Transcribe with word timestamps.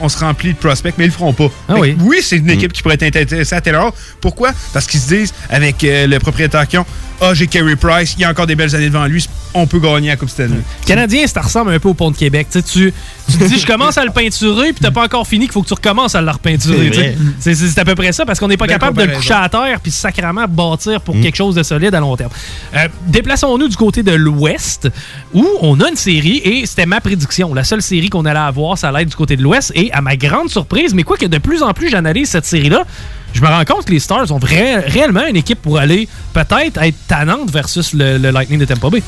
on 0.00 0.08
se 0.08 0.18
remplit 0.18 0.52
de 0.52 0.58
prospects, 0.58 0.94
mais 0.98 1.04
ils 1.04 1.08
le 1.08 1.12
feront 1.12 1.32
pas. 1.32 1.48
Ah 1.68 1.74
oui. 1.78 1.96
c'est 2.22 2.36
une 2.36 2.50
équipe 2.50 2.72
qui 2.72 2.82
pourrait 2.82 2.96
être 3.00 3.16
intéressée 3.16 3.54
à 3.54 3.60
Taylor. 3.60 3.92
Pourquoi? 4.20 4.50
Parce 4.72 4.86
qu'ils 4.86 5.00
se 5.00 5.08
disent, 5.08 5.34
avec 5.48 5.82
euh, 5.84 6.06
le 6.06 6.18
propriétaire 6.18 6.66
qui 6.66 6.78
ont, 6.78 6.86
ah, 7.20 7.34
j'ai 7.34 7.46
Carey 7.46 7.76
Price, 7.76 8.14
il 8.16 8.22
y 8.22 8.24
a 8.24 8.30
encore 8.30 8.46
des 8.46 8.56
belles 8.56 8.74
années 8.74 8.88
devant 8.88 9.06
lui, 9.06 9.26
on 9.52 9.66
peut 9.66 9.78
gagner 9.78 10.08
à 10.10 10.12
la 10.12 10.16
Coupe 10.16 10.30
Stanley. 10.30 10.60
Canadien, 10.86 11.26
ça 11.26 11.42
ressemble 11.42 11.72
un 11.72 11.78
peu 11.78 11.88
au 11.88 11.94
pont 11.94 12.10
de 12.10 12.16
Québec. 12.16 12.46
Tu, 12.50 12.60
sais, 12.60 12.64
tu, 12.64 12.94
tu 13.30 13.36
te 13.38 13.44
dis, 13.44 13.58
je 13.58 13.66
commence 13.66 13.98
à 13.98 14.04
le 14.04 14.10
peinturer, 14.10 14.72
puis 14.72 14.80
t'as 14.80 14.90
pas 14.90 15.04
encore 15.04 15.26
fini 15.26 15.44
qu'il 15.44 15.52
faut 15.52 15.62
que 15.62 15.68
tu 15.68 15.74
recommences 15.74 16.14
à 16.14 16.22
le 16.22 16.30
repeinturer. 16.30 17.16
C'est 17.40 17.78
à 17.78 17.84
peu 17.84 17.94
près 17.94 18.12
ça, 18.12 18.24
parce 18.24 18.38
qu'on 18.38 18.48
n'est 18.48 18.56
pas 18.56 18.66
Belle 18.66 18.78
capable 18.78 18.98
de 18.98 19.04
le 19.04 19.16
coucher 19.16 19.34
à 19.34 19.48
terre, 19.48 19.80
puis 19.82 19.90
sacrément 19.90 20.46
bâtir 20.48 21.00
pour 21.00 21.20
quelque 21.20 21.36
chose 21.36 21.54
de 21.54 21.62
solide 21.62 21.94
à 21.94 22.00
long 22.00 22.16
terme. 22.16 22.30
Euh, 22.74 22.88
Déplaçons-nous 23.06 23.68
du 23.68 23.76
côté 23.76 24.02
de 24.02 24.12
l'Ouest, 24.12 24.88
où 25.34 25.46
on 25.60 25.80
a 25.80 25.88
une 25.90 25.96
série, 25.96 26.40
et 26.44 26.64
c'était 26.64 26.86
ma 26.86 27.00
prédiction. 27.00 27.52
La 27.52 27.64
seule 27.64 27.82
série 27.82 28.08
qu'on 28.08 28.24
allait 28.24 28.38
avoir, 28.38 28.78
ça 28.78 28.88
allait 28.88 29.02
être 29.02 29.10
du 29.10 29.16
côté 29.16 29.36
de 29.36 29.42
l'Ouest, 29.42 29.72
et 29.74 29.89
à 29.92 30.00
ma 30.00 30.16
grande 30.16 30.50
surprise, 30.50 30.94
mais 30.94 31.02
quoi 31.02 31.16
que 31.16 31.26
de 31.26 31.38
plus 31.38 31.62
en 31.62 31.72
plus 31.72 31.88
j'analyse 31.88 32.30
cette 32.30 32.46
série-là, 32.46 32.84
je 33.32 33.40
me 33.40 33.46
rends 33.46 33.64
compte 33.64 33.84
que 33.84 33.92
les 33.92 34.00
Stars 34.00 34.30
ont 34.32 34.40
réellement 34.40 35.26
une 35.26 35.36
équipe 35.36 35.62
pour 35.62 35.78
aller 35.78 36.08
peut-être 36.32 36.82
être 36.82 36.96
tannante 37.06 37.50
versus 37.50 37.92
le, 37.92 38.18
le 38.18 38.30
Lightning 38.30 38.58
de 38.58 38.64
Tampa 38.64 38.90
Bay. 38.90 39.02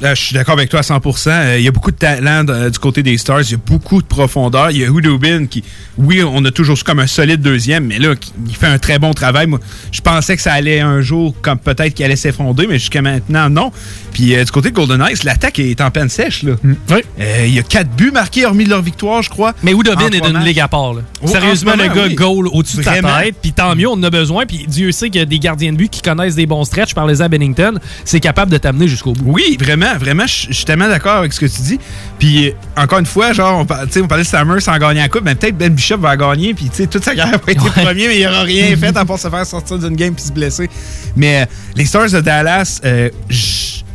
Là, 0.00 0.14
je 0.14 0.20
suis 0.22 0.34
d'accord 0.34 0.54
avec 0.54 0.68
toi 0.68 0.80
à 0.80 0.82
100%. 0.82 1.28
Euh, 1.30 1.58
il 1.58 1.64
y 1.64 1.68
a 1.68 1.70
beaucoup 1.70 1.90
de 1.90 1.96
talent 1.96 2.44
euh, 2.48 2.68
du 2.68 2.78
côté 2.78 3.02
des 3.02 3.16
Stars. 3.16 3.42
Il 3.42 3.52
y 3.52 3.54
a 3.54 3.58
beaucoup 3.64 4.02
de 4.02 4.06
profondeur. 4.06 4.70
Il 4.70 4.78
y 4.78 4.84
a 4.84 4.88
Hudobin 4.88 5.46
qui, 5.46 5.62
oui, 5.96 6.22
on 6.22 6.44
a 6.44 6.50
toujours 6.50 6.76
su 6.76 6.84
comme 6.84 6.98
un 7.00 7.06
solide 7.06 7.40
deuxième, 7.40 7.86
mais 7.86 7.98
là, 7.98 8.14
qui- 8.16 8.32
il 8.48 8.54
fait 8.54 8.66
un 8.66 8.78
très 8.78 8.98
bon 8.98 9.12
travail. 9.14 9.46
Moi, 9.46 9.60
je 9.92 10.00
pensais 10.00 10.36
que 10.36 10.42
ça 10.42 10.52
allait 10.52 10.80
un 10.80 11.00
jour, 11.00 11.34
comme 11.40 11.58
peut-être 11.58 11.94
qu'il 11.94 12.04
allait 12.04 12.16
s'effondrer, 12.16 12.66
mais 12.66 12.78
jusqu'à 12.78 13.02
maintenant, 13.02 13.48
non. 13.48 13.72
Puis 14.12 14.34
euh, 14.34 14.44
du 14.44 14.50
côté 14.50 14.70
de 14.70 14.74
Golden 14.74 14.98
Knights, 14.98 15.24
l'attaque 15.24 15.58
est 15.58 15.80
en 15.80 15.90
peine 15.90 16.08
sèche. 16.08 16.42
Là. 16.42 16.52
Oui. 16.64 16.74
Euh, 17.20 17.44
il 17.46 17.54
y 17.54 17.58
a 17.58 17.62
quatre 17.62 17.90
buts 17.90 18.10
marqués, 18.12 18.44
hormis 18.46 18.64
leur 18.64 18.82
victoire, 18.82 19.22
je 19.22 19.30
crois. 19.30 19.54
Mais 19.62 19.72
En 19.74 19.80
est 19.80 20.20
d'une 20.20 20.38
ligue 20.44 20.60
à 20.60 20.68
part. 20.68 20.94
là. 20.94 21.02
Oh, 21.22 21.28
Sérieusement, 21.28 21.72
en 21.72 21.74
ce 21.74 21.78
le 21.82 21.88
moment, 21.88 21.94
gars 22.02 22.06
oui. 22.08 22.14
goal 22.14 22.48
au-dessus 22.48 22.78
de 22.78 22.82
ta 22.82 23.00
tête. 23.00 23.36
Puis 23.40 23.52
tant 23.52 23.74
mieux, 23.74 23.88
on 23.88 23.92
en 23.92 24.02
a 24.02 24.10
besoin. 24.10 24.44
Puis 24.46 24.66
Dieu 24.68 24.92
sait 24.92 25.08
qu'il 25.08 25.20
y 25.20 25.22
a 25.22 25.26
des 25.26 25.38
gardiens 25.38 25.72
de 25.72 25.76
but 25.76 25.90
qui 25.90 26.02
connaissent 26.02 26.34
des 26.34 26.46
bons 26.46 26.64
stretches. 26.64 26.94
Par 26.94 27.06
les 27.06 27.22
à 27.22 27.28
Bennington, 27.28 27.78
c'est 28.04 28.20
capable 28.20 28.50
de 28.52 28.58
t'amener 28.58 28.88
jusqu'au 28.88 29.12
bout. 29.12 29.32
Oui, 29.32 29.56
vraiment, 29.60 29.83
vraiment, 29.98 30.26
je 30.26 30.46
je 30.48 30.52
suis 30.52 30.64
tellement 30.64 30.88
d'accord 30.88 31.16
avec 31.16 31.32
ce 31.32 31.40
que 31.40 31.46
tu 31.46 31.60
dis. 31.62 31.78
Puis, 32.18 32.52
encore 32.76 32.98
une 33.00 33.06
fois, 33.06 33.32
genre, 33.32 33.58
on, 33.60 33.64
par- 33.66 33.80
on 33.96 34.06
parlait 34.06 34.22
de 34.24 34.28
Stammer 34.28 34.60
sans 34.60 34.76
gagner 34.78 35.00
la 35.00 35.08
coupe, 35.08 35.22
mais 35.24 35.34
peut-être 35.34 35.56
Ben 35.58 35.72
Bishop 35.72 35.98
va 35.98 36.16
gagner, 36.16 36.54
puis 36.54 36.70
tu 36.70 36.76
sais, 36.76 36.86
toute 36.86 37.04
sa 37.04 37.14
carrière 37.14 37.38
va 37.44 37.52
être 37.52 37.64
premier, 37.72 38.08
mais 38.08 38.18
il 38.20 38.24
n'aura 38.24 38.42
rien 38.42 38.76
fait 38.78 38.96
à 38.96 39.04
part 39.04 39.18
se 39.18 39.28
faire 39.28 39.46
sortir 39.46 39.78
d'une 39.78 39.96
game 39.96 40.14
puis 40.14 40.24
se 40.24 40.32
blesser. 40.32 40.68
Mais 41.16 41.42
euh, 41.42 41.46
les 41.76 41.84
Stars 41.84 42.10
de 42.10 42.20
Dallas, 42.20 42.80
euh, 42.84 43.10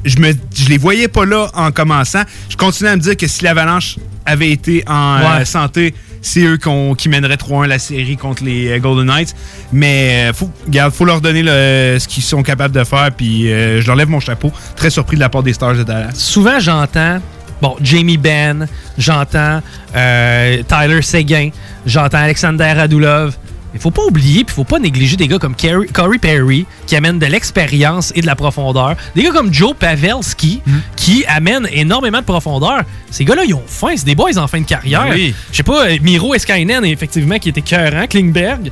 je 0.06 0.18
me 0.20 0.32
je 0.56 0.70
les 0.70 0.78
voyais 0.78 1.08
pas 1.08 1.26
là 1.26 1.50
en 1.54 1.72
commençant. 1.72 2.24
Je 2.50 2.56
continue 2.56 2.90
à 2.90 2.96
me 2.96 3.02
dire 3.02 3.18
que 3.18 3.28
si 3.28 3.44
l'Avalanche 3.44 3.98
avait 4.26 4.52
été 4.52 4.84
en 4.88 5.18
euh, 5.18 5.38
Ouais. 5.40 5.46
santé, 5.46 5.94
c'est 6.22 6.42
eux 6.42 6.58
qui 6.98 7.10
mèneraient 7.10 7.36
3-1 7.36 7.68
la 7.68 7.80
série 7.80 8.18
contre 8.18 8.44
les 8.44 8.70
euh, 8.70 8.80
Golden 8.80 9.08
Knights. 9.08 9.36
Mais 9.72 10.30
euh, 10.30 10.34
faut, 10.34 10.50
regarde, 10.66 10.94
faut 10.94 11.06
leur 11.06 11.22
donner 11.22 11.44
ce 11.44 12.08
qu'ils 12.08 12.24
sont 12.24 12.44
capables 12.44 12.74
de 12.74 12.84
faire. 12.84 13.12
Puis 13.16 13.52
euh, 13.52 13.82
je 13.82 13.88
leur 13.88 13.96
lève 13.96 14.10
mon 14.10 14.20
chapeau. 14.20 14.52
Très 14.76 14.90
surpris 14.90 15.16
de 15.16 15.22
la 15.22 15.30
part 15.30 15.44
des 15.44 15.54
Stars 15.54 15.76
de 15.76 15.84
Dallas. 15.84 16.12
Souvent, 16.14 16.60
j'entends. 16.60 17.20
Bon, 17.62 17.76
Jamie 17.82 18.18
Benn, 18.18 18.68
j'entends 18.98 19.62
Tyler 19.94 21.02
Seguin, 21.02 21.50
j'entends 21.86 22.20
Alexander 22.20 22.72
Radulov. 22.72 23.36
Il 23.74 23.80
faut 23.80 23.92
pas 23.92 24.04
oublier, 24.04 24.44
puis 24.44 24.56
faut 24.56 24.64
pas 24.64 24.80
négliger 24.80 25.16
des 25.16 25.28
gars 25.28 25.38
comme 25.38 25.56
Carey- 25.56 25.88
Corey 25.94 26.18
Perry, 26.18 26.66
qui 26.88 26.96
amènent 26.96 27.20
de 27.20 27.26
l'expérience 27.28 28.12
et 28.16 28.22
de 28.22 28.26
la 28.26 28.36
profondeur. 28.36 28.96
Des 29.16 29.22
gars 29.24 29.32
comme 29.32 29.54
Joe 29.54 29.76
Pavelski, 29.78 30.62
qui 30.96 31.24
amènent 31.28 31.68
énormément 31.72 32.20
de 32.20 32.24
profondeur. 32.26 32.82
Ces 33.12 33.26
gars-là, 33.26 33.44
ils 33.48 33.54
ont 33.54 33.64
faim. 33.68 33.94
C'est 33.96 34.06
des 34.06 34.16
boys 34.16 34.38
en 34.38 34.48
fin 34.48 34.60
de 34.62 34.66
carrière. 34.66 35.08
Oui. 35.12 35.34
Je 35.52 35.58
sais 35.58 35.64
pas, 35.64 35.86
euh, 35.88 35.98
Miro 36.02 36.34
Eskainen, 36.34 36.84
effectivement, 36.86 37.38
qui 37.38 37.50
était 37.50 37.62
cœurant. 37.62 38.08
Klingberg. 38.08 38.72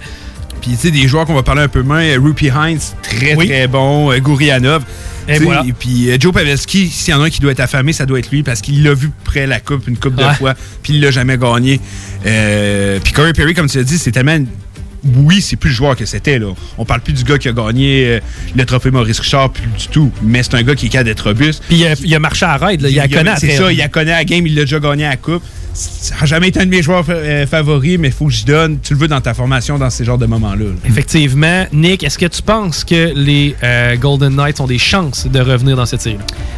Puis, 0.61 0.71
tu 0.71 0.77
sais, 0.77 0.91
des 0.91 1.07
joueurs 1.07 1.25
qu'on 1.25 1.35
va 1.35 1.43
parler 1.43 1.61
un 1.61 1.67
peu 1.67 1.83
moins. 1.83 2.01
euh, 2.01 2.17
Rupi 2.19 2.47
Hines, 2.47 2.79
très, 3.03 3.35
Oui. 3.35 3.47
très 3.47 3.67
bon. 3.67 4.11
euh, 4.11 4.17
Gourianov. 4.19 4.83
Et 5.29 5.39
voilà. 5.39 5.63
Puis, 5.77 6.09
Joe 6.19 6.33
Pavelski, 6.33 6.87
s'il 6.89 7.13
y 7.13 7.17
en 7.17 7.21
a 7.21 7.25
un 7.25 7.29
qui 7.29 7.41
doit 7.41 7.51
être 7.51 7.59
affamé, 7.59 7.91
ça 7.93 8.05
doit 8.05 8.17
être 8.17 8.31
lui 8.31 8.43
parce 8.43 8.61
qu'il 8.61 8.81
l'a 8.83 8.93
vu 8.93 9.11
près 9.25 9.45
la 9.45 9.59
coupe 9.59 9.87
une 9.87 9.97
coupe 9.97 10.15
de 10.15 10.23
fois. 10.35 10.55
Puis, 10.81 10.93
il 10.93 11.01
l'a 11.01 11.11
jamais 11.11 11.37
gagné. 11.37 11.79
Euh, 12.25 12.99
puis, 13.03 13.13
Corey 13.13 13.33
Perry, 13.33 13.53
comme 13.53 13.67
tu 13.69 13.77
as 13.77 13.83
dit, 13.83 13.97
c'est 13.97 14.11
tellement. 14.11 14.39
Oui, 15.03 15.41
c'est 15.41 15.55
plus 15.55 15.69
le 15.69 15.75
joueur 15.75 15.95
que 15.95 16.05
c'était. 16.05 16.39
là. 16.39 16.47
On 16.77 16.85
parle 16.85 17.01
plus 17.01 17.13
du 17.13 17.23
gars 17.23 17.37
qui 17.37 17.47
a 17.47 17.53
gagné 17.53 18.05
euh, 18.07 18.19
le 18.55 18.65
trophée 18.65 18.91
Maurice 18.91 19.19
Richard, 19.19 19.51
plus 19.51 19.67
du 19.67 19.87
tout. 19.87 20.11
Mais 20.23 20.43
c'est 20.43 20.55
un 20.55 20.63
gars 20.63 20.75
qui 20.75 20.87
est 20.87 20.89
capable 20.89 21.09
d'être 21.09 21.27
robuste. 21.27 21.63
Puis 21.67 21.85
il 22.03 22.15
a 22.15 22.19
marché 22.19 22.45
à 22.45 22.57
raid, 22.57 22.81
là. 22.81 22.89
il 22.89 22.99
a 22.99 23.07
connu 23.07 23.29
à 23.29 23.35
C'est 23.37 23.55
ça, 23.55 23.71
il 23.71 23.81
a 23.81 23.87
connu 23.87 24.11
à 24.11 24.17
la 24.17 24.23
game, 24.25 24.45
il 24.47 24.55
l'a 24.55 24.61
déjà 24.61 24.79
gagné 24.79 25.05
à 25.05 25.09
la 25.11 25.17
coupe. 25.17 25.43
Ça 25.73 26.15
n'a 26.19 26.25
jamais 26.25 26.47
été 26.47 26.59
un 26.59 26.65
de 26.65 26.71
mes 26.71 26.81
joueurs 26.81 27.05
euh, 27.07 27.45
favoris, 27.45 27.99
mais 27.99 28.07
il 28.07 28.13
faut 28.13 28.25
que 28.25 28.31
j'y 28.31 28.45
donne. 28.45 28.79
Tu 28.81 28.93
le 28.93 28.99
veux 28.99 29.07
dans 29.07 29.21
ta 29.21 29.35
formation 29.35 29.77
dans 29.77 29.91
ces 29.91 30.05
genres 30.05 30.17
de 30.17 30.25
moments-là. 30.25 30.65
là. 30.65 30.71
Effectivement. 30.85 31.67
Nick, 31.71 32.03
est-ce 32.03 32.17
que 32.17 32.25
tu 32.25 32.41
penses 32.41 32.83
que 32.83 33.13
les 33.15 33.55
euh, 33.63 33.95
Golden 33.95 34.35
Knights 34.35 34.59
ont 34.59 34.65
des 34.65 34.79
chances 34.79 35.27
de 35.27 35.39
revenir 35.39 35.75
dans 35.77 35.85
cette 35.85 36.01
série? 36.01 36.17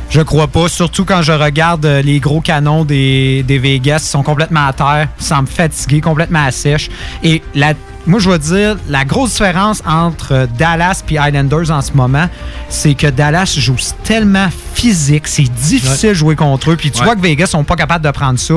Je 0.09 0.21
crois 0.21 0.47
pas, 0.47 0.69
surtout 0.69 1.03
quand 1.03 1.21
je 1.21 1.33
regarde 1.33 1.85
les 1.85 2.19
gros 2.21 2.39
canons 2.39 2.85
des, 2.85 3.43
des 3.43 3.59
Vegas, 3.59 3.99
ils 4.05 4.09
sont 4.09 4.23
complètement 4.23 4.65
à 4.67 4.71
terre, 4.73 5.09
ils 5.19 5.25
semblent 5.25 5.49
fatigués, 5.49 5.99
complètement 5.99 6.45
à 6.45 6.51
sèche. 6.51 6.89
Et 7.21 7.41
la, 7.55 7.73
moi, 8.07 8.19
je 8.19 8.29
veux 8.29 8.39
dire, 8.39 8.77
la 8.87 9.05
grosse 9.05 9.31
différence 9.33 9.83
entre 9.85 10.31
euh, 10.33 10.47
Dallas 10.57 11.03
et 11.09 11.13
Islanders 11.15 11.69
en 11.71 11.81
ce 11.81 11.91
moment, 11.93 12.27
c'est 12.69 12.93
que 12.95 13.07
Dallas 13.07 13.53
joue 13.57 13.75
tellement 14.03 14.47
physique, 14.73 15.27
c'est 15.27 15.43
difficile 15.43 16.09
de 16.09 16.13
jouer 16.15 16.35
contre 16.35 16.71
eux. 16.71 16.75
Puis 16.75 16.91
tu 16.91 16.99
Ouais. 16.99 17.05
vois 17.05 17.15
que 17.15 17.21
Vegas 17.21 17.47
sont 17.47 17.63
pas 17.63 17.75
capables 17.75 18.03
de 18.05 18.11
prendre 18.11 18.39
ça. 18.39 18.55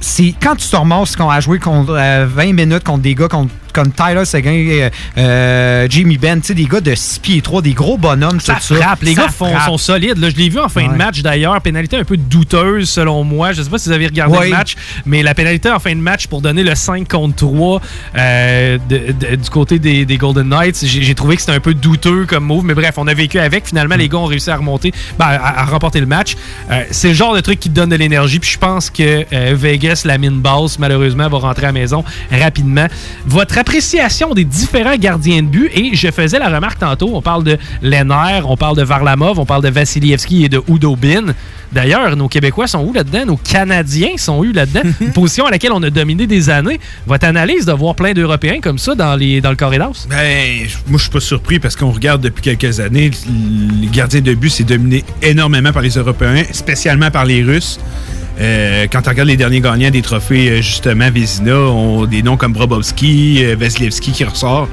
C'est 0.00 0.34
quand 0.42 0.56
tu 0.56 0.66
te 0.68 0.74
remontes 0.74 1.14
qu'on 1.14 1.30
a 1.30 1.38
joué 1.40 1.58
contre 1.60 1.92
euh, 1.96 2.26
20 2.28 2.52
minutes 2.54 2.82
contre 2.82 3.02
des 3.02 3.14
gars 3.14 3.28
contre- 3.28 3.52
comme 3.72 3.90
Tyler 3.92 4.24
Seguin, 4.24 4.50
euh, 4.52 4.90
euh, 5.18 5.86
Jimmy 5.90 6.18
Ben, 6.18 6.40
tu 6.40 6.48
sais, 6.48 6.54
des 6.54 6.64
gars 6.64 6.80
de 6.80 6.94
6 6.94 7.18
pieds 7.20 7.40
3, 7.42 7.62
des 7.62 7.72
gros 7.72 7.96
bonhommes, 7.98 8.40
Ça 8.40 8.54
tout 8.66 8.74
frappe. 8.74 9.02
Les 9.02 9.14
Ça 9.14 9.22
gars 9.22 9.28
font- 9.28 9.50
frappe. 9.50 9.66
sont 9.66 9.78
solides. 9.78 10.18
Là, 10.18 10.30
je 10.30 10.36
l'ai 10.36 10.48
vu 10.48 10.58
en 10.58 10.68
fin 10.68 10.86
de 10.86 10.96
match 10.96 11.20
d'ailleurs. 11.22 11.60
Pénalité 11.60 11.96
un 11.96 12.04
peu 12.04 12.16
douteuse 12.16 12.88
selon 12.88 13.24
moi. 13.24 13.52
Je 13.52 13.62
sais 13.62 13.70
pas 13.70 13.78
si 13.78 13.88
vous 13.88 13.94
avez 13.94 14.06
regardé 14.06 14.36
Ouais. 14.38 14.44
le 14.44 14.50
match, 14.50 14.74
mais 15.06 15.22
la 15.22 15.34
pénalité 15.34 15.70
en 15.70 15.78
fin 15.78 15.94
de 15.94 16.00
match 16.00 16.26
pour 16.26 16.40
donner 16.42 16.62
le 16.62 16.74
5 16.74 17.08
contre 17.08 17.36
3 17.36 17.80
euh, 18.16 18.78
de- 18.88 19.12
de- 19.12 19.36
du 19.36 19.50
côté 19.50 19.78
des, 19.78 20.04
des 20.04 20.16
Golden 20.16 20.48
Knights, 20.48 20.84
j'ai 20.84 21.14
trouvé 21.14 21.36
que 21.36 21.42
c'était 21.42 21.52
un 21.54 21.60
peu 21.60 21.74
douteux 21.74 22.26
comme 22.26 22.44
move. 22.44 22.64
Mais 22.64 22.74
bref, 22.74 22.94
on 22.96 23.06
a 23.06 23.14
vécu 23.14 23.38
avec. 23.38 23.66
Finalement, 23.66 23.96
les 23.96 24.08
gars 24.08 24.18
ont 24.18 24.26
réussi 24.26 24.50
à 24.50 24.56
remonter, 24.56 24.92
ben, 25.18 25.26
à, 25.26 25.60
à 25.60 25.64
remporter 25.64 26.00
le 26.00 26.06
match. 26.06 26.36
Euh, 26.70 26.82
C'est 26.90 27.08
le 27.08 27.14
genre 27.14 27.34
de 27.34 27.40
truc 27.40 27.58
qui 27.60 27.68
te 27.70 27.74
donne 27.74 27.90
de 27.90 27.96
l'énergie. 27.96 28.38
Puis 28.38 28.50
je 28.50 28.58
pense 28.58 28.90
que 28.90 29.24
Vegas, 29.54 30.02
la 30.04 30.18
mine 30.18 30.40
basse, 30.40 30.78
malheureusement, 30.78 31.28
va 31.28 31.38
rentrer 31.38 31.64
à 31.64 31.68
la 31.68 31.72
maison 31.72 32.04
rapidement. 32.30 32.86
Votre 33.26 33.54
appréciation 33.62 34.34
des 34.34 34.44
différents 34.44 34.96
gardiens 34.96 35.40
de 35.40 35.46
but, 35.46 35.70
et 35.72 35.94
je 35.94 36.10
faisais 36.10 36.40
la 36.40 36.48
remarque 36.48 36.80
tantôt, 36.80 37.12
on 37.14 37.22
parle 37.22 37.44
de 37.44 37.58
Lenner, 37.80 38.40
on 38.44 38.56
parle 38.56 38.76
de 38.76 38.82
Varlamov, 38.82 39.38
on 39.38 39.46
parle 39.46 39.62
de 39.62 39.68
Vassilievski 39.68 40.44
et 40.44 40.48
de 40.48 40.60
Udobin. 40.68 41.32
D'ailleurs, 41.70 42.16
nos 42.16 42.26
Québécois 42.26 42.66
sont 42.66 42.80
où 42.80 42.92
là-dedans? 42.92 43.24
Nos 43.24 43.36
Canadiens 43.36 44.16
sont 44.16 44.38
où 44.38 44.52
là-dedans? 44.52 44.82
Une 45.00 45.12
position 45.12 45.46
à 45.46 45.52
laquelle 45.52 45.70
on 45.70 45.82
a 45.84 45.90
dominé 45.90 46.26
des 46.26 46.50
années. 46.50 46.80
Votre 47.06 47.26
analyse 47.26 47.64
de 47.64 47.72
voir 47.72 47.94
plein 47.94 48.14
d'Européens 48.14 48.60
comme 48.60 48.78
ça 48.78 48.96
dans, 48.96 49.14
les, 49.14 49.40
dans 49.40 49.50
le 49.50 49.56
corridor? 49.56 49.92
Ben, 50.10 50.66
moi, 50.88 50.98
je 50.98 51.02
suis 51.02 51.10
pas 51.12 51.20
surpris 51.20 51.60
parce 51.60 51.76
qu'on 51.76 51.92
regarde 51.92 52.20
depuis 52.20 52.42
quelques 52.42 52.80
années, 52.80 53.12
les 53.80 53.86
gardiens 53.86 54.20
de 54.22 54.34
but, 54.34 54.50
c'est 54.50 54.64
dominé 54.64 55.04
énormément 55.22 55.72
par 55.72 55.82
les 55.82 55.96
Européens, 55.96 56.42
spécialement 56.50 57.12
par 57.12 57.24
les 57.24 57.44
Russes. 57.44 57.78
Euh, 58.40 58.86
quand 58.90 59.02
on 59.06 59.10
regarde 59.10 59.28
les 59.28 59.36
derniers 59.36 59.60
gagnants 59.60 59.90
des 59.90 60.02
trophées, 60.02 60.48
euh, 60.50 60.56
justement, 60.62 61.10
Vézina, 61.10 61.54
ont 61.54 62.06
des 62.06 62.22
noms 62.22 62.36
comme 62.36 62.52
Brobovski, 62.52 63.44
euh, 63.44 63.56
Vasilevski 63.58 64.12
qui 64.12 64.24
ressort. 64.24 64.68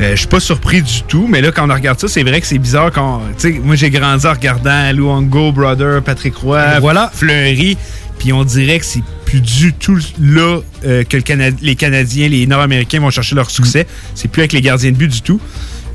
Euh, 0.00 0.10
je 0.12 0.16
suis 0.16 0.26
pas 0.28 0.40
surpris 0.40 0.82
du 0.82 1.02
tout, 1.06 1.26
mais 1.28 1.40
là, 1.40 1.50
quand 1.52 1.68
on 1.70 1.72
regarde 1.72 1.98
ça, 2.00 2.08
c'est 2.08 2.22
vrai 2.24 2.40
que 2.40 2.46
c'est 2.46 2.58
bizarre 2.58 2.90
quand. 2.92 3.22
Moi, 3.62 3.76
j'ai 3.76 3.90
grandi 3.90 4.26
en 4.26 4.32
regardant 4.32 4.92
Luongo, 4.92 5.52
Brother, 5.52 6.02
Patrick 6.02 6.34
Roy, 6.36 6.80
Voilà. 6.80 7.10
Fleury, 7.14 7.76
puis 8.18 8.32
on 8.32 8.44
dirait 8.44 8.80
que 8.80 8.84
c'est 8.84 9.02
plus 9.24 9.40
du 9.40 9.72
tout 9.72 9.98
là 10.20 10.58
euh, 10.84 11.04
que 11.04 11.16
le 11.16 11.22
Cana- 11.22 11.56
les 11.62 11.76
Canadiens, 11.76 12.28
les 12.28 12.46
Nord-Américains 12.46 13.00
vont 13.00 13.10
chercher 13.10 13.34
leur 13.36 13.50
succès. 13.50 13.86
C'est 14.14 14.28
plus 14.28 14.40
avec 14.42 14.52
les 14.52 14.60
gardiens 14.60 14.90
de 14.90 14.96
but 14.96 15.08
du 15.10 15.22
tout. 15.22 15.40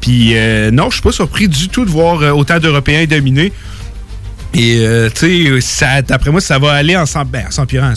Puis 0.01 0.31
euh, 0.33 0.71
non, 0.71 0.86
je 0.89 0.94
suis 0.95 1.01
pas 1.03 1.12
surpris 1.12 1.47
du 1.50 1.68
tout 1.68 1.83
de 1.86 1.89
voir 1.89 2.36
autant 2.38 2.57
d'Européens 2.59 3.06
dominer. 3.06 3.51
Et 4.54 4.78
euh, 4.80 5.10
tu 5.13 5.62
sais, 5.62 6.01
d'après 6.07 6.31
moi, 6.31 6.42
ça 6.42 6.57
va 6.57 6.74
aller 6.74 6.96
en 6.98 7.04
ben, 7.25 7.46
en 7.48 7.51
s'empirant. 7.51 7.94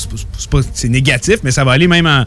C'est 0.74 0.88
négatif, 0.88 1.36
mais 1.42 1.50
ça 1.50 1.64
va 1.64 1.72
aller 1.72 1.88
même 1.88 2.06
en 2.06 2.24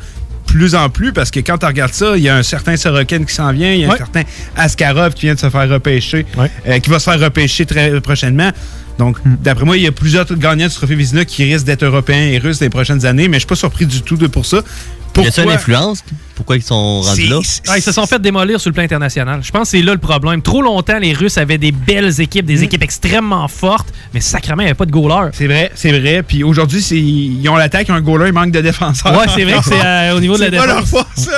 plus 0.48 0.76
en 0.76 0.90
plus 0.90 1.12
parce 1.12 1.32
que 1.32 1.40
quand 1.40 1.58
tu 1.58 1.66
regardes 1.66 1.94
ça, 1.94 2.14
il 2.18 2.24
y 2.24 2.30
a 2.30 2.36
un 2.38 2.44
certain 2.44 2.76
Sorokin 2.78 3.24
qui 3.24 3.34
s'en 3.34 3.52
vient, 3.52 3.72
il 3.74 3.82
y 3.82 3.86
a 3.86 3.88
Ouais. 3.90 3.94
un 3.96 3.98
certain 3.98 4.22
Askarov 4.56 5.14
qui 5.14 5.26
vient 5.26 5.36
de 5.36 5.40
se 5.40 5.50
faire 5.50 5.70
repêcher, 5.70 6.26
Ouais. 6.38 6.50
euh, 6.68 6.80
qui 6.80 6.90
va 6.90 7.00
se 7.00 7.10
faire 7.10 7.20
repêcher 7.20 7.66
très 7.66 8.00
prochainement. 8.02 8.52
Donc, 8.98 9.18
d'après 9.26 9.66
moi, 9.66 9.76
il 9.78 9.84
y 9.84 9.88
a 9.88 9.92
plusieurs 9.92 10.26
gagnants 10.38 10.68
du 10.68 10.74
trophée 10.74 10.96
Vizina 10.96 11.26
qui 11.26 11.44
risquent 11.44 11.66
d'être 11.66 11.84
européens 11.84 12.28
et 12.32 12.38
russes 12.38 12.60
dans 12.60 12.66
les 12.66 12.70
prochaines 12.70 13.06
années, 13.06 13.28
mais 13.28 13.36
je 13.38 13.40
suis 13.42 13.48
pas 13.48 13.56
surpris 13.56 13.86
du 13.86 14.02
tout 14.02 14.16
de 14.18 14.28
pour 14.28 14.46
ça. 14.46 14.58
Y 14.58 14.60
a-t-il 14.60 15.26
une 15.28 15.34
Pourquoi? 15.34 15.54
influence? 15.54 16.04
Pourquoi 16.36 16.58
ils 16.58 16.64
sont 16.64 17.02
rendus 17.02 17.28
là? 17.28 17.40
Ah, 17.68 17.78
ils 17.78 17.82
se 17.82 17.92
sont 17.92 18.06
fait 18.06 18.22
démolir 18.22 18.60
sur 18.60 18.70
le 18.70 18.74
plan 18.74 18.84
international. 18.84 19.42
Je 19.42 19.52
pense 19.52 19.72
que 19.72 19.78
c'est 19.78 19.84
là 19.84 19.94
le 19.94 20.00
problème. 20.00 20.42
Trop 20.42 20.62
longtemps, 20.62 21.00
les 21.00 21.14
Russes 21.14 21.38
avaient 21.38 21.58
des 21.58 21.72
belles 21.72 22.20
équipes, 22.22 22.46
des 22.46 22.60
mm. 22.60 22.64
équipes 22.64 22.84
extrêmement 22.84 23.48
fortes, 23.48 23.88
mais 24.14 24.22
sacrément, 24.22 24.62
il 24.62 24.66
n'y 24.66 24.70
avait 24.70 24.78
pas 24.78 24.86
de 24.86 24.92
goaler. 24.92 25.32
C'est 25.34 25.48
vrai, 25.48 25.72
c'est 25.76 25.98
vrai. 25.98 26.24
Puis 26.24 26.44
aujourd'hui, 26.44 26.82
ils 26.82 27.50
ont 27.50 27.56
l'attaque, 27.56 27.88
ils 27.88 27.92
ont 27.92 27.96
un 27.96 28.02
goaler, 28.02 28.28
il 28.28 28.34
manque 28.34 28.52
de 28.52 28.62
défenseurs. 28.62 29.18
Ouais, 29.18 29.26
c'est 29.34 29.44
vrai 29.44 29.58
que 29.60 29.66
c'est 29.66 29.86
euh, 29.86 30.16
au 30.16 30.20
niveau 30.20 30.36
de 30.36 30.42
la 30.42 30.50
défense. 30.50 30.66
C'est 30.66 30.72
pas 30.72 30.74
leur 30.74 30.88
force, 30.88 31.30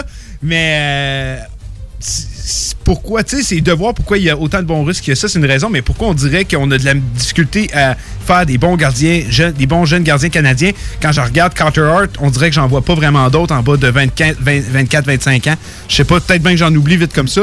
Mais 0.41 0.77
euh, 0.79 1.37
pourquoi, 2.83 3.23
tu 3.23 3.37
sais, 3.37 3.43
c'est 3.43 3.61
de 3.61 3.71
voir 3.71 3.93
pourquoi 3.93 4.17
il 4.17 4.23
y 4.23 4.29
a 4.29 4.37
autant 4.37 4.59
de 4.59 4.65
bons 4.65 4.83
Russes 4.83 5.01
que 5.01 5.13
ça, 5.15 5.27
c'est 5.27 5.39
une 5.39 5.45
raison, 5.45 5.69
mais 5.69 5.81
pourquoi 5.81 6.07
on 6.07 6.13
dirait 6.13 6.45
qu'on 6.45 6.69
a 6.71 6.77
de 6.77 6.85
la 6.85 6.93
difficulté 6.93 7.69
à 7.73 7.97
faire 8.25 8.45
des 8.45 8.57
bons 8.57 8.75
gardiens, 8.77 9.23
jeunes, 9.29 9.51
des 9.53 9.65
bons 9.65 9.85
jeunes 9.85 10.03
gardiens 10.03 10.29
canadiens? 10.29 10.71
Quand 11.01 11.11
je 11.11 11.19
regarde 11.19 11.53
Carter 11.53 11.81
Hart, 11.81 12.11
on 12.19 12.29
dirait 12.29 12.49
que 12.49 12.55
j'en 12.55 12.67
vois 12.67 12.81
pas 12.81 12.95
vraiment 12.95 13.29
d'autres 13.29 13.53
en 13.53 13.61
bas 13.61 13.75
de 13.75 13.91
24-25 13.91 15.49
ans. 15.49 15.55
Je 15.89 15.95
sais 15.95 16.03
pas, 16.05 16.19
peut-être 16.19 16.41
bien 16.41 16.51
que 16.51 16.57
j'en 16.57 16.73
oublie 16.73 16.95
vite 16.95 17.13
comme 17.13 17.27
ça, 17.27 17.41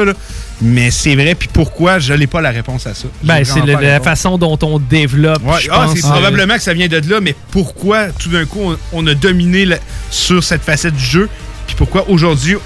mais 0.63 0.91
c'est 0.91 1.15
vrai. 1.15 1.35
Puis 1.35 1.49
pourquoi 1.53 1.99
je 1.99 2.15
n'ai 2.15 2.27
pas 2.27 2.41
la 2.41 2.51
réponse 2.51 2.87
à 2.87 2.95
ça? 2.95 3.09
Ben, 3.23 3.45
c'est 3.45 3.65
la, 3.67 4.01
façon 4.01 4.39
dont 4.39 4.59
on 4.63 4.79
développe. 4.79 5.43
ah, 5.71 5.87
c'est 5.95 6.01
probablement 6.01 6.55
que 6.55 6.63
ça 6.63 6.73
vient 6.73 6.89
de 6.89 7.01
là, 7.11 7.21
mais 7.21 7.35
pourquoi 7.51 8.09
tout 8.09 8.31
d'un 8.31 8.47
coup 8.47 8.75
on, 8.93 9.07
a 9.07 9.15
dominé 9.15 9.67
sur 10.11 10.43
cette 10.43 10.63
facette 10.63 10.95
du 10.95 11.05
jeu? 11.05 11.29
Puis 11.67 11.77
pourquoi 11.77 12.09
aujourd'hui 12.09 12.57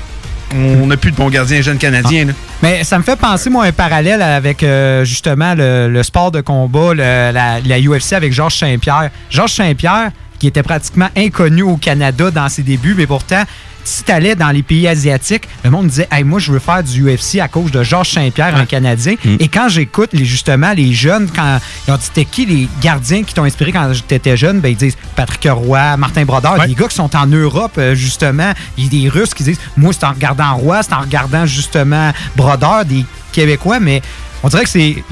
on 0.55 0.87
n'a 0.87 0.97
plus 0.97 1.11
de 1.11 1.17
bons 1.17 1.29
gardiens 1.29 1.61
jeunes 1.61 1.79
canadiens. 1.79 2.27
Mais 2.62 2.85
ça 2.85 2.99
me 2.99 3.03
fait 3.03 3.17
penser, 3.17 3.50
moi, 3.50 3.65
un 3.65 3.73
parallèle 3.73 4.23
avec 4.23 4.62
euh, 4.62 5.05
justement 5.05 5.55
le, 5.56 6.03
sport 6.03 6.31
de 6.31 6.41
combat, 6.41 6.95
la, 6.95 7.33
la, 7.33 7.81
UFC 7.81 8.15
avec 8.15 8.33
Georges 8.33 8.56
Saint-Pierre. 8.56 9.11
Georges 9.31 9.53
Saint-Pierre, 9.53 10.11
qui 10.39 10.47
était 10.47 10.62
pratiquement 10.62 11.09
inconnu 11.17 11.62
au 11.62 11.77
Canada 11.77 12.31
dans 12.31 12.49
ses 12.49 12.62
débuts, 12.62 12.95
mais 12.97 13.06
pourtant 13.06 13.43
si 13.88 14.05
tu 14.05 14.12
allais 14.12 14.35
dans 14.35 14.50
les 14.50 14.62
pays 14.62 14.87
asiatiques, 14.87 15.49
le 15.64 15.70
monde 15.70 15.88
disait 15.88 16.08
hey, 16.12 16.23
moi, 16.23 16.38
je 16.38 16.52
veux 16.52 16.58
faire 16.58 16.82
du 16.82 17.11
UFC 17.11 17.40
à 17.40 17.49
cause 17.49 17.70
de 17.70 17.82
Georges 17.82 18.11
Saint-Pierre, 18.11 18.55
un 18.55 18.67
Canadien. 18.67 19.14
Mm. 19.25 19.37
Et 19.40 19.49
quand 19.49 19.69
j'écoute 19.69 20.11
les, 20.12 20.25
justement 20.25 20.73
les 20.73 20.93
jeunes, 20.93 21.29
quand 21.35 21.58
ils 21.87 21.93
ont 21.93 21.96
dit 21.96 22.05
c'était 22.05 22.25
qui 22.25 22.46
les 22.46 22.69
gardiens 22.81 23.23
qui 23.23 23.35
t'ont 23.35 23.44
inspiré 23.44 23.73
quand 23.73 23.90
tu 24.06 24.14
étais 24.14 24.37
jeune, 24.37 24.61
ben, 24.61 24.69
ils 24.69 24.76
disent 24.76 24.96
Patrick 25.17 25.49
Roy, 25.50 25.96
Martin 25.96 26.25
Brodeur, 26.25 26.58
des 26.67 26.75
gars 26.75 26.88
qui 26.88 26.94
sont 26.94 27.14
en 27.17 27.26
Europe, 27.26 27.73
euh, 27.79 27.94
justement. 27.94 28.52
Il 28.76 28.85
y 28.85 28.87
a 28.87 28.90
des 29.02 29.08
Russes 29.08 29.35
qui 29.35 29.43
disent 29.43 29.61
moi, 29.76 29.93
c'est 29.93 30.05
en 30.05 30.12
regardant 30.12 30.55
Roy, 30.56 30.82
c'est 30.82 30.93
en 30.93 31.00
regardant 31.00 31.46
justement 31.46 32.12
Brodeur, 32.37 32.84
des 32.84 33.05
Québécois, 33.32 33.81
mais 33.81 34.02
on 34.43 34.49
dirait 34.49 34.64
que 34.64 34.70
c'est. 34.70 35.02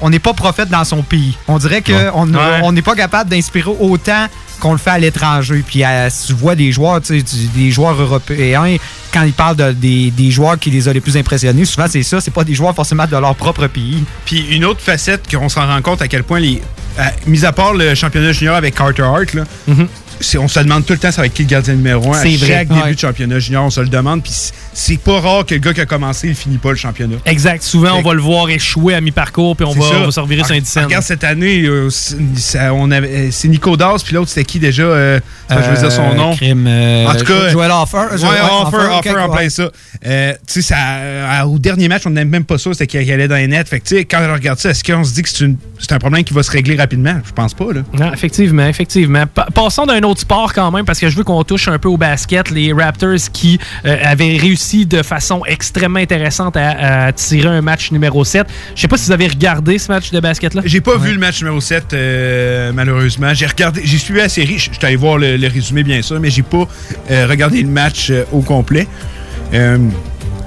on 0.00 0.10
n'est 0.10 0.18
pas 0.18 0.32
prophète 0.32 0.68
dans 0.68 0.84
son 0.84 1.02
pays. 1.02 1.36
On 1.48 1.58
dirait 1.58 1.82
qu'on 1.82 2.72
n'est 2.72 2.82
pas 2.82 2.94
capable 2.94 3.30
d'inspirer 3.30 3.70
autant 3.78 4.26
qu'on 4.62 4.72
le 4.72 4.78
fait 4.78 4.90
à 4.90 4.98
l'étranger. 4.98 5.64
Puis 5.66 5.82
tu 6.26 6.32
vois 6.34 6.54
des 6.54 6.70
joueurs, 6.70 7.00
des 7.00 7.70
joueurs 7.72 8.00
européens, 8.00 8.76
quand 9.12 9.22
ils 9.24 9.32
parlent 9.32 9.56
de, 9.56 9.72
des, 9.72 10.30
joueurs 10.30 10.58
qui 10.58 10.70
les 10.70 10.88
ont 10.88 10.92
les 10.92 11.00
plus 11.00 11.16
impressionnés, 11.16 11.64
souvent 11.64 11.86
c'est 11.88 12.04
ça, 12.04 12.20
c'est 12.20 12.30
pas 12.30 12.44
des 12.44 12.54
joueurs 12.54 12.74
forcément 12.74 13.04
de 13.04 13.16
leur 13.16 13.34
propre 13.34 13.66
pays. 13.66 14.04
Puis 14.24 14.46
une 14.54 14.64
autre 14.64 14.80
facette 14.80 15.28
qu'on 15.28 15.48
s'en 15.48 15.66
rend 15.66 15.82
compte 15.82 16.00
à 16.00 16.06
quel 16.08 16.22
point 16.22 16.38
les. 16.38 16.62
mis 17.26 17.44
à 17.44 17.52
part 17.52 17.74
le 17.74 17.94
championnat 17.96 18.32
junior 18.32 18.54
avec 18.54 18.76
Carter 18.76 19.02
Hart, 19.02 19.34
là, 19.34 19.42
mm-hmm 19.68 19.86
on 20.38 20.48
se 20.48 20.60
demande 20.60 20.84
tout 20.86 20.92
le 20.92 20.98
temps 20.98 21.10
ça 21.10 21.22
va 21.22 21.26
être 21.26 21.34
qui 21.34 21.42
le 21.42 21.48
gardien 21.48 21.74
numéro 21.74 22.12
1. 22.14 22.18
À 22.18 22.22
chaque 22.22 22.68
début 22.68 22.94
de 22.94 22.98
championnat 22.98 23.38
junior, 23.38 23.64
on 23.64 23.70
se 23.70 23.80
le 23.80 23.88
demande. 23.88 24.22
Puis 24.22 24.52
c'est 24.72 24.98
pas 24.98 25.20
rare 25.20 25.46
que 25.46 25.54
le 25.54 25.60
gars 25.60 25.74
qui 25.74 25.80
a 25.80 25.86
commencé, 25.86 26.28
il 26.28 26.34
finit 26.34 26.58
pas 26.58 26.70
le 26.70 26.76
championnat. 26.76 27.16
Exact. 27.26 27.62
Souvent, 27.62 27.94
on 27.98 28.02
va 28.02 28.14
le 28.14 28.20
voir 28.20 28.48
échouer 28.48 28.94
à 28.94 29.00
mi-parcours, 29.00 29.56
puis 29.56 29.66
on 29.66 29.72
va, 29.72 29.84
on 30.00 30.04
va, 30.04 30.10
se 30.10 30.20
revirer 30.20 30.44
sur 30.44 30.54
un. 30.54 30.84
Regarde, 30.84 31.04
cette 31.04 31.24
année, 31.24 31.62
euh, 31.62 31.88
euh, 31.88 33.28
c'est 33.30 33.48
Nico 33.48 33.76
Das, 33.76 34.02
puis 34.02 34.14
l'autre, 34.14 34.28
c'était 34.30 34.44
qui 34.44 34.58
déjà 34.58 34.82
euh, 34.82 35.20
Je 35.50 35.54
veux 35.56 35.76
dire 35.76 35.92
son 35.92 36.14
nom. 36.14 36.34
Crime, 36.34 36.66
en 36.66 37.14
tout 37.14 37.24
cas. 37.24 37.48
Joel 37.50 37.70
Offer. 37.70 37.96
Ouais, 38.12 38.38
Offer, 38.62 38.98
Offer, 38.98 39.18
en 39.18 39.28
plein 39.28 39.48
ça. 39.48 39.70
tu 40.46 40.62
sais, 40.62 40.74
au 41.46 41.58
dernier 41.58 41.88
match, 41.88 42.02
on 42.06 42.10
n'aime 42.10 42.28
même 42.28 42.44
pas 42.44 42.58
ça, 42.58 42.70
c'était 42.72 42.86
qu'il 42.86 43.12
allait 43.12 43.28
dans 43.28 43.36
les 43.36 43.48
nets. 43.48 43.68
Fait 43.68 43.80
que, 43.80 43.86
tu 43.86 43.96
sais, 43.96 44.04
quand 44.04 44.20
on 44.26 44.32
regarde 44.32 44.58
ça, 44.58 44.70
est-ce 44.70 44.84
qu'on 44.84 45.04
se 45.04 45.12
dit 45.12 45.22
que 45.22 45.28
c'est 45.28 45.92
un 45.92 45.98
problème 45.98 46.24
qui 46.24 46.34
va 46.34 46.42
se 46.42 46.50
régler 46.50 46.76
rapidement? 46.76 47.20
Je 47.24 47.32
pense 47.32 47.54
pas, 47.54 47.72
là. 47.72 47.82
Non, 47.98 48.12
effectivement, 48.12 48.66
effectivement. 48.66 49.24
Passons 49.54 49.86
d'un 49.86 50.00
autre 50.02 50.20
sport 50.20 50.52
quand 50.52 50.70
même, 50.70 50.84
parce 50.84 50.98
que 50.98 51.08
je 51.08 51.16
veux 51.16 51.24
qu'on 51.24 51.44
touche 51.44 51.68
un 51.68 51.78
peu 51.78 51.88
au 51.88 51.96
basket. 51.96 52.50
Les 52.50 52.72
Raptors 52.72 53.30
qui 53.32 53.58
euh, 53.84 53.96
avaient 54.02 54.36
réussi 54.36 54.61
de 54.86 55.02
façon 55.02 55.42
extrêmement 55.46 55.98
intéressante 55.98 56.56
à, 56.56 57.12
tirer 57.12 57.48
un 57.48 57.62
match 57.62 57.90
numéro 57.90 58.24
7. 58.24 58.46
Je 58.74 58.80
sais 58.80 58.88
pas 58.88 58.96
si 58.96 59.06
vous 59.06 59.12
avez 59.12 59.28
regardé 59.28 59.78
ce 59.78 59.90
match 59.90 60.10
de 60.10 60.20
basket-là. 60.20 60.62
J'ai 60.64 60.80
pas 60.80 60.96
vu 60.96 61.12
le 61.12 61.18
match 61.18 61.40
numéro 61.40 61.60
7, 61.60 61.92
euh, 61.92 62.72
malheureusement. 62.72 63.34
J'ai 63.34 63.46
regardé, 63.46 63.82
j'ai 63.84 63.98
suivi 63.98 64.20
la 64.20 64.28
série. 64.28 64.58
Je 64.58 64.70
suis 64.72 64.78
allé 64.82 64.96
voir 64.96 65.18
le, 65.18 65.48
résumé, 65.48 65.82
bien 65.82 66.02
sûr, 66.02 66.20
mais 66.20 66.30
j'ai 66.30 66.42
pas 66.42 66.68
euh, 67.10 67.26
regardé 67.26 67.62
le 67.62 67.68
match 67.68 68.12
au 68.32 68.40
complet. 68.40 68.86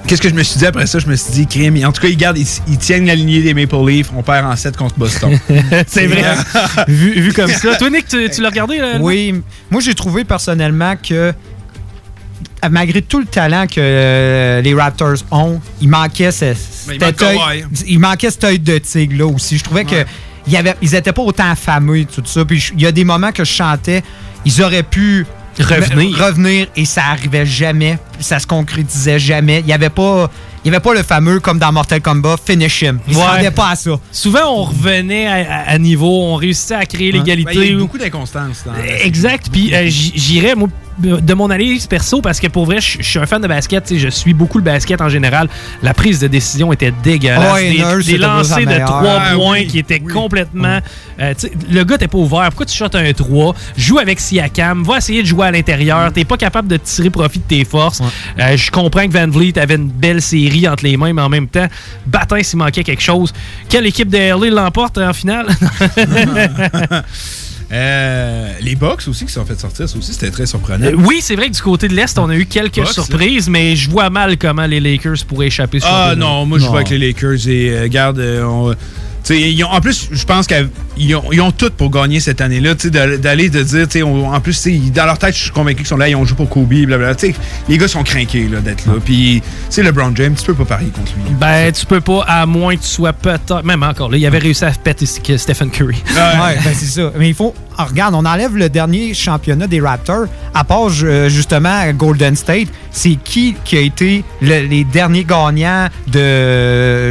Qu'est-ce 0.06 0.22
que 0.22 0.28
je 0.28 0.34
me 0.34 0.42
suis 0.44 0.58
dit 0.58 0.66
après 0.66 0.86
ça? 0.86 1.00
Je 1.00 1.08
me 1.08 1.16
suis 1.16 1.32
dit, 1.32 1.46
crime. 1.46 1.84
En 1.84 1.90
tout 1.90 2.00
cas, 2.00 2.08
ils, 2.08 2.16
gardent, 2.16 2.38
ils, 2.38 2.78
tiennent 2.78 3.06
la 3.06 3.16
lignée 3.16 3.42
des 3.42 3.54
Maple 3.54 3.84
Leafs. 3.84 4.10
On 4.16 4.22
perd 4.22 4.46
en 4.46 4.54
7 4.54 4.76
contre 4.76 4.96
Boston. 4.96 5.36
c'est 5.86 6.06
vrai. 6.06 6.22
vu, 6.88 7.32
comme 7.32 7.50
ça. 7.50 7.74
Toi, 7.74 7.90
Nick, 7.90 8.06
tu, 8.06 8.40
l'as 8.40 8.48
regardé? 8.48 8.78
Là, 8.78 8.98
oui. 9.00 9.42
Moi, 9.70 9.80
j'ai 9.80 9.94
trouvé 9.94 10.24
personnellement 10.24 10.94
que 10.96 11.32
malgré 12.70 13.02
tout 13.02 13.18
le 13.18 13.26
talent 13.26 13.66
que 13.66 13.74
euh, 13.78 14.60
les 14.60 14.74
Raptors 14.74 15.18
ont, 15.30 15.60
il 15.80 15.88
manquait 15.88 16.30
ce, 16.30 16.54
il, 16.92 17.02
œil, 17.02 17.66
il, 17.86 17.98
manquait 17.98 18.30
cet 18.30 18.44
œil 18.44 18.58
de 18.58 18.78
tigre 18.78 19.18
là 19.18 19.26
aussi. 19.26 19.58
Je 19.58 19.64
trouvais 19.64 19.84
qu'ils 19.84 20.04
que 20.04 20.70
ils 20.82 20.94
étaient 20.94 21.12
pas 21.12 21.22
autant 21.22 21.50
affamés 21.50 22.04
tout 22.06 22.22
ça. 22.24 22.44
Puis 22.44 22.72
il 22.74 22.82
y 22.82 22.86
a 22.86 22.92
des 22.92 23.04
moments 23.04 23.32
que 23.32 23.44
je 23.44 23.52
chantais, 23.52 24.02
ils 24.44 24.62
auraient 24.62 24.82
pu 24.82 25.26
revenir. 25.62 26.16
revenir 26.18 26.66
et 26.76 26.84
ça 26.84 27.02
arrivait 27.06 27.46
jamais. 27.46 27.98
Ça 28.20 28.38
se 28.38 28.46
concrétisait 28.46 29.18
jamais. 29.18 29.60
Il 29.60 29.66
n'y 29.66 29.72
avait 29.72 29.90
pas. 29.90 30.30
Il 30.64 30.70
n'y 30.70 30.76
avait 30.76 30.82
pas 30.82 30.94
le 30.94 31.04
fameux, 31.04 31.38
comme 31.38 31.60
dans 31.60 31.70
Mortal 31.70 32.00
Kombat, 32.00 32.38
finish 32.44 32.82
him. 32.82 32.98
Il 33.06 33.16
ne 33.16 33.50
pas 33.50 33.70
à 33.70 33.76
ça. 33.76 33.92
Souvent, 34.10 34.48
on 34.48 34.64
revenait 34.64 35.28
à, 35.28 35.78
niveau, 35.78 36.24
on 36.24 36.34
réussissait 36.34 36.74
à 36.74 36.86
créer 36.86 37.12
l'égalité. 37.12 37.54
Ben, 37.54 37.62
il 37.62 37.70
y 37.70 37.74
a 37.74 37.78
beaucoup 37.78 37.98
d'inconstance. 37.98 38.64
Exact. 39.00 39.46
Puis 39.52 39.72
euh, 39.72 39.86
j'irais, 39.86 40.56
moi, 40.56 40.68
de 40.98 41.34
mon 41.34 41.50
analyse 41.50 41.86
perso, 41.86 42.20
parce 42.20 42.40
que 42.40 42.46
pour 42.46 42.66
vrai, 42.66 42.80
je, 42.80 43.02
suis 43.02 43.18
un 43.18 43.26
fan 43.26 43.40
de 43.40 43.46
basket, 43.46 43.96
je 43.96 44.08
suis 44.08 44.34
beaucoup 44.34 44.58
le 44.58 44.64
basket 44.64 45.00
en 45.00 45.08
général. 45.08 45.48
La 45.82 45.94
prise 45.94 46.20
de 46.20 46.26
décision 46.26 46.72
était 46.72 46.92
dégueulasse. 47.02 48.06
des, 48.06 48.18
lancers 48.18 48.66
de 48.66 48.84
3 48.84 49.20
points 49.34 49.64
qui 49.64 49.78
étaient 49.78 50.00
complètement. 50.00 50.80
Euh, 51.20 51.34
le 51.70 51.84
gars 51.84 51.98
t'es 51.98 52.08
pas 52.08 52.18
ouvert. 52.18 52.46
Pourquoi 52.46 52.66
tu 52.66 52.76
shoots 52.76 52.94
un 52.94 53.12
3 53.12 53.54
Joue 53.76 53.98
avec 53.98 54.20
Siakam, 54.20 54.82
va 54.82 54.98
essayer 54.98 55.22
de 55.22 55.26
jouer 55.26 55.46
à 55.46 55.50
l'intérieur. 55.50 56.12
T'es 56.12 56.24
pas 56.24 56.36
capable 56.36 56.68
de 56.68 56.76
tirer 56.76 57.10
profit 57.10 57.38
de 57.38 57.44
tes 57.44 57.64
forces. 57.64 58.02
Euh, 58.38 58.56
je 58.56 58.70
comprends 58.70 59.06
que 59.06 59.12
Van 59.12 59.28
Vliet 59.28 59.58
avait 59.58 59.76
une 59.76 59.88
belle 59.88 60.22
série 60.22 60.68
entre 60.68 60.84
les 60.84 60.96
mains, 60.96 61.12
mais 61.12 61.22
en 61.22 61.28
même 61.28 61.48
temps, 61.48 61.66
Batin 62.06 62.42
s'il 62.42 62.58
manquait 62.58 62.84
quelque 62.84 63.02
chose. 63.02 63.32
Quelle 63.68 63.86
équipe 63.86 64.08
de 64.08 64.18
LA 64.18 64.50
l'emporte 64.50 64.98
en 64.98 65.12
finale? 65.12 65.46
Euh, 67.72 68.52
les 68.60 68.76
Bucks 68.76 69.08
aussi 69.08 69.26
qui 69.26 69.32
sont 69.32 69.44
fait 69.44 69.58
sortir, 69.58 69.88
ça 69.88 69.98
aussi 69.98 70.12
c'était 70.12 70.30
très 70.30 70.46
surprenant. 70.46 70.86
Euh, 70.86 70.94
oui, 70.96 71.18
c'est 71.20 71.34
vrai 71.34 71.48
que 71.48 71.54
du 71.54 71.62
côté 71.62 71.88
de 71.88 71.94
l'Est, 71.94 72.16
on 72.18 72.28
a 72.28 72.36
eu 72.36 72.46
quelques 72.46 72.86
surprises, 72.86 73.48
mais 73.48 73.74
je 73.74 73.90
vois 73.90 74.08
mal 74.08 74.38
comment 74.38 74.66
les 74.66 74.78
Lakers 74.78 75.24
pourraient 75.26 75.48
échapper 75.48 75.80
sur 75.80 75.88
Ah 75.90 76.14
non, 76.16 76.46
moi 76.46 76.58
je 76.58 76.66
vois 76.66 76.76
avec 76.80 76.90
les 76.90 76.98
Lakers 76.98 77.48
et 77.48 77.70
euh, 77.70 77.88
garde, 77.88 78.20
on, 78.20 78.72
en 79.64 79.80
plus, 79.80 80.08
je 80.10 80.24
pense 80.24 80.46
qu'ils 80.46 81.16
ont, 81.16 81.24
ils 81.32 81.40
ont, 81.40 81.50
tout 81.50 81.70
pour 81.70 81.90
gagner 81.90 82.20
cette 82.20 82.40
année-là. 82.40 82.74
D'aller 83.18 83.48
de 83.50 83.62
dire, 83.62 84.06
en 84.06 84.40
plus, 84.40 84.66
dans 84.94 85.06
leur 85.06 85.18
tête, 85.18 85.34
je 85.34 85.42
suis 85.42 85.50
convaincu 85.50 85.78
qu'ils 85.78 85.86
sont 85.86 85.96
là, 85.96 86.08
ils 86.08 86.16
ont 86.16 86.24
joué 86.24 86.36
pour 86.36 86.48
Kobe, 86.48 86.68
blablabla. 86.68 87.16
Les 87.68 87.78
gars 87.78 87.88
sont 87.88 88.02
craqués 88.02 88.46
d'être 88.46 88.86
là. 88.86 88.94
Puis, 89.04 89.42
LeBron 89.76 90.12
James, 90.14 90.34
tu 90.38 90.46
peux 90.46 90.54
pas 90.54 90.64
parier 90.64 90.90
contre 90.90 91.12
lui. 91.16 91.34
Ben, 91.38 91.72
tu 91.72 91.86
peux 91.86 92.00
pas, 92.00 92.24
à 92.26 92.46
moins 92.46 92.76
que 92.76 92.82
tu 92.82 92.88
sois 92.88 93.12
peut-être. 93.12 93.64
Même 93.64 93.82
encore, 93.82 94.10
là, 94.10 94.16
il 94.16 94.26
avait 94.26 94.38
réussi 94.38 94.64
à 94.64 94.70
péter 94.70 95.06
Stephen 95.06 95.70
Curry. 95.70 96.02
Ouais, 96.14 96.56
ben, 96.64 96.74
c'est 96.74 96.86
ça. 96.86 97.12
Mais 97.18 97.28
il 97.28 97.34
faut. 97.34 97.54
Ah, 97.78 97.84
regarde, 97.84 98.14
on 98.14 98.24
enlève 98.24 98.56
le 98.56 98.68
dernier 98.68 99.14
championnat 99.14 99.66
des 99.66 99.80
Raptors. 99.80 100.26
À 100.54 100.64
part 100.64 100.88
justement 100.88 101.90
Golden 101.92 102.34
State, 102.34 102.68
c'est 102.90 103.16
qui 103.22 103.54
qui 103.64 103.76
a 103.76 103.80
été 103.80 104.24
les 104.40 104.84
derniers 104.84 105.24
gagnants 105.24 105.88
de 106.06 106.18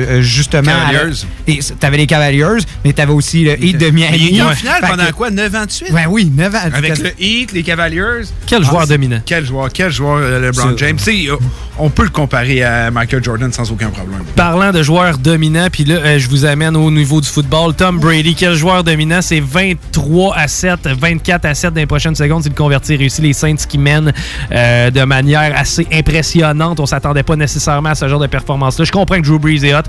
euh, 0.05 0.21
justement. 0.21 0.71
Cavaliers. 0.71 1.61
T'avais 1.79 1.97
les 1.97 2.07
Cavaliers, 2.07 2.63
mais 2.83 2.93
t'avais 2.93 3.13
aussi 3.13 3.43
le 3.43 3.61
Heat 3.61 3.77
de 3.77 3.89
Miami. 3.89 4.17
Il 4.17 4.35
y 4.37 4.41
a 4.41 4.49
une 4.49 4.55
finale 4.55 4.81
pendant 4.81 5.11
quoi? 5.11 5.29
9 5.29 5.55
ans 5.55 5.65
de 5.65 5.71
suite? 5.71 5.93
Ben 5.93 6.05
oui, 6.09 6.31
9 6.35 6.55
ans. 6.55 6.59
Avec 6.73 6.97
le 6.99 7.11
Heat, 7.19 7.51
les 7.51 7.63
Cavaliers. 7.63 8.23
Quel 8.45 8.63
joueur 8.63 8.81
ah, 8.83 8.85
dominant. 8.85 9.21
Quel 9.25 9.45
joueur, 9.45 9.69
quel 9.73 9.91
joueur, 9.91 10.17
euh, 10.17 10.39
LeBron 10.39 10.77
James. 10.77 10.97
Euh, 11.07 11.35
on 11.77 11.89
peut 11.89 12.03
le 12.03 12.09
comparer 12.09 12.63
à 12.63 12.91
Michael 12.91 13.23
Jordan 13.23 13.51
sans 13.51 13.71
aucun 13.71 13.89
problème. 13.89 14.23
Parlant 14.35 14.71
de 14.71 14.81
joueurs 14.81 15.17
dominants, 15.17 15.67
puis 15.71 15.83
là, 15.83 16.17
je 16.17 16.29
vous 16.29 16.45
amène 16.45 16.75
au 16.75 16.89
niveau 16.91 17.21
du 17.21 17.27
football. 17.27 17.73
Tom 17.73 17.99
Brady, 17.99 18.35
quel 18.35 18.55
joueur 18.55 18.83
dominant? 18.83 19.21
C'est 19.21 19.39
23 19.39 20.35
à 20.35 20.47
7, 20.55 20.87
24 20.87 21.45
à 21.45 21.53
7 21.53 21.73
dans 21.73 21.81
les 21.81 21.85
prochaines 21.85 22.15
secondes. 22.15 22.43
C'est 22.43 22.49
le 22.49 22.55
convertir 22.55 22.97
réussi 22.97 23.21
les 23.21 23.33
Saints 23.33 23.55
qui 23.55 23.77
mènent 23.77 24.13
de 24.51 25.03
manière 25.03 25.53
assez 25.55 25.87
impressionnante. 25.91 26.79
On 26.79 26.85
s'attendait 26.85 27.23
pas 27.23 27.35
nécessairement 27.35 27.89
à 27.89 27.95
ce 27.95 28.07
genre 28.07 28.19
de 28.19 28.27
performance-là. 28.27 28.85
Je 28.85 28.91
comprends 28.91 29.17
que 29.17 29.27
Drew 29.27 29.39
Brees 29.39 29.65
est 29.65 29.75
hot, 29.75 29.81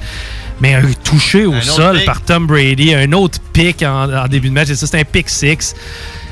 mais 0.60 0.74
un 0.74 0.82
touché 1.04 1.46
au 1.46 1.60
sol 1.60 2.00
par 2.04 2.20
Tom 2.22 2.46
Brady, 2.46 2.94
un 2.94 3.12
autre 3.12 3.38
pick 3.52 3.82
en, 3.82 4.26
début 4.28 4.48
de 4.48 4.54
match, 4.54 4.70
et 4.70 4.74
ça, 4.76 4.86
c'est 4.86 5.00
un 5.00 5.04
pick 5.04 5.28
6 5.28 5.74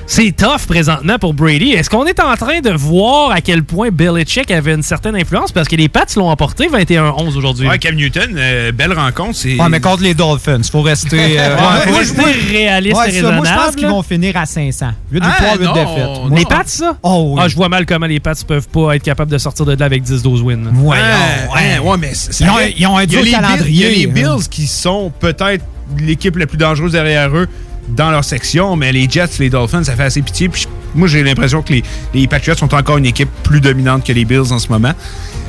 c'est 0.07 0.33
tough 0.37 0.67
présentement 0.69 1.19
pour 1.19 1.33
Brady. 1.35 1.73
Est-ce 1.73 1.89
qu'on 1.89 2.05
est 2.05 2.21
en 2.21 2.35
train 2.37 2.61
de 2.61 2.71
voir 2.71 3.31
à 3.31 3.41
quel 3.41 3.65
point 3.65 3.89
Belichick 3.91 4.51
avait 4.51 4.75
une 4.75 4.83
certaine 4.83 5.17
influence? 5.17 5.51
Parce 5.51 5.67
que 5.67 5.77
les 5.77 5.89
Pats 5.89 6.05
l'ont 6.17 6.29
emporté 6.29 6.69
21-11 6.69 7.37
aujourd'hui. 7.37 7.67
Ouais, 7.67 7.79
Cam 7.79 7.95
Newton, 7.95 8.35
euh, 8.37 8.71
belle 8.71 8.93
rencontre. 8.93 9.35
C'est... 9.37 9.59
Ouais, 9.59 9.69
mais 9.71 9.81
contre 9.81 10.03
les 10.03 10.13
Dolphins, 10.15 10.59
il 10.63 10.71
faut 10.71 10.83
rester. 10.83 11.39
euh, 11.41 11.57
Ouais, 11.57 11.81
faut 11.93 11.97
rester 11.99 12.23
réaliste 12.51 12.97
ouais, 12.97 13.09
et 13.15 13.21
ça, 13.21 13.23
moi, 13.23 13.33
je 13.33 13.39
pense 13.39 13.49
raisonnable, 13.49 13.77
qu'ils 13.77 13.87
vont 13.89 14.03
finir 14.03 14.37
à 14.37 14.45
500. 14.47 14.87
8 15.11 15.23
Ah, 15.25 15.29
victoires, 15.31 15.59
8 15.59 15.65
non, 15.65 15.73
défaites. 15.73 16.39
Les 16.39 16.45
Pats, 16.45 16.63
ça? 16.67 16.97
Oh, 17.03 17.33
oui. 17.35 17.41
Ah, 17.43 17.49
je 17.49 17.57
vois 17.57 17.69
mal 17.71 17.87
comment 17.87 18.07
les 18.07 18.21
Pats 18.21 18.35
peuvent 18.47 18.69
pas 18.69 18.95
être 18.97 19.03
capables 19.03 19.31
de 19.31 19.39
sortir 19.39 19.65
de 19.65 19.73
là 19.75 19.87
avec 19.87 20.03
10-12 20.05 20.43
wins. 20.43 20.71
Voyons, 20.73 21.03
Ouais, 21.03 21.55
ouais. 21.55 21.79
ouais, 21.81 21.91
ouais, 21.91 21.97
mais 21.99 22.13
Ils 22.13 22.49
ont- 22.51 22.57
c'est- 22.59 22.75
ils 22.77 22.87
ont 22.87 22.97
un 22.99 23.07
dur 23.07 23.23
calendrier, 23.25 23.67
Il 23.71 23.77
y 23.81 23.85
a 23.85 23.89
les 24.13 24.23
hein. 24.23 24.35
Bills 24.37 24.49
qui 24.51 24.67
sont 24.67 25.11
peut-être 25.19 25.65
l'équipe 25.99 26.37
la 26.37 26.47
plus 26.47 26.59
dangereuse 26.59 26.93
derrière 26.93 27.35
eux 27.35 27.49
dans 27.89 28.11
leur 28.11 28.25
section, 28.25 28.77
mais 28.77 28.93
les 28.93 29.09
Jets, 29.09 29.39
les 29.39 29.51
Dolphins, 29.51 29.85
ça 29.85 29.95
fait 29.97 30.05
assez 30.05 30.23
pitié. 30.23 30.49
Puis 30.49 30.67
moi, 30.95 31.09
j'ai 31.09 31.23
l'impression 31.23 31.63
que 31.63 31.73
les, 31.73 31.83
les 32.15 32.27
Patriots 32.27 32.57
sont 32.57 32.75
encore 32.75 32.99
une 32.99 33.07
équipe 33.07 33.29
plus 33.43 33.61
dominante 33.61 34.05
que 34.07 34.13
les 34.13 34.25
Bills 34.25 34.53
en 34.53 34.59
ce 34.59 34.69
moment. 34.69 34.93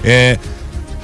Euh, 0.06 0.36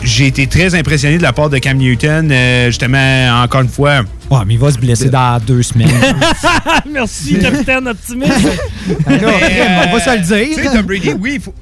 j'ai 0.03 0.25
été 0.27 0.47
très 0.47 0.73
impressionné 0.73 1.17
de 1.17 1.23
la 1.23 1.31
part 1.31 1.49
de 1.49 1.57
Cam 1.59 1.77
Newton. 1.77 2.31
euh, 2.31 2.67
justement, 2.67 3.41
encore 3.43 3.61
une 3.61 3.69
fois, 3.69 4.01
Ouais, 4.31 4.39
mais 4.47 4.53
il 4.53 4.59
va 4.59 4.71
se 4.71 4.77
blesser 4.77 5.09
dans 5.09 5.39
deux 5.45 5.61
semaines. 5.61 5.91
Merci, 6.89 7.37
capitaine 7.37 7.85
optimiste. 7.87 8.31
Là, 9.05 9.29
on 9.89 9.91
va 9.93 9.99
se 9.99 10.09
le 10.09 10.21
Tu 10.21 10.53
sais, 10.55 10.61
dire. 10.61 10.71
Tom 10.71 10.81
Brady, 10.83 11.11
oui, 11.19 11.33
il 11.35 11.41
faut. 11.41 11.53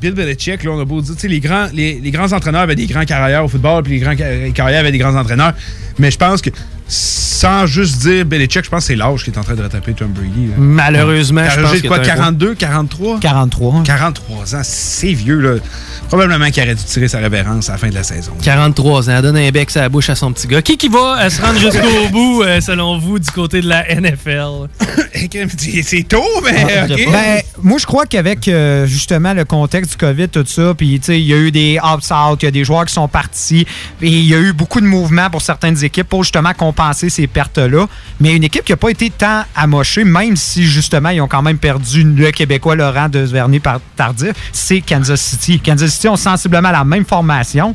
Bill 0.00 0.12
Belichick, 0.12 0.62
là, 0.64 0.72
on 0.72 0.80
a 0.80 0.84
beau 0.84 1.00
dire, 1.00 1.14
tu 1.14 1.20
sais, 1.22 1.28
les 1.28 1.40
grands, 1.40 1.68
les, 1.72 2.00
les 2.02 2.10
grands 2.10 2.30
entraîneurs 2.32 2.60
avaient 2.62 2.74
des 2.74 2.86
grands 2.86 3.04
carrières 3.06 3.44
au 3.44 3.48
football, 3.48 3.82
puis 3.82 3.94
les 3.94 3.98
grands 4.00 4.14
ca- 4.16 4.50
carrières 4.52 4.80
avaient 4.80 4.92
des 4.92 4.98
grands 4.98 5.14
entraîneurs. 5.16 5.54
Mais 5.98 6.10
je 6.10 6.18
pense 6.18 6.42
que, 6.42 6.50
sans 6.88 7.66
juste 7.66 7.98
dire 7.98 8.24
Belichick, 8.24 8.64
je 8.64 8.70
pense 8.70 8.84
que 8.84 8.86
c'est 8.88 8.96
l'âge 8.96 9.24
qui 9.24 9.30
est 9.30 9.38
en 9.38 9.42
train 9.42 9.54
de 9.54 9.62
rattraper 9.62 9.92
Tom 9.92 10.08
Brady. 10.12 10.48
là. 10.48 10.54
Malheureusement, 10.56 11.42
je 11.48 11.60
pense 11.60 11.80
que 11.80 11.88
quoi, 11.88 11.98
t'as 11.98 12.12
un 12.12 12.16
point. 12.16 12.54
42, 12.54 12.54
43? 12.54 13.20
43. 13.20 13.82
43 13.84 14.54
ans, 14.54 14.60
c'est 14.62 15.12
vieux, 15.12 15.40
là. 15.40 15.60
Probablement 16.08 16.48
qu'il 16.50 16.62
aurait 16.62 16.74
dû 16.74 16.84
tirer 16.84 17.08
sa 17.08 17.18
révérence 17.18 17.68
à 17.68 17.72
la 17.72 17.78
fin 17.78 17.88
de 17.88 17.94
la 17.94 18.04
saison. 18.04 18.32
43 18.42 19.10
ans, 19.10 19.20
donne 19.22 19.36
un 19.36 19.50
bec 19.50 19.76
à 19.76 19.80
la 19.80 19.88
bouche 19.88 20.08
à 20.10 20.14
son 20.14 20.32
petit 20.32 20.46
gars. 20.46 20.62
Qui 20.62 20.76
qui 20.76 20.88
va 20.88 21.24
euh, 21.24 21.30
se 21.30 21.42
rendre 21.42 21.58
jusqu'au 21.58 22.08
bout, 22.12 22.42
euh, 22.42 22.60
selon 22.60 22.98
vous, 22.98 23.18
du 23.18 23.30
côté 23.30 23.60
de 23.60 23.68
la 23.68 23.84
NFL? 23.94 24.68
C'est 25.16 25.82
c'est 25.82 26.02
tôt, 26.02 26.22
mais 26.44 26.82
OK. 26.84 27.10
Ben, 27.10 27.40
moi, 27.62 27.78
je 27.78 27.86
crois 27.86 28.04
qu'avec 28.06 28.48
euh, 28.48 28.86
justement 28.86 29.32
le 29.32 29.44
contexte 29.44 29.92
du 29.92 29.96
COVID, 29.96 30.28
tout 30.28 30.44
ça, 30.46 30.74
puis 30.76 31.00
tu 31.00 31.06
sais, 31.06 31.20
il 31.20 31.26
y 31.26 31.32
a 31.32 31.36
eu 31.36 31.50
des 31.50 31.78
opt-out, 31.82 32.42
il 32.42 32.44
y 32.44 32.48
a 32.48 32.50
des 32.50 32.64
joueurs 32.64 32.84
qui 32.84 32.92
sont 32.92 33.08
partis, 33.08 33.66
et 34.02 34.08
il 34.08 34.26
y 34.26 34.34
a 34.34 34.38
eu 34.38 34.52
beaucoup 34.52 34.80
de 34.80 34.86
mouvements 34.86 35.30
pour 35.30 35.40
certaines 35.40 35.82
équipes 35.82 36.08
pour 36.08 36.22
justement 36.22 36.52
compenser 36.76 37.08
ces 37.08 37.26
pertes-là. 37.26 37.86
Mais 38.20 38.34
une 38.36 38.44
équipe 38.44 38.64
qui 38.64 38.72
n'a 38.72 38.76
pas 38.76 38.90
été 38.90 39.10
tant 39.10 39.44
amochée, 39.54 40.04
même 40.04 40.36
si 40.36 40.64
justement 40.64 41.10
ils 41.10 41.20
ont 41.20 41.28
quand 41.28 41.42
même 41.42 41.58
perdu 41.58 42.02
le 42.04 42.30
Québécois 42.30 42.76
Laurent 42.76 43.08
de 43.08 43.20
Vernier 43.20 43.60
par 43.60 43.80
Tardif, 43.96 44.32
c'est 44.52 44.80
Kansas 44.80 45.20
City. 45.20 45.60
Kansas 45.60 45.92
City 45.92 46.08
ont 46.08 46.16
sensiblement 46.16 46.70
la 46.70 46.84
même 46.84 47.04
formation. 47.04 47.74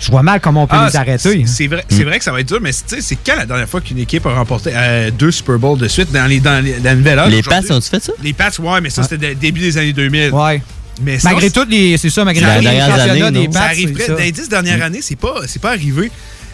Je 0.00 0.10
vois 0.10 0.22
mal 0.22 0.40
comment 0.40 0.64
on 0.64 0.66
peut 0.66 0.76
Ah, 0.78 0.86
les 0.86 0.90
c'est- 0.90 0.98
arrêter. 0.98 1.42
hein. 1.42 1.46
C'est 1.46 1.68
vrai, 1.68 1.84
c'est 1.88 2.02
vrai 2.02 2.18
que 2.18 2.24
ça 2.24 2.32
va 2.32 2.40
être 2.40 2.48
dur, 2.48 2.58
mais 2.60 2.72
c'est 2.72 3.16
quand 3.24 3.36
la 3.36 3.46
dernière 3.46 3.68
fois 3.68 3.80
qu'une 3.80 3.98
équipe 3.98 4.26
a 4.26 4.34
remporté 4.34 4.70
euh, 4.74 5.10
deux 5.12 5.30
Super 5.30 5.58
Bowls 5.58 5.78
de 5.78 5.86
suite 5.88 6.10
dans, 6.12 6.26
les, 6.28 6.40
dans 6.40 6.62
les- 6.62 6.80
la 6.80 6.94
nouvelle 6.96 7.18
âge? 7.20 7.30
Les? 7.30 7.42
Pats, 7.42 7.60
ont-tu 7.70 7.88
fait 7.88 8.02
ça? 8.02 8.12
Les 8.22 8.32
Pats, 8.32 8.50
ouais, 8.58 8.80
mais 8.80 8.90
ça, 8.90 9.04
c'était 9.04 9.28
le 9.30 9.34
début 9.36 9.60
des 9.60 9.78
années 9.78 9.92
2000. 9.92 10.32
Ouais. 10.32 10.60
Mais 11.00 11.18
Malgré 11.24 11.50
tout, 11.50 11.64
les- 11.68 11.96
c'est 11.96 12.10
ça, 12.10 12.24
malgré 12.24 12.44
les 12.44 12.60
des 12.60 12.66
années, 12.66 13.48
ça 13.52 13.58
Pats, 13.60 13.64
arrive 13.66 13.88
c'est 13.88 13.94
près- 13.94 14.06
ça. 14.06 14.12
dans 14.12 14.18
les 14.18 14.32
dix 14.32 14.48
dernières 14.48 14.82
années, 14.82 15.00
c'est 15.00 15.16
pas, 15.16 15.34
c'est 15.46 15.62
pas 15.62 15.70
arrivé. 15.70 16.10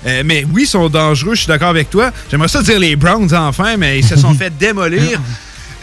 Euh, 0.07 0.23
mais 0.25 0.45
oui, 0.53 0.63
ils 0.63 0.67
sont 0.67 0.89
dangereux, 0.89 1.35
je 1.35 1.41
suis 1.41 1.49
d'accord 1.49 1.69
avec 1.69 1.91
toi. 1.91 2.11
J'aimerais 2.31 2.49
ça 2.49 2.63
dire 2.63 2.79
les 2.79 2.97
Browns 2.97 3.35
enfin, 3.35 3.77
mais 3.77 3.99
ils 3.99 4.05
se 4.05 4.17
sont 4.17 4.35
fait 4.41 4.51
démolir. 4.57 5.21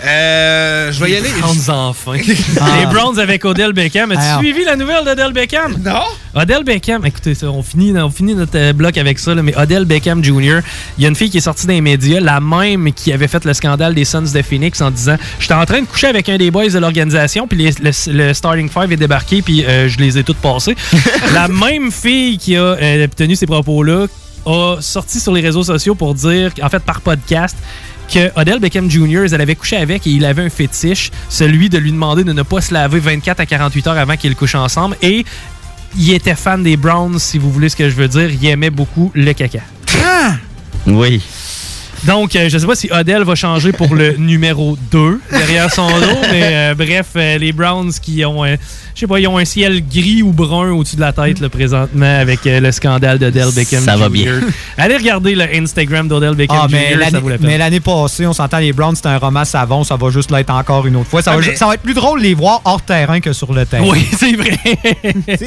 Euh, 0.05 0.91
je 0.91 1.03
vais 1.03 1.11
y 1.11 1.15
aller. 1.17 1.29
Browns 1.39 1.69
enfin. 1.69 2.13
Ah. 2.59 2.65
Les 2.79 2.85
Browns 2.87 3.19
avec 3.19 3.45
Odell 3.45 3.73
Beckham. 3.73 4.11
As-tu 4.11 4.45
suivi 4.45 4.63
la 4.65 4.75
nouvelle 4.75 5.03
d'Odell 5.05 5.33
Beckham? 5.33 5.77
Non? 5.83 6.01
Odell 6.35 6.63
Beckham, 6.63 7.05
écoutez, 7.05 7.33
ça, 7.35 7.47
on, 7.49 7.63
finit, 7.63 7.97
on 7.99 8.09
finit 8.09 8.35
notre 8.35 8.57
euh, 8.57 8.73
bloc 8.73 8.97
avec 8.97 9.17
ça, 9.19 9.33
là, 9.33 9.41
mais 9.41 9.55
Odell 9.57 9.85
Beckham 9.85 10.23
Jr., 10.23 10.59
il 10.97 11.03
y 11.03 11.05
a 11.05 11.09
une 11.09 11.15
fille 11.15 11.29
qui 11.29 11.37
est 11.37 11.41
sortie 11.41 11.65
dans 11.67 11.73
les 11.73 11.81
médias, 11.81 12.19
la 12.19 12.39
même 12.39 12.93
qui 12.93 13.11
avait 13.11 13.27
fait 13.27 13.43
le 13.45 13.53
scandale 13.53 13.93
des 13.95 14.05
Suns 14.05 14.21
de 14.33 14.41
Phoenix 14.41 14.81
en 14.81 14.91
disant 14.91 15.17
J'étais 15.39 15.53
en 15.55 15.65
train 15.65 15.81
de 15.81 15.87
coucher 15.87 16.07
avec 16.07 16.29
un 16.29 16.37
des 16.37 16.51
boys 16.51 16.69
de 16.69 16.79
l'organisation, 16.79 17.47
puis 17.47 17.57
les- 17.57 17.71
le, 17.81 17.91
le 18.27 18.33
Starting 18.33 18.69
Five 18.69 18.91
est 18.91 18.97
débarqué, 18.97 19.41
puis 19.41 19.65
euh, 19.65 19.87
je 19.89 19.97
les 19.99 20.17
ai 20.17 20.23
toutes 20.23 20.37
passés. 20.37 20.75
la 21.33 21.47
même 21.47 21.91
fille 21.91 22.37
qui 22.37 22.55
a 22.55 22.61
euh, 22.61 23.07
tenu 23.15 23.35
ces 23.35 23.47
propos-là 23.47 24.05
a 24.45 24.77
sorti 24.79 25.19
sur 25.19 25.33
les 25.33 25.41
réseaux 25.41 25.63
sociaux 25.63 25.93
pour 25.95 26.13
dire, 26.13 26.51
en 26.61 26.69
fait, 26.69 26.79
par 26.79 27.01
podcast, 27.01 27.57
que 28.07 28.31
Odell 28.39 28.59
Beckham 28.59 28.89
Jr., 28.89 29.25
elle 29.31 29.41
avait 29.41 29.55
couché 29.55 29.77
avec 29.77 30.07
et 30.07 30.11
il 30.11 30.25
avait 30.25 30.43
un 30.43 30.49
fétiche, 30.49 31.11
celui 31.29 31.69
de 31.69 31.77
lui 31.77 31.91
demander 31.91 32.23
de 32.23 32.33
ne 32.33 32.43
pas 32.43 32.61
se 32.61 32.73
laver 32.73 32.99
24 32.99 33.39
à 33.39 33.45
48 33.45 33.87
heures 33.87 33.97
avant 33.97 34.15
qu'ils 34.15 34.35
couchent 34.35 34.55
ensemble. 34.55 34.95
Et 35.01 35.25
il 35.97 36.13
était 36.13 36.35
fan 36.35 36.63
des 36.63 36.77
Browns, 36.77 37.19
si 37.19 37.37
vous 37.37 37.51
voulez 37.51 37.69
ce 37.69 37.75
que 37.75 37.89
je 37.89 37.95
veux 37.95 38.07
dire. 38.07 38.29
Il 38.29 38.45
aimait 38.47 38.69
beaucoup 38.69 39.11
le 39.13 39.33
caca. 39.33 39.59
Oui. 40.85 41.21
Donc, 42.05 42.35
euh, 42.35 42.47
je 42.49 42.57
sais 42.57 42.65
pas 42.67 42.75
si 42.75 42.89
Odell 42.91 43.23
va 43.23 43.35
changer 43.35 43.71
pour 43.71 43.95
le 43.95 44.11
numéro 44.17 44.77
2 44.91 45.19
derrière 45.31 45.71
son 45.73 45.87
dos, 45.87 46.17
mais 46.31 46.41
euh, 46.43 46.75
bref, 46.75 47.07
euh, 47.15 47.37
les 47.37 47.51
Browns 47.51 47.91
qui 48.01 48.23
ont, 48.23 48.45
euh, 48.45 48.55
je 48.93 49.01
sais 49.01 49.07
pas, 49.07 49.19
ils 49.19 49.27
ont 49.27 49.37
un 49.37 49.45
ciel 49.45 49.83
gris 49.87 50.21
ou 50.21 50.31
brun 50.31 50.71
au-dessus 50.71 50.95
de 50.95 51.01
la 51.01 51.11
tête 51.13 51.39
là, 51.39 51.49
présentement 51.49 52.19
avec 52.19 52.45
euh, 52.45 52.59
le 52.59 52.71
scandale 52.71 53.17
d'Odell 53.19 53.51
Beckham 53.55 53.83
Ça 53.83 53.95
va 53.97 54.09
bien. 54.09 54.39
Allez 54.77 54.97
regarder 54.97 55.35
le 55.35 55.43
Instagram 55.55 56.07
d'Odell 56.07 56.35
Beckham 56.35 56.57
Ah, 56.63 56.67
mais 56.71 56.87
Jr., 56.89 56.93
ça 56.93 56.97
l'année- 56.99 57.19
vaut 57.19 57.29
la 57.29 57.37
peine. 57.37 57.47
mais 57.47 57.57
l'année 57.57 57.79
passée, 57.79 58.25
on 58.27 58.33
s'entend, 58.33 58.59
les 58.59 58.73
Browns, 58.73 58.95
c'était 58.95 59.09
un 59.09 59.17
roman 59.17 59.43
savon, 59.45 59.83
ça 59.83 59.95
va 59.95 60.09
juste 60.09 60.31
l'être 60.31 60.51
encore 60.51 60.85
une 60.87 60.95
autre 60.97 61.09
fois. 61.09 61.21
Ça, 61.21 61.31
Ah, 61.31 61.35
va, 61.37 61.41
mais- 61.41 61.51
ju- 61.51 61.57
ça 61.57 61.67
va 61.67 61.73
être 61.73 61.81
plus 61.81 61.93
drôle 61.93 62.19
de 62.19 62.23
les 62.25 62.33
voir 62.33 62.61
hors 62.65 62.81
terrain 62.81 63.19
que 63.19 63.33
sur 63.33 63.53
le 63.53 63.65
terrain. 63.65 63.85
Oui, 63.87 64.05
c'est 64.17 64.33
vrai. 64.35 64.57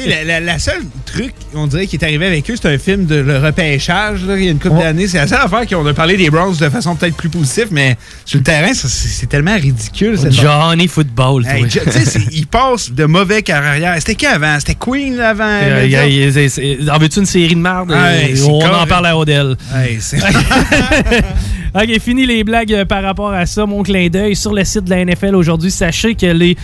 La, 0.07 0.23
la- 0.23 0.39
la 0.39 0.59
seule 0.59 0.83
truc, 1.05 1.33
on 1.53 1.67
dirait, 1.67 1.87
qui 1.87 1.95
est 1.95 2.03
arrivé 2.03 2.25
avec 2.27 2.49
eux, 2.49 2.55
c'est 2.61 2.67
un 2.73 2.77
film 2.77 3.05
de 3.05 3.15
le 3.15 3.37
repêchage, 3.37 4.25
là, 4.25 4.37
il 4.37 4.45
y 4.45 4.47
a 4.47 4.51
une 4.51 4.59
couple 4.59 4.75
Ouais. 4.75 4.83
d'années. 4.83 5.07
C'est 5.07 5.17
la 5.17 5.27
seule 5.27 5.39
affaire 5.41 5.65
qu'on 5.67 5.85
a 5.85 5.93
parlé 5.93 6.17
des 6.17 6.29
Browns 6.29 6.40
de 6.49 6.69
façon 6.69 6.95
peut-être 6.95 7.15
plus 7.15 7.29
positive, 7.29 7.67
mais 7.71 7.95
sur 8.25 8.39
le 8.39 8.43
terrain, 8.43 8.73
c'est 8.73 9.27
tellement 9.27 9.55
ridicule. 9.55 10.17
cette 10.17 10.31
Johnny 10.33 10.87
Football. 10.87 11.45
Hey, 11.47 11.67
tu 11.67 11.79
sais, 11.79 12.19
il 12.31 12.47
passe 12.47 12.91
de 12.91 13.05
mauvais 13.05 13.41
carrière. 13.41 13.95
C'était 13.99 14.15
qui 14.15 14.25
avant? 14.25 14.59
C'était 14.59 14.75
Queen 14.75 15.19
avant? 15.19 15.43
Euh, 15.45 15.81
Media? 15.83 16.07
y 16.07 16.23
a- 16.23 16.27
y 16.29 16.45
a- 16.45 16.49
c'est- 16.49 16.77
En 16.89 16.97
veux-tu 16.97 17.19
une 17.19 17.25
série 17.25 17.55
de? 17.55 17.89
Ouais, 17.91 18.33
Euh, 18.35 18.45
on 18.47 18.65
en 18.65 18.85
parle 18.87 19.05
à 19.07 19.17
Odell. 19.17 19.55
Hey, 19.75 19.99
OK, 21.73 21.99
fini 21.99 22.25
les 22.25 22.43
blagues 22.43 22.73
euh, 22.73 22.85
par 22.85 23.01
rapport 23.03 23.31
à 23.31 23.45
ça. 23.45 23.65
Mon 23.65 23.83
clin 23.83 24.07
d'œil 24.09 24.35
sur 24.35 24.53
le 24.53 24.63
site 24.65 24.83
de 24.85 24.89
la 24.89 25.05
NFL 25.05 25.35
aujourd'hui. 25.35 25.71
Sachez 25.71 26.15
que 26.15 26.25
les 26.25 26.57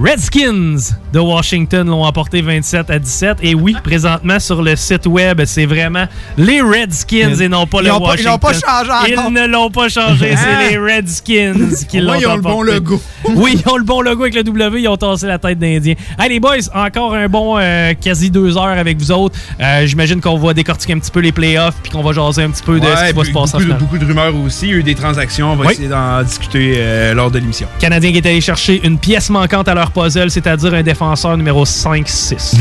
Redskins 0.00 0.78
de 1.12 1.18
Washington 1.20 1.86
l'ont 1.86 2.04
emporté 2.04 2.40
27 2.40 2.88
à 2.90 2.98
17. 2.98 3.38
Et 3.42 3.54
oui, 3.54 3.76
présentement 3.84 4.40
sur 4.40 4.62
le 4.62 4.74
site 4.74 5.06
web, 5.06 5.42
c'est 5.44 5.66
vraiment 5.66 6.06
les 6.38 6.62
Redskins 6.62 7.34
et 7.40 7.48
non 7.48 7.66
pas 7.66 7.78
Ils 7.82 7.84
le 7.84 7.90
pas- 7.90 7.96
ils 7.98 8.02
Washington. 8.02 8.32
l'ont 8.32 8.38
pas 8.38 8.52
changé 8.54 8.90
encore. 9.16 9.26
Ils 9.28 9.32
ne 9.34 9.46
l'ont 9.46 9.70
pas 9.70 9.88
changé. 9.90 10.34
C'est 10.36 10.70
les 10.70 10.78
Redskins 10.78 11.68
qui 11.88 11.98
l'ont 12.00 12.06
moins, 12.06 12.16
ils 12.18 12.26
ont 12.26 12.36
le 12.36 12.40
bon 12.42 12.50
emporté. 12.52 12.72
logo. 12.72 13.02
Oui, 13.36 13.60
ils 13.64 13.70
ont 13.70 13.76
le 13.76 13.84
bon 13.84 14.00
logo 14.00 14.22
avec 14.22 14.34
le 14.34 14.42
W, 14.42 14.80
ils 14.82 14.88
ont 14.88 14.96
tassé 14.96 15.26
la 15.28 15.38
tête 15.38 15.58
d'Indien. 15.58 15.94
Les 16.28 16.40
boys, 16.40 16.56
encore 16.74 17.14
un 17.14 17.28
bon 17.28 17.56
euh, 17.58 17.92
quasi 18.00 18.30
deux 18.30 18.56
heures 18.56 18.64
avec 18.64 18.98
vous 18.98 19.12
autres. 19.12 19.38
Euh, 19.60 19.86
J'imagine 19.86 20.20
qu'on 20.20 20.36
va 20.38 20.54
décortiquer 20.54 20.94
un 20.94 20.98
petit 20.98 21.10
peu 21.10 21.20
les 21.20 21.30
playoffs 21.32 21.76
puis 21.82 21.92
qu'on 21.92 22.02
va 22.02 22.12
jaser 22.12 22.42
un 22.42 22.50
petit 22.50 22.62
peu 22.62 22.80
de 22.80 22.84
Ouais, 22.86 22.96
ce 22.96 23.10
qui 23.12 23.16
va 23.16 23.24
se 23.24 23.30
passer 23.52 23.64
beaucoup, 23.66 23.78
beaucoup 23.84 23.98
de 23.98 24.04
rumeurs 24.06 24.34
aussi. 24.36 24.66
Il 24.66 24.70
y 24.70 24.74
a 24.74 24.76
eu 24.78 24.82
des 24.82 24.94
transactions. 24.94 25.52
On 25.52 25.56
va 25.56 25.66
Oui. 25.66 25.72
essayer 25.74 25.88
d'en 25.88 26.22
discuter 26.22 26.74
euh, 26.78 27.14
lors 27.14 27.30
de 27.30 27.38
l'émission. 27.38 27.68
Canadien 27.78 28.10
qui 28.10 28.18
est 28.18 28.26
allé 28.26 28.40
chercher 28.40 28.80
une 28.84 28.98
pièce 28.98 29.28
manquante 29.30 29.68
à 29.68 29.74
leur 29.74 29.81
puzzle, 29.90 30.30
c'est-à-dire 30.30 30.74
un 30.74 30.82
défenseur 30.82 31.36
numéro 31.36 31.64
5-6. 31.64 32.54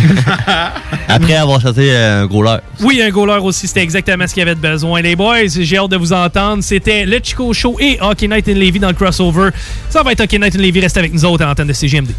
Après 1.08 1.36
avoir 1.36 1.62
chanté 1.62 1.92
euh, 1.92 2.24
un 2.24 2.26
gros 2.26 2.42
leurre. 2.42 2.62
oui, 2.82 3.02
un 3.02 3.10
goaler 3.10 3.40
aussi, 3.42 3.68
c'était 3.68 3.84
exactement 3.84 4.26
ce 4.28 4.34
qu'il 4.34 4.42
y 4.42 4.44
avait 4.44 4.56
de 4.56 4.62
besoin. 4.62 5.02
Les 5.02 5.16
boys, 5.16 5.48
j'ai 5.48 5.78
hâte 5.78 5.92
de 5.92 5.98
vous 5.98 6.14
entendre. 6.14 6.64
C'était 6.64 7.06
le 7.06 7.20
Chico 7.22 7.54
Show 7.54 7.78
et 7.80 7.98
Hockey 8.02 8.28
Night 8.28 8.48
in 8.48 8.54
Levy 8.54 8.80
dans 8.80 8.90
le 8.90 8.94
crossover. 8.94 9.50
Ça 9.90 10.04
va 10.04 10.14
être 10.14 10.22
Hockey 10.22 10.40
Night 10.40 10.56
in 10.56 10.60
Levy, 10.60 10.80
restez 10.80 11.00
avec 11.00 11.14
nous 11.14 11.26
autres 11.26 11.44
à 11.44 11.48
l'antenne 11.48 11.68
de 11.68 11.74
CGMD. 11.74 12.12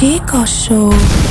El 0.00 0.20
Chico 0.20 0.46
Show. 0.46 1.27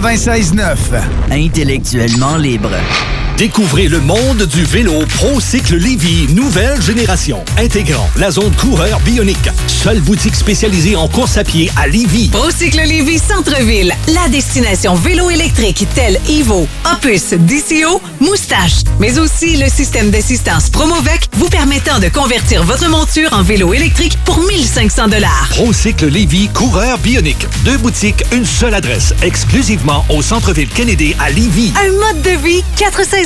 96.9. 0.00 1.00
Intellectuellement 1.30 2.36
libre. 2.36 3.15
Découvrez 3.36 3.88
le 3.88 4.00
monde 4.00 4.44
du 4.44 4.64
vélo 4.64 5.04
ProCycle 5.14 5.76
Lévy, 5.76 6.26
nouvelle 6.32 6.80
génération, 6.80 7.44
intégrant 7.58 8.08
la 8.16 8.30
zone 8.30 8.50
coureur 8.56 8.98
bionique. 9.00 9.50
Seule 9.66 10.00
boutique 10.00 10.34
spécialisée 10.34 10.96
en 10.96 11.06
course 11.06 11.36
à 11.36 11.44
pied 11.44 11.70
à 11.76 11.86
Lévy. 11.86 12.30
Procycle 12.30 12.80
Lévy 12.80 13.18
Centre-Ville, 13.18 13.92
la 14.08 14.28
destination 14.30 14.94
vélo 14.94 15.28
électrique 15.28 15.86
telle 15.94 16.18
Evo, 16.30 16.66
Opus, 16.90 17.34
DCO, 17.34 18.00
Moustache, 18.20 18.84
mais 19.00 19.18
aussi 19.18 19.58
le 19.58 19.68
système 19.68 20.10
d'assistance 20.10 20.70
Promovec 20.70 21.28
vous 21.34 21.50
permettant 21.50 21.98
de 21.98 22.08
convertir 22.08 22.64
votre 22.64 22.88
monture 22.88 23.28
en 23.34 23.42
vélo 23.42 23.74
électrique 23.74 24.16
pour 24.24 24.40
1500 24.40 25.08
dollars. 25.08 25.48
ProCycle 25.50 26.06
Lévy, 26.06 26.48
coureur 26.48 26.96
bionique. 27.00 27.46
Deux 27.66 27.76
boutiques, 27.76 28.24
une 28.32 28.46
seule 28.46 28.72
adresse, 28.72 29.12
exclusivement 29.20 30.06
au 30.08 30.22
centre-ville 30.22 30.70
Kennedy 30.70 31.14
à 31.20 31.28
Lévy. 31.28 31.74
Un 31.86 31.92
mode 31.92 32.22
de 32.22 32.42
vie, 32.42 32.64
quatre 32.78 33.04
saisons. 33.04 33.25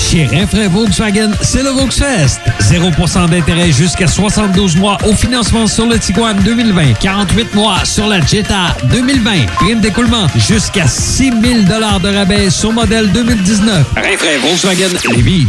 Chez 0.00 0.26
Renfrais 0.26 0.66
Volkswagen, 0.66 1.30
c'est 1.42 1.62
le 1.62 1.70
Volksfest. 1.70 2.40
0% 2.60 3.28
d'intérêt 3.28 3.70
jusqu'à 3.70 4.06
72 4.06 4.76
mois 4.76 4.96
au 5.04 5.14
financement 5.14 5.66
sur 5.66 5.86
le 5.86 5.98
Tiguan 5.98 6.36
2020. 6.42 6.94
48 6.94 7.54
mois 7.54 7.84
sur 7.84 8.06
la 8.08 8.20
Jetta 8.20 8.76
2020. 8.90 9.46
Prime 9.56 9.80
d'écoulement 9.80 10.26
jusqu'à 10.36 10.86
6 10.86 11.32
000 11.42 11.62
de 11.62 12.16
rabais 12.16 12.50
sur 12.50 12.72
modèle 12.72 13.12
2019. 13.12 13.86
Renfrais 13.94 14.38
Volkswagen 14.38 14.88
Lévis. 15.14 15.48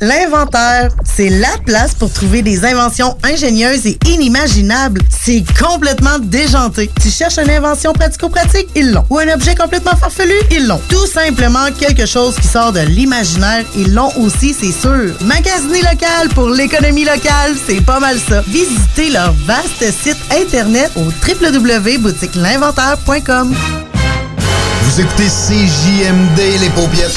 L'Inventaire, 0.00 0.88
c'est 1.04 1.28
la 1.28 1.58
place 1.64 1.94
pour 1.94 2.12
trouver 2.12 2.42
des 2.42 2.64
inventions 2.64 3.16
ingénieuses 3.22 3.86
et 3.86 3.96
inimaginables. 4.06 5.00
C'est 5.10 5.44
complètement 5.58 6.18
déjanté. 6.18 6.90
Tu 7.02 7.10
cherches 7.10 7.38
une 7.38 7.50
invention 7.50 7.92
pratico-pratique? 7.92 8.68
Ils 8.74 8.90
l'ont. 8.92 9.04
Ou 9.10 9.18
un 9.18 9.28
objet 9.34 9.54
complètement 9.54 9.94
farfelu? 9.96 10.34
Ils 10.50 10.66
l'ont. 10.66 10.80
Tout 10.88 11.06
simplement 11.06 11.70
quelque 11.78 12.06
chose 12.06 12.34
qui 12.36 12.46
sort 12.46 12.72
de 12.72 12.80
l'imaginaire? 12.80 13.64
Ils 13.76 13.92
l'ont 13.94 14.12
aussi, 14.18 14.54
c'est 14.58 14.72
sûr. 14.72 15.14
Magasiner 15.22 15.82
local 15.82 16.28
pour 16.34 16.48
l'économie 16.50 17.04
locale, 17.04 17.54
c'est 17.66 17.80
pas 17.80 18.00
mal 18.00 18.18
ça. 18.18 18.42
Visitez 18.48 19.10
leur 19.10 19.32
vaste 19.46 19.84
site 20.02 20.18
internet 20.30 20.90
au 20.96 21.02
www.boutiquelinventaire.com. 21.02 23.54
Vous 24.82 25.00
écoutez 25.00 25.28
CJMD, 25.28 26.38
les 26.60 26.70
paupiètes. 26.70 27.16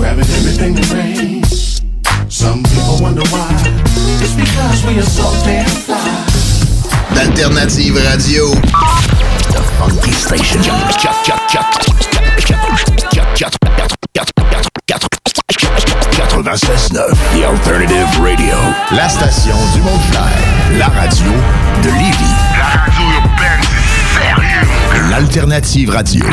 Grabbing 0.00 0.24
everything 0.24 0.72
that 0.74 0.88
rains. 0.96 1.82
Some 2.32 2.62
people 2.62 2.96
wonder 3.04 3.20
why. 3.28 3.52
It's 4.24 4.32
because 4.32 4.80
we 4.88 4.96
are 4.96 5.04
so 5.04 5.28
damn 5.44 5.68
fly. 5.84 6.00
D'Alternative 7.12 8.00
Radio. 8.08 8.48
The 9.52 9.60
Funky 9.76 10.12
Station. 10.12 10.60
96.9 16.40 17.12
The 17.34 17.44
Alternative 17.44 18.08
Radio. 18.22 18.56
La 18.92 19.08
station 19.10 19.56
du 19.74 19.82
monde 19.82 20.00
clair. 20.10 20.32
La 20.78 20.88
radio 20.88 21.30
de 21.84 21.90
Lévis. 21.90 22.36
La 22.56 22.80
radio 22.80 23.04
urbaine, 23.20 23.62
c'est 23.92 24.24
sérieux. 24.24 25.10
L'Alternative 25.10 25.90
Radio. 25.90 26.24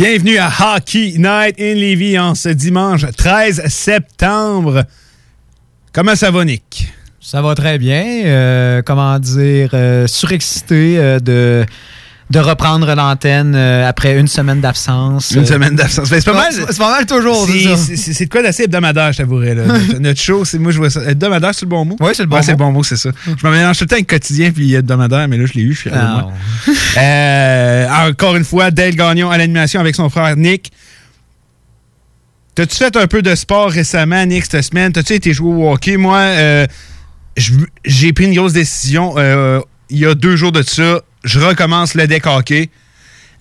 Bienvenue 0.00 0.38
à 0.38 0.48
Hockey 0.48 1.16
Night 1.18 1.60
in 1.60 1.74
Levy 1.74 2.18
en 2.18 2.34
ce 2.34 2.48
dimanche 2.48 3.04
13 3.18 3.66
septembre. 3.66 4.84
Comment 5.92 6.16
ça 6.16 6.30
va, 6.30 6.42
Nick? 6.42 6.90
Ça 7.20 7.42
va 7.42 7.54
très 7.54 7.76
bien. 7.76 8.02
Euh, 8.24 8.80
comment 8.80 9.18
dire, 9.18 9.68
euh, 9.74 10.06
surexcité 10.06 10.96
euh, 10.96 11.20
de, 11.20 11.66
de 12.30 12.38
reprendre 12.38 12.94
l'antenne 12.94 13.54
euh, 13.56 13.88
après 13.88 14.16
une 14.16 14.28
semaine 14.28 14.60
d'absence. 14.60 15.32
Une 15.32 15.44
semaine 15.44 15.74
d'absence. 15.74 16.08
Ben, 16.10 16.20
c'est 16.20 16.30
pas 16.30 16.36
mal. 16.36 16.52
C'est 16.52 16.78
pas 16.78 16.90
mal 16.92 17.04
toujours. 17.04 17.44
C'est-. 17.48 17.76
C'est 17.76 17.96
c'est- 17.96 18.12
c'est 18.12 18.24
de 18.26 18.30
quoi 18.30 18.40
d'assez 18.42 18.62
hebdomadaire, 18.64 19.12
je 19.12 19.18
t'avouerais. 19.18 19.56
là. 19.56 19.64
Notre, 20.00 20.20
show, 20.20 20.44
c'est 20.44 20.58
moi, 20.60 20.70
je 20.70 20.78
vois 20.78 20.90
ça. 20.90 21.02
Hebdomadaire, 21.02 21.50
c'est 21.54 21.64
le 21.64 21.70
bon 21.70 21.84
mot? 21.84 21.96
Oui, 21.98 22.12
c'est 22.14 22.22
le 22.22 22.28
bon 22.28 22.36
Ouais, 22.36 22.42
c'est 22.42 22.52
mot. 22.52 22.58
le 22.58 22.64
bon 22.66 22.72
mot, 22.72 22.82
c'est 22.84 22.96
ça. 22.96 23.10
Je 23.26 23.44
me 23.46 23.50
mélange 23.52 23.76
tout 23.78 23.84
le 23.84 23.88
temps 23.88 23.96
avec 23.96 24.06
quotidien 24.06 24.52
puis 24.52 24.72
hebdomadaire, 24.74 25.26
mais 25.26 25.38
là, 25.38 25.44
je 25.46 25.54
l'ai 25.54 25.62
eu, 25.62 25.74
je 25.74 25.80
suis 25.80 25.90
Ah, 25.92 26.28
moi. 26.66 26.74
Euh, 26.98 27.88
encore 28.08 28.36
une 28.36 28.44
fois, 28.44 28.70
Dale 28.70 28.94
Gagnon 28.94 29.28
à 29.30 29.36
l'animation 29.36 29.80
avec 29.80 29.96
son 29.96 30.08
frère 30.08 30.36
Nick. 30.36 30.70
T'as-tu 32.54 32.76
fait 32.76 32.96
un 32.96 33.06
peu 33.08 33.22
de 33.22 33.34
sport 33.34 33.70
récemment, 33.70 34.24
Nick, 34.26 34.44
cette 34.48 34.62
semaine? 34.64 34.92
T'as-tu 34.92 35.14
été 35.14 35.32
jouer 35.32 35.52
au 35.52 35.72
hockey? 35.72 35.96
Moi, 35.96 36.16
euh, 36.18 36.66
j'ai 37.84 38.12
pris 38.12 38.26
une 38.26 38.34
grosse 38.34 38.52
décision. 38.52 39.14
Il 39.90 39.98
y 39.98 40.06
a 40.06 40.14
deux 40.14 40.36
jours 40.36 40.52
de 40.52 40.62
ça, 40.62 41.00
je 41.24 41.38
recommence 41.40 41.94
le 41.94 42.06
deck 42.06 42.26
hockey. 42.26 42.70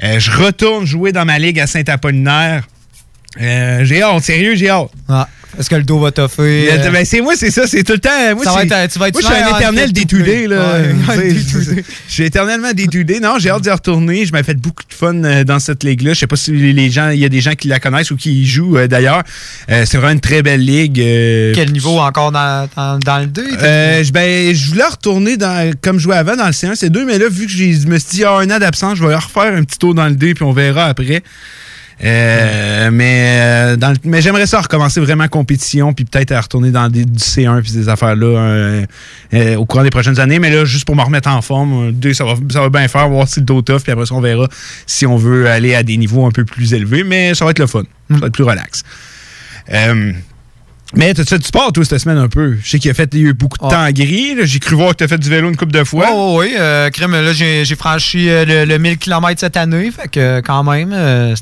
Euh, 0.04 0.20
je 0.20 0.32
retourne 0.32 0.86
jouer 0.86 1.12
dans 1.12 1.26
ma 1.26 1.40
ligue 1.40 1.60
à 1.60 1.68
Saint-Apollinaire. 1.68 2.68
Euh, 3.40 3.82
j'ai 3.84 4.02
hâte, 4.02 4.24
sérieux, 4.24 4.56
j'ai 4.56 4.70
hâte. 4.70 4.90
Ah, 5.08 5.28
Est-ce 5.58 5.70
que 5.70 5.76
le 5.76 5.84
dos 5.84 6.00
va 6.00 6.12
toffer? 6.12 6.70
Euh, 6.72 6.90
ben, 6.92 7.06
c'est 7.06 7.22
moi, 7.22 7.34
c'est 7.38 7.52
ça, 7.52 7.68
c'est 7.68 7.84
tout 7.84 7.94
le 7.94 8.00
temps. 8.00 8.10
Moi, 8.36 8.44
Ça 8.44 8.52
va 8.54 8.62
c'est- 8.62 8.68
être- 8.68 8.92
tu 8.94 9.00
vas 9.00 9.08
être 9.10 9.14
moi, 9.14 9.22
je 9.22 9.28
suis 9.28 9.44
un 9.44 9.56
éternel 9.58 9.92
détudé. 9.94 10.48
Je 12.08 12.14
suis 12.14 12.24
éternellement 12.24 12.72
détudé. 12.74 13.20
Non, 13.20 13.36
j'ai 13.40 13.50
hâte 13.50 13.62
d'y 13.64 13.70
retourner. 13.70 14.26
Je 14.26 14.34
m'ai 14.34 14.44
fait 14.44 14.56
beaucoup 14.56 14.84
de 14.88 14.94
fun 14.94 15.24
euh, 15.24 15.44
dans 15.44 15.60
cette 15.60 15.84
ligue-là. 15.84 16.14
Je 16.14 16.20
sais 16.20 16.28
pas 16.28 16.36
si 16.36 16.52
les 16.52 16.90
gens, 16.90 17.10
il 17.10 17.20
y 17.20 17.26
a 17.26 17.30
des 17.30 17.42
gens 17.42 17.54
qui 17.54 17.68
la 17.68 17.80
connaissent 17.80 18.12
ou 18.12 18.16
qui 18.18 18.42
y 18.42 18.46
jouent 18.48 18.78
euh, 18.78 18.88
d'ailleurs. 18.88 19.24
C'est 19.68 19.96
vraiment 19.98 20.12
une 20.14 20.20
très 20.20 20.42
belle 20.42 20.64
ligue. 20.66 20.96
Quel 21.56 21.72
niveau 21.72 22.00
encore 22.00 22.32
dans, 22.32 22.68
dans, 22.76 22.98
dans 23.00 23.20
le 23.20 23.28
2? 23.28 23.44
euh, 23.62 24.04
je- 24.04 24.12
ben, 24.12 24.54
je 24.56 24.70
voulais 24.70 24.84
retourner 24.86 25.38
dans, 25.38 25.72
comme 25.82 25.98
je 25.98 26.04
jouais 26.04 26.18
avant 26.18 26.36
dans 26.36 26.48
le 26.48 26.52
C1, 26.54 26.74
C2, 26.74 27.06
mais 27.06 27.18
là, 27.20 27.26
vu 27.30 27.46
que 27.46 27.52
je 27.52 27.88
me 27.88 27.98
suis 28.00 28.10
dit, 28.18 28.24
ah, 28.24 28.38
un 28.38 28.50
an 28.50 28.60
d'absence, 28.60 28.98
je 28.98 29.06
vais 29.06 29.16
refaire 29.16 29.54
un 29.54 29.64
petit 29.64 29.78
tour 29.78 29.94
dans 29.94 30.08
le 30.08 30.16
D, 30.16 30.34
puis 30.34 30.44
on 30.44 30.52
verra 30.52 30.86
après. 30.86 31.22
Euh, 32.02 32.90
mais 32.94 33.26
euh, 33.42 33.76
dans 33.76 33.90
le- 33.90 33.98
mais 34.06 34.22
j'aimerais 34.22 34.48
ça 34.48 34.62
recommencer 34.62 35.02
vraiment 35.02 35.28
compétition, 35.28 35.92
puis 35.94 36.06
peut-être 36.06 36.32
à 36.32 36.40
retourner 36.40 36.72
dans 36.72 36.88
des, 36.90 37.04
du 37.04 37.20
C1 37.20 37.62
puis 37.62 37.72
ces 37.72 37.90
affaires-là 37.90 38.26
euh, 38.26 38.86
euh, 39.34 39.56
au 39.58 39.66
courant 39.66 39.84
des 39.84 39.90
prochaines 39.90 40.20
années. 40.20 40.40
Mais 40.40 40.50
là, 40.50 40.64
juste 40.64 40.86
pour 40.86 40.96
me 40.96 41.02
remettre 41.02 41.28
en 41.30 41.42
forme, 41.42 41.92
deux, 41.92 42.14
ça 42.14 42.24
va, 42.24 42.36
ça 42.52 42.62
va 42.62 42.70
bien 42.70 42.88
faire, 42.88 43.10
voir 43.10 43.28
si 43.28 43.42
le 43.42 43.46
dos 43.46 43.62
tough, 43.62 43.82
puis 43.82 43.92
après 43.92 44.06
ça, 44.06 44.16
on 44.16 44.22
verra 44.22 44.48
si 44.86 45.06
on 45.06 45.18
veut 45.18 45.50
aller 45.50 45.76
à 45.76 45.84
des 45.84 45.98
niveaux 45.98 46.26
un 46.26 46.32
peu 46.32 46.46
plus 46.46 46.74
élevés. 46.74 47.04
Mais 47.04 47.36
ça 47.36 47.44
va 47.44 47.52
être 47.52 47.60
le 47.60 47.68
fun. 47.68 47.84
Ça 48.12 48.18
va 48.18 48.28
être 48.28 48.34
plus 48.34 48.44
relax. 48.46 48.84
Mais 50.96 51.14
t'as-tu 51.14 51.30
fait 51.30 51.38
du 51.38 51.46
sport, 51.46 51.72
toi, 51.72 51.86
cette 51.86 52.00
semaine, 52.00 52.18
un 52.18 52.30
peu? 52.30 52.58
Je 52.64 52.68
sais 52.68 52.80
qu'il 52.80 52.90
a 52.90 52.96
fait 52.96 53.08
il 53.14 53.20
y 53.22 53.26
a 53.26 53.30
eu 53.30 53.34
beaucoup 53.34 53.60
de 53.60 53.64
Oh. 53.66 53.70
temps 53.70 53.88
gris. 53.92 54.36
J'ai 54.42 54.58
cru 54.60 54.76
voir 54.76 54.90
que 54.92 54.96
t'as 54.96 55.08
fait 55.08 55.20
du 55.20 55.30
vélo 55.30 55.48
une 55.48 55.56
couple 55.56 55.72
de 55.74 55.84
fois. 55.84 56.08
Oui, 56.12 56.48
oui, 56.50 56.56
oui. 56.58 56.92
crème, 56.92 57.12
là, 57.12 57.32
j'ai 57.32 57.64
franchi 57.76 58.28
euh, 58.28 58.44
le, 58.46 58.66
le 58.66 58.78
1000 58.80 58.98
km 58.98 59.40
cette 59.40 59.56
année. 59.58 59.92
Fait 59.92 60.08
que, 60.08 60.40
quand 60.40 60.64
même, 60.64 60.90
euh, 60.92 61.36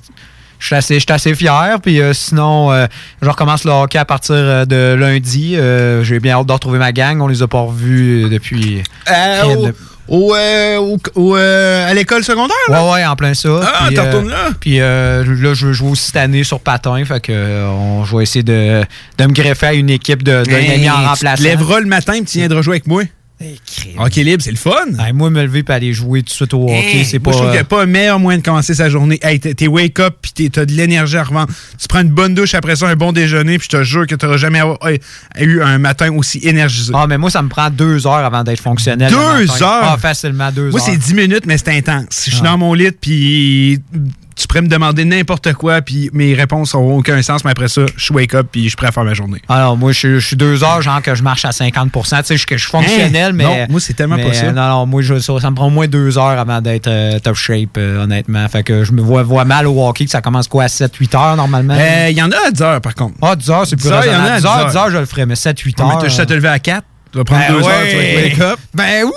je 0.59 0.65
suis 0.65 0.75
assez, 0.75 0.95
je 0.95 0.99
suis 0.99 1.11
assez 1.11 1.33
fier. 1.35 1.77
Puis 1.81 2.01
euh, 2.01 2.13
sinon, 2.13 2.71
euh, 2.71 2.87
je 3.21 3.29
recommence 3.29 3.63
le 3.63 3.71
hockey 3.71 3.97
à 3.97 4.05
partir 4.05 4.35
euh, 4.35 4.65
de 4.65 4.95
lundi. 4.99 5.55
Euh, 5.55 6.03
j'ai 6.03 6.19
bien 6.19 6.35
hâte 6.37 6.47
de 6.47 6.53
retrouver 6.53 6.79
ma 6.79 6.91
gang. 6.91 7.21
On 7.21 7.27
les 7.27 7.41
a 7.43 7.47
pas 7.47 7.59
revus 7.61 8.25
euh, 8.25 8.29
depuis. 8.29 8.83
Euh, 9.11 9.43
au- 9.43 9.69
au, 10.09 10.33
euh, 10.33 10.77
au- 10.77 10.97
au, 11.15 11.35
euh, 11.35 11.89
à 11.91 11.93
l'école 11.93 12.23
secondaire? 12.23 12.55
Ouais, 12.69 12.91
ouais, 12.93 13.05
en 13.05 13.17
plein 13.17 13.33
ça. 13.33 13.49
Ah, 13.61 13.83
Puis, 13.87 13.95
t'en 13.95 14.05
retournes 14.05 14.29
là? 14.29 14.49
Puis 14.59 14.79
euh, 14.79 15.25
là, 15.25 15.53
je 15.53 15.73
jouer 15.73 15.89
aussi 15.89 16.05
cette 16.05 16.15
année 16.15 16.45
sur 16.45 16.61
patin. 16.61 17.03
Fait 17.03 17.19
que 17.19 17.65
on, 17.67 18.05
je 18.05 18.15
vais 18.15 18.23
essayer 18.23 18.41
de, 18.43 18.83
de 19.17 19.25
me 19.25 19.33
greffer 19.33 19.65
à 19.67 19.73
une 19.73 19.89
équipe 19.89 20.23
de, 20.23 20.43
d'un 20.45 20.51
Hey, 20.57 20.75
ami 20.75 20.89
en 20.89 21.13
Tu 21.13 21.25
te 21.25 21.43
lèveras 21.43 21.81
le 21.81 21.87
matin 21.87 22.13
et 22.13 22.23
tu 22.23 22.37
viendras 22.37 22.61
jouer 22.61 22.75
avec 22.75 22.87
moi. 22.87 23.03
Hockey 23.99 24.23
libre, 24.23 24.41
c'est 24.43 24.51
le 24.51 24.57
fun. 24.57 24.71
Hey, 24.99 25.13
moi, 25.13 25.29
me 25.29 25.43
lever 25.43 25.63
et 25.67 25.71
aller 25.71 25.93
jouer 25.93 26.21
tout 26.21 26.29
de 26.29 26.31
suite 26.31 26.53
au 26.55 26.63
hockey, 26.63 26.97
Hey, 26.99 27.05
c'est 27.05 27.19
moi, 27.23 27.25
pas. 27.25 27.31
je 27.31 27.37
trouve 27.37 27.47
qu'il 27.49 27.51
n'y 27.51 27.57
euh, 27.57 27.61
a 27.61 27.65
pas 27.65 27.83
un 27.83 27.85
meilleur 27.85 28.19
moyen 28.19 28.39
de 28.39 28.43
commencer 28.43 28.73
sa 28.73 28.89
journée. 28.89 29.19
Hey, 29.21 29.39
t'es 29.39 29.67
wake 29.67 29.99
up 29.99 30.15
puis 30.21 30.49
t'as 30.49 30.65
de 30.65 30.71
l'énergie 30.71 31.17
à 31.17 31.23
revendre. 31.23 31.51
Tu 31.79 31.87
prends 31.87 32.01
une 32.01 32.09
bonne 32.09 32.33
douche 32.33 32.55
après 32.55 32.75
ça, 32.75 32.87
un 32.87 32.95
bon 32.95 33.11
déjeuner, 33.11 33.57
puis 33.59 33.67
je 33.71 33.77
te 33.77 33.83
jure 33.83 34.07
que 34.07 34.15
tu 34.15 34.25
n'auras 34.25 34.37
jamais 34.37 34.61
eu 35.39 35.61
un 35.61 35.77
matin 35.77 36.11
aussi 36.15 36.39
énergisé. 36.43 36.91
Ah, 36.95 37.05
mais 37.07 37.17
moi, 37.19 37.29
ça 37.29 37.41
me 37.43 37.49
prend 37.49 37.69
deux 37.69 38.07
heures 38.07 38.13
avant 38.25 38.43
d'être 38.43 38.61
fonctionnel. 38.61 39.11
Deux 39.11 39.51
heures? 39.63 39.83
Ah, 39.83 39.97
facilement 39.99 40.51
deux 40.51 40.69
Moi, 40.71 40.79
heures. 40.79 40.85
c'est 40.85 40.97
10 40.97 41.13
minutes, 41.13 41.45
mais 41.45 41.57
c'est 41.57 41.69
intense. 41.69 42.05
Je 42.25 42.31
suis 42.31 42.39
Ah. 42.41 42.45
dans 42.45 42.57
mon 42.57 42.73
lit, 42.73 42.91
puis 42.91 43.79
tu 44.37 44.47
pourrais 44.47 44.61
me 44.61 44.67
demander 44.67 45.03
n'importe 45.03 45.51
quoi, 45.53 45.81
puis 45.81 46.09
mes 46.13 46.33
réponses 46.35 46.73
n'auront 46.73 46.97
aucun 46.99 47.21
sens, 47.21 47.43
mais 47.43 47.51
après 47.51 47.67
ça, 47.67 47.81
je 47.95 48.03
suis 48.03 48.13
wake 48.13 48.35
up, 48.35 48.47
puis 48.51 48.63
je 48.63 48.67
suis 48.69 48.75
prêt 48.75 48.87
à 48.87 48.91
faire 48.91 49.03
ma 49.03 49.13
journée. 49.13 49.41
Alors, 49.49 49.75
moi, 49.75 49.91
je, 49.91 49.97
suis- 49.97 50.19
je 50.19 50.27
suis 50.27 50.35
deux 50.35 50.63
heures, 50.63 50.81
genre 50.81 51.01
que 51.01 51.15
je 51.15 51.23
marche 51.23 51.43
à 51.45 51.51
50 51.51 51.91
Tu 51.91 52.01
sais, 52.03 52.37
je, 52.37 52.45
je 52.49 52.57
suis 52.57 52.69
fonctionnel, 52.69 53.31
Hein? 53.31 53.33
mais. 53.33 53.43
Non, 53.43 53.65
moi, 53.69 53.79
c'est 53.79 53.93
tellement 53.93 54.15
mais, 54.15 54.29
euh, 54.43 54.51
Non, 54.51 54.67
non, 54.69 54.85
moi, 54.85 55.01
je- 55.01 55.19
ça, 55.19 55.33
ça 55.39 55.49
me 55.49 55.55
prend 55.55 55.67
au 55.67 55.71
moins 55.71 55.87
deux 55.87 56.17
heures 56.17 56.39
avant 56.39 56.61
d'être 56.61 56.87
euh, 56.87 57.19
top 57.19 57.35
shape, 57.35 57.77
euh, 57.77 58.03
honnêtement. 58.03 58.47
Fait 58.47 58.63
que 58.63 58.83
je 58.83 58.91
me 58.91 59.01
vois, 59.01 59.23
vois 59.23 59.43
mal 59.45 59.65
au 59.67 59.87
hockey, 59.87 60.05
que 60.05 60.11
ça 60.11 60.21
commence 60.21 60.47
quoi, 60.47 60.65
à 60.65 60.67
7-8 60.67 61.15
heures, 61.15 61.35
normalement? 61.35 61.75
Euh, 61.77 62.07
Il 62.09 62.17
y 62.17 62.21
en 62.21 62.31
a 62.31 62.47
à 62.47 62.51
10 62.51 62.61
heures, 62.61 62.81
par 62.81 62.93
contre. 62.95 63.15
Ah, 63.21 63.35
10 63.35 63.49
heures, 63.49 63.65
c'est 63.67 63.75
plus 63.75 63.83
10 63.89 63.91
heures, 63.91 64.05
il 64.05 64.11
y 64.11 64.15
en 64.15 64.19
a 64.19 64.33
raisonnable. 64.33 64.37
à 64.37 64.39
10 64.39 64.45
heures, 64.47 64.55
10 64.55 64.57
heures. 64.57 64.69
10 64.71 64.77
heures, 64.77 64.89
je 64.91 64.97
le 64.97 65.05
ferais, 65.05 65.25
mais 65.25 65.35
7-8 65.35 65.79
Ouais, 65.79 65.85
mais 65.87 65.93
heures. 65.95 66.03
juste 66.03 66.19
à 66.19 66.25
te 66.25 66.33
lever 66.33 66.47
à 66.49 66.59
4. 66.59 66.83
Tu 67.11 67.17
vas 67.17 67.23
prendre 67.23 67.41
Ben 67.47 67.53
deux 67.53 67.63
heures, 67.65 67.73
tu 67.89 67.95
vas 67.95 68.01
ouais. 68.01 68.23
wake 68.23 68.39
up. 68.41 68.59
Ben 68.73 69.03
oui! 69.05 69.11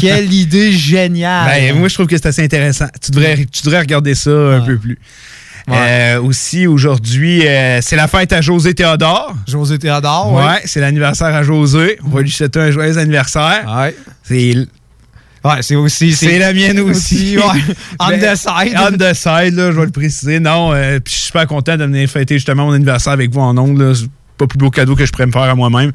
Quelle 0.00 0.32
idée 0.32 0.72
géniale! 0.72 1.46
Ben, 1.48 1.78
moi, 1.78 1.88
je 1.88 1.94
trouve 1.94 2.06
que 2.06 2.16
c'est 2.16 2.26
assez 2.26 2.42
intéressant. 2.44 2.86
Tu 3.00 3.10
devrais, 3.10 3.36
tu 3.46 3.62
devrais 3.64 3.80
regarder 3.80 4.14
ça 4.14 4.30
un 4.30 4.60
peu 4.60 4.78
plus. 4.78 4.98
Euh, 5.70 6.20
aussi, 6.22 6.66
aujourd'hui, 6.66 7.46
euh, 7.46 7.80
c'est 7.82 7.96
la 7.96 8.08
fête 8.08 8.32
à 8.32 8.40
José 8.40 8.72
Théodore. 8.74 9.34
José 9.46 9.78
Théodore, 9.78 10.32
ouais. 10.32 10.42
ouais. 10.42 10.62
c'est 10.64 10.80
l'anniversaire 10.80 11.34
à 11.34 11.42
José. 11.42 11.98
On 12.04 12.08
va 12.08 12.22
lui 12.22 12.30
souhaiter 12.30 12.60
un 12.60 12.70
joyeux 12.70 12.96
anniversaire. 12.96 13.70
Ouais. 13.76 13.94
C'est 14.22 14.54
Ouais, 15.44 15.62
c'est 15.62 15.76
aussi. 15.76 16.12
c'est 16.14 16.38
la 16.38 16.52
mienne 16.52 16.80
aussi. 16.80 17.36
ouais. 17.36 17.44
On 18.00 18.08
Ben, 18.08 18.20
the 18.34 18.36
side. 18.36 18.76
On 18.76 18.90
the 18.96 19.14
side, 19.14 19.54
là, 19.54 19.70
je 19.70 19.78
vais 19.78 19.84
le 19.86 19.92
préciser. 19.92 20.40
Non, 20.40 20.72
euh, 20.72 20.98
puis 20.98 21.14
je 21.14 21.18
suis 21.18 21.26
super 21.26 21.46
content 21.46 21.76
de 21.76 21.84
venir 21.84 22.08
fêter 22.10 22.34
justement 22.34 22.66
mon 22.66 22.72
anniversaire 22.72 23.12
avec 23.12 23.32
vous 23.32 23.40
en 23.40 23.56
ondes. 23.56 23.94
C'est 23.94 24.08
pas 24.36 24.46
plus 24.46 24.58
beau 24.58 24.70
cadeau 24.70 24.96
que 24.96 25.06
je 25.06 25.12
pourrais 25.12 25.26
me 25.26 25.32
faire 25.32 25.42
à 25.42 25.54
moi-même. 25.54 25.92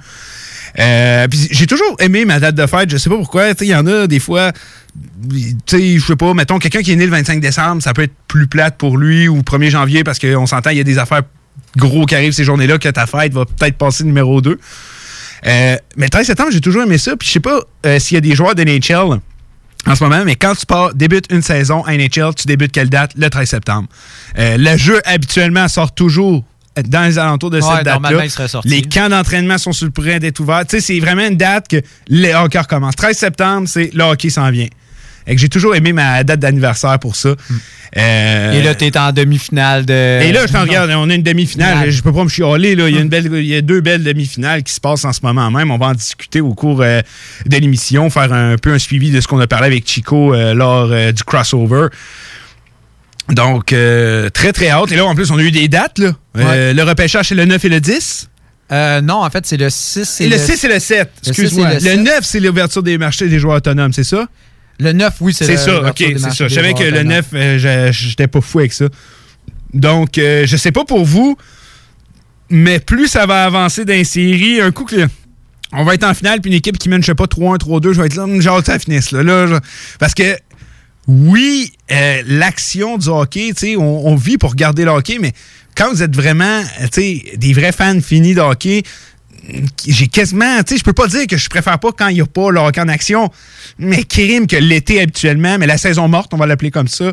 Euh, 0.80 1.28
j'ai 1.52 1.68
toujours 1.68 1.96
aimé 2.00 2.26
ma 2.26 2.40
date 2.40 2.56
de 2.56 2.66
fête. 2.66 2.90
Je 2.90 2.98
sais 2.98 3.10
pas 3.10 3.16
pourquoi. 3.16 3.52
Il 3.62 3.68
y 3.68 3.76
en 3.76 3.86
a 3.88 4.08
des 4.08 4.20
fois, 4.20 4.52
tu 5.30 5.56
sais, 5.66 5.98
je 6.00 6.06
sais 6.06 6.16
pas, 6.16 6.34
mettons, 6.34 6.60
quelqu'un 6.60 6.82
qui 6.82 6.92
est 6.92 6.96
né 6.96 7.06
le 7.06 7.12
25 7.12 7.40
décembre, 7.40 7.82
ça 7.82 7.94
peut 7.94 8.04
être 8.04 8.14
plus 8.28 8.48
plate 8.48 8.78
pour 8.78 8.98
lui 8.98 9.28
ou 9.28 9.42
1er 9.42 9.70
janvier 9.70 10.04
parce 10.04 10.20
qu'on 10.20 10.46
s'entend, 10.46 10.72
il 10.72 10.78
y 10.78 10.82
a 10.82 10.86
des 10.86 10.98
affaires 10.98 11.24
gros 11.78 12.06
qui 12.06 12.16
arrivent 12.16 12.34
ces 12.34 12.44
journées-là 12.44 12.78
que 12.78 12.90
ta 12.90 13.06
fête 13.06 13.34
va 13.34 13.46
peut-être 13.46 13.78
passer 13.78 14.04
numéro 14.04 14.42
2. 14.42 14.60
Euh, 15.46 15.78
mais 15.98 16.06
le 16.06 16.10
13 16.10 16.26
septembre, 16.28 16.50
j'ai 16.52 16.62
toujours 16.62 16.84
aimé 16.84 16.98
ça. 16.98 17.16
Puis 17.16 17.28
je 17.28 17.34
sais 17.34 17.40
pas 17.40 17.60
euh, 17.86 18.00
s'il 18.00 18.16
y 18.16 18.18
a 18.18 18.22
des 18.22 18.36
joueurs 18.36 18.56
de 18.56 18.64
NHL 18.64 19.20
en 19.86 19.96
ce 19.96 20.04
moment, 20.04 20.24
mais 20.24 20.38
quand 20.38 20.56
tu 20.56 20.66
pars, 20.66 20.94
débutes 20.94 21.26
une 21.30 21.42
saison 21.42 21.84
à 21.84 21.98
NHL, 21.98 22.34
tu 22.38 22.48
débutes 22.48 22.72
quelle 22.72 22.90
date? 22.90 23.12
Le 23.18 23.30
13 23.30 23.50
septembre. 23.50 23.90
Le 24.38 24.78
jeu, 24.78 25.02
habituellement, 25.04 25.68
sort 25.68 25.94
toujours 25.94 26.46
dans 26.82 27.04
les 27.06 27.18
alentours 27.20 27.50
de 27.50 27.62
Ouais, 27.62 27.76
cette 27.76 27.86
date-là. 27.86 28.62
Les 28.66 28.82
camps 28.82 29.10
d'entraînement 29.10 29.58
sont 29.58 29.72
sur 29.74 29.86
le 29.86 29.92
point 29.92 30.20
d'être 30.20 30.40
ouverts. 30.40 30.66
Tu 30.68 30.78
sais, 30.78 30.82
c'est 30.82 31.00
vraiment 31.00 31.28
une 31.28 31.38
date 31.38 31.68
que 31.68 31.82
le 32.10 32.34
hockey 32.34 32.60
recommence. 32.60 32.96
13 32.96 33.18
septembre, 33.18 33.68
c'est 33.68 33.92
le 33.94 34.04
hockey 34.04 34.30
s'en 34.30 34.50
vient. 34.50 34.68
Et 35.26 35.36
que 35.36 35.42
j'ai 35.42 35.48
toujours 35.48 35.74
aimé 35.76 35.94
ma 35.94 36.24
date 36.24 36.42
d'anniversaire 36.42 37.00
pour 37.00 37.16
ça. 37.16 37.30
Euh, 37.96 38.52
Et 38.52 38.62
là, 38.62 38.76
t'es 38.76 38.98
en 38.98 39.12
demi-finale 39.14 39.86
de. 39.86 39.94
et 39.94 40.32
là, 40.34 40.48
je 40.48 40.52
t'en 40.52 40.64
regarde, 40.64 40.90
on 40.92 41.10
a 41.10 41.14
une 41.14 41.24
demi-finale. 41.24 41.76
Finale. 41.78 41.92
Je 41.92 42.02
peux 42.02 42.12
pas 42.12 42.24
me 42.24 42.30
chialer. 42.30 42.76
Là. 42.76 42.90
Il, 42.90 42.96
y 42.96 42.98
a 42.98 43.02
une 43.02 43.08
belle, 43.08 43.30
il 43.32 43.46
y 43.46 43.56
a 43.56 43.62
deux 43.62 43.80
belles 43.80 44.04
demi-finales 44.04 44.64
qui 44.64 44.74
se 44.74 44.82
passent 44.82 45.06
en 45.06 45.14
ce 45.14 45.22
moment 45.24 45.50
même. 45.52 45.72
On 45.72 45.78
va 45.78 45.88
en 45.88 45.94
discuter 45.94 46.42
au 46.42 46.54
cours 46.54 46.82
euh, 46.82 47.02
de 47.46 47.58
l'émission, 47.58 48.10
faire 48.10 48.34
un 48.34 48.58
peu 48.58 48.74
un 48.74 48.80
suivi 48.80 49.12
de 49.12 49.22
ce 49.22 49.28
qu'on 49.28 49.40
a 49.40 49.48
parlé 49.48 49.68
avec 49.68 49.88
Chico 49.88 50.34
euh, 50.34 50.54
lors 50.54 50.90
du 50.90 51.24
crossover. 51.24 51.88
Donc, 53.30 53.72
euh, 53.74 54.30
très, 54.30 54.52
très 54.54 54.70
hâte. 54.70 54.92
Et 54.92 54.96
là, 54.96 55.06
en 55.06 55.16
plus, 55.16 55.32
on 55.32 55.38
a 55.38 55.42
eu 55.44 55.52
des 55.52 55.68
dates. 55.68 55.98
Là. 56.00 56.12
Euh, 56.38 56.74
Le 56.74 56.84
repêchage, 56.84 57.30
c'est 57.30 57.36
le 57.36 57.46
9 57.46 57.64
et 57.66 57.70
le 57.70 57.80
10. 57.80 58.30
Euh, 58.72 59.02
non, 59.02 59.24
en 59.24 59.30
fait, 59.30 59.46
c'est 59.46 59.58
le 59.58 59.70
6 59.70 60.22
Et 60.22 60.28
le 60.30 60.38
6 60.38 60.64
et 60.64 60.68
le 60.68 60.80
7. 60.80 61.10
Le 61.24 61.30
Excuse-moi. 61.30 61.80
6 61.80 61.86
et 61.86 61.90
Le, 61.92 61.96
le 61.98 62.04
9, 62.04 62.20
c'est 62.24 62.40
l'ouverture 62.40 62.84
des 62.84 62.98
marchés 62.98 63.28
des 63.30 63.40
joueurs 63.40 63.58
autonomes, 63.58 63.94
c'est 63.94 64.04
ça? 64.04 64.28
Le 64.80 64.92
9, 64.94 65.14
oui, 65.22 65.34
c'est 65.34 65.46
C'est 65.46 65.52
le- 65.54 65.58
ça, 65.58 65.82
ok, 65.90 65.96
c'est 65.98 66.20
ça. 66.20 66.48
Je 66.48 66.54
savais 66.54 66.74
que 66.74 66.82
le 66.84 66.88
autonomes. 66.90 67.08
9, 67.08 67.26
euh, 67.34 67.58
je- 67.92 67.92
j'étais 68.10 68.28
pas 68.28 68.42
fou 68.42 68.60
avec 68.60 68.74
ça. 68.74 68.86
Donc, 69.74 70.12
je 70.16 70.56
sais 70.58 70.72
pas 70.72 70.84
pour 70.86 71.06
vous, 71.06 71.38
mais 72.50 72.80
plus 72.80 73.08
ça 73.08 73.26
va 73.26 73.46
avancer 73.46 73.86
dans 73.86 73.94
les 73.94 74.04
séries, 74.04 74.60
un 74.62 74.72
coup 74.72 74.86
que 74.86 75.08
on 75.72 75.84
va 75.84 75.96
être 75.96 76.04
en 76.04 76.14
finale, 76.14 76.40
puis 76.42 76.52
une 76.52 76.58
équipe 76.58 76.78
qui 76.78 76.88
mène, 76.90 77.02
je 77.02 77.08
sais 77.08 77.16
pas, 77.16 77.26
3-1, 77.26 77.58
3-2, 77.58 77.94
je 77.94 78.02
vais 78.02 78.06
être 78.08 78.16
là, 78.16 78.26
j'ai 78.40 78.50
hâte 78.50 78.60
que 78.66 78.72
ça 78.72 78.78
finisse. 78.80 79.12
Là, 79.12 79.24
là, 79.24 79.48
je- 79.48 79.56
parce 80.00 80.14
que, 80.14 80.36
oui, 81.08 81.74
euh, 81.92 82.22
l'action 82.26 82.98
du 82.98 83.10
hockey, 83.10 83.54
on, 83.78 84.08
on 84.08 84.16
vit 84.16 84.38
pour 84.38 84.52
regarder 84.52 84.86
le 84.86 84.92
hockey, 84.92 85.18
mais 85.20 85.34
quand 85.76 85.90
vous 85.90 86.04
êtes 86.04 86.16
vraiment, 86.16 86.64
euh, 86.82 86.88
des 87.36 87.54
vrais 87.54 87.72
fans 87.72 88.00
finis 88.02 88.36
de 88.36 88.42
hockey, 88.42 88.84
j'ai 89.86 90.08
quasiment, 90.08 90.64
tu 90.64 90.74
sais, 90.74 90.78
je 90.78 90.84
peux 90.84 90.94
pas 90.94 91.08
dire 91.08 91.28
que 91.28 91.36
je 91.36 91.50
préfère 91.50 91.78
pas 91.80 91.92
quand 91.92 92.08
il 92.08 92.16
n'y 92.16 92.22
a 92.22 92.26
pas 92.26 92.50
le 92.52 92.60
hockey 92.60 92.80
en 92.80 92.88
action, 92.88 93.30
mais 93.78 94.04
crime 94.04 94.48
que 94.48 94.56
l'été 94.56 95.02
habituellement, 95.02 95.58
mais 95.58 95.68
la 95.68 95.78
saison 95.78 96.08
morte, 96.08 96.34
on 96.34 96.38
va 96.38 96.46
l'appeler 96.46 96.72
comme 96.72 96.88
ça. 96.88 97.12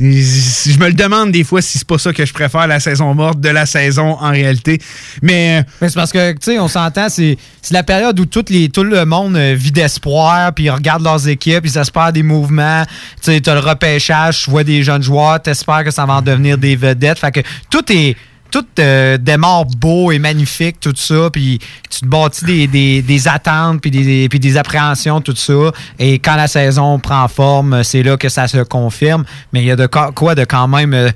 Je 0.00 0.78
me 0.78 0.88
le 0.88 0.94
demande 0.94 1.30
des 1.30 1.44
fois 1.44 1.62
si 1.62 1.78
c'est 1.78 1.86
pas 1.86 1.98
ça 1.98 2.12
que 2.12 2.24
je 2.26 2.32
préfère, 2.32 2.66
la 2.66 2.80
saison 2.80 3.14
morte 3.14 3.40
de 3.40 3.48
la 3.50 3.66
saison 3.66 4.16
en 4.20 4.30
réalité. 4.30 4.80
Mais. 5.22 5.60
euh, 5.60 5.62
Mais 5.80 5.88
c'est 5.88 5.94
parce 5.94 6.10
que, 6.12 6.32
tu 6.32 6.38
sais, 6.42 6.58
on 6.58 6.66
s'entend, 6.68 7.08
c'est 7.08 7.36
la 7.70 7.82
période 7.84 8.18
où 8.18 8.26
toutes 8.26 8.50
les, 8.50 8.68
tout 8.68 8.82
le 8.82 9.04
monde 9.04 9.36
euh, 9.36 9.54
vit 9.56 9.70
d'espoir, 9.70 10.52
puis 10.54 10.64
ils 10.64 10.70
regardent 10.70 11.04
leurs 11.04 11.28
équipes, 11.28 11.64
ils 11.64 11.78
espèrent 11.78 12.12
des 12.12 12.24
mouvements. 12.24 12.84
Tu 13.22 13.32
sais, 13.32 13.40
t'as 13.40 13.54
le 13.54 13.60
repêchage, 13.60 14.42
tu 14.44 14.50
vois 14.50 14.64
des 14.64 14.82
jeunes 14.82 15.02
joueurs, 15.02 15.40
t'espères 15.40 15.84
que 15.84 15.90
ça 15.92 16.04
va 16.04 16.14
en 16.14 16.22
devenir 16.22 16.58
des 16.58 16.74
vedettes. 16.74 17.18
Fait 17.18 17.30
que 17.30 17.40
tout 17.70 17.84
est. 17.92 18.16
Tout 18.52 18.64
euh, 18.78 19.16
démarre 19.18 19.64
beau 19.64 20.12
et 20.12 20.18
magnifique, 20.20 20.78
tout 20.78 20.92
ça, 20.94 21.30
puis 21.32 21.58
tu 21.90 22.00
te 22.02 22.06
bâtis 22.06 22.44
des, 22.44 22.66
des- 22.68 23.02
des 23.02 23.26
attentes, 23.26 23.80
puis 23.80 23.90
des, 23.90 24.28
puis 24.28 24.38
des 24.38 24.56
appréhensions, 24.56 25.20
tout 25.20 25.34
ça. 25.34 25.72
Et 25.98 26.18
quand 26.20 26.36
la 26.36 26.46
saison 26.46 26.98
prend 27.00 27.26
forme, 27.28 27.82
c'est 27.82 28.02
là 28.04 28.16
que 28.16 28.28
ça 28.28 28.46
se 28.48 28.58
confirme. 28.58 29.24
Mais 29.52 29.62
il 29.62 29.66
y 29.66 29.70
a 29.70 29.76
de 29.76 29.86
quoi 29.86 30.34
de 30.34 30.44
quand 30.44 30.68
même, 30.68 30.92
euh, 30.94 31.10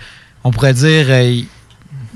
on 0.45 0.51
pourrait 0.51 0.75
dire, 0.75 1.07
euh, 1.11 1.41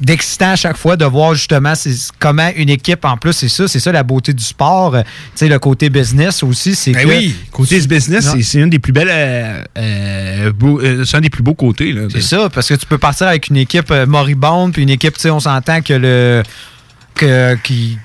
d'excitant 0.01 0.53
à 0.53 0.57
chaque 0.57 0.77
fois 0.77 0.97
de 0.97 1.05
voir 1.05 1.35
justement 1.35 1.75
comment 2.19 2.49
une 2.57 2.71
équipe 2.71 3.05
en 3.05 3.17
plus 3.17 3.33
c'est 3.35 3.49
ça 3.49 3.69
c'est 3.69 3.81
ça 3.81 3.93
la 3.93 4.03
beauté 4.03 4.33
du 4.33 4.43
sport 4.43 4.95
Euh, 4.95 5.03
tu 5.03 5.09
sais 5.35 5.49
le 5.49 5.59
côté 5.59 5.91
business 5.91 6.43
aussi 6.43 6.75
c'est 6.75 6.93
Ben 6.93 7.05
que 7.05 7.09
oui, 7.09 7.35
côté 7.53 7.81
tu- 7.81 7.87
business, 7.87 8.35
c'est- 8.43 8.59
une 8.59 8.71
des 8.71 8.79
plus 8.79 8.93
belles. 8.93 9.09
euh, 9.11 9.63
euh, 9.79 11.05
c'est 11.05 11.17
un 11.17 11.21
des 11.21 11.31
plus 11.31 11.43
beaux 11.43 11.55
côtés. 11.55 11.95
c'est 12.11 12.21
ça 12.23 12.49
parce 12.49 12.69
que 12.69 12.75
tu 12.75 12.87
peux 12.87 12.99
partir 12.99 13.27
avec 13.29 13.49
une 13.49 13.57
équipe 13.59 13.93
moribonde 14.09 14.73
puis 14.73 14.83
une 14.83 14.91
équipe 14.91 15.15
tu 15.17 15.21
sais 15.23 15.31
on 15.31 15.41
s'entend 15.41 15.83
que 15.83 15.93
le 15.95 16.43
que 17.15 17.55
qui 17.63 17.99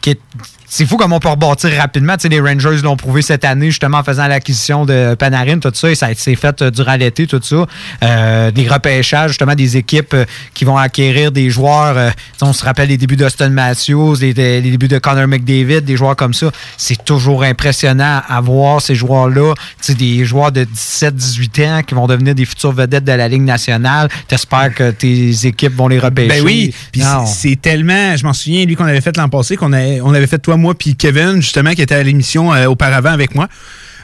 qui 0.00 0.10
est 0.10 0.20
c'est 0.68 0.86
fou 0.86 0.96
comme 0.96 1.12
on 1.12 1.20
peut 1.20 1.28
rebâtir 1.28 1.70
rapidement. 1.78 2.14
Tu 2.16 2.22
sais, 2.22 2.28
les 2.28 2.40
Rangers 2.40 2.78
l'ont 2.82 2.96
prouvé 2.96 3.22
cette 3.22 3.44
année, 3.44 3.66
justement, 3.70 3.98
en 3.98 4.02
faisant 4.04 4.26
l'acquisition 4.26 4.84
de 4.84 5.14
Panarin, 5.18 5.58
tout 5.58 5.70
ça, 5.74 5.90
et 5.90 5.94
ça 5.94 6.08
s'est 6.14 6.34
fait 6.34 6.60
euh, 6.62 6.70
durant 6.70 6.94
l'été, 6.96 7.26
tout 7.26 7.40
ça. 7.42 7.66
Euh, 8.02 8.50
des 8.50 8.66
repêchages, 8.68 9.30
justement, 9.30 9.54
des 9.54 9.76
équipes 9.76 10.14
euh, 10.14 10.24
qui 10.54 10.64
vont 10.64 10.76
acquérir 10.76 11.32
des 11.32 11.50
joueurs. 11.50 11.96
euh, 11.96 12.10
on 12.42 12.52
se 12.52 12.64
rappelle 12.64 12.88
les 12.88 12.96
débuts 12.96 13.16
d'Austin 13.16 13.48
Matthews, 13.50 14.16
les, 14.20 14.32
les 14.32 14.60
débuts 14.60 14.88
de 14.88 14.98
Connor 14.98 15.26
McDavid, 15.28 15.82
des 15.82 15.96
joueurs 15.96 16.16
comme 16.16 16.34
ça. 16.34 16.50
C'est 16.76 17.04
toujours 17.04 17.42
impressionnant 17.42 18.20
à 18.28 18.40
voir 18.40 18.80
ces 18.80 18.94
joueurs-là. 18.94 19.54
Tu 19.80 19.92
sais, 19.92 19.94
des 19.94 20.24
joueurs 20.24 20.52
de 20.52 20.64
17-18 20.64 21.68
ans 21.68 21.82
qui 21.82 21.94
vont 21.94 22.06
devenir 22.06 22.34
des 22.34 22.44
futures 22.44 22.72
vedettes 22.72 23.04
de 23.04 23.12
la 23.12 23.28
Ligue 23.28 23.42
nationale. 23.42 24.08
T'espères 24.28 24.74
que 24.74 24.90
tes 24.90 25.46
équipes 25.46 25.74
vont 25.74 25.88
les 25.88 25.98
repêcher. 25.98 26.28
Ben 26.28 26.44
oui, 26.44 26.74
puis 26.92 27.02
c'est 27.26 27.60
tellement, 27.60 28.16
je 28.16 28.24
m'en 28.24 28.32
souviens, 28.32 28.64
lui 28.64 28.74
qu'on 28.76 28.84
avait 28.84 29.00
fait 29.00 29.16
l'an 29.16 29.28
passé, 29.28 29.56
qu'on 29.56 29.72
avait- 29.72 30.00
on 30.00 30.12
avait 30.14 30.26
fait 30.26 30.38
toi, 30.38 30.56
moi, 30.56 30.65
puis 30.74 30.96
Kevin, 30.96 31.36
justement, 31.42 31.72
qui 31.72 31.82
était 31.82 31.94
à 31.94 32.02
l'émission 32.02 32.52
euh, 32.54 32.66
auparavant 32.66 33.10
avec 33.12 33.34
moi. 33.34 33.48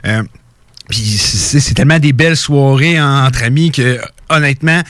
Euh, 0.07 0.23
puis 0.89 1.01
c'est 1.01 1.75
tellement 1.75 1.99
des 1.99 2.13
belles 2.13 2.37
soirées 2.37 3.01
en- 3.01 3.25
entre 3.27 3.45
amis 3.45 3.71
que, 3.71 3.99
honnêtement, 4.29 4.83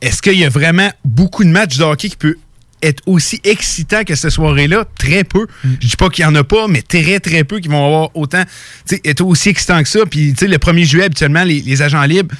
est-ce 0.00 0.22
qu'il 0.22 0.38
y 0.38 0.44
a 0.44 0.48
vraiment 0.48 0.90
beaucoup 1.04 1.42
de 1.44 1.48
matchs 1.48 1.76
de 1.78 1.84
hockey 1.84 2.08
qui 2.10 2.16
peut 2.16 2.36
être 2.80 3.02
aussi 3.06 3.40
excitant 3.42 4.04
que 4.04 4.14
cette 4.14 4.30
soirée-là? 4.30 4.84
Très 4.96 5.24
peu. 5.24 5.46
Je 5.64 5.88
dis 5.88 5.96
pas 5.96 6.08
qu'il 6.10 6.22
y 6.22 6.26
en 6.26 6.34
a 6.36 6.44
pas, 6.44 6.68
mais 6.68 6.82
très, 6.82 7.18
très 7.18 7.42
peu 7.42 7.58
qui 7.58 7.66
vont 7.68 7.84
avoir 7.84 8.16
autant, 8.16 8.44
tu 8.86 8.94
sais, 8.96 9.00
être 9.04 9.22
aussi 9.24 9.48
excitant 9.48 9.82
que 9.82 9.88
ça. 9.88 10.00
Puis, 10.08 10.32
tu 10.34 10.40
sais, 10.40 10.46
le 10.46 10.58
1er 10.58 10.84
juillet, 10.84 11.04
habituellement, 11.06 11.42
les, 11.42 11.60
les 11.60 11.82
agents 11.82 12.02
libres, 12.04 12.32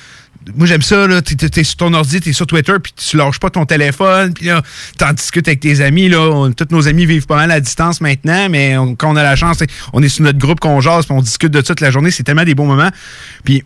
moi, 0.56 0.66
j'aime 0.66 0.82
ça, 0.82 1.06
là. 1.06 1.22
T'es, 1.22 1.36
t'es 1.36 1.64
sur 1.64 1.76
ton 1.76 1.92
ordi, 1.94 2.20
t'es 2.20 2.32
sur 2.32 2.46
Twitter, 2.46 2.74
puis 2.82 2.92
tu 2.94 3.16
lâches 3.16 3.38
pas 3.38 3.50
ton 3.50 3.66
téléphone, 3.66 4.34
puis 4.34 4.46
là, 4.46 4.62
t'en 4.96 5.12
discutes 5.12 5.48
avec 5.48 5.60
tes 5.60 5.80
amis, 5.80 6.08
là. 6.08 6.50
Tous 6.56 6.66
nos 6.70 6.88
amis 6.88 7.06
vivent 7.06 7.26
pas 7.26 7.36
mal 7.36 7.50
à 7.50 7.60
distance 7.60 8.00
maintenant, 8.00 8.48
mais 8.48 8.76
quand 8.98 9.10
on 9.10 9.16
a 9.16 9.22
la 9.22 9.36
chance, 9.36 9.58
on 9.92 10.02
est 10.02 10.08
sur 10.08 10.24
notre 10.24 10.38
groupe 10.38 10.60
qu'on 10.60 10.80
jase, 10.80 11.06
puis 11.06 11.14
on 11.16 11.22
discute 11.22 11.52
de 11.52 11.58
ça 11.58 11.68
toute 11.68 11.80
la 11.80 11.90
journée. 11.90 12.10
C'est 12.10 12.22
tellement 12.22 12.44
des 12.44 12.54
bons 12.54 12.66
moments. 12.66 12.90
Puis, 13.44 13.62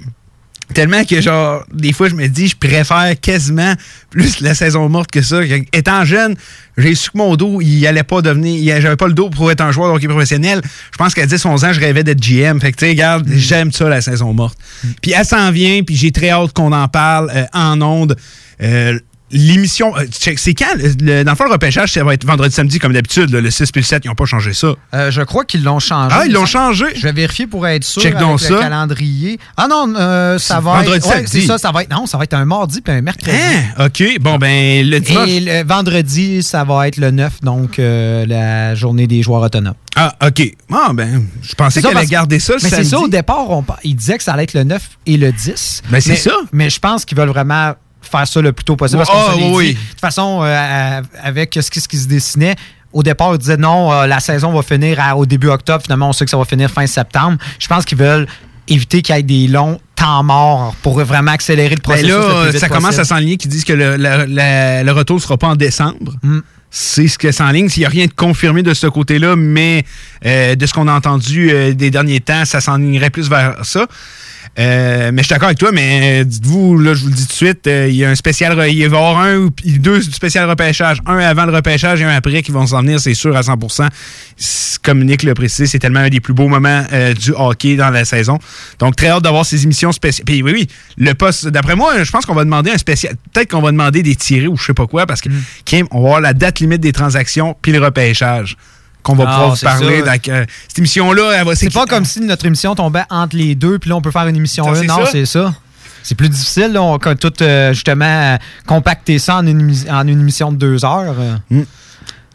tellement 0.72 1.04
que, 1.04 1.20
genre, 1.20 1.64
des 1.72 1.92
fois, 1.92 2.08
je 2.08 2.14
me 2.14 2.26
dis, 2.28 2.48
je 2.48 2.56
préfère 2.56 3.14
quasiment 3.20 3.74
plus 4.11 4.40
la 4.40 4.54
saison 4.54 4.88
morte 4.88 5.11
que 5.11 5.22
ça. 5.22 5.40
Étant 5.72 6.04
jeune, 6.04 6.35
j'ai 6.76 6.94
su 6.94 7.11
que 7.11 7.18
mon 7.18 7.37
dos, 7.37 7.61
il 7.61 7.87
allait 7.87 8.02
pas 8.02 8.22
devenir, 8.22 8.80
j'avais 8.80 8.96
pas 8.96 9.06
le 9.06 9.14
dos 9.14 9.30
pour 9.30 9.50
être 9.50 9.61
un 9.61 9.72
joueur 9.72 9.88
de 9.90 9.96
hockey 9.96 10.08
professionnel. 10.08 10.61
Je 10.92 10.98
pense 10.98 11.14
qu'à 11.14 11.26
10, 11.26 11.44
11 11.44 11.64
ans, 11.64 11.72
je 11.72 11.80
rêvais 11.80 12.04
d'être 12.04 12.20
GM. 12.20 12.61
Fait 12.61 12.72
que, 12.72 12.78
tu 12.78 12.87
sais, 12.87 12.90
regarde, 12.90 13.28
j'aime 13.30 13.72
ça, 13.72 13.88
la 13.88 14.00
saison 14.00 14.32
morte. 14.32 14.58
Puis 15.00 15.12
elle 15.12 15.24
s'en 15.24 15.50
vient, 15.50 15.82
puis 15.82 15.96
j'ai 15.96 16.12
très 16.12 16.30
hâte 16.30 16.52
qu'on 16.52 16.72
en 16.72 16.88
parle 16.88 17.30
euh, 17.35 17.44
en 17.52 17.80
ondes. 17.80 18.16
Euh, 18.62 18.98
L'émission, 19.32 19.96
euh, 19.96 20.04
c'est 20.10 20.54
quand? 20.54 20.74
Le, 20.76 20.92
le- 21.00 21.24
dans 21.24 21.32
le 21.32 21.36
fond, 21.36 21.44
le 21.44 21.52
repêchage, 21.52 21.92
ça 21.92 22.04
va 22.04 22.14
être 22.14 22.24
vendredi, 22.26 22.54
samedi, 22.54 22.78
comme 22.78 22.92
d'habitude. 22.92 23.30
Le 23.30 23.50
6 23.50 23.72
puis 23.72 23.80
le 23.80 23.86
7, 23.86 24.04
ils 24.04 24.08
n'ont 24.08 24.14
pas 24.14 24.26
changé 24.26 24.52
ça. 24.52 24.74
Euh, 24.94 25.10
je 25.10 25.22
crois 25.22 25.44
qu'ils 25.44 25.64
l'ont 25.64 25.78
changé. 25.78 26.14
Ah, 26.18 26.24
ils 26.26 26.32
l'ont 26.32 26.46
changé? 26.46 26.84
Je 26.94 27.02
vais 27.02 27.12
vérifier 27.12 27.46
pour 27.46 27.66
être 27.66 27.84
sûr 27.84 28.02
Check 28.02 28.14
avec 28.14 28.26
donc 28.26 28.40
le 28.40 28.46
ça. 28.46 28.54
calendrier. 28.60 29.38
Ah 29.56 29.66
non, 29.68 29.92
euh, 29.96 30.38
ça 30.38 30.56
va 30.60 30.76
vendredi, 30.76 30.96
être... 30.98 31.06
ouais, 31.06 31.12
samedi. 31.14 31.30
c'est 31.40 31.46
ça, 31.46 31.58
ça 31.58 31.72
va 31.72 31.82
être... 31.82 31.90
Non, 31.90 32.06
ça 32.06 32.18
va 32.18 32.24
être 32.24 32.34
un 32.34 32.44
mardi 32.44 32.80
puis 32.82 32.92
un 32.94 33.00
mercredi. 33.00 33.36
Hein? 33.36 33.86
OK. 33.86 34.02
Bon, 34.20 34.36
ben, 34.38 34.86
le 34.88 35.00
dimanche. 35.00 35.28
Et 35.28 35.40
le 35.40 35.64
vendredi, 35.66 36.42
ça 36.42 36.64
va 36.64 36.88
être 36.88 36.98
le 36.98 37.10
9, 37.10 37.40
donc 37.42 37.78
euh, 37.78 38.26
la 38.26 38.74
journée 38.74 39.06
des 39.06 39.22
joueurs 39.22 39.42
autonomes. 39.42 39.74
Ah, 39.96 40.14
OK. 40.26 40.42
Ah, 40.72 40.90
ben, 40.94 41.24
je 41.42 41.54
pensais 41.54 41.80
qu'elle 41.82 41.96
allait 41.96 42.06
garder 42.06 42.38
ça 42.38 42.54
le 42.54 42.60
Mais 42.62 42.68
c'est 42.68 42.84
ça, 42.84 42.98
au 42.98 43.08
départ, 43.08 43.48
on, 43.50 43.62
par- 43.62 43.78
il 43.84 43.94
disait 43.96 44.18
que 44.18 44.24
ça 44.24 44.32
allait 44.34 44.44
être 44.44 44.54
le 44.54 44.64
9 44.64 44.82
et 45.06 45.16
le 45.16 45.32
10. 45.32 45.82
Ben, 45.90 46.00
c'est 46.00 46.16
ça. 46.16 46.32
Mais 46.52 46.70
je 46.70 46.78
pense 46.78 47.04
qu'ils 47.04 47.16
veulent 47.16 47.28
vraiment 47.28 47.74
faire 48.02 48.26
ça 48.26 48.40
le 48.40 48.52
plus 48.52 48.64
tôt 48.64 48.76
possible. 48.76 49.02
Parce 49.06 49.36
oui, 49.36 49.42
dit. 49.42 49.50
oui. 49.54 49.74
De 49.74 49.78
toute 49.90 50.00
façon, 50.00 50.40
euh, 50.42 51.00
avec 51.22 51.58
ce 51.60 51.70
qui, 51.70 51.80
ce 51.80 51.88
qui 51.88 51.96
se 51.98 52.08
dessinait, 52.08 52.56
au 52.92 53.02
départ, 53.02 53.32
ils 53.32 53.38
disaient 53.38 53.56
non, 53.56 53.92
euh, 53.92 54.06
la 54.06 54.20
saison 54.20 54.52
va 54.52 54.62
finir 54.62 54.98
à- 55.00 55.16
au 55.16 55.24
début 55.26 55.48
octobre. 55.48 55.82
Finalement, 55.82 56.08
on 56.10 56.12
sait 56.12 56.24
que 56.24 56.30
ça 56.30 56.36
va 56.36 56.44
finir 56.44 56.70
fin 56.70 56.86
septembre. 56.86 57.38
Je 57.58 57.66
pense 57.66 57.84
qu'ils 57.84 57.98
veulent 57.98 58.26
éviter 58.68 59.02
qu'il 59.02 59.14
y 59.14 59.18
ait 59.18 59.22
des 59.22 59.48
longs 59.48 59.80
temps 59.96 60.22
morts 60.22 60.74
pour 60.82 60.98
vraiment 61.02 61.32
accélérer 61.32 61.70
le 61.70 61.76
Ben 61.76 61.82
processus. 61.82 62.08
le 62.10 62.18
là, 62.18 62.42
plus 62.44 62.50
vite 62.52 62.60
ça 62.60 62.68
commence 62.68 62.98
à 62.98 63.04
s'enligner 63.04 63.36
qui 63.36 63.48
disent 63.48 63.64
que 63.64 63.72
le, 63.72 63.96
la- 63.96 64.26
la- 64.26 64.82
le 64.82 64.92
retour 64.92 65.16
ne 65.16 65.20
sera 65.22 65.36
pas 65.38 65.48
en 65.48 65.56
décembre. 65.56 66.14
Mm. 66.22 66.40
C'est 66.74 67.06
ce 67.06 67.18
que 67.18 67.32
s'enligne. 67.32 67.68
S'il 67.68 67.82
n'y 67.82 67.86
a 67.86 67.90
rien 67.90 68.06
de 68.06 68.12
confirmé 68.12 68.62
de 68.62 68.72
ce 68.72 68.86
côté-là, 68.86 69.36
mais 69.36 69.84
euh, 70.24 70.54
de 70.54 70.64
ce 70.66 70.72
qu'on 70.72 70.88
a 70.88 70.92
entendu 70.94 71.50
euh, 71.50 71.74
des 71.74 71.90
derniers 71.90 72.20
temps, 72.20 72.44
ça 72.46 72.62
s'enlignerait 72.62 73.10
plus 73.10 73.28
vers 73.28 73.56
ça. 73.62 73.86
Euh, 74.58 75.10
mais 75.14 75.22
je 75.22 75.26
suis 75.28 75.32
d'accord 75.32 75.46
avec 75.48 75.58
toi, 75.58 75.72
mais 75.72 76.20
euh, 76.20 76.24
dites-vous, 76.24 76.78
là, 76.78 76.92
je 76.92 77.00
vous 77.04 77.08
le 77.08 77.14
dis 77.14 77.22
tout 77.22 77.28
de 77.28 77.32
suite, 77.32 77.66
euh, 77.66 77.88
il 77.88 77.96
y 77.96 78.04
a 78.04 78.10
un 78.10 78.14
spécial, 78.14 78.52
il 78.52 78.56
va 78.56 78.68
y 78.68 78.84
avoir 78.84 79.18
un 79.18 79.36
ou 79.36 79.50
deux 79.78 80.02
spécial 80.02 80.46
repêchage, 80.48 80.98
un 81.06 81.16
avant 81.18 81.46
le 81.46 81.52
repêchage 81.54 82.02
et 82.02 82.04
un 82.04 82.10
après 82.14 82.42
qui 82.42 82.50
vont 82.52 82.66
s'en 82.66 82.82
venir, 82.82 83.00
c'est 83.00 83.14
sûr, 83.14 83.34
à 83.34 83.40
100%. 83.40 83.88
C- 84.36 84.78
Comme 84.82 85.02
Nick 85.04 85.22
l'a 85.22 85.32
précisé, 85.32 85.66
c'est 85.66 85.78
tellement 85.78 86.00
un 86.00 86.10
des 86.10 86.20
plus 86.20 86.34
beaux 86.34 86.48
moments 86.48 86.84
euh, 86.92 87.14
du 87.14 87.32
hockey 87.34 87.76
dans 87.76 87.88
la 87.88 88.04
saison. 88.04 88.38
Donc, 88.78 88.94
très 88.94 89.08
hâte 89.08 89.22
d'avoir 89.22 89.46
ces 89.46 89.62
émissions 89.64 89.90
spéciales. 89.92 90.26
Puis 90.26 90.42
oui, 90.42 90.52
oui, 90.52 90.68
le 90.98 91.14
poste, 91.14 91.46
d'après 91.48 91.74
moi, 91.74 92.04
je 92.04 92.10
pense 92.10 92.26
qu'on 92.26 92.34
va 92.34 92.44
demander 92.44 92.72
un 92.72 92.78
spécial, 92.78 93.14
peut-être 93.32 93.50
qu'on 93.52 93.62
va 93.62 93.70
demander 93.70 94.02
des 94.02 94.16
tirés 94.16 94.48
ou 94.48 94.58
je 94.58 94.64
sais 94.66 94.74
pas 94.74 94.86
quoi, 94.86 95.06
parce 95.06 95.22
que, 95.22 95.30
Kim, 95.64 95.86
on 95.92 96.00
va 96.02 96.06
avoir 96.08 96.20
la 96.20 96.34
date 96.34 96.60
limite 96.60 96.80
des 96.82 96.92
transactions 96.92 97.56
puis 97.62 97.72
le 97.72 97.78
repêchage 97.82 98.58
qu'on 99.02 99.14
va 99.14 99.26
pouvoir 99.26 99.50
vous 99.50 99.56
c'est 99.56 99.66
parler. 99.66 100.02
Donc, 100.02 100.28
euh, 100.28 100.44
cette 100.68 100.78
émission-là, 100.78 101.32
elle 101.36 101.46
va 101.46 101.54
C'est 101.54 101.72
pas 101.72 101.86
comme 101.86 102.04
si 102.04 102.20
notre 102.20 102.46
émission 102.46 102.74
tombait 102.74 103.04
entre 103.10 103.36
les 103.36 103.54
deux, 103.54 103.78
puis 103.78 103.90
là, 103.90 103.96
on 103.96 104.02
peut 104.02 104.10
faire 104.10 104.26
une 104.26 104.36
émission 104.36 104.64
Ça, 104.64 104.70
une. 104.70 104.76
c'est 104.76 104.86
Non, 104.86 105.04
ça. 105.04 105.10
c'est 105.10 105.26
ça. 105.26 105.54
C'est 106.02 106.14
plus 106.16 106.28
difficile, 106.28 106.72
là. 106.72 106.82
On 106.82 106.98
tout, 106.98 107.32
euh, 107.42 107.72
justement, 107.72 108.04
euh, 108.04 108.36
compacter 108.66 109.18
ça 109.18 109.36
en 109.36 109.46
une, 109.46 109.74
en 109.90 110.06
une 110.06 110.20
émission 110.20 110.50
de 110.50 110.56
deux 110.56 110.84
heures. 110.84 111.14
Mm. 111.50 111.62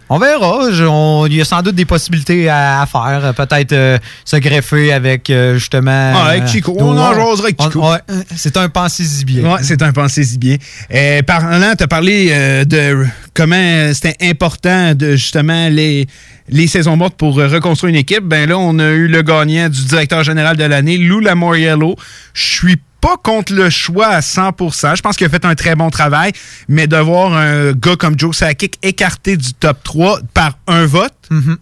On 0.10 0.20
verra. 0.20 0.72
Je- 0.72 0.84
on- 0.86 1.26
Il 1.28 1.36
y 1.36 1.41
a 1.41 1.46
sans 1.46 1.62
doute 1.62 1.76
des 1.76 1.86
possibilités 1.86 2.48
à, 2.50 2.82
à 2.82 2.86
faire. 2.86 3.22
Euh, 3.26 3.34
Peut-être 3.34 3.74
euh, 3.74 3.98
se 4.24 4.38
greffer 4.38 4.93
avec, 4.93 5.30
euh, 5.30 5.56
justement... 5.56 6.13
Ah, 6.15 6.28
avec 6.30 6.43
euh, 6.43 6.48
Chico. 6.48 6.76
On 6.80 6.98
en 6.98 7.34
avec 7.39 7.62
Chico. 7.62 7.82
ouais, 7.91 7.98
euh, 8.10 8.22
c'est 8.36 8.56
un 8.58 8.70
pensée 8.70 9.04
bien. 9.26 9.43
Ouais, 9.54 9.60
c'est 9.63 9.82
un 9.82 9.91
pensée 9.91 10.24
si 10.24 10.38
bien. 10.38 10.56
Euh, 10.93 11.22
parlant, 11.24 11.74
tu 11.78 11.84
as 11.84 11.88
parlé 11.88 12.30
euh, 12.32 12.63
de 12.65 13.06
comment 13.34 13.56
euh, 13.56 13.93
c'était 13.93 14.15
important 14.30 14.93
de 14.96 15.12
justement 15.12 15.67
les, 15.70 16.08
les 16.50 16.67
saisons 16.67 16.96
mortes 16.96 17.15
pour 17.17 17.38
euh, 17.39 17.48
reconstruire 17.48 17.89
une 17.89 18.00
équipe. 18.00 18.24
Ben 18.24 18.48
là, 18.50 18.58
on 18.58 18.80
a 18.80 18.89
eu 18.91 19.08
le 19.08 19.22
gagnant 19.22 19.67
du 19.70 19.84
directeur 19.86 20.24
général 20.24 20.56
de 20.58 20.63
l'année, 20.63 20.98
Lou 20.98 21.20
Lamoriello. 21.20 21.96
Je 22.34 22.43
suis 22.56 22.76
pas 23.01 23.17
contre 23.17 23.53
le 23.53 23.69
choix 23.69 24.07
à 24.07 24.19
100%. 24.19 24.95
Je 24.95 25.01
pense 25.01 25.15
qu'il 25.15 25.27
a 25.27 25.29
fait 25.29 25.45
un 25.45 25.55
très 25.55 25.75
bon 25.75 25.89
travail, 25.89 26.31
mais 26.67 26.88
de 26.88 26.97
voir 26.97 27.33
un 27.33 27.73
gars 27.73 27.95
comme 27.95 28.17
Joe 28.17 28.36
Sakic 28.36 28.77
écarté 28.83 29.38
du 29.38 29.53
top 29.53 29.83
3 29.83 30.19
par 30.33 30.57
un 30.67 30.86
vote, 30.86 31.13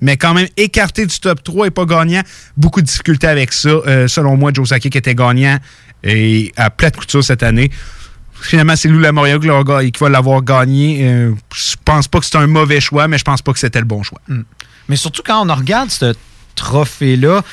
mais 0.02 0.18
quand 0.18 0.34
même 0.34 0.48
écarté 0.58 1.06
du 1.06 1.20
top 1.20 1.44
3 1.44 1.68
et 1.68 1.72
pas 1.72 1.86
gagnant, 1.86 2.22
beaucoup 2.58 2.82
de 2.82 2.88
difficultés 2.88 3.28
avec 3.28 3.54
ça. 3.54 3.70
Euh, 3.70 4.08
selon 4.08 4.38
moi, 4.38 4.52
Joe 4.54 4.70
Sakic 4.70 4.96
était 4.96 5.16
gagnant 5.16 5.60
et 6.04 6.54
à 6.56 6.70
plate 6.70 6.96
couture 6.96 7.24
cette 7.24 7.44
année. 7.44 7.72
Finalement, 8.42 8.76
c'est 8.76 8.90
Lou 8.90 9.00
Lamoriello 9.00 9.64
qui, 9.92 10.00
va 10.00 10.10
l'avoir 10.10 10.42
gagné. 10.44 11.00
Euh, 11.02 11.34
je 11.54 11.76
pense 11.84 12.08
pas 12.08 12.20
que 12.20 12.26
c'est 12.26 12.38
un 12.38 12.48
mauvais 12.48 12.80
choix, 12.80 13.08
mais 13.08 13.18
je 13.18 13.24
pense 13.24 13.42
pas 13.42 13.54
que 13.54 13.60
c'était 13.60 13.80
le 13.80 13.86
bon 13.86 14.04
choix. 14.04 14.22
Mais 14.88 14.96
surtout 14.96 15.24
quand 15.26 15.50
on 15.50 15.56
regarde 15.56 15.90
ce 15.90 16.14
trophée-là, 16.56 17.44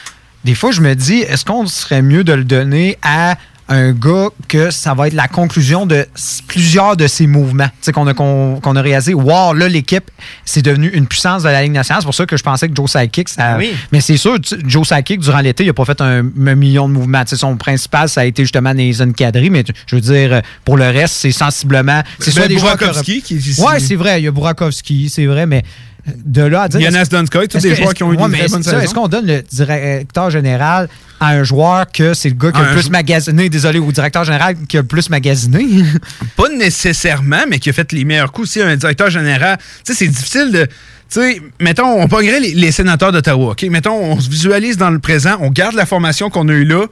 des 0.44 0.54
fois, 0.54 0.72
je 0.72 0.80
me 0.80 0.94
dis, 0.94 1.20
est-ce 1.20 1.44
qu'on 1.44 1.66
serait 1.66 2.02
mieux 2.02 2.24
de 2.24 2.32
le 2.32 2.44
donner 2.44 2.98
à 3.02 3.36
un 3.68 3.92
gars 3.92 4.28
que 4.48 4.70
ça 4.70 4.92
va 4.94 5.06
être 5.06 5.14
la 5.14 5.28
conclusion 5.28 5.86
de 5.86 6.06
plusieurs 6.46 6.96
de 6.96 7.06
ses 7.06 7.26
mouvements. 7.26 7.68
Tu 7.80 7.92
qu'on 7.92 8.06
a, 8.06 8.14
qu'on, 8.14 8.60
qu'on 8.60 8.76
a 8.76 8.82
réalisé, 8.82 9.14
wow, 9.14 9.54
là, 9.54 9.68
l'équipe, 9.68 10.10
c'est 10.44 10.62
devenu 10.62 10.88
une 10.88 11.06
puissance 11.06 11.42
de 11.42 11.48
la 11.48 11.62
Ligue 11.62 11.72
nationale. 11.72 12.02
C'est 12.02 12.06
pour 12.06 12.14
ça 12.14 12.26
que 12.26 12.36
je 12.36 12.42
pensais 12.42 12.68
que 12.68 12.74
Joe 12.74 12.90
Sakic, 12.90 13.28
ça. 13.28 13.56
Oui. 13.56 13.72
Mais 13.92 14.00
c'est 14.00 14.16
sûr, 14.16 14.36
Joe 14.66 14.86
Sakic, 14.86 15.20
durant 15.20 15.40
l'été, 15.40 15.64
il 15.64 15.68
n'a 15.68 15.72
pas 15.72 15.84
fait 15.84 16.00
un, 16.00 16.18
un 16.46 16.54
million 16.54 16.88
de 16.88 16.92
mouvements. 16.94 17.22
Son 17.26 17.56
principal, 17.56 18.08
ça 18.08 18.22
a 18.22 18.24
été 18.24 18.42
justement 18.44 18.72
zones 18.92 19.14
cadrées, 19.14 19.48
mais 19.50 19.64
je 19.86 19.94
veux 19.96 20.02
dire, 20.02 20.42
pour 20.64 20.76
le 20.76 20.84
reste, 20.88 21.14
c'est 21.14 21.32
sensiblement. 21.32 22.02
C'est 22.18 22.26
Ben, 22.34 22.40
soit 22.40 22.48
des 22.48 22.58
joueurs 22.58 22.76
Burakovsky 22.76 23.22
qui- 23.22 23.38
qui- 23.38 23.60
Ouais, 23.62 23.78
c'est 23.80 23.94
vrai, 23.96 24.20
il 24.20 24.24
y 24.24 24.28
a 24.28 24.30
Burakovsky, 24.30 25.08
c'est 25.08 25.26
vrai, 25.26 25.46
mais 25.46 25.62
de 26.06 26.42
là 26.42 26.62
à 26.62 26.68
dire. 26.68 26.80
Jonas 26.80 27.06
Donskoy, 27.10 27.48
tous 27.48 27.58
des 27.58 27.74
joueurs 27.74 27.94
qui 27.94 28.02
ont 28.02 28.12
eu 28.12 28.16
ouais, 28.16 28.28
mais 28.28 28.38
très 28.38 28.48
ça, 28.48 28.62
saisons. 28.62 28.80
Est-ce 28.80 28.94
qu'on 28.94 29.08
donne 29.08 29.26
le 29.26 29.42
directeur 29.42 30.30
général 30.30 30.88
à 31.20 31.28
un 31.28 31.44
joueur 31.44 31.86
que 31.92 32.14
c'est 32.14 32.28
le 32.28 32.34
gars 32.34 32.50
qui 32.50 32.58
a 32.58 32.70
le 32.70 32.72
plus 32.72 32.90
magasiné, 32.90 33.48
désolé, 33.48 33.78
au 33.78 33.92
directeur 33.92 34.24
général 34.24 34.56
qui 34.68 34.76
a 34.76 34.80
le 34.80 34.86
plus 34.86 35.10
magasiné? 35.10 35.84
Pas 36.36 36.48
nécessairement, 36.48 37.44
mais 37.48 37.58
qui 37.58 37.70
a 37.70 37.72
fait 37.72 37.92
les 37.92 38.04
meilleurs 38.04 38.32
coups. 38.32 38.48
aussi 38.48 38.62
un 38.62 38.76
directeur 38.76 39.10
général, 39.10 39.58
tu 39.58 39.92
sais, 39.92 39.94
c'est 39.94 40.08
difficile 40.08 40.50
de. 40.50 40.66
Tu 40.66 41.20
sais, 41.20 41.42
mettons, 41.60 42.00
on 42.00 42.08
pognerait 42.08 42.40
les, 42.40 42.54
les 42.54 42.72
sénateurs 42.72 43.12
d'Ottawa, 43.12 43.52
OK? 43.52 43.62
Mettons, 43.64 43.94
on 43.94 44.18
se 44.18 44.30
visualise 44.30 44.78
dans 44.78 44.90
le 44.90 44.98
présent, 44.98 45.36
on 45.40 45.50
garde 45.50 45.74
la 45.74 45.84
formation 45.84 46.30
qu'on 46.30 46.48
a 46.48 46.52
eue 46.52 46.64
là, 46.64 46.86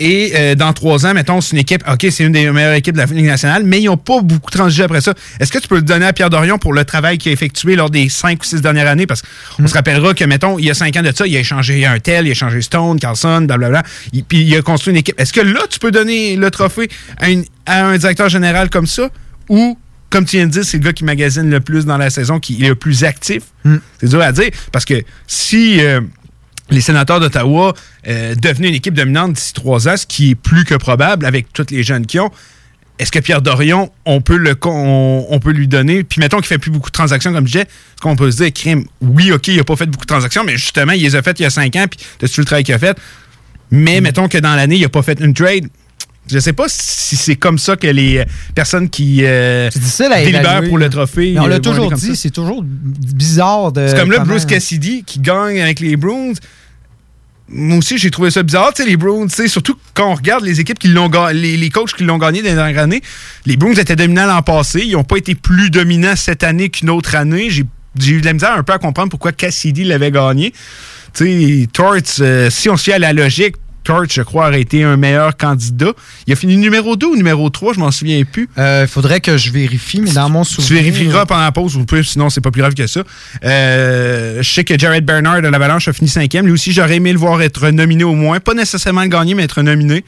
et 0.00 0.32
euh, 0.34 0.54
dans 0.54 0.72
trois 0.72 1.06
ans, 1.06 1.14
mettons, 1.14 1.40
c'est 1.40 1.52
une 1.52 1.58
équipe, 1.58 1.84
OK, 1.88 2.06
c'est 2.10 2.24
une 2.24 2.32
des 2.32 2.50
meilleures 2.50 2.72
équipes 2.74 2.94
de 2.94 3.00
la 3.00 3.04
Ligue 3.06 3.26
nationale, 3.26 3.62
mais 3.64 3.80
ils 3.80 3.84
n'ont 3.84 3.96
pas 3.98 4.20
beaucoup 4.22 4.50
transigé 4.50 4.82
après 4.82 5.00
ça. 5.02 5.14
Est-ce 5.38 5.52
que 5.52 5.58
tu 5.58 5.68
peux 5.68 5.76
le 5.76 5.82
donner 5.82 6.06
à 6.06 6.12
Pierre 6.12 6.30
Dorion 6.30 6.58
pour 6.58 6.72
le 6.72 6.84
travail 6.84 7.18
qu'il 7.18 7.30
a 7.30 7.32
effectué 7.32 7.76
lors 7.76 7.90
des 7.90 8.08
cinq 8.08 8.40
ou 8.42 8.44
six 8.44 8.60
dernières 8.62 8.88
années? 8.88 9.06
Parce 9.06 9.22
qu'on 9.56 9.66
se 9.66 9.74
rappellera 9.74 10.14
que, 10.14 10.24
mettons, 10.24 10.58
il 10.58 10.64
y 10.64 10.70
a 10.70 10.74
cinq 10.74 10.96
ans 10.96 11.02
de 11.02 11.12
ça, 11.14 11.26
il 11.26 11.36
a 11.36 11.40
échangé 11.40 11.84
un 11.86 11.98
tel, 11.98 12.26
il 12.26 12.30
a 12.30 12.32
échangé 12.32 12.62
Stone, 12.62 12.98
Carlson, 12.98 13.42
blablabla, 13.42 13.82
il- 14.12 14.24
puis 14.24 14.40
il 14.42 14.56
a 14.56 14.62
construit 14.62 14.92
une 14.92 14.98
équipe. 14.98 15.20
Est-ce 15.20 15.32
que 15.32 15.40
là, 15.42 15.60
tu 15.68 15.78
peux 15.78 15.90
donner 15.90 16.36
le 16.36 16.50
trophée 16.50 16.88
à, 17.18 17.28
une- 17.30 17.44
à 17.66 17.84
un 17.86 17.98
directeur 17.98 18.28
général 18.30 18.70
comme 18.70 18.86
ça? 18.86 19.10
Ou 19.48 19.78
comme 20.08 20.24
tu 20.24 20.36
viens 20.38 20.46
de 20.46 20.52
dire, 20.52 20.64
c'est 20.64 20.78
le 20.78 20.82
gars 20.82 20.92
qui 20.92 21.04
magasine 21.04 21.48
le 21.50 21.60
plus 21.60 21.84
dans 21.84 21.96
la 21.98 22.10
saison, 22.10 22.40
qui 22.40 22.64
est 22.64 22.68
le 22.68 22.74
plus 22.74 23.04
actif? 23.04 23.42
Hmm. 23.64 23.76
C'est 24.00 24.08
dur 24.08 24.20
à 24.22 24.32
dire 24.32 24.48
parce 24.72 24.84
que 24.84 24.94
si 25.28 25.80
euh, 25.80 26.00
les 26.70 26.80
sénateurs 26.80 27.20
d'Ottawa 27.20 27.74
euh, 28.06 28.34
devenaient 28.34 28.68
une 28.68 28.74
équipe 28.74 28.94
dominante 28.94 29.34
d'ici 29.34 29.52
trois 29.52 29.88
ans, 29.88 29.96
ce 29.96 30.06
qui 30.06 30.30
est 30.30 30.34
plus 30.34 30.64
que 30.64 30.74
probable 30.74 31.26
avec 31.26 31.52
tous 31.52 31.66
les 31.70 31.82
jeunes 31.82 32.06
qu'ils 32.06 32.20
ont, 32.20 32.30
est-ce 33.00 33.10
que 33.10 33.18
Pierre 33.18 33.40
Dorion, 33.40 33.90
on 34.04 34.20
peut, 34.20 34.36
le, 34.36 34.54
on, 34.66 35.26
on 35.30 35.40
peut 35.40 35.52
lui 35.52 35.66
donner, 35.66 36.04
puis 36.04 36.20
mettons 36.20 36.36
qu'il 36.36 36.46
fait 36.46 36.58
plus 36.58 36.70
beaucoup 36.70 36.90
de 36.90 36.94
transactions, 36.94 37.32
comme 37.32 37.46
je 37.46 37.52
disais, 37.52 37.62
est-ce 37.62 38.02
qu'on 38.02 38.14
peut 38.14 38.30
se 38.30 38.36
dire, 38.36 38.52
crime, 38.52 38.84
oui, 39.00 39.32
OK, 39.32 39.48
il 39.48 39.56
n'a 39.56 39.64
pas 39.64 39.76
fait 39.76 39.86
beaucoup 39.86 40.04
de 40.04 40.12
transactions, 40.12 40.44
mais 40.44 40.58
justement, 40.58 40.92
il 40.92 41.02
les 41.02 41.16
a 41.16 41.22
faites 41.22 41.40
il 41.40 41.44
y 41.44 41.46
a 41.46 41.50
cinq 41.50 41.76
ans, 41.76 41.86
puis 41.90 41.98
t'as-tu 42.18 42.34
vu 42.34 42.40
le 42.42 42.44
travail 42.44 42.62
qu'il 42.62 42.74
a 42.74 42.78
fait? 42.78 42.98
Mais 43.70 44.02
mettons 44.02 44.28
que 44.28 44.36
dans 44.36 44.54
l'année, 44.54 44.76
il 44.76 44.82
n'a 44.82 44.90
pas 44.90 45.02
fait 45.02 45.18
une 45.20 45.32
trade. 45.32 45.68
Je 46.30 46.38
sais 46.38 46.52
pas 46.52 46.66
si 46.68 47.16
c'est 47.16 47.36
comme 47.36 47.58
ça 47.58 47.76
que 47.76 47.86
les 47.86 48.18
euh, 48.18 48.24
personnes 48.54 48.88
qui 48.88 49.20
euh, 49.24 49.70
délibèrent 49.72 50.68
pour 50.68 50.78
le 50.78 50.88
trophée. 50.90 51.32
Mais 51.32 51.40
on 51.40 51.46
euh, 51.46 51.48
l'a 51.48 51.56
vont 51.56 51.62
toujours 51.62 51.92
dit, 51.92 52.14
c'est 52.14 52.30
toujours 52.30 52.62
bizarre 52.62 53.72
de. 53.72 53.88
C'est 53.88 53.96
comme 53.96 54.12
là, 54.12 54.20
Bruce 54.20 54.44
Cassidy 54.44 55.02
qui 55.04 55.20
gagne 55.20 55.60
avec 55.60 55.80
les 55.80 55.96
Bruins. 55.96 56.34
Moi 57.52 57.78
aussi, 57.78 57.98
j'ai 57.98 58.10
trouvé 58.10 58.30
ça 58.30 58.44
bizarre, 58.44 58.72
tu 58.72 58.82
sais, 58.82 58.88
les 58.88 58.96
Bruins, 58.96 59.26
tu 59.26 59.48
surtout 59.48 59.76
quand 59.94 60.08
on 60.08 60.14
regarde 60.14 60.44
les 60.44 60.60
équipes 60.60 60.78
qui 60.78 60.88
l'ont 60.88 61.10
les, 61.32 61.56
les 61.56 61.70
coachs 61.70 61.92
qui 61.94 62.04
l'ont 62.04 62.18
gagné 62.18 62.42
dans 62.42 62.48
les 62.48 62.54
dernières 62.54 62.82
années. 62.82 63.02
Les 63.44 63.56
Bruins 63.56 63.74
étaient 63.74 63.96
dominants 63.96 64.26
l'an 64.26 64.42
passé. 64.42 64.82
Ils 64.84 64.92
n'ont 64.92 65.04
pas 65.04 65.16
été 65.16 65.34
plus 65.34 65.70
dominants 65.70 66.14
cette 66.14 66.44
année 66.44 66.68
qu'une 66.68 66.90
autre 66.90 67.16
année. 67.16 67.50
J'ai 67.50 68.12
eu 68.12 68.20
de 68.20 68.26
la 68.26 68.34
misère 68.34 68.52
un 68.52 68.62
peu 68.62 68.72
à 68.72 68.78
comprendre 68.78 69.10
pourquoi 69.10 69.32
Cassidy 69.32 69.82
l'avait 69.82 70.12
gagné. 70.12 70.52
Tu 71.12 71.24
sais, 71.24 71.68
Torts, 71.72 71.96
euh, 72.20 72.50
si 72.50 72.68
on 72.68 72.76
fie 72.76 72.92
à 72.92 73.00
la 73.00 73.12
logique, 73.12 73.56
Torts, 73.84 74.04
je 74.10 74.22
crois, 74.22 74.48
aurait 74.48 74.60
été 74.60 74.84
un 74.84 74.96
meilleur 74.96 75.36
candidat. 75.36 75.92
Il 76.26 76.32
a 76.32 76.36
fini 76.36 76.56
numéro 76.56 76.96
2 76.96 77.06
ou 77.06 77.16
numéro 77.16 77.48
3, 77.50 77.74
je 77.74 77.80
m'en 77.80 77.90
souviens 77.90 78.22
plus. 78.24 78.48
Il 78.56 78.86
faudrait 78.88 79.20
que 79.20 79.36
je 79.36 79.50
vérifie, 79.50 80.00
mais 80.00 80.10
dans 80.12 80.28
mon 80.28 80.44
Tu 80.44 80.54
souvenir. 80.54 80.82
vérifieras 80.82 81.26
pendant 81.26 81.42
la 81.42 81.52
pause 81.52 81.76
ou 81.76 81.84
peu, 81.84 82.02
sinon 82.02 82.30
c'est 82.30 82.40
pas 82.40 82.50
plus 82.50 82.60
grave 82.60 82.74
que 82.74 82.86
ça. 82.86 83.02
Euh, 83.44 84.42
je 84.42 84.50
sais 84.50 84.64
que 84.64 84.78
Jared 84.78 85.04
Bernard 85.04 85.42
de 85.42 85.48
l'Avalanche 85.48 85.88
a 85.88 85.92
fini 85.92 86.08
cinquième. 86.08 86.46
Lui 86.46 86.52
aussi, 86.52 86.72
j'aurais 86.72 86.96
aimé 86.96 87.12
le 87.12 87.18
voir 87.18 87.40
être 87.42 87.68
nominé 87.70 88.04
au 88.04 88.14
moins. 88.14 88.40
Pas 88.40 88.54
nécessairement 88.54 89.02
le 89.02 89.08
gagner, 89.08 89.34
mais 89.34 89.44
être 89.44 89.62
nominé. 89.62 90.04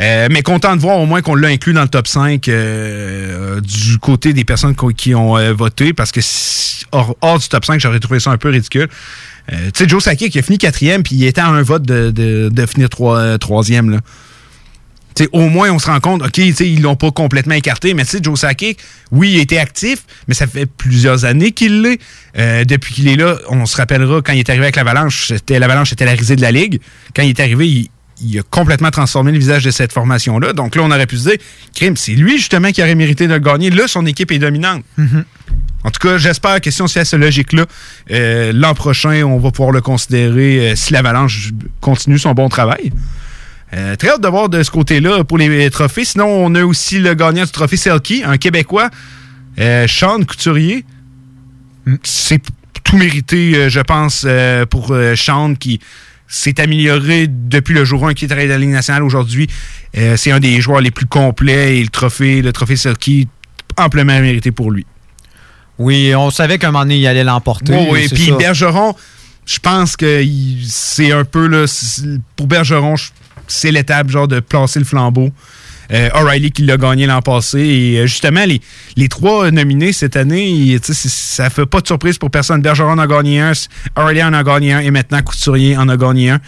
Euh, 0.00 0.28
mais 0.30 0.40
content 0.42 0.74
de 0.74 0.80
voir 0.80 0.96
au 0.98 1.04
moins 1.06 1.20
qu'on 1.20 1.34
l'a 1.34 1.48
inclus 1.48 1.74
dans 1.74 1.82
le 1.82 1.88
top 1.88 2.06
5 2.08 2.48
euh, 2.48 3.60
du 3.60 3.98
côté 3.98 4.32
des 4.32 4.42
personnes 4.44 4.74
qui 4.96 5.14
ont 5.14 5.36
euh, 5.36 5.52
voté 5.52 5.92
parce 5.92 6.10
que 6.12 6.22
si- 6.22 6.86
hors, 6.92 7.14
hors 7.20 7.38
du 7.38 7.46
top 7.46 7.62
5, 7.66 7.78
j'aurais 7.78 8.00
trouvé 8.00 8.18
ça 8.18 8.30
un 8.30 8.38
peu 8.38 8.48
ridicule. 8.48 8.88
Euh, 9.50 9.70
tu 9.72 9.82
sais, 9.82 9.88
Joe 9.88 10.02
Sakic 10.02 10.32
qui 10.32 10.38
a 10.38 10.42
fini 10.42 10.58
quatrième 10.58 11.02
puis 11.02 11.16
il 11.16 11.24
était 11.24 11.40
à 11.40 11.48
un 11.48 11.62
vote 11.62 11.82
de, 11.82 12.66
finir 12.66 12.88
euh, 13.00 13.38
troisième. 13.38 13.90
Là. 13.90 13.98
Tu 15.14 15.24
sais, 15.24 15.30
au 15.32 15.48
moins, 15.48 15.70
on 15.70 15.78
se 15.78 15.86
rend 15.86 16.00
compte, 16.00 16.22
OK, 16.22 16.32
tu 16.32 16.52
sais, 16.54 16.68
ils 16.68 16.80
l'ont 16.80 16.96
pas 16.96 17.10
complètement 17.10 17.54
écarté, 17.54 17.92
mais 17.92 18.04
tu 18.04 18.12
sais, 18.12 18.18
Joe 18.22 18.38
Sakic, 18.38 18.78
oui, 19.10 19.32
il 19.32 19.40
était 19.40 19.58
actif, 19.58 20.04
mais 20.26 20.34
ça 20.34 20.46
fait 20.46 20.66
plusieurs 20.66 21.24
années 21.24 21.52
qu'il 21.52 21.82
l'est. 21.82 21.98
Euh, 22.38 22.64
depuis 22.64 22.94
qu'il 22.94 23.08
est 23.08 23.16
là, 23.16 23.36
on 23.50 23.66
se 23.66 23.76
rappellera, 23.76 24.22
quand 24.22 24.32
il 24.32 24.38
est 24.38 24.48
arrivé 24.48 24.64
avec 24.64 24.76
l'Avalanche, 24.76 25.28
c'était 25.28 25.58
l'Avalanche 25.58 25.92
était 25.92 26.06
la 26.06 26.12
risée 26.12 26.36
de 26.36 26.42
la 26.42 26.50
Ligue. 26.50 26.80
Quand 27.14 27.22
il 27.22 27.30
est 27.30 27.40
arrivé, 27.40 27.88
il, 28.22 28.38
a 28.38 28.42
complètement 28.42 28.90
transformé 28.90 29.32
le 29.32 29.38
visage 29.38 29.64
de 29.64 29.70
cette 29.70 29.92
formation-là. 29.92 30.52
Donc 30.54 30.76
là, 30.76 30.82
on 30.82 30.90
aurait 30.90 31.06
pu 31.06 31.18
se 31.18 31.28
dire, 31.28 31.38
crime, 31.74 31.96
c'est 31.96 32.12
lui 32.12 32.38
justement 32.38 32.70
qui 32.70 32.80
aurait 32.80 32.94
mérité 32.94 33.26
de 33.26 33.34
le 33.34 33.40
gagner. 33.40 33.68
Là, 33.70 33.88
son 33.88 34.06
équipe 34.06 34.30
est 34.30 34.38
dominante. 34.38 34.84
En 35.84 35.90
tout 35.90 36.06
cas, 36.06 36.16
j'espère 36.16 36.60
que 36.60 36.70
si 36.70 36.80
on 36.82 36.86
se 36.86 36.94
fait 36.94 37.00
à 37.00 37.04
cette 37.04 37.20
logique-là, 37.20 37.66
euh, 38.10 38.52
l'an 38.54 38.74
prochain, 38.74 39.22
on 39.24 39.38
va 39.38 39.50
pouvoir 39.50 39.72
le 39.72 39.80
considérer 39.80 40.70
euh, 40.70 40.76
si 40.76 40.92
l'Avalanche 40.92 41.50
continue 41.80 42.18
son 42.18 42.32
bon 42.32 42.48
travail. 42.48 42.92
Euh, 43.74 43.96
très 43.96 44.10
hâte 44.10 44.20
de 44.20 44.28
voir 44.28 44.48
de 44.48 44.62
ce 44.62 44.70
côté-là 44.70 45.24
pour 45.24 45.38
les 45.38 45.70
trophées. 45.70 46.04
Sinon, 46.04 46.26
on 46.26 46.54
a 46.54 46.62
aussi 46.62 46.98
le 46.98 47.14
gagnant 47.14 47.44
du 47.44 47.50
trophée 47.50 47.76
Selkie, 47.76 48.22
un 48.24 48.36
Québécois, 48.36 48.90
Sean 49.86 50.22
Couturier. 50.24 50.84
C'est 52.02 52.40
tout 52.84 52.96
mérité, 52.96 53.70
je 53.70 53.80
pense, 53.80 54.26
pour 54.68 54.94
Sean 55.16 55.54
qui 55.54 55.80
s'est 56.28 56.60
amélioré 56.60 57.28
depuis 57.28 57.74
le 57.74 57.86
jour 57.86 58.06
1 58.06 58.12
qui 58.12 58.26
est 58.26 58.32
arrivé 58.32 58.48
dans 58.48 58.54
la 58.54 58.60
Ligue 58.60 58.70
nationale 58.70 59.02
aujourd'hui. 59.02 59.48
C'est 59.94 60.30
un 60.30 60.40
des 60.40 60.60
joueurs 60.60 60.82
les 60.82 60.90
plus 60.90 61.06
complets 61.06 61.78
et 61.78 61.82
le 61.82 61.88
trophée, 61.88 62.42
le 62.42 62.52
trophée 62.52 62.76
Selkie, 62.76 63.26
amplement 63.78 64.20
mérité 64.20 64.52
pour 64.52 64.70
lui. 64.70 64.84
Oui, 65.78 66.14
on 66.14 66.30
savait 66.30 66.58
qu'à 66.58 66.68
un 66.68 66.70
moment 66.70 66.84
donné, 66.84 66.98
il 66.98 67.06
allait 67.06 67.24
l'emporter. 67.24 67.72
Oui, 67.90 68.08
Puis 68.08 68.26
ça. 68.26 68.36
Bergeron, 68.36 68.94
je 69.44 69.58
pense 69.58 69.96
que 69.96 70.24
c'est 70.68 71.12
un 71.12 71.24
peu 71.24 71.46
là, 71.46 71.64
pour 72.36 72.46
Bergeron, 72.46 72.94
c'est 73.46 73.72
l'étape 73.72 74.08
genre 74.08 74.28
de 74.28 74.40
placer 74.40 74.78
le 74.78 74.84
flambeau. 74.84 75.30
Euh, 75.92 76.08
O'Reilly 76.14 76.52
qui 76.52 76.62
l'a 76.62 76.76
gagné 76.76 77.06
l'an 77.06 77.22
passé. 77.22 77.58
Et 77.60 77.98
euh, 77.98 78.06
justement, 78.06 78.44
les, 78.44 78.60
les 78.96 79.08
trois 79.08 79.50
nominés 79.50 79.92
cette 79.92 80.16
année, 80.16 80.78
ça 80.82 81.50
fait 81.50 81.66
pas 81.66 81.80
de 81.80 81.86
surprise 81.86 82.18
pour 82.18 82.30
personne. 82.30 82.62
Bergeron 82.62 82.92
en 82.92 82.98
a 82.98 83.06
gagné 83.06 83.40
un, 83.40 83.52
O'Reilly 83.96 84.22
en 84.22 84.32
a 84.32 84.42
gagné 84.42 84.72
un 84.72 84.80
et 84.80 84.90
maintenant 84.90 85.20
Couturier 85.22 85.76
en 85.76 85.88
a 85.88 85.96
gagné 85.96 86.30
un. 86.30 86.40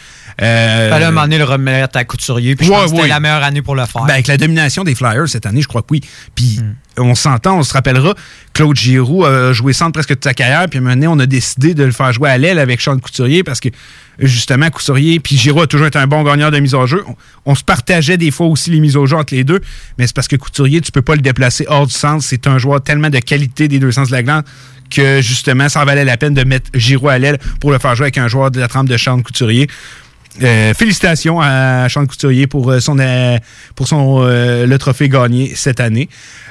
Euh, 0.43 0.91
Fallait 0.91 1.05
à 1.05 1.09
un 1.09 1.11
moment 1.11 1.23
donné 1.23 1.39
le 1.39 1.45
remettre 1.45 1.97
à 1.97 2.05
Couturier. 2.05 2.57
Puis 2.57 2.67
je 2.67 2.73
Ouais, 2.73 2.83
que 2.85 2.89
c'était 2.89 3.09
la 3.09 3.21
meilleure 3.21 3.43
année 3.45 3.63
pour 3.63 3.77
le 3.77 3.85
faire. 3.87 4.03
ben, 4.05 4.15
avec 4.15 4.27
la 4.27 4.37
domination 4.37 4.83
des 4.85 4.95
Flyers 4.95 5.29
cette 5.29 5.47
année, 5.47 5.63
je 5.63 5.69
crois 5.69 5.83
que 5.83 5.89
oui. 5.91 6.01
Puis 6.35 6.61
on 6.99 7.15
s'entend, 7.15 7.59
on 7.59 7.63
se 7.63 7.73
rappellera, 7.73 8.15
Claude 8.53 8.77
Giroux 8.77 9.25
a 9.25 9.53
joué 9.53 9.73
centre 9.73 9.93
presque 9.93 10.11
toute 10.11 10.25
sa 10.25 10.35
carrière, 10.35 10.69
puis 10.69 10.79
à 10.79 10.81
un 10.81 10.85
moment 10.85 10.95
donné, 10.95 11.07
on 11.09 11.19
a 11.19 11.27
décidé 11.27 11.75
de 11.75 11.85
le 11.85 11.93
faire 11.93 12.13
jouer 12.13 12.31
à 12.31 12.39
l'aile 12.39 12.59
avec 12.59 12.81
Sean 12.81 12.99
Couturier 12.99 13.43
parce 13.43 13.61
que 13.61 13.69
justement, 14.19 14.71
Couturier, 14.71 15.21
puis 15.21 15.37
Giroux 15.37 15.63
a 15.63 15.67
toujours 15.67 15.87
été 15.87 15.99
un 15.99 16.07
bon 16.07 16.23
gagneur 16.23 16.51
de 16.51 16.59
mise 16.59 16.75
au 16.75 16.87
jeu. 16.87 17.05
On, 17.47 17.55
se 17.55 17.65
partageait 17.65 18.17
des 18.17 18.31
fois 18.31 18.47
aussi 18.47 18.71
les 18.71 18.81
mises 18.81 18.97
au 18.97 19.07
jeu 19.07 19.17
entre 19.17 19.35
les 19.35 19.45
deux, 19.45 19.61
mais 19.99 20.07
c'est 20.07 20.15
parce 20.15 20.29
que 20.29 20.37
Couturier, 20.37 20.81
tu 20.81 20.93
peux 20.93 21.03
pas 21.03 21.15
le 21.15 21.23
déplacer 21.23 21.67
hors 21.69 21.87
du 21.87 21.93
centre. 21.93 22.23
C'est 22.23 22.47
un 22.47 22.59
joueur 22.59 22.83
tellement 22.83 23.11
de 23.11 23.19
qualité 23.19 23.69
des 23.69 23.79
deux 23.79 23.93
sens 23.93 24.09
de 24.09 24.13
la 24.13 24.23
glande 24.23 24.45
que 24.91 25.21
justement, 25.21 25.69
ça 25.69 25.83
en 25.83 25.85
valait 25.85 26.05
la 26.05 26.17
peine 26.17 26.35
de 26.35 26.45
mettre 26.45 26.71
Giroux 26.75 27.09
à 27.09 27.19
l'aile 27.19 27.39
pour 27.61 27.73
le 27.73 27.79
faire 27.79 27.95
jouer 27.95 28.05
avec 28.05 28.19
un 28.19 28.29
joueur 28.29 28.51
de 28.51 28.61
la 28.61 28.69
trempe 28.69 28.89
de 28.89 28.97
Sean 28.97 29.21
Couturier. 29.23 29.69
Euh, 30.43 30.75
félicitations 30.75 31.41
à 31.41 31.89
Sean 31.89 32.07
Couturier 32.07 32.49
pour 32.49 32.71
euh, 32.71 32.81
son 32.81 32.99
euh, 32.99 33.39
le 34.67 34.79
trophée 34.79 35.09
gagné 35.09 35.53
cette 35.55 35.79
année. 35.79 36.09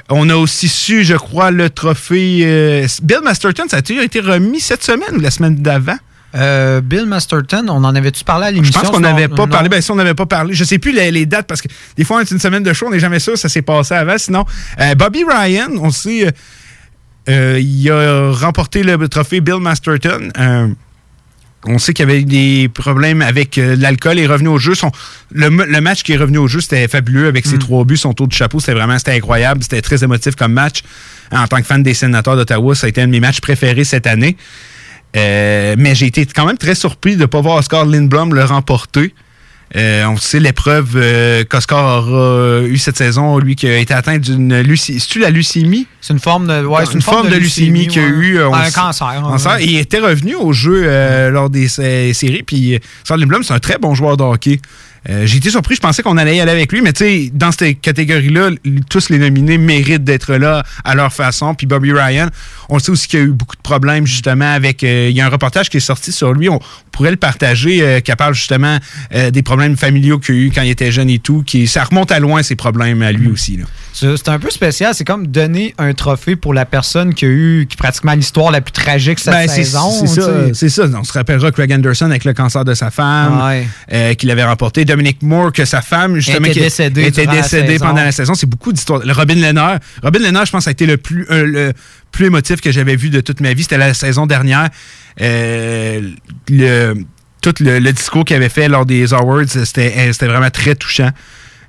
On 0.08 0.30
a 0.30 0.36
aussi 0.36 0.68
su, 0.68 1.04
je 1.04 1.14
crois, 1.14 1.50
le 1.50 1.68
trophée 1.68 2.86
Bill 3.02 3.20
Masterton. 3.22 3.64
Ça 3.68 3.78
a-t-il 3.78 4.00
été 4.00 4.20
remis 4.20 4.60
cette 4.60 4.82
semaine 4.82 5.16
ou 5.16 5.20
la 5.20 5.30
semaine 5.30 5.56
d'avant? 5.56 5.96
Euh, 6.36 6.80
Bill 6.80 7.06
Masterton, 7.06 7.64
on 7.68 7.84
en 7.84 7.94
avait-tu 7.94 8.24
parlé 8.24 8.46
à 8.46 8.50
Je 8.50 8.54
l'émission? 8.56 8.80
pense 8.80 8.90
qu'on 8.90 9.00
n'avait 9.00 9.28
pas 9.28 9.46
non. 9.46 9.48
parlé. 9.48 9.68
Ben, 9.68 9.80
si 9.80 9.90
on 9.90 9.94
n'avait 9.94 10.14
pas 10.14 10.26
parlé, 10.26 10.52
je 10.52 10.64
sais 10.64 10.78
plus 10.78 10.92
les, 10.92 11.10
les 11.10 11.26
dates 11.26 11.46
parce 11.46 11.62
que 11.62 11.68
des 11.96 12.04
fois, 12.04 12.16
on 12.16 12.20
est 12.20 12.30
une 12.30 12.40
semaine 12.40 12.62
de 12.62 12.72
show, 12.72 12.86
on 12.88 12.90
n'est 12.90 12.98
jamais 12.98 13.20
sûr, 13.20 13.38
ça 13.38 13.48
s'est 13.48 13.62
passé 13.62 13.94
avant. 13.94 14.18
Sinon, 14.18 14.44
euh, 14.80 14.94
Bobby 14.96 15.22
Ryan, 15.28 15.68
on 15.80 15.90
sait, 15.90 16.32
euh, 17.28 17.58
il 17.60 17.88
a 17.90 18.32
remporté 18.32 18.82
le 18.82 19.08
trophée 19.08 19.40
Bill 19.40 19.60
Masterton. 19.60 20.30
Euh, 20.38 20.68
on 21.66 21.78
sait 21.78 21.94
qu'il 21.94 22.06
y 22.06 22.10
avait 22.10 22.20
eu 22.20 22.24
des 22.24 22.68
problèmes 22.68 23.22
avec 23.22 23.56
l'alcool 23.56 24.18
et 24.18 24.26
revenu 24.26 24.48
au 24.48 24.58
jeu. 24.58 24.74
Son- 24.74 24.92
le, 25.32 25.48
match 25.80 26.02
qui 26.02 26.12
est 26.12 26.16
revenu 26.18 26.36
au 26.36 26.46
jeu, 26.46 26.60
c'était 26.60 26.88
fabuleux 26.88 27.26
avec 27.26 27.46
ses 27.46 27.58
trois 27.58 27.84
buts, 27.86 27.96
son 27.96 28.12
tour 28.12 28.28
de 28.28 28.34
chapeau, 28.34 28.60
c'était 28.60 28.74
vraiment 28.74 28.98
c'était 28.98 29.12
incroyable. 29.12 29.62
C'était 29.62 29.80
très 29.80 30.04
émotif 30.04 30.34
comme 30.36 30.52
match. 30.52 30.82
En 31.32 31.46
tant 31.46 31.56
que 31.56 31.62
fan 31.62 31.82
des 31.82 31.94
sénateurs 31.94 32.36
d'Ottawa, 32.36 32.74
ça 32.74 32.84
a 32.84 32.90
été 32.90 33.00
un 33.00 33.06
de 33.06 33.12
mes 33.12 33.20
matchs 33.20 33.40
préférés 33.40 33.84
cette 33.84 34.06
année. 34.06 34.36
Euh, 35.16 35.74
mais 35.78 35.94
j'ai 35.94 36.06
été 36.06 36.26
quand 36.26 36.46
même 36.46 36.58
très 36.58 36.74
surpris 36.74 37.16
de 37.16 37.22
ne 37.22 37.26
pas 37.26 37.40
voir 37.40 37.56
Oscar 37.56 37.84
Lindblom 37.86 38.34
le 38.34 38.44
remporter. 38.44 39.14
Euh, 39.76 40.04
on 40.06 40.16
sait 40.16 40.38
l'épreuve 40.38 40.90
euh, 40.94 41.42
qu'Oscar 41.44 42.04
aura 42.06 42.60
eu 42.62 42.76
cette 42.78 42.96
saison, 42.96 43.38
lui 43.38 43.56
qui 43.56 43.66
a 43.66 43.78
été 43.78 43.92
atteint 43.92 44.18
d'une 44.18 44.60
leucémie. 44.62 45.00
C'est-tu 45.00 45.18
la 45.18 45.30
leucémie? 45.30 45.88
C'est 46.00 46.12
une 46.12 46.20
forme 46.20 46.46
de, 46.46 46.64
ouais, 46.64 46.84
c'est 46.86 46.92
une, 46.94 47.02
forme 47.02 47.28
de 47.28 47.36
leucémie 47.36 47.88
qu'il 47.88 48.02
a 48.02 48.06
eu. 48.06 48.38
euh, 48.38 48.52
un 48.52 48.70
cancer. 48.70 49.20
cancer. 49.22 49.56
Et 49.58 49.64
il 49.64 49.78
était 49.78 49.98
revenu 49.98 50.36
au 50.36 50.52
jeu 50.52 50.82
euh, 50.84 51.30
lors 51.30 51.50
des 51.50 51.66
sé- 51.66 52.12
séries. 52.12 52.44
Puis 52.44 52.78
Oscar 53.02 53.16
Lindblom, 53.16 53.42
c'est 53.42 53.54
un 53.54 53.58
très 53.58 53.78
bon 53.78 53.94
joueur 53.94 54.16
de 54.16 54.22
hockey. 54.22 54.60
J'ai 55.24 55.36
été 55.36 55.50
surpris, 55.50 55.74
je 55.74 55.82
pensais 55.82 56.02
qu'on 56.02 56.16
allait 56.16 56.36
y 56.36 56.40
aller 56.40 56.50
avec 56.52 56.72
lui, 56.72 56.80
mais 56.80 56.94
tu 56.94 57.04
sais, 57.04 57.30
dans 57.30 57.52
cette 57.52 57.78
catégorie-là, 57.82 58.48
tous 58.88 59.10
les 59.10 59.18
nominés 59.18 59.58
méritent 59.58 60.02
d'être 60.02 60.32
là 60.36 60.62
à 60.82 60.94
leur 60.94 61.12
façon. 61.12 61.54
Puis 61.54 61.66
Bobby 61.66 61.92
Ryan, 61.92 62.28
on 62.68 62.78
sait 62.78 62.90
aussi 62.90 63.08
qu'il 63.08 63.18
y 63.18 63.22
a 63.22 63.26
eu 63.26 63.30
beaucoup 63.32 63.56
de 63.56 63.62
problèmes 63.62 64.06
justement 64.06 64.52
avec. 64.52 64.82
euh, 64.84 65.08
il 65.10 65.16
y 65.16 65.20
a 65.20 65.26
un 65.26 65.30
reportage 65.30 65.68
qui 65.70 65.76
est 65.78 65.80
sorti 65.80 66.12
sur 66.12 66.32
lui, 66.32 66.48
on 66.48 66.58
pourrait 66.92 67.10
le 67.10 67.16
partager, 67.16 67.80
euh, 67.82 68.00
qui 68.00 68.12
parle 68.12 68.34
justement 68.34 68.78
euh, 69.14 69.30
des 69.30 69.42
problèmes 69.42 69.76
familiaux 69.76 70.18
qu'il 70.18 70.34
a 70.34 70.38
eu 70.38 70.50
quand 70.54 70.62
il 70.62 70.70
était 70.70 70.92
jeune 70.92 71.10
et 71.10 71.18
tout. 71.18 71.42
Qui, 71.44 71.66
ça 71.66 71.84
remonte 71.84 72.12
à 72.12 72.18
loin 72.20 72.42
ces 72.42 72.56
problèmes 72.56 73.02
à 73.02 73.12
lui 73.12 73.28
aussi. 73.28 73.56
Là. 73.56 73.64
C'est 73.92 74.28
un 74.28 74.38
peu 74.38 74.50
spécial. 74.50 74.92
C'est 74.94 75.04
comme 75.04 75.26
donner 75.28 75.74
un 75.78 75.92
trophée 75.94 76.36
pour 76.36 76.52
la 76.54 76.64
personne 76.64 77.14
qui 77.14 77.24
a 77.24 77.28
eu 77.28 77.66
qui 77.68 77.76
pratiquement 77.76 78.12
l'histoire 78.14 78.50
la 78.50 78.60
plus 78.60 78.72
tragique 78.72 79.18
cette 79.18 79.32
Ben, 79.34 79.48
saison. 79.48 79.90
c'est 80.06 80.20
ça, 80.20 80.30
c'est 80.52 80.68
ça. 80.68 80.84
On 80.94 81.04
se 81.04 81.12
rappellera 81.12 81.50
Craig 81.52 81.72
Anderson 81.72 82.06
avec 82.06 82.24
le 82.24 82.32
cancer 82.34 82.64
de 82.64 82.74
sa 82.74 82.90
femme, 82.90 83.40
Ouais. 83.88 84.16
qu'il 84.16 84.30
avait 84.30 84.44
remporté. 84.44 84.84
Dominic 84.84 85.22
Moore, 85.22 85.52
que 85.52 85.64
sa 85.64 85.80
femme, 85.82 86.16
justement, 86.16 86.46
Était 86.46 86.54
qui 86.54 86.60
décédée 86.60 87.04
était 87.06 87.24
la 87.26 87.32
décédée 87.36 87.78
pendant 87.78 88.02
la 88.02 88.12
saison. 88.12 88.34
C'est 88.34 88.46
beaucoup 88.48 88.72
d'histoires. 88.72 89.00
Le 89.04 89.12
Robin 89.12 89.34
Lehner. 89.36 89.76
Robin 90.02 90.18
Lehner, 90.18 90.40
je 90.46 90.50
pense, 90.50 90.66
a 90.66 90.70
été 90.70 90.86
le 90.86 90.96
plus, 90.96 91.26
le 91.30 91.72
plus 92.14 92.26
émotif 92.26 92.60
que 92.60 92.72
j'avais 92.72 92.96
vu 92.96 93.10
de 93.10 93.20
toute 93.20 93.40
ma 93.40 93.52
vie. 93.52 93.62
C'était 93.62 93.78
la 93.78 93.92
saison 93.92 94.26
dernière. 94.26 94.70
Euh, 95.20 96.00
tout 97.40 97.54
le, 97.60 97.78
le 97.78 97.92
discours 97.92 98.24
qu'il 98.24 98.36
avait 98.36 98.48
fait 98.48 98.68
lors 98.68 98.86
des 98.86 99.12
Awards, 99.12 99.48
c'était 99.48 99.94
euh, 99.98 100.26
vraiment 100.26 100.50
très 100.50 100.74
touchant. 100.74 101.10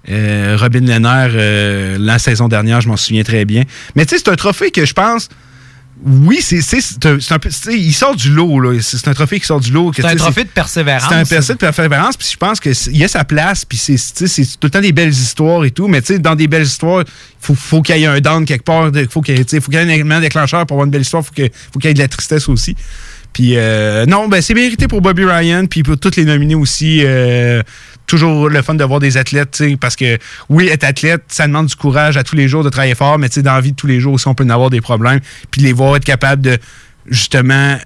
Euh, 0.10 0.56
Robin 0.60 0.82
Lehner, 0.82 1.28
euh, 1.34 1.98
la 2.00 2.20
saison 2.20 2.48
dernière, 2.48 2.80
je 2.80 2.88
m'en 2.88 2.98
souviens 2.98 3.24
très 3.24 3.44
bien. 3.44 3.64
Mais 3.96 4.06
tu 4.06 4.16
sais, 4.16 4.22
c'est 4.24 4.32
un 4.32 4.36
trophée 4.36 4.72
que 4.72 4.86
je 4.86 4.94
pense. 4.94 5.30
Oui, 6.04 6.40
c'est 6.42 6.58
un, 7.06 7.40
peu. 7.40 7.50
Il 7.72 7.94
sort 7.94 8.16
du 8.16 8.30
lot, 8.30 8.60
là. 8.60 8.78
C'est 8.82 9.08
un 9.08 9.14
trophée 9.14 9.40
qui 9.40 9.46
sort 9.46 9.62
du 9.62 9.72
lot. 9.72 9.92
C'est 9.96 10.04
un 10.04 10.16
trophée 10.18 10.44
de 10.44 10.50
persévérance. 10.50 11.04
C'est 11.10 11.16
un 11.16 11.24
trophée 11.24 11.54
de 11.54 11.58
persévérance. 11.60 12.18
Puis 12.18 12.28
je 12.34 12.38
pense 12.38 12.60
qu'il 12.60 12.98
y 12.98 13.04
a 13.04 13.08
sa 13.08 13.24
place. 13.24 13.64
Puis 13.64 13.78
c'est 13.78 13.96
tout 14.60 14.68
le 14.68 14.70
temps 14.70 14.82
des 14.82 14.92
belles 14.92 15.10
histoires 15.14 15.64
et 15.64 15.72
tout. 15.72 15.88
Mais 15.88 16.02
tu 16.02 16.08
sais, 16.14 16.20
dans 16.20 16.36
des 16.36 16.48
belles 16.48 16.64
histoires, 16.66 17.02
il 17.02 17.12
faut, 17.40 17.56
faut 17.56 17.82
qu'il 17.82 17.98
y 17.98 18.04
ait 18.04 18.08
un 18.08 18.20
down 18.20 18.44
quelque 18.46 18.66
part. 18.66 18.90
Il 18.94 19.08
faut 19.08 19.22
qu'il 19.22 19.38
y 19.38 19.42
ait 19.42 19.46
tu 19.46 19.52
sais, 19.52 19.62
faut 19.62 19.72
qu'il 19.72 19.80
y 19.80 19.84
ait 19.84 19.86
un 19.86 19.90
élément 19.90 20.20
déclencheur 20.20 20.66
pour 20.66 20.76
avoir 20.76 20.86
une 20.86 20.92
belle 20.92 21.02
histoire. 21.02 21.24
Il 21.24 21.28
faut 21.28 21.34
que- 21.50 21.56
faut 21.74 21.80
qu'il 21.80 21.90
y 21.90 21.92
ait 21.92 21.96
de 21.96 22.00
la 22.00 22.08
tristesse 22.10 22.50
aussi. 22.50 22.76
Puis 23.32 23.54
euh, 23.56 24.06
non, 24.06 24.28
ben 24.28 24.42
c'est 24.42 24.54
mérité 24.54 24.88
pour 24.88 25.02
Bobby 25.02 25.24
Ryan, 25.26 25.66
puis 25.66 25.84
pour 25.84 25.98
toutes 25.98 26.16
les 26.18 26.26
nominés 26.26 26.56
aussi. 26.56 27.02
euh, 27.04 27.64
toujours 28.08 28.50
le 28.50 28.62
fun 28.62 28.76
de 28.76 28.84
voir 28.84 29.00
des 29.00 29.18
athlètes, 29.18 29.64
parce 29.80 29.96
que 29.96 30.18
oui, 30.50 30.68
être 30.68 30.84
athlète, 30.84 31.24
ça 31.28 31.48
demande 31.48 31.68
du 31.68 31.76
courage 31.76 32.18
à 32.18 32.24
tous 32.24 32.36
les 32.36 32.48
jours 32.48 32.64
de 32.64 32.70
travailler 32.70 32.96
fort, 32.96 33.18
mais 33.18 33.30
dans 33.30 33.54
la 33.54 33.62
vie 33.62 33.72
de 33.72 33.76
tous 33.76 33.88
les 33.88 34.00
jours 34.00 34.14
aussi, 34.14 34.28
on 34.28 34.36
peut 34.36 34.46
en 34.46 34.50
avoir 34.50 34.70
des 34.70 34.82
problèmes, 34.82 35.20
puis 35.52 35.62
les 35.62 35.74
voir 35.74 35.96
être 35.96 36.06
capable 36.06 36.42
de 36.42 36.58
justement 37.08 37.78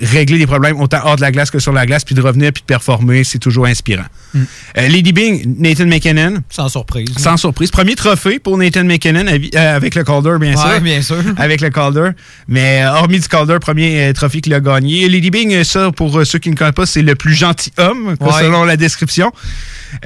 régler 0.00 0.38
des 0.38 0.46
problèmes 0.46 0.80
autant 0.80 0.98
hors 1.04 1.16
de 1.16 1.20
la 1.20 1.30
glace 1.30 1.50
que 1.50 1.58
sur 1.58 1.72
la 1.72 1.86
glace, 1.86 2.04
puis 2.04 2.14
de 2.14 2.20
revenir 2.20 2.52
puis 2.52 2.62
de 2.62 2.66
performer, 2.66 3.24
c'est 3.24 3.38
toujours 3.38 3.66
inspirant. 3.66 4.04
Mm. 4.34 4.40
Euh, 4.78 4.88
Lady 4.88 5.12
Bing, 5.12 5.54
Nathan 5.58 5.86
McKinnon. 5.86 6.42
Sans 6.50 6.68
surprise. 6.68 7.06
Sans 7.18 7.36
surprise. 7.36 7.70
Premier 7.70 7.94
trophée 7.94 8.38
pour 8.38 8.56
Nathan 8.58 8.84
McKinnon 8.84 9.26
euh, 9.26 9.76
avec 9.76 9.94
le 9.94 10.04
Calder, 10.04 10.36
bien 10.40 10.54
Ouais, 10.54 10.70
sûr. 10.72 10.80
bien 10.80 11.02
sûr. 11.02 11.16
Avec 11.36 11.60
le 11.60 11.70
Calder. 11.70 12.10
Mais 12.48 12.82
euh, 12.82 12.90
hormis 12.92 13.20
du 13.20 13.28
Calder, 13.28 13.58
premier 13.60 14.12
trophée 14.14 14.40
qu'il 14.40 14.54
a 14.54 14.60
gagné. 14.60 15.08
Lady 15.08 15.30
Bing, 15.30 15.62
ça, 15.64 15.90
pour 15.92 16.24
ceux 16.26 16.38
qui 16.38 16.50
ne 16.50 16.56
connaissent 16.56 16.74
pas, 16.74 16.86
c'est 16.86 17.02
le 17.02 17.14
plus 17.14 17.34
gentil 17.34 17.72
homme, 17.76 18.16
quoi, 18.18 18.34
Ouais. 18.36 18.42
selon 18.42 18.64
la 18.64 18.76
description. 18.76 19.32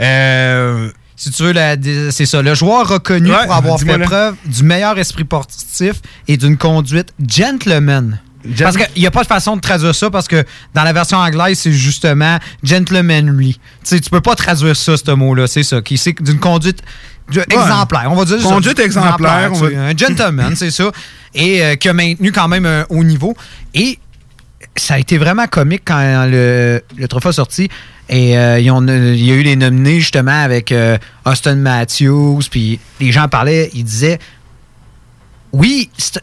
Euh, 0.01 0.91
Si 1.17 1.31
tu 1.31 1.45
veux, 1.45 1.55
c'est 2.11 2.27
ça. 2.27 2.43
Le 2.43 2.55
joueur 2.55 2.89
reconnu 2.89 3.31
Ouais, 3.31 3.45
pour 3.47 3.55
avoir 3.55 3.81
fait 3.81 3.99
preuve 3.99 4.35
du 4.45 4.63
meilleur 4.65 4.99
esprit 4.99 5.25
sportif 5.25 5.95
et 6.29 6.37
d'une 6.37 6.57
conduite 6.59 7.15
gentleman. 7.27 8.21
Parce 8.65 8.77
qu'il 8.77 9.01
n'y 9.03 9.07
a 9.07 9.11
pas 9.11 9.23
de 9.23 9.27
façon 9.29 9.57
de 9.57 9.61
traduire 9.61 9.95
ça 9.95 10.11
parce 10.11 10.29
que 10.29 10.45
dans 10.75 10.83
la 10.85 10.93
version 10.93 11.19
anglaise, 11.19 11.59
c'est 11.59 11.73
justement 11.73 12.39
gentlemanly. 12.63 13.59
Tu 13.85 14.01
tu 14.01 14.11
peux 14.11 14.21
pas 14.21 14.35
traduire 14.35 14.77
ça, 14.77 14.97
ce 14.97 15.11
mot-là. 15.11 15.47
C'est 15.47 15.63
ça. 15.63 15.81
Qui 15.83 15.97
c'est 15.99 16.21
d'une 16.23 16.39
conduite 16.39 16.83
du- 17.31 17.41
exemplaire. 17.41 18.07
On 18.11 18.15
va 18.15 18.25
dire 18.25 18.41
ça. 18.41 18.49
Conduite 18.49 18.79
exemplaire, 18.79 19.51
on 19.53 19.59
va- 19.59 19.81
Un 19.89 19.97
gentleman, 19.97 20.55
c'est 20.57 20.71
ça. 20.71 20.91
Et 21.35 21.63
euh, 21.65 21.75
qui 21.77 21.89
a 21.89 21.93
maintenu 21.93 22.33
quand 22.33 22.49
même 22.49 22.67
un 22.67 22.87
haut 22.89 23.03
niveau. 23.05 23.35
Et 23.75 23.99
ça 24.77 24.95
a 24.95 24.99
été 24.99 25.19
vraiment 25.19 25.47
comique 25.47 25.83
quand 25.85 26.27
le, 26.31 26.83
le 26.97 27.09
trophée 27.09 27.31
est 27.31 27.33
sorti. 27.33 27.69
Et 28.09 28.39
euh, 28.39 28.61
ils 28.61 28.71
ont- 28.71 28.87
il 28.87 29.25
y 29.25 29.33
a 29.33 29.35
eu 29.35 29.43
les 29.43 29.57
nominés 29.57 29.99
justement 30.01 30.41
avec 30.43 30.71
euh, 30.71 30.97
Austin 31.25 31.57
Matthews. 31.57 32.41
Puis 32.51 32.79
les 33.01 33.11
gens 33.11 33.27
parlaient, 33.29 33.71
ils 33.75 33.85
disaient 33.85 34.19
oui, 35.53 35.91
c'est 35.97 36.23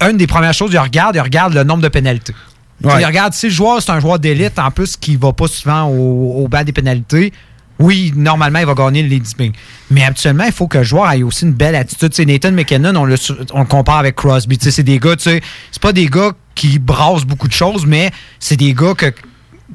une 0.00 0.16
des 0.16 0.26
premières 0.26 0.54
choses, 0.54 0.70
ils 0.72 0.78
regardent, 0.78 1.16
ils 1.16 1.20
regardent 1.20 1.54
le 1.54 1.64
nombre 1.64 1.82
de 1.82 1.88
pénalités. 1.88 2.34
Ouais. 2.82 3.00
Ils 3.00 3.04
regardent 3.04 3.34
si 3.34 3.46
le 3.46 3.52
joueur, 3.52 3.82
c'est 3.82 3.90
un 3.90 4.00
joueur 4.00 4.18
d'élite 4.18 4.58
en 4.58 4.70
plus 4.70 4.96
qui 4.96 5.16
va 5.16 5.32
pas 5.32 5.48
souvent 5.48 5.84
au, 5.84 6.44
au 6.44 6.48
bas 6.48 6.62
des 6.62 6.72
pénalités. 6.72 7.32
Oui, 7.80 8.12
normalement, 8.16 8.58
il 8.58 8.66
va 8.66 8.74
gagner 8.74 9.02
le 9.02 9.08
Lady 9.08 9.34
Bing. 9.36 9.52
Mais 9.90 10.04
habituellement, 10.04 10.44
il 10.44 10.52
faut 10.52 10.66
que 10.66 10.78
le 10.78 10.84
joueur 10.84 11.10
ait 11.12 11.22
aussi 11.22 11.44
une 11.44 11.52
belle 11.52 11.76
attitude. 11.76 12.10
Tu 12.10 12.16
sais, 12.16 12.24
Nathan 12.24 12.50
McKinnon, 12.52 12.94
on 12.96 13.04
le, 13.04 13.16
on 13.52 13.60
le 13.60 13.66
compare 13.66 13.98
avec 13.98 14.16
Crosby. 14.16 14.58
C'est 14.60 14.82
des 14.82 14.98
gars, 14.98 15.16
tu 15.16 15.24
sais, 15.24 15.40
c'est 15.70 15.82
pas 15.82 15.92
des 15.92 16.06
gars 16.06 16.32
qui 16.54 16.78
brassent 16.80 17.24
beaucoup 17.24 17.46
de 17.46 17.52
choses, 17.52 17.86
mais 17.86 18.10
c'est 18.40 18.56
des 18.56 18.74
gars 18.74 18.94
que, 18.94 19.12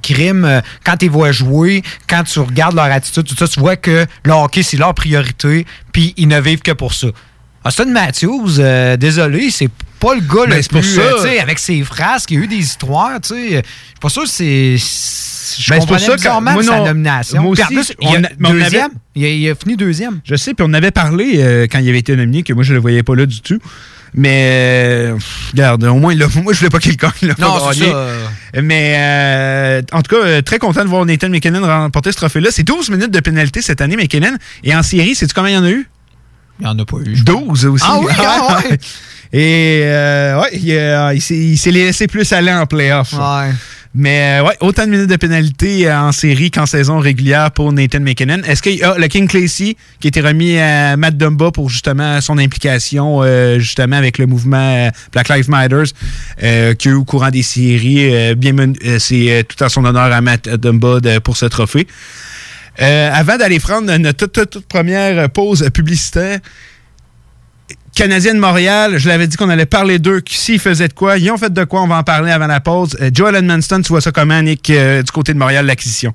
qui 0.01 0.13
riment 0.13 0.43
euh, 0.43 0.61
quand 0.85 0.97
tu 0.97 1.05
les 1.05 1.09
vois 1.09 1.31
jouer, 1.31 1.81
quand 2.07 2.23
tu 2.23 2.39
regardes 2.39 2.75
leur 2.75 2.85
attitude, 2.85 3.23
tout 3.23 3.35
ça, 3.35 3.47
tu 3.47 3.59
vois 3.61 3.77
que 3.77 4.05
le 4.23 4.33
hockey, 4.33 4.63
c'est 4.63 4.75
leur 4.75 4.93
priorité, 4.93 5.65
puis 5.93 6.13
ils 6.17 6.27
ne 6.27 6.41
vivent 6.41 6.61
que 6.61 6.73
pour 6.73 6.93
ça. 6.93 7.07
Austin 7.65 7.85
Matthews, 7.85 8.59
euh, 8.59 8.97
désolé, 8.97 9.49
c'est 9.49 9.69
pas 10.03 10.15
le 10.15 10.21
gars 10.21 10.45
Ben, 10.47 10.55
le 10.57 10.61
c'est 10.61 10.71
pour 10.71 10.81
plus, 10.81 10.95
ça. 10.95 11.01
euh, 11.01 11.15
tu 11.15 11.21
sais, 11.29 11.39
avec 11.39 11.59
ses 11.59 11.81
phrases, 11.83 12.25
qui 12.25 12.35
a 12.35 12.39
eu 12.39 12.47
des 12.47 12.57
histoires, 12.57 13.19
tu 13.21 13.29
sais. 13.29 13.49
Je 13.49 13.55
suis 13.55 13.63
pas 14.01 14.09
sûr 14.09 14.23
que 14.23 14.29
c'est. 14.29 14.75
Je 14.77 15.69
Ben, 15.69 15.79
c'est 15.81 15.87
pour 15.87 15.97
comprenais 15.97 16.17
ça 16.17 16.39
moi, 16.39 16.63
sa 16.63 16.77
non, 16.77 16.85
nomination. 16.85 17.41
moi 17.41 17.53
Puis 17.53 17.63
en 17.63 17.79
aussi, 17.79 17.93
plus, 17.93 17.95
il, 18.01 18.07
on 18.07 18.23
a 18.23 18.53
mais 18.53 18.63
avait-. 18.63 18.83
Il, 19.15 19.25
a, 19.25 19.29
il 19.29 19.49
a 19.49 19.55
fini 19.55 19.75
deuxième. 19.75 20.19
Je 20.23 20.35
sais, 20.35 20.53
puis 20.53 20.65
on 20.67 20.73
avait 20.73 20.91
parlé 20.91 21.35
euh, 21.37 21.67
quand 21.69 21.79
il 21.79 21.89
avait 21.89 21.99
été 21.99 22.15
nominé, 22.15 22.43
que 22.43 22.53
moi, 22.53 22.63
je 22.63 22.73
le 22.73 22.79
voyais 22.79 23.03
pas 23.03 23.15
là 23.15 23.25
du 23.25 23.41
tout. 23.41 23.59
Mais, 24.15 24.49
euh, 24.53 25.17
regarde, 25.51 25.83
au 25.83 25.95
moins, 25.95 26.13
là, 26.15 26.27
moi, 26.43 26.53
je 26.53 26.59
voulais 26.59 26.69
pas 26.69 26.79
qu'il 26.79 26.95
gagne. 26.95 27.11
il 27.23 27.33
Non, 27.39 27.71
c'est 27.71 27.85
ça. 27.89 28.07
Mais, 28.61 28.95
euh, 28.97 29.81
en 29.91 30.01
tout 30.01 30.15
cas, 30.15 30.41
très 30.43 30.59
content 30.59 30.83
de 30.83 30.89
voir 30.89 31.05
Nathan 31.05 31.29
McKinnon 31.29 31.61
remporter 31.65 32.11
ce 32.11 32.17
trophée-là. 32.17 32.49
C'est 32.51 32.63
12 32.63 32.89
minutes 32.89 33.11
de 33.11 33.19
pénalité 33.19 33.61
cette 33.61 33.81
année, 33.81 33.95
McKinnon. 33.97 34.35
Et 34.63 34.75
en 34.75 34.83
série, 34.83 35.15
sais-tu 35.15 35.33
combien 35.33 35.51
il 35.51 35.55
y 35.55 35.57
en 35.57 35.63
a 35.65 35.71
eu? 35.71 35.87
Il 36.59 36.65
y 36.65 36.69
en 36.69 36.77
a 36.77 36.85
pas 36.85 36.97
eu. 37.05 37.15
12 37.23 37.65
aussi. 37.65 37.85
Ah 37.87 37.99
oui, 37.99 38.13
ah 38.19 38.59
ouais. 38.69 38.79
Et, 39.33 39.81
euh, 39.83 40.39
ouais, 40.39 40.49
il, 40.53 40.71
euh, 40.73 41.13
il 41.15 41.57
s'est- 41.57 41.71
laissé 41.71 42.07
plus 42.07 42.31
aller 42.33 42.51
en 42.53 42.65
playoff. 42.67 43.13
Ouais. 43.13 43.51
Mais 43.95 44.39
euh, 44.41 44.45
ouais, 44.47 44.55
autant 44.59 44.85
de 44.85 44.91
minutes 44.91 45.09
de 45.09 45.15
pénalité 45.17 45.87
euh, 45.87 45.99
en 45.99 46.11
série 46.11 46.49
qu'en 46.49 46.65
saison 46.65 46.97
régulière 46.99 47.51
pour 47.51 47.71
Nathan 47.73 47.99
McKinnon. 47.99 48.41
Est-ce 48.43 48.61
qu'il 48.63 48.75
y 48.75 48.83
a 48.83 48.95
le 48.97 49.07
King 49.07 49.27
Clacy 49.27 49.77
qui 49.99 50.07
a 50.07 50.09
été 50.09 50.21
remis 50.21 50.57
à 50.57 50.97
Matt 50.97 51.15
Dumba 51.17 51.51
pour 51.51 51.69
justement 51.69 52.19
son 52.21 52.37
implication 52.39 53.21
euh, 53.21 53.59
justement 53.59 53.95
avec 53.95 54.17
le 54.17 54.25
mouvement 54.25 54.89
Black 55.11 55.29
Lives 55.29 55.49
Matter 55.49 55.83
euh, 56.43 56.73
qui 56.73 56.91
au 56.91 57.03
courant 57.03 57.29
des 57.29 57.43
séries 57.43 58.13
euh, 58.15 58.33
bien 58.35 58.55
c'est 58.97 59.45
tout 59.47 59.63
à 59.63 59.69
son 59.69 59.85
honneur 59.85 60.11
à 60.11 60.21
Matt 60.21 60.49
Dumba 60.49 60.99
de- 60.99 61.19
pour 61.19 61.37
ce 61.37 61.45
trophée. 61.45 61.87
Avant 62.79 63.37
d'aller 63.37 63.59
prendre 63.59 63.95
notre 63.97 64.25
toute, 64.25 64.33
toute- 64.33 64.49
toute 64.49 64.65
première 64.65 65.29
pause 65.29 65.69
publicitaire, 65.71 66.39
Canadienne 67.95 68.39
Montréal, 68.39 68.97
je 68.97 69.07
l'avais 69.07 69.27
dit 69.27 69.37
qu'on 69.37 69.49
allait 69.49 69.67
parler 69.67 69.99
d'eux, 69.99 70.21
s'ils 70.27 70.59
faisaient 70.59 70.87
de 70.87 70.93
quoi, 70.93 71.17
ils 71.17 71.29
ont 71.29 71.37
fait 71.37 71.53
de 71.53 71.63
quoi, 71.63 71.81
on 71.83 71.87
va 71.87 71.97
en 71.97 72.03
parler 72.03 72.31
avant 72.31 72.47
la 72.47 72.59
pause. 72.59 72.97
Euh, 72.99 73.11
Joel 73.13 73.35
Edmonston, 73.35 73.81
tu 73.81 73.89
vois 73.89 74.01
ça 74.01 74.11
comment, 74.11 74.41
Nick, 74.41 74.69
euh, 74.71 75.03
du 75.03 75.11
côté 75.11 75.33
de 75.33 75.37
Montréal, 75.37 75.65
l'acquisition? 75.67 76.13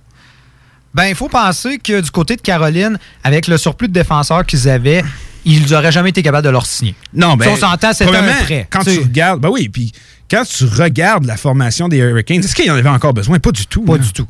Ben, 0.93 1.05
il 1.05 1.15
faut 1.15 1.29
penser 1.29 1.79
que 1.79 2.01
du 2.01 2.11
côté 2.11 2.35
de 2.35 2.41
Caroline, 2.41 2.99
avec 3.23 3.47
le 3.47 3.57
surplus 3.59 3.87
de 3.87 3.93
défenseurs 3.93 4.45
qu'ils 4.45 4.69
avaient, 4.69 5.05
ils 5.45 5.71
n'auraient 5.71 5.93
jamais 5.93 6.11
été 6.11 6.23
capables 6.23 6.45
de 6.45 6.51
leur 6.51 6.67
signer. 6.67 6.97
Non, 7.15 7.37
ben, 7.37 7.45
Si 7.45 7.51
on 7.51 7.69
s'entend, 7.69 7.93
c'était 7.93 8.17
un 8.17 8.23
prêt. 8.43 8.67
Quand 8.71 8.83
Tu 8.83 8.99
regardes, 8.99 9.41
ben 9.41 9.49
oui, 9.49 9.69
puis 9.69 9.93
quand 10.29 10.43
tu 10.45 10.65
regardes 10.65 11.27
la 11.27 11.37
formation 11.37 11.89
des 11.89 11.99
Hurricanes, 11.99 12.41
est-ce 12.41 12.55
qu'il 12.57 12.67
y 12.67 12.71
en 12.71 12.77
avait 12.77 12.89
encore 12.89 13.15
besoin? 13.15 13.39
Pas 13.39 13.53
du 13.53 13.67
tout. 13.67 13.83
Pas 13.83 13.99
du 13.99 14.13
tout. 14.13 14.27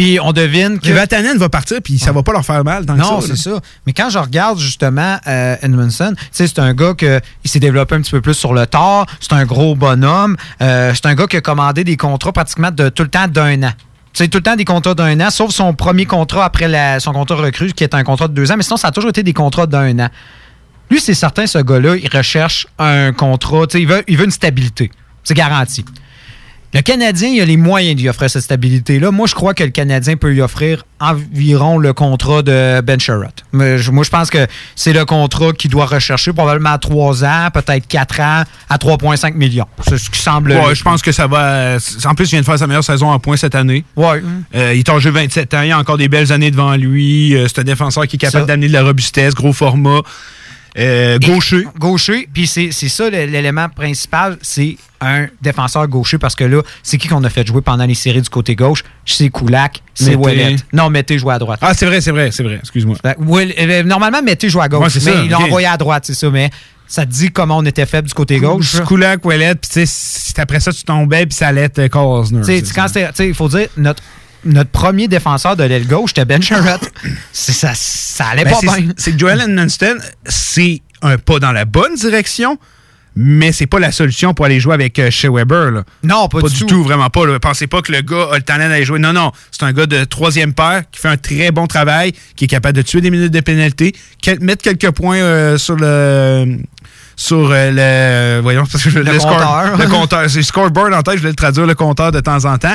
Puis 0.00 0.18
on 0.22 0.32
devine 0.32 0.78
que. 0.80 0.90
Vatanen 0.92 1.36
va 1.36 1.50
partir, 1.50 1.76
puis 1.84 1.98
ça 1.98 2.10
va 2.10 2.22
pas 2.22 2.32
leur 2.32 2.42
faire 2.42 2.64
mal. 2.64 2.86
Tant 2.86 2.94
Non, 2.96 3.20
c'est 3.20 3.36
ça. 3.36 3.60
Mais 3.86 3.92
quand 3.92 4.08
je 4.08 4.16
regarde 4.18 4.58
justement 4.58 5.18
euh, 5.26 5.56
Edmondson, 5.60 6.14
c'est 6.32 6.58
un 6.58 6.72
gars 6.72 6.94
que 6.94 7.20
il 7.44 7.50
s'est 7.50 7.60
développé 7.60 7.96
un 7.96 8.00
petit 8.00 8.12
peu 8.12 8.22
plus 8.22 8.32
sur 8.32 8.54
le 8.54 8.66
tard. 8.66 9.04
C'est 9.20 9.34
un 9.34 9.44
gros 9.44 9.74
bonhomme. 9.74 10.38
Euh, 10.62 10.92
c'est 10.94 11.04
un 11.04 11.14
gars 11.14 11.26
qui 11.26 11.36
a 11.36 11.42
commandé 11.42 11.84
des 11.84 11.98
contrats 11.98 12.32
pratiquement 12.32 12.70
de 12.70 12.88
tout 12.88 13.02
le 13.02 13.10
temps 13.10 13.28
d'un 13.28 13.62
an. 13.62 13.72
Sais, 14.14 14.26
tout 14.28 14.38
le 14.38 14.42
temps 14.42 14.56
des 14.56 14.64
contrats 14.64 14.94
d'un 14.94 15.20
an, 15.20 15.28
sauf 15.30 15.50
son 15.50 15.74
premier 15.74 16.06
contrat 16.06 16.46
après 16.46 16.66
la- 16.66 16.98
son 16.98 17.12
contrat 17.12 17.36
recrue, 17.36 17.70
qui 17.74 17.84
est 17.84 17.94
un 17.94 18.02
contrat 18.02 18.26
de 18.28 18.32
deux 18.32 18.50
ans. 18.50 18.56
Mais 18.56 18.62
sinon, 18.62 18.78
ça 18.78 18.88
a 18.88 18.92
toujours 18.92 19.10
été 19.10 19.22
des 19.22 19.34
contrats 19.34 19.66
d'un 19.66 19.98
an. 19.98 20.08
Lui, 20.90 20.98
c'est 20.98 21.12
certain, 21.14 21.46
ce 21.46 21.58
gars-là, 21.58 21.96
il 21.96 22.08
recherche 22.08 22.66
un 22.78 23.12
contrat. 23.12 23.66
Il 23.74 23.86
veut, 23.86 24.02
il 24.08 24.16
veut 24.16 24.24
une 24.24 24.30
stabilité. 24.30 24.90
C'est 25.24 25.34
garanti. 25.34 25.84
Le 26.72 26.82
Canadien, 26.82 27.30
il 27.30 27.40
a 27.40 27.44
les 27.44 27.56
moyens 27.56 27.96
de 27.96 28.02
lui 28.02 28.08
offrir 28.08 28.30
cette 28.30 28.42
stabilité-là. 28.42 29.10
Moi, 29.10 29.26
je 29.26 29.34
crois 29.34 29.54
que 29.54 29.64
le 29.64 29.70
Canadien 29.70 30.16
peut 30.16 30.28
lui 30.30 30.40
offrir 30.40 30.84
environ 31.00 31.78
le 31.78 31.92
contrat 31.92 32.42
de 32.42 32.80
Ben 32.80 32.98
je- 33.00 33.90
Moi, 33.90 34.04
je 34.04 34.10
pense 34.10 34.30
que 34.30 34.46
c'est 34.76 34.92
le 34.92 35.04
contrat 35.04 35.52
qu'il 35.52 35.68
doit 35.70 35.86
rechercher, 35.86 36.32
probablement 36.32 36.70
à 36.70 36.78
3 36.78 37.24
ans, 37.24 37.48
peut-être 37.52 37.88
4 37.88 38.20
ans, 38.20 38.44
à 38.68 38.78
3,5 38.78 39.34
millions. 39.34 39.66
C'est 39.88 39.98
ce 39.98 40.08
qui 40.10 40.20
semble. 40.20 40.52
Ouais, 40.52 40.74
je 40.76 40.84
pense 40.84 41.02
que 41.02 41.10
ça 41.10 41.26
va. 41.26 41.78
En 42.04 42.14
plus, 42.14 42.26
il 42.26 42.30
vient 42.30 42.40
de 42.40 42.46
faire 42.46 42.58
sa 42.58 42.68
meilleure 42.68 42.84
saison 42.84 43.10
en 43.10 43.18
points 43.18 43.36
cette 43.36 43.56
année. 43.56 43.84
Ouais. 43.96 44.22
Euh, 44.54 44.72
il 44.72 44.78
est 44.78 44.88
âgé 44.88 45.10
27 45.10 45.54
ans, 45.54 45.62
il 45.62 45.72
a 45.72 45.78
encore 45.78 45.98
des 45.98 46.08
belles 46.08 46.30
années 46.30 46.52
devant 46.52 46.76
lui. 46.76 47.34
Euh, 47.34 47.46
c'est 47.48 47.60
un 47.60 47.64
défenseur 47.64 48.06
qui 48.06 48.14
est 48.14 48.18
capable 48.20 48.46
d'amener 48.46 48.68
de 48.68 48.72
la 48.74 48.84
robustesse, 48.84 49.34
gros 49.34 49.52
format. 49.52 50.02
Euh, 50.78 51.18
gaucher. 51.18 51.66
Gaucher, 51.78 52.28
puis 52.32 52.46
c'est 52.46 52.70
ça 52.72 53.10
l'élément 53.10 53.68
principal, 53.68 54.38
c'est 54.42 54.76
un 55.00 55.26
défenseur 55.42 55.88
gaucher 55.88 56.18
parce 56.18 56.34
que 56.34 56.44
là, 56.44 56.62
c'est 56.82 56.98
qui 56.98 57.08
qu'on 57.08 57.24
a 57.24 57.30
fait 57.30 57.46
jouer 57.46 57.62
pendant 57.62 57.86
les 57.86 57.94
séries 57.94 58.22
du 58.22 58.28
côté 58.28 58.54
gauche? 58.54 58.84
C'est 59.06 59.30
Koulak, 59.30 59.82
c'est. 59.94 60.14
Ouellet. 60.14 60.56
Non, 60.72 60.90
Mété 60.90 61.18
jouait 61.18 61.34
à 61.34 61.38
droite. 61.38 61.58
Ah, 61.62 61.74
c'est 61.74 61.86
vrai, 61.86 62.00
c'est 62.00 62.10
vrai, 62.12 62.30
c'est 62.32 62.42
vrai. 62.42 62.56
Excuse-moi. 62.60 62.96
Ben, 63.02 63.14
Ouel- 63.18 63.54
euh, 63.58 63.82
normalement, 63.82 64.22
Mété 64.22 64.48
joue 64.48 64.60
à 64.60 64.68
gauche, 64.68 64.80
Ouais, 64.86 64.90
mais 64.94 65.00
ça, 65.00 65.22
il 65.24 65.30
l'a 65.30 65.38
envoyé 65.40 65.66
à 65.66 65.76
droite, 65.76 66.04
c'est 66.06 66.14
ça, 66.14 66.30
mais 66.30 66.50
ça 66.86 67.06
te 67.06 67.10
dit 67.10 67.30
comment 67.30 67.58
on 67.58 67.64
était 67.66 67.86
faible 67.86 68.08
du 68.08 68.14
côté 68.14 68.38
gauche. 68.38 68.80
Koulak, 68.82 69.24
Ouellet, 69.24 69.54
puis 69.54 69.68
tu 69.68 69.86
sais, 69.86 69.86
c'est 69.86 70.38
après 70.38 70.60
ça, 70.60 70.72
tu 70.72 70.82
tombais, 70.84 71.26
puis 71.26 71.34
ça 71.36 71.48
allait 71.48 71.62
être 71.62 71.78
sais, 72.44 72.62
tu- 72.62 72.72
quand 72.74 72.86
il 73.24 73.34
faut 73.34 73.48
dire, 73.48 73.68
notre, 73.76 74.02
notre 74.44 74.70
premier 74.70 75.08
défenseur 75.08 75.56
de 75.56 75.64
l'aile 75.64 75.86
gauche, 75.86 76.10
c'était 76.10 76.24
Ben. 76.24 76.40
C'est- 77.32 77.52
ça, 77.52 77.72
ça 77.74 78.26
allait 78.26 78.44
Ben, 78.44 78.52
pas 78.52 78.60
bien. 78.76 78.88
C'est 78.96 79.12
que 79.12 79.18
Joel 79.18 79.40
Edmonston, 79.42 79.96
c'est 80.26 80.82
un 81.02 81.18
pas 81.18 81.38
dans 81.38 81.52
la 81.52 81.64
bonne 81.64 81.94
direction, 81.94 82.58
mais 83.16 83.52
c'est 83.52 83.66
pas 83.66 83.80
la 83.80 83.90
solution 83.92 84.34
pour 84.34 84.44
aller 84.44 84.60
jouer 84.60 84.74
avec 84.74 84.98
euh, 84.98 85.10
Shea 85.10 85.28
Weber. 85.30 85.70
là. 85.72 85.82
Non, 86.04 86.28
pas, 86.28 86.40
du 86.42 86.64
tout. 86.66 86.82
vraiment 86.84 87.10
pas. 87.10 87.26
là. 87.26 87.38
Pensez 87.40 87.66
pas 87.66 87.82
que 87.82 87.90
le 87.92 88.02
gars 88.02 88.28
a 88.32 88.36
le 88.36 88.42
talent 88.42 88.68
d'aller 88.68 88.84
jouer. 88.84 88.98
Non, 88.98 89.12
non. 89.12 89.32
C'est 89.50 89.64
un 89.64 89.72
gars 89.72 89.86
de 89.86 90.04
troisième 90.04 90.52
paire 90.54 90.82
qui 90.92 91.00
fait 91.00 91.08
un 91.08 91.16
très 91.16 91.50
bon 91.50 91.66
travail, 91.66 92.12
qui 92.36 92.44
est 92.44 92.48
capable 92.48 92.76
de 92.76 92.82
tuer 92.82 93.00
des 93.00 93.10
minutes 93.10 93.32
de 93.32 93.40
pénalité, 93.40 93.94
mettre 94.40 94.62
quelques 94.62 94.90
points 94.92 95.16
euh, 95.18 95.58
sur 95.58 95.76
le. 95.76 96.58
Sur 97.16 97.50
euh, 97.52 98.36
le. 98.38 98.42
Voyons, 98.42 98.64
parce 98.64 98.82
que 98.84 98.88
je- 98.90 98.98
Le 99.00 99.18
score- 99.18 99.36
compteur. 99.36 99.76
le 99.76 99.86
compteur. 99.88 100.30
C'est 100.30 100.38
le 100.38 100.42
scoreboard 100.42 100.94
en 100.94 101.02
tête, 101.02 101.14
je 101.16 101.18
voulais 101.18 101.30
le 101.32 101.36
traduire, 101.36 101.66
le 101.66 101.74
compteur 101.74 102.12
de 102.12 102.20
temps 102.20 102.46
en 102.46 102.56
temps. 102.56 102.72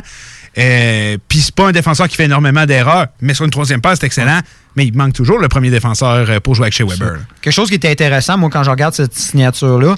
Euh, 0.58 1.18
Puis 1.28 1.40
c'est 1.40 1.56
pas 1.56 1.68
un 1.68 1.72
défenseur 1.72 2.08
qui 2.08 2.16
fait 2.16 2.26
énormément 2.26 2.66
d'erreurs, 2.66 3.08
mais 3.22 3.34
sur 3.34 3.46
une 3.46 3.52
troisième 3.52 3.82
paire, 3.82 3.94
c'est 4.00 4.06
excellent. 4.06 4.40
Mais 4.76 4.86
il 4.86 4.96
manque 4.96 5.14
toujours 5.14 5.40
le 5.40 5.48
premier 5.48 5.70
défenseur 5.70 6.30
euh, 6.30 6.40
pour 6.40 6.56
jouer 6.56 6.66
avec 6.66 6.74
Shea 6.74 6.86
Weber. 6.86 7.18
Quelque 7.42 7.54
chose 7.54 7.70
qui 7.70 7.76
était 7.76 7.90
intéressant, 7.90 8.38
moi, 8.38 8.50
quand 8.52 8.64
je 8.64 8.70
regarde 8.70 8.94
cette 8.94 9.14
signature-là, 9.14 9.96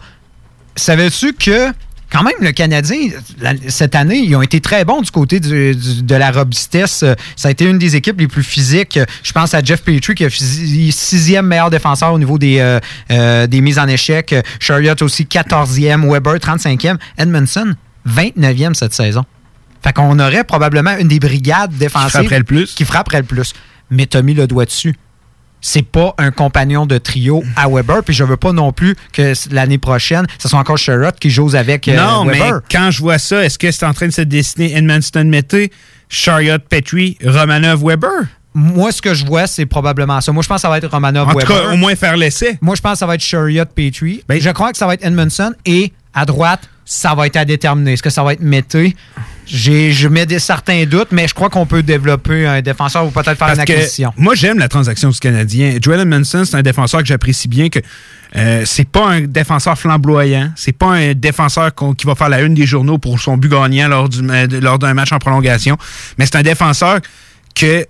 savais-tu 0.75 1.33
que, 1.33 1.71
quand 2.11 2.23
même, 2.23 2.33
le 2.41 2.51
Canadien, 2.51 3.09
cette 3.67 3.95
année, 3.95 4.19
ils 4.19 4.35
ont 4.35 4.41
été 4.41 4.61
très 4.61 4.85
bons 4.85 5.01
du 5.01 5.11
côté 5.11 5.39
de 5.39 6.15
la 6.15 6.31
robustesse. 6.31 7.03
Ça 7.35 7.47
a 7.47 7.51
été 7.51 7.65
une 7.65 7.77
des 7.77 7.95
équipes 7.95 8.19
les 8.19 8.27
plus 8.27 8.43
physiques. 8.43 8.99
Je 9.23 9.31
pense 9.33 9.53
à 9.53 9.61
Jeff 9.61 9.81
Petrie, 9.81 10.15
qui 10.15 10.29
fini 10.29 10.91
sixième 10.91 11.47
meilleur 11.47 11.69
défenseur 11.69 12.13
au 12.13 12.19
niveau 12.19 12.37
des, 12.37 12.59
euh, 12.59 12.79
euh, 13.11 13.47
mises 13.51 13.79
en 13.79 13.87
échec. 13.87 14.33
Chariot 14.59 14.95
aussi, 15.01 15.25
14e. 15.25 16.09
Weber, 16.09 16.35
35e. 16.35 16.97
Edmondson, 17.17 17.75
29e 18.07 18.73
cette 18.73 18.93
saison. 18.93 19.25
Fait 19.83 19.93
qu'on 19.93 20.17
aurait 20.19 20.43
probablement 20.43 20.97
une 20.97 21.07
des 21.07 21.19
brigades 21.19 21.71
défensives 21.73 22.09
frapperait 22.11 22.37
le 22.39 22.43
plus. 22.43 22.73
qui 22.73 22.85
frapperait 22.85 23.19
le 23.19 23.25
plus. 23.25 23.53
Mais 23.89 24.05
t'as 24.05 24.21
mis 24.21 24.33
le 24.33 24.47
doigt 24.47 24.65
dessus. 24.65 24.95
C'est 25.59 25.81
pas 25.85 26.13
un 26.19 26.29
compagnon 26.31 26.85
de 26.85 26.97
trio 26.99 27.43
à 27.55 27.67
Weber, 27.67 28.03
puis 28.03 28.13
je 28.13 28.23
veux 28.23 28.37
pas 28.37 28.51
non 28.53 28.71
plus 28.71 28.95
que 29.11 29.33
l'année 29.51 29.79
prochaine, 29.79 30.27
ce 30.37 30.47
soit 30.47 30.59
encore 30.59 30.77
Sherrod 30.77 31.15
qui 31.19 31.29
joue 31.31 31.49
avec 31.55 31.87
euh, 31.87 31.97
non, 31.97 32.25
mais 32.25 32.33
Weber. 32.39 32.61
quand 32.69 32.91
je 32.91 33.01
vois 33.01 33.17
ça, 33.17 33.43
est-ce 33.43 33.57
que 33.57 33.71
c'est 33.71 33.85
en 33.85 33.93
train 33.93 34.07
de 34.07 34.13
se 34.13 34.21
dessiner 34.21 34.77
Edmundston 34.77 35.25
Mété, 35.25 35.71
Chariot 36.09 36.59
Petrie, 36.69 37.17
Romanov 37.25 37.83
Weber? 37.83 38.11
Moi, 38.53 38.91
ce 38.91 39.01
que 39.01 39.13
je 39.13 39.25
vois, 39.25 39.47
c'est 39.47 39.65
probablement 39.65 40.21
ça. 40.21 40.31
Moi, 40.31 40.43
je 40.43 40.47
pense 40.47 40.57
que 40.57 40.61
ça 40.61 40.69
va 40.69 40.77
être 40.77 40.89
Romanov 40.89 41.27
En 41.27 41.31
tout 41.31 41.39
Weber. 41.39 41.63
cas, 41.63 41.73
au 41.73 41.77
moins 41.77 41.95
faire 41.95 42.17
l'essai. 42.17 42.57
Moi, 42.61 42.75
je 42.75 42.81
pense 42.81 42.93
que 42.93 42.97
ça 42.99 43.05
va 43.07 43.15
être 43.15 43.21
Chariot 43.23 43.65
Petrie. 43.65 44.23
Ben- 44.27 44.39
je 44.39 44.49
crois 44.51 44.71
que 44.71 44.77
ça 44.77 44.85
va 44.87 44.93
être 44.93 45.05
Edmondson. 45.05 45.53
Et 45.65 45.91
à 46.13 46.25
droite, 46.25 46.69
ça 46.85 47.13
va 47.15 47.25
être 47.27 47.35
à 47.35 47.45
déterminer. 47.45 47.93
Est-ce 47.93 48.03
que 48.03 48.09
ça 48.11 48.23
va 48.23 48.33
être 48.33 48.41
Mété? 48.41 48.95
J'ai- 49.47 49.91
Je 49.93 50.07
mets 50.07 50.25
des, 50.25 50.39
certains 50.39 50.85
doutes, 50.85 51.11
mais 51.11 51.27
je 51.27 51.33
crois 51.33 51.49
qu'on 51.49 51.65
peut 51.65 51.81
développer 51.83 52.45
un 52.45 52.61
défenseur 52.61 53.05
ou 53.05 53.11
peut-être 53.11 53.25
faire 53.37 53.37
Parce 53.37 53.53
une 53.55 53.61
acquisition. 53.61 54.13
moi, 54.17 54.35
j'aime 54.35 54.59
la 54.59 54.67
transaction 54.67 55.09
du 55.09 55.19
Canadien. 55.19 55.77
Joel 55.81 56.01
Edmondson, 56.01 56.43
c'est 56.45 56.55
un 56.57 56.61
défenseur 56.61 57.01
que 57.01 57.07
j'apprécie 57.07 57.47
bien. 57.47 57.69
que 57.69 57.79
euh, 58.35 58.63
C'est 58.65 58.87
pas 58.87 59.07
un 59.07 59.21
défenseur 59.21 59.77
flamboyant. 59.77 60.51
C'est 60.55 60.73
pas 60.77 60.87
un 60.93 61.13
défenseur 61.13 61.71
qui 61.97 62.05
va 62.05 62.15
faire 62.15 62.29
la 62.29 62.41
une 62.41 62.53
des 62.53 62.65
journaux 62.65 62.97
pour 62.97 63.19
son 63.19 63.37
but 63.37 63.49
gagnant 63.49 63.87
lors 63.87 64.09
du- 64.09 64.21
euh, 64.29 64.47
lors 64.61 64.79
d'un 64.79 64.93
match 64.93 65.11
en 65.13 65.17
prolongation. 65.19 65.77
Mais 66.17 66.25
c'est 66.25 66.35
un 66.35 66.43
défenseur 66.43 66.99
que 67.55 67.85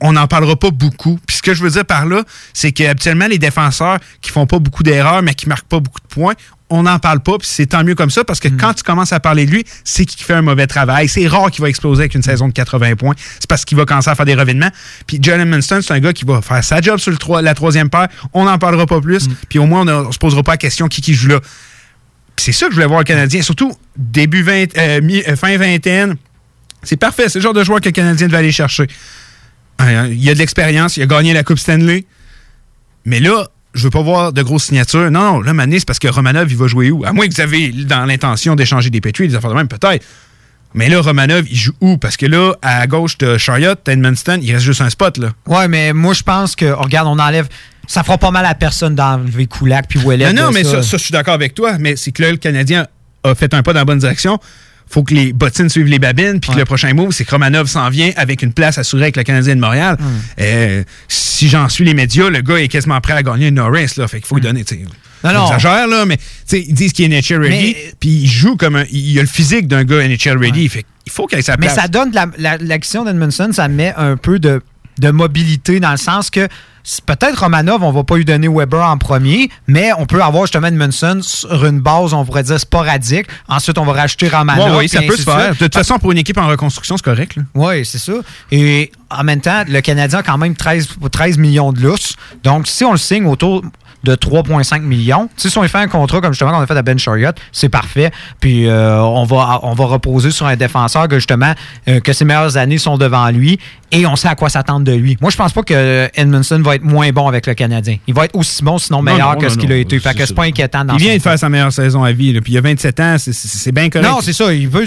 on 0.00 0.12
n'en 0.12 0.26
parlera 0.26 0.56
pas 0.56 0.70
beaucoup. 0.70 1.18
Puis 1.26 1.36
ce 1.36 1.42
que 1.42 1.54
je 1.54 1.62
veux 1.62 1.70
dire 1.70 1.84
par 1.84 2.04
là, 2.06 2.22
c'est 2.52 2.72
qu'habituellement, 2.72 3.26
les 3.28 3.38
défenseurs 3.38 3.98
qui 4.20 4.30
font 4.30 4.46
pas 4.46 4.58
beaucoup 4.58 4.82
d'erreurs, 4.82 5.22
mais 5.22 5.34
qui 5.34 5.48
marquent 5.48 5.68
pas 5.68 5.80
beaucoup 5.80 6.00
de 6.00 6.06
points, 6.08 6.34
on 6.74 6.82
n'en 6.82 6.98
parle 6.98 7.20
pas, 7.20 7.38
puis 7.38 7.48
c'est 7.50 7.66
tant 7.66 7.84
mieux 7.84 7.94
comme 7.94 8.10
ça, 8.10 8.24
parce 8.24 8.40
que 8.40 8.48
quand 8.48 8.74
tu 8.74 8.82
commences 8.82 9.12
à 9.12 9.20
parler 9.20 9.46
de 9.46 9.50
lui, 9.50 9.64
c'est 9.84 10.04
qu'il 10.04 10.24
fait 10.24 10.34
un 10.34 10.42
mauvais 10.42 10.66
travail. 10.66 11.08
C'est 11.08 11.26
rare 11.26 11.50
qu'il 11.50 11.62
va 11.62 11.68
exploser 11.68 12.02
avec 12.02 12.14
une 12.14 12.22
saison 12.22 12.48
de 12.48 12.52
80 12.52 12.96
points. 12.96 13.14
C'est 13.38 13.46
parce 13.48 13.64
qu'il 13.64 13.76
va 13.78 13.84
commencer 13.84 14.10
à 14.10 14.14
faire 14.14 14.26
des 14.26 14.34
revénements. 14.34 14.70
Puis 15.06 15.18
John 15.22 15.42
Munson, 15.44 15.80
c'est 15.82 15.92
un 15.92 16.00
gars 16.00 16.12
qui 16.12 16.24
va 16.24 16.42
faire 16.42 16.62
sa 16.64 16.80
job 16.80 16.98
sur 16.98 17.10
le 17.12 17.40
la 17.42 17.54
troisième 17.54 17.88
paire. 17.90 18.08
On 18.32 18.44
n'en 18.44 18.58
parlera 18.58 18.86
pas 18.86 19.00
plus. 19.00 19.28
Puis 19.48 19.58
au 19.58 19.66
moins, 19.66 19.82
on 19.88 20.06
ne 20.06 20.12
se 20.12 20.18
posera 20.18 20.42
pas 20.42 20.52
la 20.52 20.58
question 20.58 20.88
qui 20.88 21.00
qui 21.00 21.14
joue 21.14 21.28
là. 21.28 21.40
Puis 21.40 22.46
c'est 22.46 22.52
ça 22.52 22.66
que 22.66 22.72
je 22.72 22.76
voulais 22.76 22.86
voir 22.88 22.98
le 23.00 23.04
Canadien. 23.04 23.42
Surtout 23.42 23.72
début 23.96 24.42
20, 24.42 24.76
euh, 24.76 25.00
mi- 25.00 25.22
euh, 25.28 25.36
fin 25.36 25.56
vingtaine. 25.56 26.16
C'est 26.82 26.96
parfait. 26.96 27.28
C'est 27.28 27.38
le 27.38 27.42
genre 27.42 27.54
de 27.54 27.62
joueur 27.64 27.80
que 27.80 27.86
le 27.88 27.92
Canadien 27.92 28.26
devait 28.26 28.38
aller 28.38 28.52
chercher. 28.52 28.86
Euh, 29.80 30.08
Il 30.10 30.22
y 30.22 30.28
a 30.30 30.34
de 30.34 30.38
l'expérience. 30.38 30.96
Il 30.96 31.02
a 31.02 31.06
gagné 31.06 31.32
la 31.32 31.44
Coupe 31.44 31.58
Stanley. 31.58 32.04
Mais 33.04 33.20
là, 33.20 33.46
je 33.74 33.82
veux 33.82 33.90
pas 33.90 34.02
voir 34.02 34.32
de 34.32 34.42
grosses 34.42 34.64
signatures. 34.64 35.10
Non, 35.10 35.40
là, 35.40 35.52
Mané, 35.52 35.78
c'est 35.78 35.86
parce 35.86 35.98
que 35.98 36.08
Romanov, 36.08 36.50
il 36.50 36.56
va 36.56 36.66
jouer 36.66 36.90
où? 36.90 37.04
À 37.04 37.12
moins 37.12 37.26
que 37.26 37.34
vous 37.34 37.40
avez 37.40 37.70
dans 37.70 38.04
l'intention 38.04 38.54
d'échanger 38.54 38.90
des 38.90 39.00
Petrie, 39.00 39.28
des 39.28 39.34
affaires 39.34 39.50
de 39.50 39.56
même, 39.56 39.68
peut-être. 39.68 40.04
Mais 40.74 40.88
là, 40.88 41.00
Romanov, 41.00 41.44
il 41.48 41.56
joue 41.56 41.72
où? 41.80 41.98
Parce 41.98 42.16
que 42.16 42.26
là, 42.26 42.54
à 42.62 42.86
gauche, 42.86 43.18
de 43.18 43.38
Chariot, 43.38 43.74
t'as 43.82 43.92
Edmundston, 43.92 44.38
il 44.42 44.52
reste 44.52 44.64
juste 44.64 44.80
un 44.80 44.90
spot, 44.90 45.18
là. 45.18 45.30
Ouais, 45.46 45.68
mais 45.68 45.92
moi, 45.92 46.14
je 46.14 46.22
pense 46.22 46.56
que, 46.56 46.66
regarde, 46.66 47.08
on 47.08 47.18
enlève. 47.18 47.48
Ça 47.86 48.02
fera 48.02 48.16
pas 48.16 48.30
mal 48.30 48.46
à 48.46 48.54
personne 48.54 48.94
d'enlever 48.94 49.46
Kulak 49.46 49.86
puis 49.88 49.98
Ouellet. 50.00 50.32
Non, 50.32 50.44
non, 50.44 50.50
mais 50.52 50.64
ça, 50.64 50.82
ça, 50.82 50.96
je 50.96 51.02
suis 51.02 51.12
d'accord 51.12 51.34
avec 51.34 51.54
toi, 51.54 51.76
mais 51.78 51.96
c'est 51.96 52.12
que 52.12 52.22
là, 52.22 52.30
le 52.30 52.38
Canadien 52.38 52.86
a 53.22 53.34
fait 53.34 53.52
un 53.52 53.62
pas 53.62 53.72
dans 53.72 53.80
la 53.80 53.84
bonne 53.84 53.98
direction. 53.98 54.38
Faut 54.88 55.02
que 55.02 55.14
les 55.14 55.32
bottines 55.32 55.68
suivent 55.68 55.86
les 55.86 55.98
babines, 55.98 56.38
puis 56.40 56.52
que 56.52 56.58
le 56.58 56.64
prochain 56.64 56.92
move, 56.94 57.12
c'est 57.12 57.24
que 57.24 57.30
Romanov 57.30 57.66
s'en 57.68 57.88
vient 57.90 58.12
avec 58.16 58.42
une 58.42 58.52
place 58.52 58.78
assurée 58.78 59.04
avec 59.04 59.16
le 59.16 59.22
Canadien 59.24 59.56
de 59.56 59.60
Montréal. 59.60 59.96
Euh, 60.40 60.84
si 61.08 61.48
j'en 61.48 61.68
suis 61.68 61.84
les 61.84 61.94
médias, 61.94 62.30
le 62.30 62.40
gars 62.42 62.56
est 62.58 62.68
quasiment 62.68 63.00
prêt 63.00 63.14
à 63.14 63.22
gagner 63.22 63.48
une 63.48 63.56
Norris, 63.56 63.92
là, 63.96 64.06
fait 64.08 64.18
qu'il 64.18 64.26
faut 64.26 64.36
lui 64.36 64.42
donner, 64.42 64.64
tu. 64.64 64.78
Non, 65.24 65.32
non. 65.32 65.40
On 65.44 65.46
exagère, 65.46 65.86
là, 65.88 66.04
mais 66.04 66.18
ils 66.52 66.74
disent 66.74 66.92
qu'il 66.92 67.10
est 67.12 67.20
NHL 67.20 67.40
ready, 67.42 67.76
puis 67.98 68.10
il 68.10 68.26
joue 68.28 68.56
comme 68.56 68.76
un. 68.76 68.84
Il 68.92 69.18
a 69.18 69.22
le 69.22 69.28
physique 69.28 69.66
d'un 69.66 69.82
gars 69.84 70.06
NHL 70.06 70.36
ready, 70.38 70.68
fait 70.68 70.84
qu'il 71.02 71.12
faut 71.12 71.26
qu'il 71.26 71.38
ait 71.38 71.42
sa 71.42 71.56
Mais 71.56 71.68
ça 71.70 71.88
donne 71.88 72.10
de 72.10 72.14
la- 72.14 72.28
la- 72.38 72.58
l'action 72.58 73.04
d'Edmondson, 73.04 73.48
ça 73.52 73.66
met 73.68 73.94
un 73.96 74.16
peu 74.18 74.38
de, 74.38 74.60
de 74.98 75.10
mobilité 75.10 75.80
dans 75.80 75.90
le 75.92 75.96
sens 75.96 76.28
que 76.30 76.46
peut-être 77.06 77.40
Romanov, 77.40 77.82
on 77.82 77.92
va 77.92 78.04
pas 78.04 78.16
lui 78.16 78.24
donner 78.24 78.48
Weber 78.48 78.84
en 78.84 78.98
premier, 78.98 79.50
mais 79.66 79.92
on 79.98 80.06
peut 80.06 80.22
avoir 80.22 80.44
justement 80.44 80.68
Edmondson 80.68 81.20
sur 81.22 81.64
une 81.64 81.80
base, 81.80 82.12
on 82.12 82.24
pourrait 82.24 82.42
dire 82.42 82.60
sporadique. 82.60 83.26
Ensuite, 83.48 83.78
on 83.78 83.84
va 83.84 83.92
rajouter 83.92 84.28
Romanov. 84.28 84.72
Ouais, 84.72 84.78
oui, 84.80 84.88
ça 84.88 85.02
peut 85.02 85.16
se 85.16 85.22
faire. 85.22 85.52
De 85.52 85.58
toute 85.58 85.74
façon, 85.74 85.98
pour 85.98 86.12
une 86.12 86.18
équipe 86.18 86.38
en 86.38 86.46
reconstruction, 86.46 86.96
c'est 86.96 87.04
correct. 87.04 87.38
Oui, 87.54 87.84
c'est 87.84 87.98
ça. 87.98 88.12
Et 88.50 88.92
en 89.10 89.24
même 89.24 89.40
temps, 89.40 89.64
le 89.66 89.80
Canadien 89.80 90.18
a 90.20 90.22
quand 90.22 90.38
même 90.38 90.56
13, 90.56 90.88
13 91.10 91.38
millions 91.38 91.72
de 91.72 91.80
lousse. 91.80 92.16
Donc, 92.42 92.66
si 92.66 92.84
on 92.84 92.92
le 92.92 92.98
signe 92.98 93.26
autour 93.26 93.62
de 94.04 94.14
3,5 94.14 94.80
millions, 94.82 95.28
si 95.36 95.56
on 95.58 95.62
fait 95.66 95.78
un 95.78 95.88
contrat 95.88 96.20
comme 96.20 96.32
justement 96.32 96.52
qu'on 96.52 96.60
a 96.60 96.66
fait 96.66 96.76
à 96.76 96.82
Ben 96.82 96.98
Chariot, 96.98 97.30
c'est 97.52 97.68
parfait. 97.68 98.10
Puis 98.40 98.66
euh, 98.68 99.00
on, 99.02 99.24
va, 99.24 99.60
on 99.62 99.72
va 99.74 99.84
reposer 99.86 100.30
sur 100.30 100.46
un 100.46 100.56
défenseur 100.56 101.08
que 101.08 101.16
justement, 101.16 101.52
euh, 101.88 102.00
que 102.00 102.12
ses 102.12 102.24
meilleures 102.24 102.56
années 102.56 102.78
sont 102.78 102.98
devant 102.98 103.28
lui 103.30 103.58
et 103.90 104.06
on 104.06 104.16
sait 104.16 104.28
à 104.28 104.34
quoi 104.34 104.48
s'attendre 104.48 104.84
de 104.84 104.92
lui. 104.92 105.16
Moi, 105.20 105.30
je 105.30 105.36
pense 105.36 105.52
pas 105.52 105.62
que 105.62 106.08
Edmondson 106.14 106.60
va 106.62 106.74
être 106.76 106.84
moins 106.84 107.10
bon 107.10 107.28
avec 107.28 107.46
le 107.46 107.54
Canadien. 107.54 107.96
Il 108.06 108.14
va 108.14 108.24
être 108.26 108.36
aussi 108.36 108.62
bon, 108.62 108.78
sinon 108.78 108.98
Non, 108.98 109.12
meilleur 109.12 109.34
non, 109.34 109.38
que 109.40 109.48
ce 109.48 109.56
qu'il 109.56 109.70
a 109.72 109.76
été. 109.76 109.98
Fait 110.00 110.14
que 110.14 110.26
c'est 110.26 110.34
pas 110.34 110.44
inquiétant 110.44 110.84
dans 110.84 110.94
Il 110.94 111.00
vient 111.00 111.16
de 111.16 111.22
faire 111.22 111.38
sa 111.38 111.48
meilleure 111.48 111.72
saison 111.72 112.02
à 112.04 112.12
vie, 112.12 112.32
là, 112.32 112.40
puis 112.40 112.52
il 112.52 112.58
a 112.58 112.60
27 112.60 113.00
ans, 113.00 113.16
c'est- 113.18 113.72
bien 113.72 113.88
correct. 113.88 114.06
non, 114.08 114.18
c'est 114.20 114.32
ça. 114.32 114.52
Il 114.52 114.68
veut. 114.68 114.84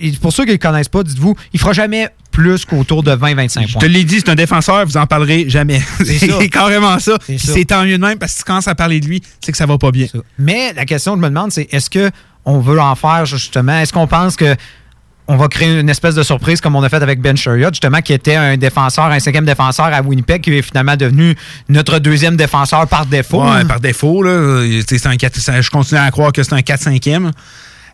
il- 0.00 0.18
pour 0.18 0.32
ceux 0.32 0.44
qui 0.44 0.48
ne 0.50 0.54
le 0.54 0.58
connaissent 0.58 0.88
pas, 0.88 1.02
dites-vous, 1.02 1.34
il 1.52 1.60
fera 1.60 1.72
jamais 1.72 2.08
plus 2.32 2.64
qu'autour 2.64 3.02
de 3.04 3.12
20-25 3.14 3.66
Je 3.68 3.72
points. 3.74 3.80
te 3.82 3.86
l'ai 3.86 4.02
dit, 4.02 4.16
c'est 4.18 4.30
un 4.30 4.34
défenseur, 4.34 4.84
vous 4.84 4.96
en 4.96 5.06
parlerez 5.06 5.44
jamais. 5.48 5.80
C'est 6.04 6.18
ça. 6.18 6.38
Carrément 6.50 6.98
ça. 6.98 7.16
C'est 7.24 7.38
ça. 7.38 7.52
Tant 7.68 7.84
mieux 7.84 7.98
de 7.98 8.02
même 8.04 8.18
parce 8.18 8.32
que 8.32 8.38
si 8.38 8.44
tu 8.44 8.46
commences 8.48 8.66
à 8.68 8.74
parler 8.74 8.98
de 8.98 9.06
lui, 9.06 9.22
c'est 9.40 9.52
que 9.52 9.58
ça 9.58 9.66
va 9.66 9.78
pas 9.78 9.90
bien. 9.92 10.06
Mais 10.38 10.72
la 10.72 10.84
question 10.84 11.12
que 11.12 11.18
je 11.18 11.22
me 11.22 11.28
demande, 11.28 11.52
c'est 11.52 11.68
est-ce 11.72 11.88
que 11.88 12.10
on 12.44 12.58
veut 12.58 12.80
en 12.80 12.96
faire 12.96 13.24
justement? 13.26 13.78
Est-ce 13.78 13.92
qu'on 13.92 14.08
pense 14.08 14.34
que 14.34 14.56
on 15.28 15.36
va 15.36 15.46
créer 15.46 15.78
une 15.80 15.88
espèce 15.88 16.16
de 16.16 16.24
surprise 16.24 16.60
comme 16.60 16.74
on 16.74 16.82
a 16.82 16.88
fait 16.88 17.00
avec 17.00 17.20
Ben 17.20 17.36
Chariot, 17.36 17.68
justement, 17.70 18.00
qui 18.02 18.12
était 18.12 18.34
un 18.34 18.56
défenseur, 18.56 19.04
un 19.04 19.20
cinquième 19.20 19.44
défenseur 19.44 19.86
à 19.86 20.02
Winnipeg, 20.02 20.42
qui 20.42 20.52
est 20.58 20.62
finalement 20.62 20.96
devenu 20.96 21.36
notre 21.68 22.00
deuxième 22.00 22.36
défenseur 22.36 22.88
par 22.88 23.06
défaut? 23.06 23.42
Ouais, 23.44 23.64
par 23.64 23.78
défaut, 23.78 24.22
là, 24.24 24.32
un 25.04 25.16
4 25.16 25.36
ça- 25.38 25.60
je 25.60 25.70
continue 25.70 26.00
à 26.00 26.10
croire 26.10 26.32
que 26.32 26.42
c'est 26.42 26.52
un 26.54 26.60
4-5e. 26.60 27.30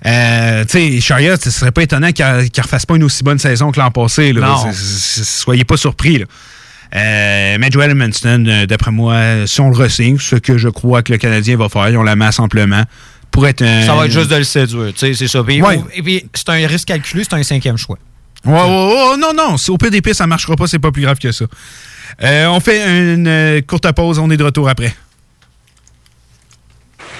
Euh, 0.07 0.65
tu 0.65 0.79
sais, 0.79 1.01
Chariot, 1.01 1.37
ce 1.43 1.51
serait 1.51 1.73
pas 1.73 1.83
étonnant 1.83 2.13
qu'il 2.13 2.25
ne 2.25 2.63
refasse 2.63 2.87
pas 2.87 2.97
une 2.97 3.03
aussi 3.05 3.25
bonne 3.25 3.39
saison 3.39 3.73
que 3.73 3.81
l'an 3.81 3.91
passé. 3.91 4.33
Là. 4.33 4.41
Non. 4.47 4.73
Soyez 4.73 5.65
pas 5.65 5.77
surpris. 5.77 6.19
Là. 6.19 6.27
Euh, 6.95 7.57
mais 7.61 7.71
Joel 7.71 7.91
Edmondson, 7.91 8.45
euh, 8.47 8.67
d'après 8.67 8.91
moi, 8.91 9.47
si 9.47 9.61
on 9.61 9.69
le 9.71 9.77
ressigne, 9.77 10.19
ce 10.19 10.37
que 10.37 10.57
je 10.57 10.69
crois 10.69 11.03
que 11.03 11.13
le 11.13 11.19
Canadien 11.19 11.57
va 11.57 11.69
faire, 11.69 11.89
ils 11.91 11.97
ont 11.97 12.03
la 12.03 12.17
masse 12.17 12.39
amplement, 12.39 12.83
pour 13.31 13.47
être 13.47 13.61
un... 13.63 13.85
Ça 13.85 13.95
va 13.95 14.07
être 14.07 14.13
juste 14.13 14.31
de 14.31 14.37
le 14.37 14.45
séduire, 14.45 14.93
tu 14.95 14.99
sais, 15.01 15.15
c'est 15.15 15.29
ça. 15.29 15.43
Puis- 15.45 15.61
Ouais. 15.61 15.79
Et 15.95 16.03
puis, 16.03 16.25
c'est 16.33 16.49
un 16.49 16.67
risque 16.67 16.89
calculé, 16.89 17.25
c'est 17.25 17.35
un 17.37 17.43
cinquième 17.43 17.77
choix. 17.77 17.99
Ouais, 18.47 18.53
ouais, 18.55 18.61
ouais, 18.61 19.17
non, 19.19 19.33
non, 19.37 19.57
c'est- 19.59 19.71
au 19.71 19.77
PDP, 19.77 20.15
ça 20.15 20.27
marchera 20.27 20.57
pas, 20.57 20.67
c'est 20.67 20.79
pas 20.79 20.91
plus 20.93 21.03
grave 21.03 21.19
que 21.19 21.31
ça. 21.33 21.45
Euh, 22.23 22.47
on 22.47 22.61
fait 22.61 22.83
une 22.87 23.61
courte 23.67 23.91
pause, 23.93 24.19
on 24.19 24.31
est 24.31 24.37
de 24.39 24.45
retour 24.45 24.69
après. 24.69 24.95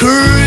Chris. 0.00 0.40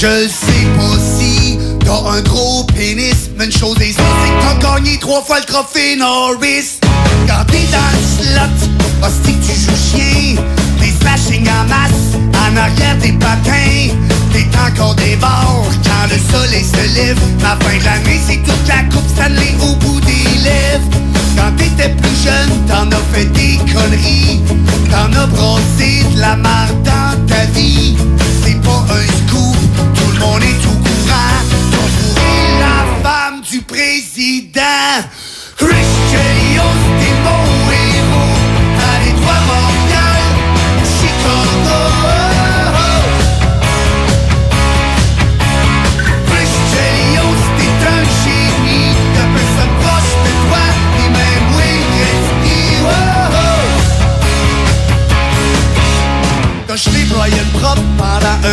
Je 0.00 0.28
sais 0.28 0.66
pas 0.76 0.96
si 1.18 1.58
t'as 1.84 2.10
un 2.12 2.22
gros 2.22 2.62
pénis, 2.62 3.30
mais 3.36 3.46
une 3.46 3.50
chose 3.50 3.76
est 3.80 3.90
sûre, 3.90 4.04
c'est 4.22 4.30
que 4.30 4.62
t'as 4.62 4.74
gagné 4.74 4.96
trois 5.00 5.20
fois 5.22 5.40
le 5.40 5.44
trophée 5.44 5.96
Norris. 5.96 6.78
Quand 7.26 7.44
t'es 7.48 7.66
dans 7.72 7.90
le 7.90 8.22
slot, 8.22 9.04
hostie 9.04 9.34
que 9.34 9.44
tu 9.44 9.58
joues 9.58 9.98
chien, 9.98 10.40
des 10.78 10.92
slashing 11.00 11.48
en 11.48 11.64
masse, 11.64 12.14
en 12.32 12.56
arrière 12.56 12.96
des 12.98 13.10
patins, 13.10 13.92
t'es 14.32 14.46
encore 14.64 14.94
des 14.94 15.16
bords 15.16 15.66
quand 15.82 16.06
le 16.12 16.18
soleil 16.32 16.64
se 16.64 16.94
lève. 16.94 17.18
La 17.42 17.56
fin 17.56 17.76
de 17.76 18.10
c'est 18.24 18.36
toute 18.44 18.68
la 18.68 18.84
coupe 18.94 19.08
Stanley 19.16 19.56
au 19.60 19.74
bout 19.74 20.00
des 20.02 20.44
lèvres. 20.44 21.07
Quand 21.38 21.54
t'étais 21.56 21.90
plus 21.90 22.16
jeune, 22.24 22.66
t'en 22.66 22.90
as 22.90 23.02
fait 23.12 23.26
des 23.26 23.58
conneries, 23.72 24.40
t'en 24.90 25.12
as 25.16 25.26
brossé 25.26 26.04
de 26.12 26.20
la 26.20 26.34
marde 26.34 26.82
dans 26.82 27.26
ta 27.26 27.44
vie. 27.54 27.96
C'est 28.42 28.60
pas 28.60 28.84
un 28.90 29.06
scoop, 29.06 29.56
tout 29.94 30.12
le 30.14 30.18
monde 30.18 30.42
est 30.42 30.66
au 30.66 30.76
courant. 30.86 31.38
T'as 31.70 32.58
la 32.58 33.08
femme 33.08 33.40
du 33.48 33.60
président. 33.62 34.98
Chris 35.56 35.86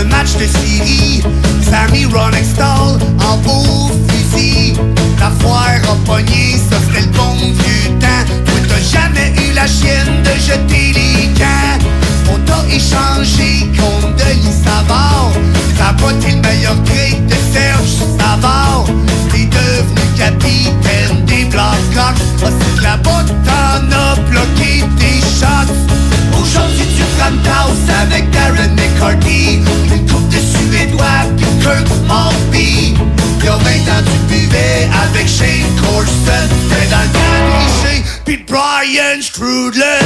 match 0.05 0.33
de 0.33 0.47
série 0.47 1.21
Sammy 1.61 2.05
Ronextall 2.05 2.99
en 3.27 3.37
beau 3.37 3.91
fusil. 4.07 4.73
La 5.19 5.31
foire 5.39 5.81
a 5.83 5.95
pogné, 6.05 6.57
ça 6.69 6.77
c'était 6.87 7.05
le 7.05 7.11
bon 7.11 7.35
vieux 7.35 7.89
temps. 7.99 8.25
Toi 8.45 8.59
t'as 8.67 8.99
jamais 8.99 9.33
eu 9.37 9.53
la 9.53 9.67
chienne 9.67 10.23
de 10.23 10.31
jeter 10.39 10.93
les 10.93 11.27
camps 11.39 11.85
On 12.33 12.39
t'a 12.39 12.63
échangé 12.69 13.69
contre 13.77 14.15
Denis 14.15 14.55
Savard. 14.63 15.31
Ça 15.77 15.89
a 15.89 15.93
pas 15.93 16.11
été 16.11 16.35
le 16.35 16.41
meilleur 16.41 16.75
trade 16.83 17.25
de 17.27 17.35
Serge 17.53 17.95
Savard. 18.19 18.85
T'es 19.31 19.45
devenu 19.45 20.05
capitaine 20.17 21.25
des 21.25 21.45
Blackhawks. 21.45 22.15
Ah 22.43 22.49
c'est 22.59 22.77
que 22.77 22.83
là-bas 22.83 23.25
t'en 23.45 23.91
as 23.91 24.15
bloqué 24.29 24.83
tes 24.99 25.19
shots 25.21 26.04
Aujourd'hui 26.45 26.85
tu 26.95 27.03
frappes 27.17 27.33
house 27.47 27.89
avec 28.01 28.29
Darren 28.29 28.75
McCarthy. 28.75 29.59
Une 29.91 30.05
coupe 30.07 30.29
de 30.29 30.37
Suédois 30.37 31.25
puis 31.37 31.45
Kirk 31.61 31.87
Maltby 32.07 32.93
Y'a 33.43 33.51
20 33.51 33.57
ans 33.57 34.03
tu 34.05 34.33
buvais 34.33 34.87
avec 35.03 35.27
Shane 35.27 35.69
Corson. 35.81 36.47
T'es 36.69 36.87
dans 36.89 37.01
le 37.01 37.09
temps 37.13 37.41
de 37.83 38.23
puis 38.25 38.45
Brian 38.47 39.21
Strudlin 39.21 40.01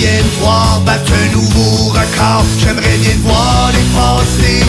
Te 0.00 0.06
voir 0.40 0.80
battre 0.86 1.12
un 1.12 1.32
nouveau 1.32 1.90
record. 1.90 2.46
J'aimerais 2.58 2.96
bien 3.02 3.16
voir 3.22 3.70
dépasser 3.70 4.64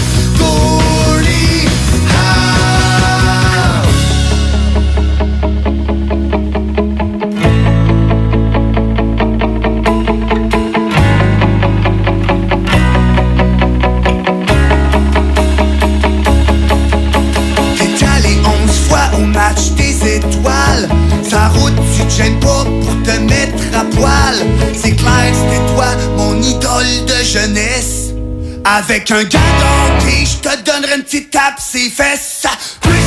Avec 28.63 29.09
un 29.11 29.23
gars 29.23 29.39
d'hockey, 29.39 30.25
je 30.25 30.37
te 30.37 30.63
donnerai 30.63 30.95
une 30.97 31.03
petite 31.03 31.31
tape 31.31 31.59
ses 31.59 31.89
fesses 31.89 32.45
Chris 32.81 33.00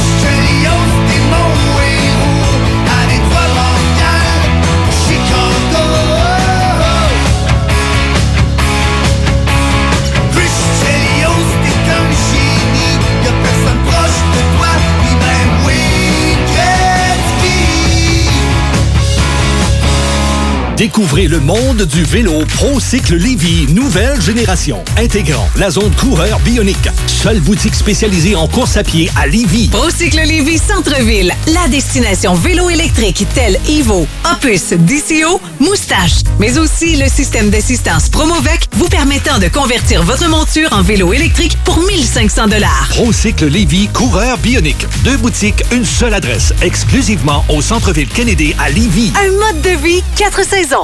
Découvrez 20.95 21.27
le 21.27 21.41
monde 21.41 21.83
du 21.83 22.05
vélo 22.05 22.45
ProCycle 22.47 23.17
Lévy, 23.17 23.67
nouvelle 23.73 24.21
génération, 24.23 24.85
intégrant 24.97 25.49
la 25.57 25.69
zone 25.69 25.93
coureur 25.97 26.39
bionique. 26.39 26.89
Seule 27.09 27.41
boutique 27.41 27.75
spécialisée 27.75 28.37
en 28.37 28.47
course 28.47 28.77
à 28.77 28.85
pied 28.85 29.11
à 29.17 29.27
Lévy. 29.27 29.67
Procycle 29.71 30.21
Lévis 30.25 30.59
Centre-Ville, 30.59 31.35
la 31.49 31.67
destination 31.67 32.35
vélo 32.35 32.71
électrique 32.71 33.27
telle 33.35 33.59
Evo, 33.69 34.07
Opus, 34.31 34.73
DCO, 34.73 35.41
Moustache, 35.59 36.21
mais 36.39 36.59
aussi 36.59 36.95
le 36.95 37.09
système 37.09 37.51
d'assistance 37.51 38.09
Promovec 38.09 38.69
vous 38.75 38.89
permettant 38.89 39.41
de 39.41 39.49
convertir 39.49 40.05
votre 40.05 40.29
monture 40.29 40.69
en 40.73 40.83
vélo 40.83 41.13
électrique 41.13 41.59
pour 41.65 41.77
1500 41.83 42.47
dollars. 42.47 42.87
ProCycle 42.91 43.47
Lévy, 43.47 43.89
coureur 43.89 44.39
bionique. 44.39 44.87
Deux 45.03 45.17
boutiques, 45.17 45.65
une 45.73 45.85
seule 45.85 46.15
adresse, 46.15 46.55
exclusivement 46.63 47.45
au 47.49 47.61
centre-ville 47.63 48.09
Kennedy 48.09 48.55
à 48.61 48.71
Lévy. 48.71 49.13
Un 49.21 49.33
mode 49.33 49.61
de 49.61 49.77
vie, 49.83 50.01
quatre 50.17 50.45
saisons. 50.45 50.84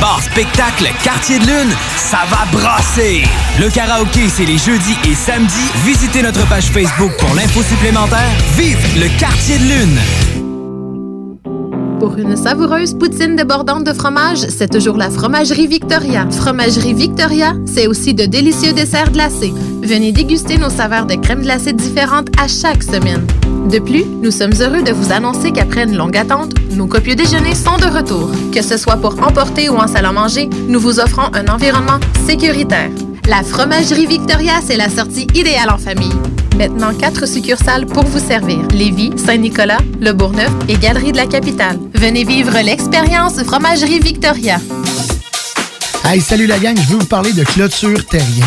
Bar 0.00 0.22
spectacle 0.22 0.88
Quartier 1.02 1.38
de 1.38 1.44
Lune, 1.44 1.74
ça 1.96 2.20
va 2.30 2.46
brasser! 2.58 3.22
Le 3.60 3.68
karaoké, 3.68 4.28
c'est 4.28 4.46
les 4.46 4.56
jeudis 4.56 4.96
et 5.04 5.14
samedis. 5.14 5.70
Visitez 5.84 6.22
notre 6.22 6.48
page 6.48 6.70
Facebook 6.70 7.10
pour 7.18 7.34
l'info 7.34 7.62
supplémentaire. 7.62 8.30
Vive 8.56 8.78
le 8.98 9.08
Quartier 9.18 9.58
de 9.58 9.64
Lune! 9.64 9.98
Pour 11.98 12.16
une 12.16 12.34
savoureuse 12.34 12.94
poutine 12.94 13.36
débordante 13.36 13.84
de 13.84 13.92
fromage, 13.92 14.38
c'est 14.38 14.70
toujours 14.70 14.96
la 14.96 15.10
Fromagerie 15.10 15.66
Victoria. 15.66 16.26
Fromagerie 16.30 16.94
Victoria, 16.94 17.52
c'est 17.66 17.86
aussi 17.86 18.14
de 18.14 18.24
délicieux 18.24 18.72
desserts 18.72 19.12
glacés. 19.12 19.52
Venez 19.82 20.12
déguster 20.12 20.56
nos 20.56 20.70
saveurs 20.70 21.04
de 21.04 21.16
crème 21.16 21.42
glacée 21.42 21.74
différentes 21.74 22.28
à 22.40 22.48
chaque 22.48 22.82
semaine. 22.82 23.26
De 23.68 23.78
plus, 23.78 24.04
nous 24.04 24.30
sommes 24.30 24.52
heureux 24.60 24.82
de 24.82 24.92
vous 24.92 25.12
annoncer 25.12 25.52
qu'après 25.52 25.84
une 25.84 25.96
longue 25.96 26.16
attente, 26.16 26.52
nos 26.72 26.86
copieux 26.86 27.14
déjeuners 27.14 27.54
sont 27.54 27.76
de 27.76 27.86
retour. 27.86 28.30
Que 28.52 28.62
ce 28.62 28.76
soit 28.76 28.96
pour 28.96 29.20
emporter 29.22 29.68
ou 29.68 29.76
en 29.76 29.86
salle 29.86 30.06
à 30.06 30.12
manger, 30.12 30.48
nous 30.68 30.80
vous 30.80 30.98
offrons 30.98 31.30
un 31.34 31.46
environnement 31.46 32.00
sécuritaire. 32.26 32.90
La 33.28 33.42
Fromagerie 33.42 34.06
Victoria, 34.06 34.54
c'est 34.66 34.76
la 34.76 34.88
sortie 34.88 35.28
idéale 35.34 35.70
en 35.70 35.78
famille. 35.78 36.12
Maintenant, 36.56 36.92
quatre 36.94 37.26
succursales 37.26 37.86
pour 37.86 38.04
vous 38.04 38.18
servir. 38.18 38.58
Lévis, 38.72 39.12
Saint-Nicolas, 39.16 39.78
Le 40.00 40.12
Bourgneuf 40.12 40.50
et 40.68 40.76
Galerie 40.76 41.12
de 41.12 41.16
la 41.16 41.26
Capitale. 41.26 41.78
Venez 41.94 42.24
vivre 42.24 42.58
l'expérience 42.64 43.42
Fromagerie 43.44 44.00
Victoria. 44.00 44.56
Hey, 46.04 46.20
salut 46.20 46.46
la 46.46 46.58
gang, 46.58 46.76
je 46.76 46.88
veux 46.88 46.98
vous 46.98 47.06
parler 47.06 47.32
de 47.32 47.44
Clôture 47.44 48.04
Terrien. 48.04 48.46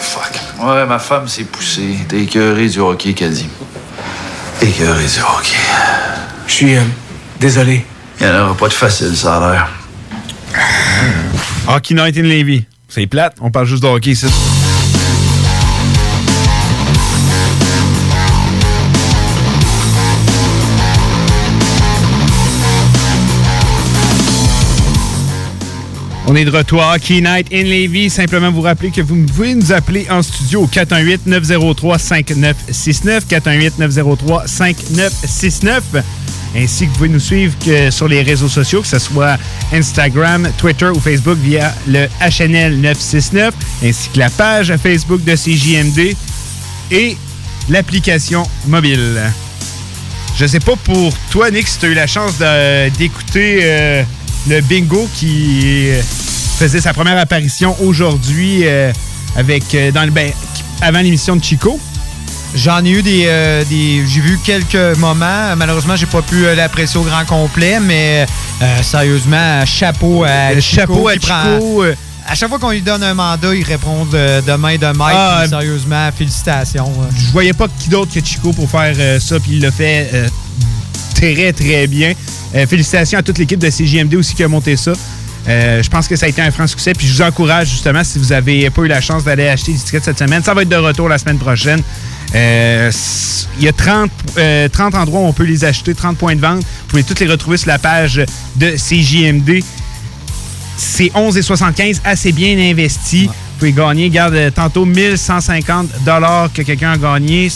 Fuck. 0.00 0.32
Ouais, 0.60 0.86
ma 0.86 0.98
femme 0.98 1.28
s'est 1.28 1.44
poussée. 1.44 1.96
T'es 2.08 2.20
écœuré 2.22 2.68
du 2.68 2.78
hockey, 2.80 3.12
dit. 3.12 3.48
Écœuré 4.60 5.04
du 5.04 5.20
hockey. 5.20 5.56
Je 6.46 6.52
suis 6.52 6.76
euh, 6.76 6.82
désolé. 7.40 7.84
Il 8.20 8.26
n'y 8.26 8.32
en 8.32 8.44
aura 8.44 8.56
pas 8.56 8.68
de 8.68 8.72
facile, 8.72 9.16
ça 9.16 9.36
a 9.36 9.52
l'air. 9.52 9.68
Hockey 11.68 11.94
Night 11.94 12.16
in 12.16 12.22
Levy. 12.22 12.64
C'est 12.88 13.06
plate, 13.06 13.36
on 13.40 13.50
parle 13.50 13.66
juste 13.66 13.82
de 13.82 13.88
hockey 13.88 14.10
ici. 14.10 14.26
On 26.32 26.34
est 26.34 26.46
de 26.46 26.50
retour 26.50 26.82
à 26.82 26.94
Hockey 26.94 27.20
Night 27.20 27.48
in 27.52 27.64
Levy. 27.64 28.08
Simplement 28.08 28.50
vous 28.50 28.62
rappeler 28.62 28.90
que 28.90 29.02
vous 29.02 29.16
pouvez 29.26 29.54
nous 29.54 29.70
appeler 29.70 30.06
en 30.08 30.22
studio 30.22 30.62
au 30.62 30.66
418-903-5969. 30.66 33.26
418-903-5969. 33.28 35.82
Ainsi 36.56 36.86
que 36.86 36.88
vous 36.88 36.96
pouvez 36.96 37.10
nous 37.10 37.20
suivre 37.20 37.54
sur 37.90 38.08
les 38.08 38.22
réseaux 38.22 38.48
sociaux, 38.48 38.80
que 38.80 38.88
ce 38.88 38.98
soit 38.98 39.36
Instagram, 39.74 40.48
Twitter 40.56 40.86
ou 40.86 40.98
Facebook 40.98 41.36
via 41.36 41.74
le 41.86 42.06
HNL 42.22 42.80
969, 42.80 43.52
ainsi 43.84 44.08
que 44.08 44.18
la 44.18 44.30
page 44.30 44.74
Facebook 44.82 45.22
de 45.24 45.36
CJMD 45.36 46.16
et 46.92 47.18
l'application 47.68 48.44
mobile. 48.68 49.20
Je 50.38 50.46
sais 50.46 50.60
pas 50.60 50.76
pour 50.76 51.12
toi, 51.30 51.50
Nick, 51.50 51.68
si 51.68 51.78
tu 51.78 51.84
as 51.84 51.90
eu 51.90 51.94
la 51.94 52.06
chance 52.06 52.38
d'écouter 52.96 53.58
euh, 53.64 54.02
le 54.48 54.62
bingo 54.62 55.06
qui 55.14 55.90
euh, 55.90 56.00
faisait 56.62 56.80
sa 56.80 56.92
première 56.94 57.18
apparition 57.18 57.74
aujourd'hui 57.82 58.60
euh, 58.62 58.92
avec 59.36 59.74
euh, 59.74 59.90
dans 59.90 60.04
le 60.04 60.12
ben, 60.12 60.30
avant 60.80 61.00
l'émission 61.00 61.34
de 61.34 61.42
Chico. 61.42 61.80
J'en 62.54 62.84
ai 62.84 62.90
eu 62.90 63.02
des. 63.02 63.24
euh, 63.26 63.64
des- 63.64 64.04
j'ai 64.06 64.20
vu 64.20 64.38
quelques 64.44 64.96
moments. 64.98 65.56
Malheureusement, 65.56 65.96
j'ai 65.96 66.06
pas 66.06 66.22
pu 66.22 66.44
l'apprécier 66.54 67.00
au 67.00 67.02
grand 67.02 67.24
complet, 67.24 67.80
mais 67.80 68.26
euh, 68.62 68.82
sérieusement, 68.82 69.64
chapeau 69.66 70.22
à 70.22 70.60
Chico 70.60 70.76
chapeau 70.76 71.08
à 71.08 71.14
Chico, 71.14 71.84
à 72.28 72.34
chaque 72.36 72.48
fois 72.48 72.60
qu'on 72.60 72.70
lui 72.70 72.80
donne 72.82 73.02
un 73.02 73.14
mandat, 73.14 73.54
il 73.56 73.64
répond 73.64 74.04
de, 74.04 74.40
de 74.42 74.52
main 74.52 74.76
de 74.76 74.86
maître. 74.86 75.00
Ah, 75.16 75.44
sérieusement, 75.48 76.10
félicitations. 76.16 76.92
euh. 77.00 77.10
Je 77.18 77.32
voyais 77.32 77.54
pas 77.54 77.66
qui 77.76 77.88
d'autre 77.88 78.12
que 78.14 78.24
Chico 78.24 78.52
pour 78.52 78.70
faire 78.70 78.94
ça, 79.20 79.40
puis 79.40 79.54
il 79.54 79.62
l'a 79.62 79.72
fait 79.72 80.10
très, 81.16 81.52
très 81.52 81.88
bien. 81.88 82.12
Félicitations 82.68 83.18
à 83.18 83.22
toute 83.22 83.38
l'équipe 83.38 83.58
de 83.58 83.68
CJMD 83.68 84.14
aussi 84.14 84.34
qui 84.34 84.44
a 84.44 84.48
monté 84.48 84.76
ça. 84.76 84.92
Euh, 85.48 85.82
je 85.82 85.90
pense 85.90 86.06
que 86.06 86.16
ça 86.16 86.26
a 86.26 86.28
été 86.28 86.40
un 86.40 86.50
franc 86.50 86.66
succès. 86.66 86.92
Puis 86.92 87.06
je 87.06 87.14
vous 87.14 87.22
encourage 87.22 87.68
justement, 87.68 88.04
si 88.04 88.18
vous 88.18 88.26
n'avez 88.26 88.70
pas 88.70 88.82
eu 88.82 88.88
la 88.88 89.00
chance 89.00 89.24
d'aller 89.24 89.48
acheter 89.48 89.72
des 89.72 89.78
tickets 89.78 90.04
cette 90.04 90.18
semaine, 90.18 90.42
ça 90.42 90.54
va 90.54 90.62
être 90.62 90.68
de 90.68 90.76
retour 90.76 91.08
la 91.08 91.18
semaine 91.18 91.38
prochaine. 91.38 91.82
Euh, 92.34 92.90
Il 93.58 93.64
y 93.64 93.68
a 93.68 93.72
30, 93.72 94.10
euh, 94.38 94.68
30 94.68 94.94
endroits 94.94 95.20
où 95.20 95.24
on 95.24 95.32
peut 95.32 95.44
les 95.44 95.64
acheter, 95.64 95.94
30 95.94 96.16
points 96.16 96.36
de 96.36 96.40
vente. 96.40 96.60
Vous 96.60 96.86
pouvez 96.88 97.02
toutes 97.02 97.20
les 97.20 97.26
retrouver 97.26 97.56
sur 97.56 97.68
la 97.68 97.78
page 97.78 98.24
de 98.56 98.70
CJMD. 98.76 99.62
C'est 100.76 101.12
11,75, 101.14 102.00
assez 102.04 102.32
bien 102.32 102.58
investi. 102.58 103.26
Vous 103.26 103.32
pouvez 103.58 103.72
gagner, 103.72 104.04
regarde, 104.04 104.34
euh, 104.34 104.50
tantôt 104.50 104.84
1150 104.84 105.88
que 106.54 106.62
quelqu'un 106.62 106.92
a 106.92 106.96
gagné. 106.96 107.50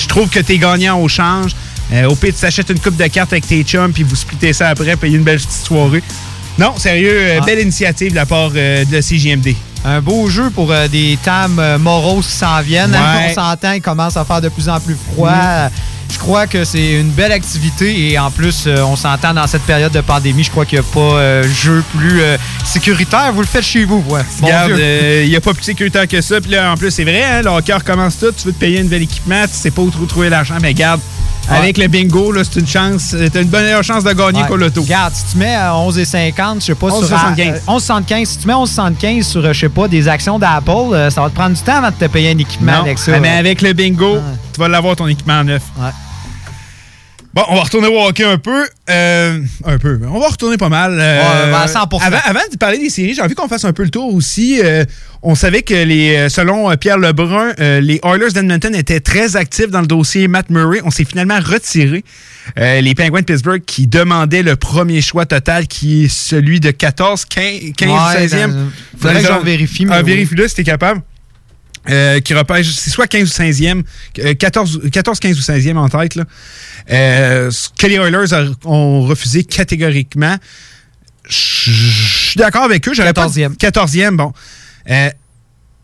Je 0.00 0.06
trouve 0.06 0.28
que 0.28 0.40
tu 0.40 0.52
es 0.52 0.58
gagnant 0.58 1.00
au 1.00 1.08
change. 1.08 1.54
Euh, 1.92 2.08
au 2.08 2.14
pire, 2.14 2.32
tu 2.32 2.40
t'achètes 2.40 2.70
une 2.70 2.78
coupe 2.78 2.96
de 2.96 3.06
cartes 3.06 3.32
avec 3.32 3.46
tes 3.46 3.62
chums, 3.62 3.92
puis 3.92 4.02
vous 4.02 4.16
splittez 4.16 4.52
ça 4.52 4.70
après, 4.70 4.96
payez 4.96 5.16
une 5.16 5.22
belle 5.22 5.36
petite 5.38 5.66
soirée. 5.66 6.02
Non, 6.58 6.76
sérieux, 6.78 7.10
euh, 7.12 7.38
Ah. 7.42 7.44
belle 7.44 7.60
initiative 7.60 8.10
de 8.10 8.16
la 8.16 8.26
part 8.26 8.50
euh, 8.54 8.84
de 8.84 9.00
CJMD. 9.00 9.56
Un 9.84 10.00
beau 10.00 10.28
jeu 10.30 10.50
pour 10.50 10.70
euh, 10.72 10.88
des 10.88 11.18
tames 11.22 11.58
euh, 11.58 11.78
moroses 11.78 12.26
qui 12.26 12.32
s'en 12.36 12.60
viennent. 12.62 12.92
Ouais. 12.92 13.30
On 13.30 13.34
s'entend, 13.34 13.72
il 13.72 13.82
commence 13.82 14.16
à 14.16 14.24
faire 14.24 14.40
de 14.40 14.48
plus 14.48 14.68
en 14.68 14.78
plus 14.80 14.96
froid. 15.12 15.30
Mhm. 15.30 15.70
Je 16.12 16.18
crois 16.18 16.46
que 16.46 16.64
c'est 16.64 17.00
une 17.00 17.10
belle 17.10 17.32
activité 17.32 18.10
et 18.12 18.18
en 18.18 18.30
plus, 18.30 18.64
euh, 18.66 18.82
on 18.84 18.94
s'entend 18.94 19.34
dans 19.34 19.46
cette 19.48 19.62
période 19.62 19.90
de 19.92 20.00
pandémie. 20.00 20.44
Je 20.44 20.50
crois 20.50 20.64
qu'il 20.64 20.78
n'y 20.78 20.84
a 20.86 20.88
pas 20.94 21.42
jeu 21.42 21.82
plus 21.98 22.20
sécuritaire. 22.64 23.32
Vous 23.34 23.40
le 23.40 23.46
faites 23.46 23.64
chez 23.64 23.84
vous, 23.84 24.02
ouais. 24.08 24.20
Bon 24.40 24.46
Regarde, 24.46 24.74
Dieu. 24.74 25.22
il 25.24 25.28
n'y 25.30 25.36
a 25.36 25.40
pas 25.40 25.52
plus 25.54 25.64
sécuritaire 25.64 26.06
que 26.06 26.20
ça. 26.20 26.40
Puis 26.40 26.52
là, 26.52 26.72
en 26.72 26.76
plus, 26.76 26.90
c'est 26.92 27.04
vrai, 27.04 27.24
hein, 27.24 27.42
le 27.42 27.48
hockey 27.50 27.72
recommence 27.74 28.18
tout. 28.18 28.30
Tu 28.36 28.46
veux 28.46 28.52
te 28.52 28.58
payer 28.60 28.80
un 28.80 28.84
nouvel 28.84 29.02
équipement, 29.02 29.42
tu 29.46 29.54
sais 29.54 29.70
pas 29.72 29.82
où 29.82 29.90
trouver 30.06 30.28
l'argent, 30.30 30.56
mais 30.62 30.72
garde, 30.72 31.00
Ouais. 31.50 31.56
avec 31.58 31.78
le 31.78 31.88
bingo, 31.88 32.32
c'est 32.42 32.60
une 32.60 32.66
chance. 32.66 33.12
euh, 33.14 33.28
T'as 33.32 33.42
une 33.42 33.48
bonne 33.48 33.64
meilleure 33.64 33.82
chance 33.84 34.02
de 34.04 34.12
gagner 34.12 34.42
Ouais. 34.42 34.48
qu'au 34.48 34.56
loto. 34.56 34.82
Regarde, 34.82 35.12
si 35.14 35.24
tu 35.32 35.38
mets 35.38 35.54
à 35.54 35.72
11,50, 35.74 36.60
je 36.60 36.64
sais 36.66 36.74
pas, 36.74 36.88
sur 36.90 37.00
11,75. 37.02 37.54
euh, 37.54 37.58
11,75. 37.66 38.24
Si 38.24 38.38
tu 38.38 38.46
mets 38.46 38.54
11,75 38.54 39.22
sur, 39.22 39.44
euh, 39.44 39.52
je 39.52 39.60
sais 39.60 39.68
pas, 39.68 39.86
des 39.88 40.08
actions 40.08 40.38
d'Apple, 40.38 40.70
euh, 40.92 41.10
ça 41.10 41.20
va 41.22 41.28
te 41.30 41.34
prendre 41.34 41.54
du 41.54 41.60
temps 41.62 41.76
avant 41.76 41.90
de 41.90 41.94
te 41.94 42.04
payer 42.06 42.30
un 42.30 42.38
équipement 42.38 42.72
Non, 42.72 42.80
avec 42.82 42.98
ça. 42.98 43.18
mais 43.20 43.28
avec 43.36 43.60
le 43.62 43.72
bingo, 43.72 44.18
tu 44.52 44.60
vas 44.60 44.68
l'avoir 44.68 44.96
ton 44.96 45.06
équipement 45.06 45.42
neuf. 45.44 45.62
Bon, 47.34 47.42
on 47.48 47.56
va 47.56 47.62
retourner 47.62 47.88
au 47.88 48.00
hockey 48.00 48.22
un 48.22 48.38
peu. 48.38 48.64
Euh, 48.88 49.40
un 49.64 49.78
peu. 49.78 49.98
On 50.08 50.20
va 50.20 50.28
retourner 50.28 50.56
pas 50.56 50.68
mal. 50.68 50.92
euh, 51.00 51.18
Ouais, 51.20 51.50
ben, 51.50 51.58
à 51.58 51.66
100%. 51.66 52.00
Avant, 52.00 52.18
avant 52.24 52.40
de 52.52 52.56
parler 52.56 52.78
des 52.78 52.90
séries, 52.90 53.14
j'ai 53.14 53.22
envie 53.22 53.34
qu'on 53.34 53.48
fasse 53.48 53.64
un 53.64 53.72
peu 53.72 53.82
le 53.82 53.90
tour 53.90 54.14
aussi. 54.14 54.60
Euh, 54.62 54.84
on 55.20 55.34
savait 55.34 55.62
que 55.62 55.74
les, 55.74 56.14
euh, 56.14 56.28
selon 56.28 56.70
euh, 56.70 56.76
Pierre 56.76 56.96
Lebrun, 56.96 57.52
euh, 57.58 57.80
les 57.80 57.98
Oilers 58.04 58.30
d'Edmonton 58.32 58.72
étaient 58.76 59.00
très 59.00 59.34
actifs 59.34 59.70
dans 59.70 59.80
le 59.80 59.88
dossier 59.88 60.28
Matt 60.28 60.48
Murray. 60.48 60.78
On 60.84 60.90
s'est 60.92 61.04
finalement 61.04 61.40
retiré. 61.40 62.04
Euh, 62.56 62.80
les 62.80 62.94
Penguins 62.94 63.20
de 63.20 63.24
Pittsburgh 63.24 63.62
qui 63.64 63.88
demandaient 63.88 64.44
le 64.44 64.54
premier 64.54 65.00
choix 65.00 65.26
total 65.26 65.66
qui 65.66 66.04
est 66.04 66.08
celui 66.08 66.60
de 66.60 66.70
14, 66.70 67.24
15, 67.24 67.44
15 67.76 67.88
Ouais, 67.90 68.28
16e. 68.28 68.52
dans- 68.52 68.70
faudrait 69.00 69.22
que 69.22 69.26
j'en 69.26 69.40
vérifie, 69.42 69.86
mais 69.86 69.94
Ah, 69.96 70.02
oui. 70.04 70.10
vérifie-le 70.12 70.46
si 70.46 70.54
t'es 70.54 70.62
capable. 70.64 71.00
Euh, 71.90 72.20
qui 72.20 72.32
repêche, 72.32 72.70
c'est 72.72 72.88
soit 72.90 73.06
15 73.06 73.22
ou 73.24 73.26
16e, 73.32 73.82
euh, 74.20 74.32
14, 74.34 74.80
14, 74.90 75.20
15 75.20 75.36
ou 75.38 75.42
16e 75.42 75.76
en 75.76 75.88
tête. 75.90 76.14
Là. 76.14 76.24
Euh, 76.90 77.50
ce 77.50 77.68
que 77.78 77.86
les 77.86 77.96
Oilers 77.96 78.32
a- 78.32 78.46
ont 78.66 79.02
refusé 79.02 79.44
catégoriquement. 79.44 80.36
Je 81.28 81.70
je 81.70 82.28
suis 82.30 82.38
d'accord 82.38 82.62
avec 82.64 82.86
eux. 82.88 82.92
14e. 82.94 83.54
14e, 83.56 84.16
bon. 84.16 84.32
Euh, 84.90 85.10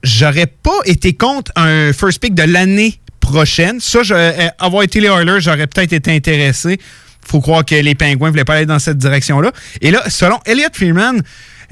J'aurais 0.02 0.46
pas 0.46 0.78
été 0.86 1.12
contre 1.12 1.52
un 1.56 1.92
first 1.92 2.20
pick 2.22 2.34
de 2.34 2.44
l'année 2.44 2.98
prochaine. 3.20 3.80
Ça, 3.80 4.02
je- 4.02 4.14
euh, 4.14 4.48
avoir 4.58 4.82
été 4.82 4.98
les 5.00 5.08
Oilers, 5.08 5.40
j'aurais 5.40 5.66
peut-être 5.66 5.92
été 5.92 6.14
intéressé. 6.14 6.80
faut 7.22 7.42
croire 7.42 7.66
que 7.66 7.74
les 7.74 7.94
Pingouins 7.94 8.30
voulaient 8.30 8.46
pas 8.46 8.54
aller 8.54 8.64
dans 8.66 8.78
cette 8.78 8.96
direction-là. 8.96 9.52
Et 9.82 9.90
là, 9.90 10.02
selon 10.08 10.40
Elliot 10.46 10.68
Freeman, 10.72 11.22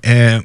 euh, 0.07 0.41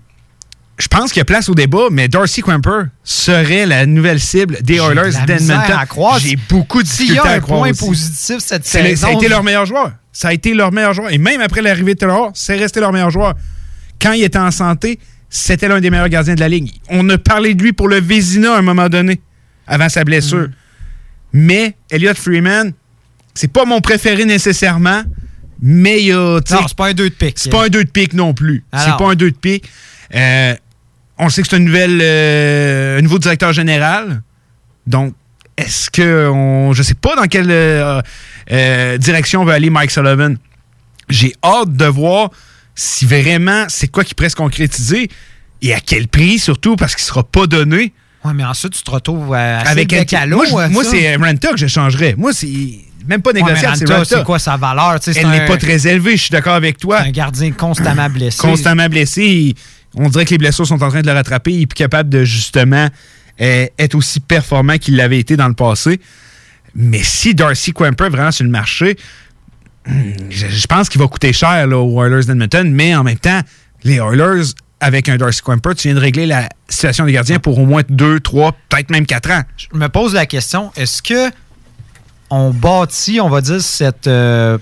je 0.83 0.89
pense 0.89 1.13
qu'il 1.13 1.19
y 1.19 1.21
a 1.21 1.25
place 1.25 1.47
au 1.47 1.55
débat, 1.55 1.87
mais 1.89 2.09
Darcy 2.09 2.41
Quimper 2.41 2.87
serait 3.05 3.65
la 3.65 3.85
nouvelle 3.85 4.19
cible 4.19 4.61
des 4.61 4.79
Oilers 4.79 5.13
d'Edmonton. 5.25 5.77
J'ai 6.19 6.37
beaucoup 6.49 6.83
de 6.83 6.87
difficultés 6.87 7.21
a 7.21 7.31
à 7.31 7.35
un 7.35 7.39
croire 7.39 7.61
point 7.61 7.71
aussi. 7.71 7.85
positif 7.87 8.39
cette 8.39 8.65
saison. 8.65 8.95
Ça 8.97 9.07
a 9.07 9.11
été 9.13 9.29
leur 9.29 9.43
meilleur 9.43 9.65
joueur. 9.65 9.93
Ça 10.11 10.27
a 10.27 10.33
été 10.33 10.53
leur 10.53 10.73
meilleur 10.73 10.93
joueur. 10.93 11.09
Et 11.13 11.17
même 11.17 11.39
après 11.39 11.61
l'arrivée 11.61 11.93
de 11.93 11.99
Taylor, 11.99 12.31
c'est 12.33 12.57
resté 12.57 12.81
leur 12.81 12.91
meilleur 12.91 13.11
joueur. 13.11 13.33
Quand 14.01 14.11
il 14.11 14.23
était 14.23 14.37
en 14.37 14.51
santé, 14.51 14.99
c'était 15.29 15.69
l'un 15.69 15.79
des 15.79 15.89
meilleurs 15.89 16.09
gardiens 16.09 16.35
de 16.35 16.41
la 16.41 16.49
ligue. 16.49 16.69
On 16.89 17.09
a 17.09 17.17
parlé 17.17 17.55
de 17.55 17.63
lui 17.63 17.71
pour 17.71 17.87
le 17.87 18.01
Vézina 18.01 18.53
à 18.53 18.57
un 18.57 18.61
moment 18.61 18.89
donné, 18.89 19.21
avant 19.65 19.87
sa 19.87 20.03
blessure. 20.03 20.49
Mais 21.31 21.77
Elliot 21.91 22.13
Freeman, 22.13 22.73
c'est 23.33 23.51
pas 23.51 23.63
mon 23.63 23.79
préféré 23.79 24.25
nécessairement, 24.25 25.03
mais 25.61 26.01
il 26.01 26.07
y 26.07 26.11
a. 26.11 26.41
Non, 26.51 26.67
c'est 26.67 26.75
pas 26.75 26.89
un 26.89 26.93
2 26.93 27.09
de 27.09 27.15
pique. 27.15 27.35
C'est 27.37 27.49
pas 27.49 27.67
un 27.67 27.69
2 27.69 27.85
de 27.85 27.89
pique 27.89 28.13
non 28.13 28.33
plus. 28.33 28.65
Ah 28.73 28.83
c'est 28.85 28.97
pas 29.01 29.11
un 29.11 29.15
2 29.15 29.31
de 29.31 29.37
pique. 29.37 29.69
Euh, 30.13 30.55
on 31.23 31.29
sait 31.29 31.41
que 31.41 31.47
c'est 31.49 31.57
euh, 31.59 32.99
un 32.99 33.01
nouveau 33.01 33.19
directeur 33.19 33.53
général. 33.53 34.21
Donc, 34.87 35.13
est-ce 35.57 35.89
que 35.89 36.29
on, 36.29 36.73
je 36.73 36.83
sais 36.83 36.93
pas 36.95 37.15
dans 37.15 37.25
quelle 37.27 37.49
euh, 37.51 38.01
euh, 38.51 38.97
direction 38.97 39.43
va 39.45 39.53
aller 39.53 39.69
Mike 39.69 39.91
Sullivan. 39.91 40.35
J'ai 41.09 41.33
hâte 41.43 41.73
de 41.73 41.85
voir 41.85 42.29
si 42.75 43.05
vraiment 43.05 43.65
c'est 43.69 43.87
quoi 43.87 44.03
qui 44.03 44.15
pourrait 44.15 44.29
se 44.29 44.35
concrétiser 44.35 45.09
et 45.61 45.73
à 45.73 45.79
quel 45.79 46.07
prix 46.07 46.39
surtout 46.39 46.75
parce 46.75 46.95
qu'il 46.95 47.05
sera 47.05 47.23
pas 47.23 47.45
donné. 47.47 47.93
Ouais, 48.25 48.33
mais 48.33 48.45
ensuite, 48.45 48.73
tu 48.73 48.83
te 48.83 48.89
retrouves 48.91 49.33
à 49.33 49.59
Avec 49.59 49.91
un 49.93 49.99
un 50.01 50.05
calo. 50.05 50.41
Moi, 50.49 50.69
moi, 50.69 50.83
c'est 50.83 51.15
Renta 51.17 51.51
que 51.51 51.57
je 51.57 51.67
changerais. 51.67 52.15
Moi, 52.17 52.31
c'est 52.33 52.47
même 53.05 53.21
pas 53.21 53.33
négociable, 53.33 53.77
Renta. 53.85 54.05
c'est 54.05 54.23
quoi 54.23 54.39
sa 54.39 54.55
valeur? 54.55 54.97
Elle 55.07 55.27
n'est 55.29 55.41
un- 55.41 55.47
pas 55.47 55.57
très 55.57 55.87
élevée, 55.87 56.15
je 56.15 56.23
suis 56.23 56.31
d'accord 56.31 56.53
avec 56.53 56.77
toi. 56.77 57.01
Un 57.01 57.11
gardien 57.11 57.51
constamment 57.51 58.09
blessé. 58.09 58.37
Constamment 58.37 58.87
blessé. 58.87 59.23
il- 59.23 59.55
On 59.95 60.09
dirait 60.09 60.25
que 60.25 60.31
les 60.31 60.37
blessures 60.37 60.65
sont 60.67 60.81
en 60.83 60.89
train 60.89 61.01
de 61.01 61.07
le 61.07 61.13
rattraper. 61.13 61.51
Il 61.53 61.61
est 61.61 61.65
plus 61.67 61.75
capable 61.75 62.09
de 62.09 62.23
justement 62.23 62.87
euh, 63.41 63.67
être 63.79 63.95
aussi 63.95 64.19
performant 64.19 64.77
qu'il 64.77 64.95
l'avait 64.95 65.19
été 65.19 65.35
dans 65.37 65.47
le 65.47 65.53
passé. 65.53 65.99
Mais 66.75 67.01
si 67.03 67.35
Darcy 67.35 67.71
Quimper 67.73 68.07
est 68.07 68.09
vraiment 68.09 68.31
sur 68.31 68.43
le 68.45 68.49
marché, 68.51 68.97
je, 69.85 70.47
je 70.47 70.67
pense 70.67 70.89
qu'il 70.89 70.99
va 71.01 71.07
coûter 71.07 71.33
cher 71.33 71.67
là, 71.67 71.77
aux 71.77 72.03
Oilers 72.03 72.25
d'Edmonton, 72.25 72.71
mais 72.71 72.95
en 72.95 73.03
même 73.03 73.17
temps, 73.19 73.41
les 73.83 73.95
Oilers, 73.97 74.43
avec 74.79 75.09
un 75.09 75.17
Darcy 75.17 75.41
Quimper, 75.43 75.75
tu 75.75 75.87
viens 75.89 75.95
de 75.95 75.99
régler 75.99 76.25
la 76.25 76.49
situation 76.67 77.05
des 77.05 77.11
gardiens 77.11 77.39
pour 77.39 77.59
au 77.59 77.65
moins 77.65 77.83
2, 77.89 78.19
3, 78.19 78.51
peut-être 78.69 78.89
même 78.89 79.05
4 79.05 79.31
ans. 79.31 79.41
Je 79.57 79.77
me 79.77 79.87
pose 79.89 80.13
la 80.15 80.25
question, 80.25 80.71
est-ce 80.75 81.01
que 81.03 81.29
on 82.29 82.49
bâtit, 82.51 83.19
on 83.21 83.29
va 83.29 83.41
dire, 83.41 83.61
cette, 83.61 84.07
euh, 84.07 84.57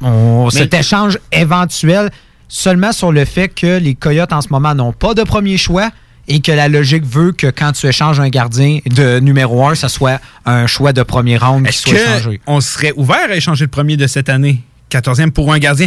on- 0.00 0.48
cet 0.50 0.74
échange 0.74 1.18
éventuel 1.32 2.10
seulement 2.52 2.92
sur 2.92 3.12
le 3.12 3.24
fait 3.24 3.48
que 3.48 3.78
les 3.78 3.94
Coyotes 3.94 4.32
en 4.32 4.42
ce 4.42 4.48
moment 4.50 4.74
n'ont 4.74 4.92
pas 4.92 5.14
de 5.14 5.22
premier 5.22 5.56
choix 5.56 5.90
et 6.28 6.40
que 6.40 6.52
la 6.52 6.68
logique 6.68 7.04
veut 7.04 7.32
que 7.32 7.46
quand 7.46 7.72
tu 7.72 7.86
échanges 7.86 8.20
un 8.20 8.28
gardien 8.28 8.78
de 8.84 9.18
numéro 9.20 9.66
1, 9.66 9.74
ça 9.74 9.88
soit 9.88 10.20
un 10.44 10.66
choix 10.66 10.92
de 10.92 11.02
premier 11.02 11.38
round 11.38 11.66
qui 11.66 11.78
soit 11.78 11.94
échangé. 11.94 12.40
qu'on 12.44 12.60
serait 12.60 12.92
ouvert 12.96 13.30
à 13.30 13.34
échanger 13.34 13.64
le 13.64 13.70
premier 13.70 13.96
de 13.96 14.06
cette 14.06 14.28
année, 14.28 14.60
14e, 14.90 15.30
pour 15.30 15.52
un 15.52 15.58
gardien? 15.58 15.86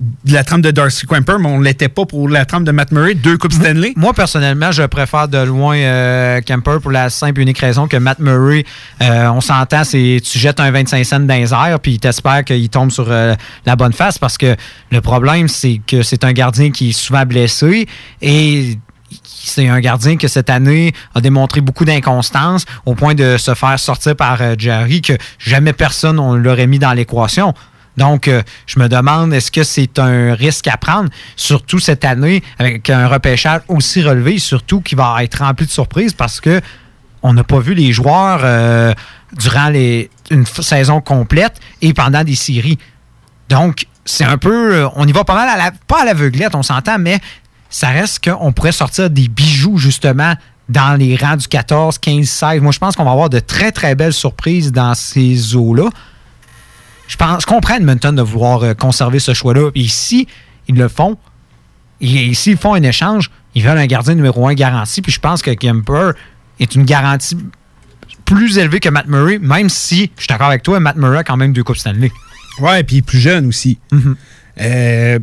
De 0.00 0.34
la 0.34 0.44
trempe 0.44 0.60
de 0.60 0.70
Darcy 0.70 1.06
Quimper, 1.06 1.38
mais 1.38 1.48
on 1.48 1.58
ne 1.58 1.64
l'était 1.64 1.88
pas 1.88 2.04
pour 2.04 2.28
la 2.28 2.44
trempe 2.44 2.64
de 2.64 2.70
Matt 2.70 2.92
Murray, 2.92 3.14
deux 3.14 3.38
Coupes 3.38 3.52
Stanley? 3.52 3.94
Moi, 3.96 4.12
personnellement, 4.12 4.70
je 4.70 4.82
préfère 4.82 5.26
de 5.26 5.38
loin 5.38 5.76
euh, 5.76 6.40
Kemper 6.42 6.80
pour 6.82 6.90
la 6.90 7.08
simple 7.08 7.40
et 7.40 7.42
unique 7.42 7.58
raison 7.58 7.88
que 7.88 7.96
Matt 7.96 8.18
Murray, 8.18 8.64
euh, 9.02 9.28
on 9.28 9.40
s'entend, 9.40 9.84
c'est 9.84 10.20
tu 10.22 10.38
jettes 10.38 10.60
un 10.60 10.70
25 10.70 11.04
cents 11.04 11.20
dans 11.20 11.34
les 11.34 11.52
airs, 11.52 11.80
puis 11.80 11.98
t'espères 11.98 12.44
qu'il 12.44 12.68
tombe 12.68 12.90
sur 12.90 13.06
euh, 13.08 13.34
la 13.64 13.76
bonne 13.76 13.94
face 13.94 14.18
parce 14.18 14.36
que 14.36 14.54
le 14.90 15.00
problème, 15.00 15.48
c'est 15.48 15.80
que 15.86 16.02
c'est 16.02 16.24
un 16.24 16.32
gardien 16.32 16.70
qui 16.70 16.90
est 16.90 16.92
souvent 16.92 17.24
blessé 17.24 17.86
et 18.20 18.78
c'est 19.22 19.68
un 19.68 19.80
gardien 19.80 20.18
que 20.18 20.28
cette 20.28 20.50
année 20.50 20.92
a 21.14 21.22
démontré 21.22 21.62
beaucoup 21.62 21.86
d'inconstance 21.86 22.66
au 22.84 22.94
point 22.94 23.14
de 23.14 23.38
se 23.38 23.54
faire 23.54 23.78
sortir 23.78 24.14
par 24.14 24.40
Jerry 24.58 25.00
que 25.00 25.14
jamais 25.38 25.72
personne 25.72 26.18
on 26.18 26.34
l'aurait 26.34 26.66
mis 26.66 26.78
dans 26.78 26.92
l'équation. 26.92 27.54
Donc, 27.96 28.28
euh, 28.28 28.42
je 28.66 28.78
me 28.78 28.88
demande, 28.88 29.32
est-ce 29.32 29.50
que 29.50 29.62
c'est 29.62 29.98
un 29.98 30.34
risque 30.34 30.68
à 30.68 30.76
prendre, 30.76 31.08
surtout 31.34 31.78
cette 31.78 32.04
année, 32.04 32.42
avec 32.58 32.90
un 32.90 33.08
repêchage 33.08 33.62
aussi 33.68 34.02
relevé, 34.02 34.38
surtout 34.38 34.80
qui 34.80 34.94
va 34.94 35.22
être 35.22 35.42
rempli 35.42 35.66
de 35.66 35.70
surprises 35.70 36.12
parce 36.12 36.40
que 36.40 36.60
on 37.22 37.32
n'a 37.32 37.44
pas 37.44 37.58
vu 37.58 37.74
les 37.74 37.92
joueurs 37.92 38.40
euh, 38.44 38.92
durant 39.32 39.72
une 40.30 40.46
saison 40.46 41.00
complète 41.00 41.58
et 41.82 41.92
pendant 41.92 42.22
des 42.22 42.36
séries. 42.36 42.78
Donc, 43.48 43.86
c'est 44.04 44.24
un 44.24 44.38
peu. 44.38 44.74
euh, 44.74 44.88
On 44.94 45.06
y 45.08 45.12
va 45.12 45.24
pas 45.24 45.34
mal 45.34 45.48
à 45.48 45.56
la. 45.56 45.72
Pas 45.88 46.02
à 46.02 46.04
l'aveuglette, 46.04 46.54
on 46.54 46.62
s'entend, 46.62 46.98
mais 46.98 47.18
ça 47.68 47.88
reste 47.88 48.22
qu'on 48.28 48.52
pourrait 48.52 48.72
sortir 48.72 49.10
des 49.10 49.28
bijoux, 49.28 49.78
justement, 49.78 50.34
dans 50.68 50.96
les 50.98 51.16
rangs 51.16 51.36
du 51.36 51.48
14, 51.48 51.98
15, 51.98 52.24
16. 52.28 52.60
Moi, 52.60 52.72
je 52.72 52.78
pense 52.78 52.94
qu'on 52.94 53.04
va 53.04 53.10
avoir 53.12 53.30
de 53.30 53.40
très, 53.40 53.72
très 53.72 53.94
belles 53.94 54.12
surprises 54.12 54.70
dans 54.70 54.94
ces 54.94 55.56
eaux-là. 55.56 55.88
Je 57.08 57.16
pense, 57.16 57.42
je 57.42 57.46
comprends 57.46 57.76
Edmonton 57.76 58.14
de 58.14 58.22
vouloir 58.22 58.62
euh, 58.62 58.74
conserver 58.74 59.18
ce 59.18 59.34
choix-là. 59.34 59.70
Et 59.74 59.86
si 59.88 60.26
ils 60.68 60.74
le 60.74 60.88
font, 60.88 61.16
et 62.00 62.34
s'ils 62.34 62.56
font 62.56 62.74
un 62.74 62.82
échange, 62.82 63.30
ils 63.54 63.62
veulent 63.62 63.78
un 63.78 63.86
gardien 63.86 64.14
numéro 64.14 64.46
un 64.46 64.54
garanti. 64.54 65.02
Puis 65.02 65.12
je 65.12 65.20
pense 65.20 65.42
que 65.42 65.50
Kemper 65.52 66.12
est 66.60 66.74
une 66.74 66.84
garantie 66.84 67.36
plus 68.24 68.58
élevée 68.58 68.80
que 68.80 68.88
Matt 68.88 69.06
Murray, 69.06 69.38
même 69.38 69.68
si, 69.68 70.10
je 70.16 70.22
suis 70.22 70.28
d'accord 70.28 70.48
avec 70.48 70.62
toi, 70.62 70.80
Matt 70.80 70.96
Murray 70.96 71.18
a 71.18 71.24
quand 71.24 71.36
même 71.36 71.52
deux 71.52 71.62
Coupes 71.62 71.76
Stanley. 71.76 72.10
Ouais, 72.58 72.82
puis 72.82 72.96
il 72.96 72.98
est 72.98 73.02
plus 73.02 73.20
jeune 73.20 73.46
aussi. 73.46 73.78
Euh, 74.58 75.18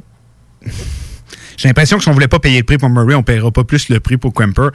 J'ai 1.57 1.67
l'impression 1.67 1.97
que 1.97 2.03
si 2.03 2.09
on 2.09 2.13
voulait 2.13 2.27
pas 2.27 2.39
payer 2.39 2.59
le 2.59 2.63
prix 2.63 2.77
pour 2.77 2.89
Murray, 2.89 3.15
on 3.15 3.23
paiera 3.23 3.51
pas 3.51 3.63
plus 3.63 3.89
le 3.89 3.99
prix 3.99 4.17
pour 4.17 4.33
Quimper. 4.33 4.69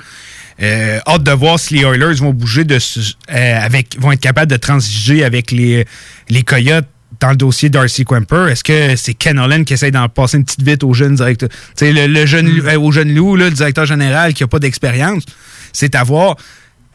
Euh, 0.60 0.98
hâte 1.06 1.22
de 1.22 1.30
voir 1.30 1.58
si 1.58 1.74
les 1.74 1.82
Oilers 1.82 2.14
vont 2.14 2.32
bouger 2.32 2.64
de 2.64 2.76
euh, 2.76 3.60
avec 3.60 3.96
vont 4.00 4.10
être 4.10 4.20
capables 4.20 4.50
de 4.50 4.56
transiger 4.56 5.22
avec 5.22 5.52
les, 5.52 5.86
les 6.28 6.42
Coyotes 6.42 6.88
dans 7.20 7.30
le 7.30 7.36
dossier 7.36 7.68
Darcy 7.68 8.04
Quimper. 8.04 8.48
Est-ce 8.48 8.64
que 8.64 8.96
c'est 8.96 9.14
Ken 9.14 9.38
Holland 9.38 9.64
qui 9.64 9.74
essaie 9.74 9.90
d'en 9.90 10.08
passer 10.08 10.36
une 10.36 10.44
petite 10.44 10.62
vite 10.62 10.84
au 10.84 10.92
jeune 10.94 11.14
directeur, 11.14 11.48
le, 11.80 12.06
le 12.06 12.26
jeune, 12.26 12.48
euh, 12.48 12.78
au 12.78 12.92
jeune 12.92 13.14
loup, 13.14 13.36
le 13.36 13.50
directeur 13.50 13.86
général 13.86 14.34
qui 14.34 14.42
a 14.44 14.46
pas 14.46 14.58
d'expérience? 14.58 15.24
C'est 15.72 15.94
à 15.94 16.04
voir. 16.04 16.36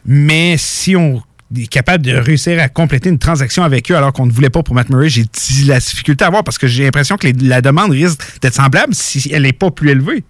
Mais 0.06 0.56
si 0.58 0.96
on 0.96 1.22
est 1.56 1.66
capable 1.66 2.04
de 2.04 2.12
réussir 2.12 2.60
à 2.60 2.68
compléter 2.68 3.08
une 3.08 3.18
transaction 3.18 3.62
avec 3.62 3.90
eux 3.90 3.96
alors 3.96 4.12
qu'on 4.12 4.26
ne 4.26 4.32
voulait 4.32 4.50
pas 4.50 4.62
pour 4.62 4.74
Matt 4.74 4.90
Murray, 4.90 5.08
j'ai 5.08 5.24
la 5.66 5.78
difficulté 5.78 6.24
à 6.24 6.30
voir 6.30 6.44
parce 6.44 6.58
que 6.58 6.66
j'ai 6.66 6.84
l'impression 6.84 7.16
que 7.16 7.28
la 7.42 7.60
demande 7.60 7.92
risque 7.92 8.20
d'être 8.40 8.54
semblable 8.54 8.94
si 8.94 9.30
elle 9.32 9.42
n'est 9.42 9.52
pas 9.52 9.70
plus 9.70 9.90
élevée. 9.90 10.24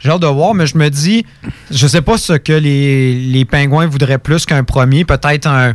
J'ai 0.00 0.10
hâte 0.10 0.22
de 0.22 0.26
voir, 0.26 0.54
mais 0.54 0.66
je 0.66 0.78
me 0.78 0.88
dis, 0.90 1.26
je 1.70 1.86
sais 1.86 2.02
pas 2.02 2.18
ce 2.18 2.34
que 2.34 2.52
les, 2.52 3.14
les 3.14 3.44
Pingouins 3.44 3.86
voudraient 3.86 4.18
plus 4.18 4.46
qu'un 4.46 4.64
premier, 4.64 5.04
peut-être 5.04 5.46
un 5.46 5.74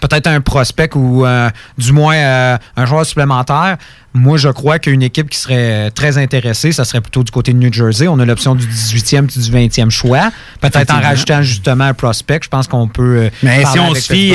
peut-être 0.00 0.26
un 0.26 0.40
prospect 0.40 0.90
ou 0.94 1.24
euh, 1.24 1.50
du 1.78 1.92
moins 1.92 2.16
euh, 2.16 2.58
un 2.76 2.86
joueur 2.86 3.04
supplémentaire. 3.06 3.76
Moi, 4.12 4.38
je 4.38 4.48
crois 4.48 4.78
qu'une 4.78 5.02
équipe 5.02 5.30
qui 5.30 5.38
serait 5.38 5.90
très 5.92 6.18
intéressée, 6.18 6.72
ça 6.72 6.84
serait 6.84 7.00
plutôt 7.00 7.22
du 7.22 7.30
côté 7.30 7.52
de 7.52 7.58
New 7.58 7.72
Jersey. 7.72 8.08
On 8.08 8.18
a 8.18 8.24
l'option 8.24 8.54
du 8.56 8.66
18e 8.66 9.26
puis 9.26 9.40
du 9.40 9.50
20e 9.50 9.90
choix. 9.90 10.30
Peut-être 10.60 10.92
en 10.92 11.00
rajoutant 11.00 11.42
justement 11.42 11.84
un 11.84 11.94
prospect. 11.94 12.40
Je 12.42 12.48
pense 12.48 12.66
qu'on 12.66 12.88
peut. 12.88 13.16
euh, 13.24 13.30
Mais 13.42 13.64
si 13.64 13.78
on 13.78 13.94
se 13.94 14.12
fie 14.12 14.34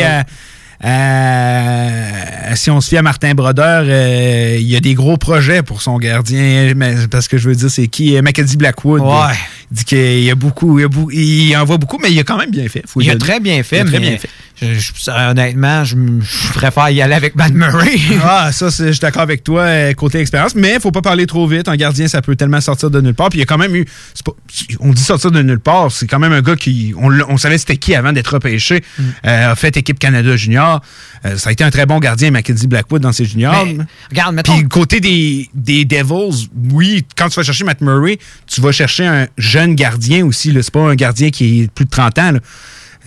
si 2.56 2.70
on 2.72 2.82
se 2.82 2.90
fie 2.90 2.98
à 2.98 3.02
Martin 3.02 3.34
Brodeur, 3.34 3.84
euh, 3.88 4.58
il 4.60 4.68
y 4.68 4.76
a 4.76 4.80
des 4.80 4.94
gros 4.94 5.18
projets 5.18 5.62
pour 5.64 5.82
son 5.82 5.98
gardien. 5.98 6.74
Mais 6.76 6.96
parce 7.10 7.28
que 7.28 7.38
je 7.38 7.50
veux 7.50 7.56
dire, 7.56 7.70
c'est 7.70 7.88
qui? 7.88 8.20
Mackenzie 8.22 8.58
Blackwood. 8.58 9.02
Ouais. 9.02 9.36
Il 9.72 9.78
dit 9.78 9.84
qu'il 9.86 10.20
y 10.24 10.30
a 10.32 10.36
beaucoup, 10.36 10.78
il, 10.80 10.82
y 10.84 10.86
a 10.86 10.88
beaucoup- 10.88 11.12
il 11.12 11.56
envoie 11.58 11.78
beaucoup, 11.78 11.98
mais 12.02 12.12
il 12.12 12.20
a 12.20 12.24
quand 12.24 12.38
même 12.38 12.52
bien 12.52 12.68
fait. 12.70 12.84
faut 12.88 13.02
Il 13.02 13.10
a 13.10 13.16
très 13.18 13.40
bien 13.40 13.62
fait, 13.64 13.78
Il 13.78 13.82
a 13.82 13.86
très 13.86 14.00
mais 14.00 14.10
bien 14.10 14.18
fait. 14.18 14.30
je- 14.62 14.74
je- 14.80 15.12
honnêtement, 15.32 15.84
je, 15.84 15.96
je 16.22 16.54
préfère 16.54 16.90
y 16.92 17.02
aller 17.02 17.16
avec 17.16 17.36
Matt 17.36 17.52
Murray. 17.54 17.98
ah, 18.24 18.52
ça, 18.52 18.68
je 18.70 18.92
suis 18.92 19.00
d'accord 19.00 19.24
avec 19.24 19.44
toi, 19.44 19.62
euh, 19.62 19.94
côté 19.94 20.20
expérience, 20.20 20.54
mais 20.56 20.76
il 20.76 20.80
faut 20.80 20.92
pas 20.92 21.02
parler 21.02 21.26
trop 21.26 21.48
vite. 21.48 21.68
Un 21.68 21.76
gardien, 21.78 22.08
ça 22.08 22.22
peut 22.22 22.36
tellement 22.36 22.62
sortir 22.62 22.90
de 22.92 23.02
nulle 23.02 23.16
part. 23.16 23.30
Puis 23.30 23.40
il 23.40 23.42
y 23.42 23.44
a 23.44 23.48
quand 23.48 23.58
même 23.58 23.76
eu. 23.76 23.86
pas- 24.24 24.34
on 24.80 24.92
dit 24.94 25.02
sortir 25.02 25.32
de 25.32 25.42
nulle 25.42 25.60
part, 25.60 25.92
c'est 25.92 26.08
quand 26.08 26.20
même 26.20 26.34
un 26.34 26.42
gars 26.42 26.56
qui. 26.56 26.94
On 26.96 27.38
savait 27.38 27.58
c'était 27.58 27.78
qui 27.78 27.96
avant 27.96 28.14
d'être 28.14 28.34
repêché. 28.34 28.84
Mm. 29.00 29.04
Euh, 29.26 29.52
a 29.52 29.56
fait 29.56 29.76
équipe 29.78 29.98
Canada 30.00 30.36
Junior. 30.36 30.82
Euh, 31.26 31.38
ça 31.38 31.50
a 31.50 31.52
été 31.54 31.64
un 31.64 31.72
très 31.72 31.86
bon 31.88 31.98
gardien, 32.00 32.30
Mackenzie 32.30 32.68
Blackwood, 32.68 33.02
dans 33.02 33.12
ses 33.14 33.26
juniors. 33.26 33.66
Mais, 33.66 33.78
regarde, 34.12 34.36
mettons. 34.36 34.58
Puis 34.58 34.68
côté 34.68 35.00
des, 35.00 35.50
des 35.56 35.86
Devils, 35.86 36.50
oui, 36.72 37.04
quand 37.18 37.30
tu 37.30 37.36
vas 37.40 37.44
chercher 37.44 37.64
Matt 37.64 37.82
Murray, 37.82 38.20
tu 38.46 38.62
vas 38.62 38.72
chercher 38.72 39.06
un 39.08 39.28
jeune 39.56 39.76
gardien 39.76 40.26
aussi. 40.26 40.54
C'est 40.62 40.72
pas 40.72 40.82
un 40.82 40.96
gardien 40.96 41.30
qui 41.30 41.62
est 41.62 41.72
plus 41.72 41.86
de 41.86 41.90
30 41.90 42.20
ans. 42.20 42.32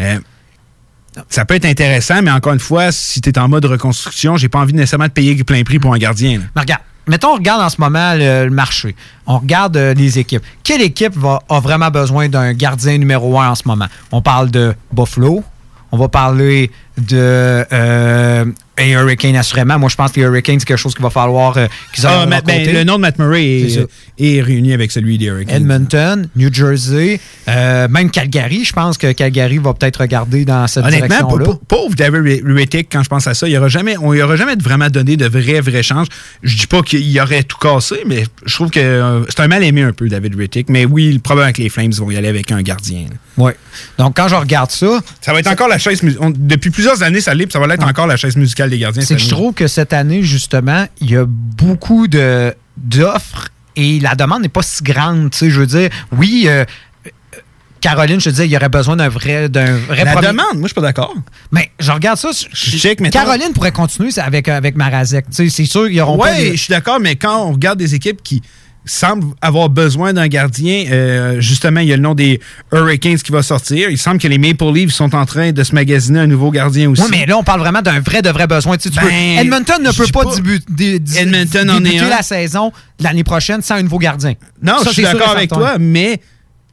Euh, 0.00 0.18
ça 1.28 1.44
peut 1.44 1.54
être 1.54 1.66
intéressant, 1.66 2.22
mais 2.22 2.30
encore 2.30 2.54
une 2.54 2.60
fois, 2.60 2.90
si 2.90 3.20
tu 3.20 3.28
es 3.28 3.38
en 3.38 3.48
mode 3.48 3.66
reconstruction, 3.66 4.36
j'ai 4.36 4.48
pas 4.48 4.60
envie 4.60 4.72
nécessairement 4.72 5.08
de 5.08 5.12
payer 5.12 5.42
plein 5.44 5.62
prix 5.62 5.78
pour 5.78 5.92
un 5.92 5.98
gardien. 5.98 6.40
Mais 6.54 6.60
regarde, 6.62 6.80
mettons, 7.06 7.32
on 7.32 7.34
regarde 7.34 7.60
en 7.60 7.68
ce 7.68 7.78
moment 7.78 8.14
le, 8.14 8.44
le 8.44 8.50
marché. 8.50 8.96
On 9.26 9.38
regarde 9.38 9.76
euh, 9.76 9.92
les 9.94 10.18
équipes. 10.18 10.42
Quelle 10.62 10.80
équipe 10.80 11.14
va, 11.16 11.40
a 11.50 11.60
vraiment 11.60 11.90
besoin 11.90 12.28
d'un 12.28 12.54
gardien 12.54 12.96
numéro 12.96 13.38
un 13.38 13.50
en 13.50 13.54
ce 13.54 13.64
moment? 13.66 13.88
On 14.10 14.22
parle 14.22 14.50
de 14.50 14.74
Buffalo. 14.92 15.44
On 15.92 15.98
va 15.98 16.08
parler 16.08 16.70
de 16.98 17.64
euh, 17.72 18.44
et 18.80 18.92
Hurricane, 18.92 19.34
assurément. 19.34 19.76
Moi, 19.78 19.88
je 19.88 19.96
pense 19.96 20.12
que 20.12 20.20
les 20.20 20.26
Hurricanes, 20.26 20.60
c'est 20.60 20.66
quelque 20.66 20.76
chose 20.78 20.94
qu'il 20.94 21.02
va 21.02 21.10
falloir 21.10 21.56
euh, 21.56 21.66
qu'ils 21.92 22.06
aillent 22.06 22.28
Ah, 22.30 22.40
ben, 22.46 22.72
le 22.72 22.84
nom 22.84 22.94
de 22.94 23.00
Matt 23.00 23.18
Murray 23.18 23.44
est, 23.62 23.88
est 24.18 24.40
réuni 24.40 24.72
avec 24.72 24.92
celui 24.92 25.18
des 25.18 25.24
Hurricanes. 25.26 25.56
Edmonton, 25.56 26.28
New 26.36 26.52
Jersey, 26.54 27.18
euh, 27.48 27.88
même 27.88 28.08
Calgary. 28.10 28.64
Je 28.64 28.72
pense 28.72 28.96
que 28.96 29.10
Calgary 29.10 29.58
va 29.58 29.74
peut-être 29.74 29.96
regarder 30.02 30.44
dans 30.44 30.64
cette 30.68 30.84
Honnêtement, 30.84 31.08
direction-là. 31.08 31.44
pau- 31.44 31.60
pauvre 31.66 31.94
David 31.96 32.44
Rittick, 32.46 32.88
quand 32.92 33.02
je 33.02 33.08
pense 33.08 33.26
à 33.26 33.34
ça, 33.34 33.48
il 33.48 33.56
aura 33.56 33.66
jamais, 33.66 33.96
on 33.98 34.12
lui 34.12 34.22
aura 34.22 34.36
jamais 34.36 34.54
vraiment 34.54 34.88
donné 34.88 35.16
de 35.16 35.26
vrais, 35.26 35.60
vrais 35.60 35.82
changes. 35.82 36.06
Je 36.44 36.56
dis 36.56 36.68
pas 36.68 36.82
qu'il 36.82 37.20
aurait 37.20 37.42
tout 37.42 37.58
cassé, 37.58 37.96
mais 38.06 38.24
je 38.46 38.54
trouve 38.54 38.70
que 38.70 38.78
euh, 38.78 39.24
c'est 39.28 39.40
un 39.40 39.48
mal 39.48 39.64
aimé 39.64 39.82
un 39.82 39.92
peu, 39.92 40.08
David 40.08 40.36
Rittick. 40.36 40.68
Mais 40.68 40.84
oui, 40.84 41.12
le 41.12 41.18
problème 41.18 41.44
avec 41.46 41.58
les 41.58 41.68
Flames 41.68 41.90
vont 41.94 42.12
y 42.12 42.16
aller 42.16 42.28
avec 42.28 42.52
un 42.52 42.62
gardien. 42.62 43.06
Oui. 43.36 43.50
Donc, 43.98 44.16
quand 44.16 44.28
je 44.28 44.34
regarde 44.36 44.70
ça. 44.70 45.00
Ça 45.20 45.32
va 45.32 45.40
être 45.40 45.46
encore 45.48 45.68
la 45.68 45.78
chaise. 45.78 46.00
on- 46.20 46.30
depuis 46.30 46.70
plusieurs 46.70 46.87
années, 47.02 47.20
ça 47.20 47.34
l'est, 47.34 47.46
puis 47.46 47.52
ça 47.52 47.58
va 47.58 47.72
être 47.74 47.86
encore 47.86 48.06
la 48.06 48.16
chaise 48.16 48.36
musicale 48.36 48.70
des 48.70 48.78
gardiens. 48.78 49.02
C'est 49.02 49.14
que 49.16 49.20
je 49.20 49.28
trouve 49.28 49.54
que 49.54 49.66
cette 49.66 49.92
année, 49.92 50.22
justement, 50.22 50.86
il 51.00 51.10
y 51.10 51.16
a 51.16 51.24
beaucoup 51.26 52.08
de 52.08 52.54
d'offres 52.76 53.48
et 53.76 54.00
la 54.00 54.14
demande 54.14 54.42
n'est 54.42 54.48
pas 54.48 54.62
si 54.62 54.82
grande. 54.82 55.30
Tu 55.30 55.38
sais, 55.38 55.50
je 55.50 55.60
veux 55.60 55.66
dire, 55.66 55.90
oui, 56.16 56.44
euh, 56.46 56.64
euh, 57.06 57.10
Caroline, 57.80 58.18
je 58.20 58.24
te 58.26 58.30
disais, 58.30 58.46
il 58.46 58.50
y 58.52 58.56
aurait 58.56 58.68
besoin 58.68 58.96
d'un 58.96 59.08
vrai, 59.08 59.48
d'un 59.48 59.76
vrai 59.76 60.04
La 60.04 60.12
premier- 60.12 60.28
demande, 60.28 60.54
moi, 60.54 60.62
je 60.62 60.68
suis 60.68 60.74
pas 60.74 60.80
d'accord. 60.80 61.14
Mais 61.52 61.70
je 61.78 61.90
regarde 61.92 62.18
ça. 62.18 62.30
Je 62.32 62.76
check, 62.76 63.00
mettons- 63.00 63.18
Caroline 63.20 63.52
pourrait 63.54 63.72
continuer 63.72 64.10
avec, 64.18 64.48
avec 64.48 64.76
Marazek. 64.76 65.26
Tu 65.30 65.36
sais, 65.36 65.48
c'est 65.48 65.64
sûr 65.64 65.88
qu'ils 65.88 66.00
auront 66.00 66.24
des- 66.24 66.52
je 66.56 66.62
suis 66.62 66.70
d'accord, 66.72 66.98
mais 67.00 67.16
quand 67.16 67.46
on 67.46 67.52
regarde 67.52 67.78
des 67.78 67.94
équipes 67.94 68.22
qui 68.22 68.42
semblent 68.84 69.34
avoir 69.42 69.68
besoin 69.68 70.12
d'un 70.14 70.28
gardien, 70.28 70.86
euh, 70.90 71.40
justement, 71.40 71.80
il 71.80 71.88
y 71.88 71.92
a 71.92 71.96
le 71.96 72.02
nom 72.02 72.14
des 72.14 72.40
Hurricanes 72.72 73.18
qui 73.18 73.32
va 73.32 73.42
sortir. 73.42 73.90
Il 73.90 73.98
semble 73.98 74.18
que 74.18 74.28
les 74.28 74.38
Maple 74.38 74.72
Leafs 74.72 74.92
sont 74.92 75.14
en 75.14 75.26
train 75.26 75.52
de 75.52 75.62
se 75.62 75.74
magasiner 75.74 76.20
un 76.20 76.26
nouveau 76.26 76.50
gardien 76.50 76.88
aussi. 76.90 77.02
Oui, 77.02 77.08
mais 77.10 77.26
là, 77.26 77.36
on 77.36 77.42
parle 77.44 77.60
vraiment 77.60 77.82
d'un 77.82 78.00
vrai, 78.00 78.22
de 78.22 78.30
vrai 78.30 78.46
besoin. 78.46 78.76
Tu 78.76 78.84
sais, 78.84 78.90
tu 78.90 78.96
Ben, 79.00 79.06
peux- 79.06 79.40
Edmonton 79.42 79.82
ne 79.82 79.90
peut 79.90 80.06
pas, 80.12 80.24
pas- 80.24 80.34
débuter 80.70 82.08
la 82.08 82.22
saison 82.22 82.72
l'année 83.00 83.24
prochaine 83.24 83.60
sans 83.62 83.74
un 83.74 83.82
nouveau 83.82 83.98
gardien. 83.98 84.34
Non, 84.62 84.78
Ça, 84.78 84.86
je 84.90 84.94
suis 84.94 85.02
d'accord 85.02 85.30
avec 85.30 85.50
toi, 85.50 85.76
mais 85.78 86.20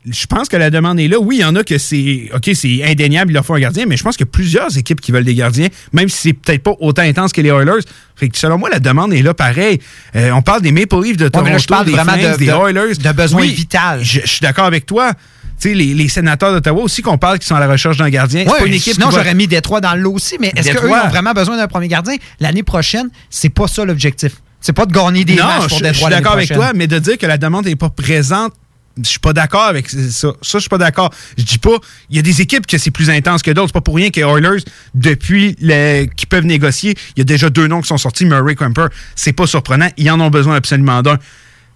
je 0.10 0.26
pense 0.28 0.50
que 0.50 0.58
la 0.58 0.70
demande 0.70 1.00
est 1.00 1.08
là. 1.08 1.18
Oui, 1.20 1.38
il 1.38 1.42
y 1.42 1.46
en 1.46 1.56
a 1.56 1.64
que 1.64 1.78
c'est 1.78 2.30
OK, 2.34 2.50
c'est 2.54 2.84
indéniable, 2.84 3.32
il 3.32 3.34
leur 3.34 3.46
faut 3.46 3.54
un 3.56 3.60
gardien, 3.60 3.86
mais 3.88 3.98
je 3.98 4.04
pense 4.04 4.16
a 4.22 4.26
plusieurs 4.26 4.78
équipes 4.78 5.02
qui 5.02 5.12
veulent 5.12 5.24
des 5.24 5.36
gardiens, 5.36 5.68
même 5.94 6.10
si 6.10 6.18
c'est 6.30 6.34
peut-être 6.34 6.64
pas 6.64 6.74
autant 6.80 7.02
intense 7.02 7.32
que 7.34 7.42
les 7.42 7.50
Oilers. 7.50 7.82
Fait 8.16 8.30
que 8.30 8.38
selon 8.38 8.58
moi, 8.58 8.70
la 8.70 8.80
demande 8.80 9.14
est 9.14 9.22
là 9.22 9.34
pareil. 9.34 9.80
Euh, 10.16 10.32
on 10.32 10.42
parle 10.42 10.62
des 10.62 10.72
Maple 10.72 11.02
Leafs 11.04 11.18
de 11.18 11.28
Toronto, 11.28 11.46
mais 11.50 11.54
là, 11.54 11.58
je 11.58 11.68
parle 11.68 11.86
des 11.86 11.92
vraiment 11.92 12.14
Flames, 12.14 12.34
de- 12.34 12.38
des 12.38 12.46
de- 12.48 12.52
Oilers. 12.52 12.96
de 12.96 13.12
besoin 13.12 13.42
Oui, 13.42 13.52
vital. 13.54 14.00
Je, 14.04 14.22
je 14.22 14.28
suis 14.28 14.42
d'accord 14.42 14.66
avec 14.66 14.86
toi. 14.86 15.14
Tu 15.60 15.70
sais, 15.70 15.74
les, 15.76 15.94
les 15.94 16.10
sénateurs 16.10 16.52
d'Ottawa 16.52 16.82
aussi 16.84 17.02
qu'on 17.02 17.18
parle 17.18 17.40
qui 17.40 17.48
sont 17.48 17.56
à 17.56 17.60
la 17.62 17.68
recherche 17.68 17.98
d'un 17.98 18.10
gardien. 18.10 18.44
C'est 18.46 18.52
pas 18.60 18.66
une 18.66 18.74
équipe 18.74 18.94
sinon, 18.96 19.08
va- 19.10 19.20
j'aurais 19.20 19.34
mis 19.36 19.48
Détroit 19.48 19.80
dans 19.82 19.96
le 19.96 20.02
lot 20.02 20.14
aussi, 20.14 20.36
mais 20.40 20.52
est-ce 20.56 20.68
qu'eux 20.70 20.82
Détroit. 20.82 21.06
ont 21.06 21.10
vraiment 21.10 21.32
besoin 21.32 21.56
d'un 21.58 21.68
premier 21.68 21.88
gardien? 21.88 22.16
L'année 22.42 22.64
prochaine, 22.64 23.10
c'est 23.30 23.50
pas 23.50 23.68
ça 23.68 23.86
l'objectif. 23.86 24.34
C'est 24.60 24.74
pas 24.74 24.86
de 24.86 24.92
gagner 24.94 25.24
des 25.26 25.36
non, 25.36 25.46
matchs 25.46 25.60
pour 25.60 25.70
je 25.70 25.76
suis 25.76 25.84
Détroit 25.84 26.10
d'accord 26.10 26.34
avec 26.34 26.52
toi, 26.52 26.72
mais 26.76 26.88
de 26.88 27.00
dire 27.00 27.18
que 27.18 27.26
la 27.26 27.38
demande 27.38 27.66
n'est 27.68 27.76
pas 27.76 27.90
présente, 27.90 28.54
je 29.02 29.10
suis 29.10 29.20
pas 29.20 29.34
d'accord 29.34 29.64
avec 29.64 29.90
ça. 29.90 29.98
Ça, 30.10 30.34
je 30.42 30.60
suis 30.60 30.70
pas 30.70 30.78
d'accord. 30.78 31.12
Je 31.38 31.44
dis 31.44 31.58
pas, 31.58 31.78
il 32.10 32.16
y 32.16 32.20
a 32.20 32.22
des 32.22 32.42
équipes 32.42 32.66
que 32.66 32.78
c'est 32.78 32.92
plus 32.92 33.10
intense 33.10 33.42
que 33.42 33.52
d'autres. 33.52 33.68
C'est 33.68 33.74
pas 33.74 33.82
pour 33.82 33.96
rien 33.96 34.10
que 34.10 34.20
les 34.20 34.26
Oilers, 34.26 34.64
depuis 34.94 35.56
le, 35.62 36.06
qui 36.06 36.26
peuvent 36.26 36.46
négocier, 36.46 36.96
il 37.16 37.20
y 37.20 37.22
a 37.22 37.26
déjà 37.26 37.50
deux 37.50 37.68
noms 37.68 37.82
qui 37.82 37.88
sont 37.88 37.98
sortis, 37.98 38.26
Murray 38.26 38.56
Crumper. 38.56 38.88
C'est 39.16 39.34
pas 39.34 39.48
surprenant. 39.48 39.90
Ils 39.98 40.10
en 40.12 40.20
ont 40.20 40.30
besoin 40.30 40.56
absolument 40.56 41.02
d'un. 41.02 41.18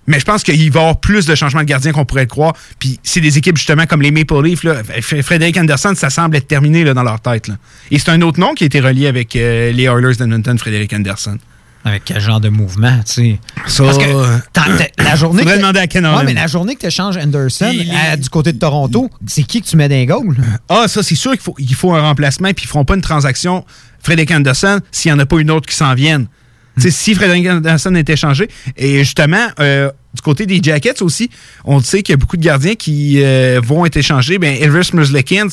Mais 0.07 0.19
je 0.19 0.25
pense 0.25 0.43
qu'il 0.43 0.55
va 0.71 0.79
y 0.79 0.83
avoir 0.83 0.99
plus 0.99 1.27
de 1.27 1.35
changements 1.35 1.61
de 1.61 1.67
gardien 1.67 1.91
qu'on 1.91 2.05
pourrait 2.05 2.23
le 2.23 2.27
croire. 2.27 2.53
Puis 2.79 2.99
c'est 3.03 3.21
des 3.21 3.37
équipes 3.37 3.57
justement 3.57 3.85
comme 3.85 4.01
les 4.01 4.11
Maple 4.11 4.41
Leafs. 4.43 4.63
Là. 4.63 4.81
Frédéric 5.01 5.57
Anderson, 5.57 5.93
ça 5.95 6.09
semble 6.09 6.35
être 6.35 6.47
terminé 6.47 6.83
là, 6.83 6.93
dans 6.95 7.03
leur 7.03 7.19
tête. 7.19 7.51
Et 7.91 7.99
c'est 7.99 8.09
un 8.09 8.21
autre 8.21 8.39
nom 8.39 8.55
qui 8.55 8.63
a 8.63 8.67
été 8.67 8.79
relié 8.79 9.07
avec 9.07 9.35
euh, 9.35 9.71
les 9.71 9.83
Oilers 9.83 10.15
d'Edmonton, 10.15 10.57
Frédéric 10.57 10.93
Anderson. 10.93 11.37
Avec 11.85 12.03
quel 12.05 12.19
genre 12.19 12.41
de 12.41 12.49
mouvement, 12.49 12.97
tu 13.05 13.13
sais? 13.13 13.39
Parce 13.55 13.77
que 13.97 15.01
la 15.03 15.15
journée. 15.15 15.43
que- 15.45 15.57
demander 15.57 15.79
à 15.79 15.87
Ken 15.87 16.05
Ouais, 16.05 16.23
mais 16.25 16.33
la 16.33 16.47
journée 16.47 16.75
que 16.75 16.81
tu 16.81 16.87
échanges 16.87 17.15
Anderson 17.17 17.71
à- 18.11 18.17
du 18.17 18.29
côté 18.29 18.51
de 18.51 18.59
Toronto, 18.59 19.09
c'est 19.27 19.43
qui 19.43 19.61
que 19.61 19.67
tu 19.67 19.77
mets 19.77 19.87
dans 19.87 19.95
les 19.95 20.05
goals? 20.05 20.35
Ah, 20.67 20.85
ça, 20.87 21.01
c'est 21.03 21.15
sûr 21.15 21.31
qu'il 21.31 21.41
faut, 21.41 21.55
il 21.57 21.73
faut 21.73 21.93
un 21.93 22.01
remplacement, 22.01 22.49
puis 22.53 22.65
ils 22.65 22.67
feront 22.67 22.83
pas 22.85 22.95
une 22.95 23.01
transaction 23.01 23.65
Frédéric 24.01 24.31
Anderson 24.31 24.79
s'il 24.91 25.11
n'y 25.11 25.15
en 25.15 25.19
a 25.19 25.25
pas 25.25 25.39
une 25.39 25.51
autre 25.51 25.67
qui 25.67 25.75
s'en 25.75 25.93
vienne. 25.93 26.27
Tu 26.75 26.83
sais, 26.83 26.91
Si 26.91 27.15
Frédéric 27.15 27.47
Anderson 27.47 27.95
est 27.95 28.09
échangé, 28.09 28.47
et 28.77 28.99
justement, 28.99 29.47
euh, 29.59 29.89
du 30.13 30.21
côté 30.21 30.45
des 30.45 30.59
Jackets 30.61 31.01
aussi, 31.01 31.29
on 31.65 31.79
sait 31.81 32.03
qu'il 32.03 32.13
y 32.13 32.15
a 32.15 32.17
beaucoup 32.17 32.37
de 32.37 32.43
gardiens 32.43 32.75
qui 32.75 33.21
euh, 33.23 33.59
vont 33.63 33.85
être 33.85 33.97
échangés. 33.97 34.37
Ben, 34.37 34.55
Elvis 34.61 34.89
Merzlikins 34.93 35.47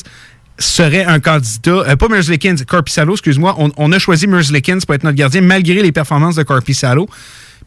serait 0.59 1.05
un 1.05 1.19
candidat, 1.19 1.83
euh, 1.87 1.95
pas 1.95 2.07
Merzlikins, 2.07 2.55
Corpissalo, 2.67 3.13
excuse-moi. 3.13 3.55
On, 3.57 3.71
on 3.77 3.91
a 3.91 3.99
choisi 3.99 4.27
Merzlikins 4.27 4.79
pour 4.85 4.95
être 4.95 5.03
notre 5.03 5.17
gardien 5.17 5.41
malgré 5.41 5.81
les 5.81 5.91
performances 5.91 6.35
de 6.35 6.43
Corpissalo. 6.43 7.07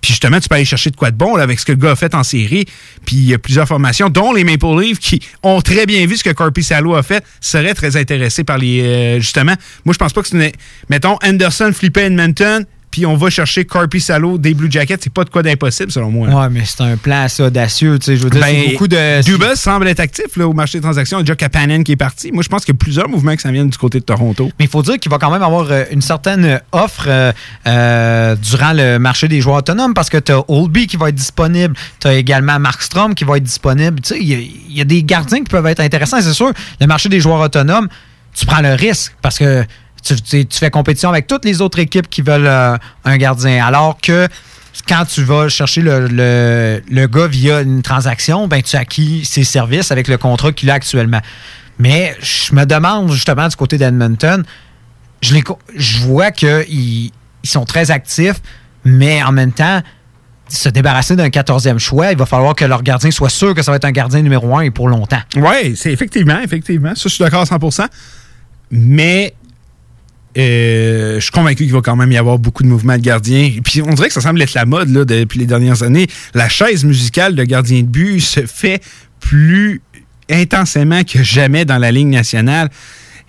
Puis 0.01 0.13
justement, 0.13 0.41
tu 0.41 0.49
peux 0.49 0.55
aller 0.55 0.65
chercher 0.65 0.91
de 0.91 0.97
quoi 0.97 1.11
de 1.11 1.17
bon 1.17 1.37
là, 1.37 1.43
avec 1.43 1.61
ce 1.61 1.67
que 1.67 1.73
le 1.73 1.79
gars 1.79 1.91
a 1.91 1.97
fait 1.97 2.15
en 2.15 2.23
série. 2.23 2.65
Puis 3.05 3.17
il 3.17 3.25
y 3.25 3.35
a 3.35 3.39
plusieurs 3.39 3.69
formations, 3.69 4.09
dont 4.09 4.33
les 4.33 4.45
Maple 4.45 4.81
Leafs, 4.81 4.99
qui 4.99 5.21
ont 5.43 5.61
très 5.61 5.85
bien 5.87 6.07
vu 6.07 6.17
ce 6.17 6.25
que 6.25 6.31
Corpi 6.31 6.63
Salo 6.63 6.95
a 6.95 7.03
fait, 7.03 7.25
seraient 7.41 7.75
très 7.75 7.97
intéressés 7.97 8.45
par 8.45 8.59
les. 8.59 8.81
euh, 8.83 9.21
justement, 9.21 9.55
moi, 9.85 9.93
je 9.93 9.99
pense 9.99 10.13
pas 10.13 10.23
que 10.23 10.29
c'est 10.29 10.37
une. 10.37 10.51
Mettons, 10.89 11.19
Anderson, 11.23 11.71
Flippé, 11.75 12.03
Edmonton, 12.03 12.65
puis 12.91 13.07
on 13.07 13.17
va 13.17 13.31
chercher 13.31 13.65
Corpi 13.65 14.01
Salo 14.01 14.37
des 14.37 14.55
Blue 14.55 14.71
Jackets. 14.71 14.99
C'est 15.01 15.13
pas 15.13 15.25
de 15.25 15.31
quoi 15.31 15.43
d'impossible, 15.43 15.93
selon 15.93 16.11
moi. 16.11 16.29
Ouais, 16.29 16.49
mais 16.51 16.63
c'est 16.65 16.83
un 16.83 16.97
plan 16.97 17.23
assez 17.23 17.43
audacieux, 17.43 17.99
tu 17.99 18.07
sais. 18.07 18.17
Je 18.17 18.25
veux 18.25 18.31
dire, 18.31 18.41
Ben, 18.41 18.55
c'est 18.65 18.73
beaucoup 18.73 18.89
de. 18.89 19.23
Dubas 19.23 19.57
semble 19.57 19.87
être 19.89 20.01
actif 20.01 20.37
là, 20.37 20.49
au 20.49 20.53
marché 20.53 20.79
des 20.79 20.83
transactions. 20.83 21.19
Il 21.19 21.21
y 21.21 21.23
a 21.23 21.25
déjà 21.25 21.37
Kapanen 21.37 21.85
qui 21.85 21.93
est 21.93 21.97
parti. 21.97 22.33
Moi, 22.33 22.43
je 22.43 22.49
pense 22.49 22.65
qu'il 22.65 22.75
y 22.75 22.77
a 22.77 22.79
plusieurs 22.79 23.09
mouvements 23.09 23.35
qui 23.37 23.43
s'en 23.43 23.53
viennent 23.53 23.71
du 23.71 23.79
côté 23.79 24.01
de 24.01 24.05
Toronto. 24.05 24.51
Mais 24.59 24.65
il 24.65 24.71
faut 24.71 24.83
dire 24.83 24.99
qu'il 24.99 25.11
va 25.11 25.19
quand 25.19 25.31
même 25.31 25.43
avoir 25.43 25.71
euh, 25.71 25.85
une 25.93 26.03
certaine 26.03 26.61
offre 26.73 27.05
euh, 27.07 27.33
euh, 27.67 28.37
durant 28.37 28.73
le 28.73 28.99
marché 28.99 29.29
des 29.29 29.41
joueurs 29.41 29.59
autonomes 29.59 29.95
parce 29.95 30.11
que 30.11 30.19
tu 30.19 30.33
as 30.33 30.43
Oldby 30.49 30.87
qui 30.87 30.97
va 30.97 31.11
être 31.11 31.15
disponible, 31.15 31.75
tu 32.01 32.09
as 32.09 32.15
également 32.15 32.59
Markstrom 32.59 33.15
qui 33.15 33.25
va 33.25 33.37
être 33.37 33.45
disponible. 33.45 34.01
Y, 34.11 34.51
il 34.69 34.77
y 34.77 34.81
a 34.81 34.85
des 34.85 35.05
gardiens 35.05 35.39
qui 35.39 35.51
peuvent 35.51 35.67
être 35.67 35.81
intéressants, 35.81 36.21
c'est 36.21 36.33
sûr. 36.33 36.53
Le 36.81 36.87
marché 36.87 37.09
des 37.09 37.21
joueurs 37.21 37.41
autonomes, 37.41 37.89
tu 38.35 38.47
prends 38.47 38.63
le 38.63 38.75
risque 38.75 39.15
parce 39.23 39.39
que 39.39 39.65
tu, 40.03 40.47
fais 40.51 40.71
compétition 40.71 41.09
avec 41.11 41.27
toutes 41.27 41.45
les 41.45 41.61
autres 41.61 41.79
équipes 41.79 42.09
qui 42.09 42.23
veulent 42.23 42.47
euh, 42.47 42.77
un 43.05 43.17
gardien. 43.17 43.65
Alors 43.65 43.99
que 44.01 44.29
quand 44.89 45.05
tu 45.05 45.23
vas 45.25 45.49
chercher 45.49 45.83
le, 45.83 46.07
le- 46.09 46.83
le 46.91 47.07
gars 47.07 47.27
via 47.27 47.61
une 47.61 47.83
transaction, 47.83 48.49
ben, 48.49 48.63
tu 48.63 48.77
acquis 48.77 49.25
ses 49.25 49.45
services 49.45 49.91
avec 49.91 50.09
le 50.09 50.17
contrat 50.19 50.53
qu'il 50.53 50.71
a 50.71 50.75
actuellement. 50.75 51.21
Mais 51.79 52.17
je 52.21 52.55
me 52.55 52.65
demande 52.65 53.11
justement 53.13 53.49
du 53.49 53.57
côté 53.57 53.79
d'Edmonton, 53.79 54.45
je, 55.23 55.35
les 55.35 55.43
je 55.77 55.99
vois 56.01 56.31
qu'ils 56.31 57.11
ils 57.43 57.49
sont 57.49 57.65
très 57.65 57.91
actifs, 57.91 58.41
mais 58.85 59.23
en 59.23 59.33
même 59.33 59.53
temps, 59.53 59.81
se 60.49 60.69
débarrasser 60.69 61.15
d'un 61.17 61.29
14e 61.29 61.79
choix, 61.79 62.11
il 62.13 62.19
va 62.19 62.27
falloir 62.27 62.55
que 62.55 62.65
leur 62.65 62.83
gardien 62.83 63.11
soit 63.11 63.29
sûr 63.31 63.55
que 63.55 63.63
ça 63.63 63.71
va 63.71 63.77
être 63.77 63.85
un 63.85 63.93
gardien 63.93 64.21
numéro 64.21 64.57
un 64.57 64.63
et 64.63 64.71
pour 64.71 64.89
longtemps. 64.89 65.21
Oui, 65.37 65.75
c'est 65.77 65.93
effectivement, 65.93 66.41
effectivement. 66.41 66.95
Ça, 66.95 67.03
je 67.05 67.09
suis 67.11 67.23
d'accord 67.25 67.43
à 67.43 67.45
100% 67.45 67.87
Mais 68.73 69.35
euh, 70.39 71.17
je 71.17 71.21
suis 71.21 71.31
convaincu 71.33 71.65
qu'il 71.65 71.73
va 71.73 71.81
quand 71.81 71.97
même 71.97 72.13
y 72.13 72.17
avoir 72.17 72.39
beaucoup 72.39 72.63
de 72.63 72.69
mouvements 72.69 72.97
de 72.97 73.03
gardiens. 73.03 73.51
Et 73.57 73.61
puis, 73.61 73.83
on 73.83 73.93
dirait 73.95 74.09
que 74.09 74.15
ça 74.15 74.21
semble 74.21 74.41
être 74.43 74.55
la 74.55 74.65
mode 74.67 74.89
là, 74.91 75.05
depuis 75.05 75.39
les 75.39 75.47
dernières 75.47 75.83
années. 75.83 76.07
La 76.35 76.49
chaise 76.49 76.85
musicale 76.85 77.35
de 77.35 77.45
gardien 77.45 77.81
de 77.83 77.87
but 77.87 78.21
se 78.21 78.47
fait 78.47 78.81
plus 79.21 79.83
intensément 80.31 81.03
que 81.05 81.23
jamais 81.23 81.65
dans 81.65 81.79
la 81.79 81.91
Ligue 81.91 82.07
nationale. 82.09 82.71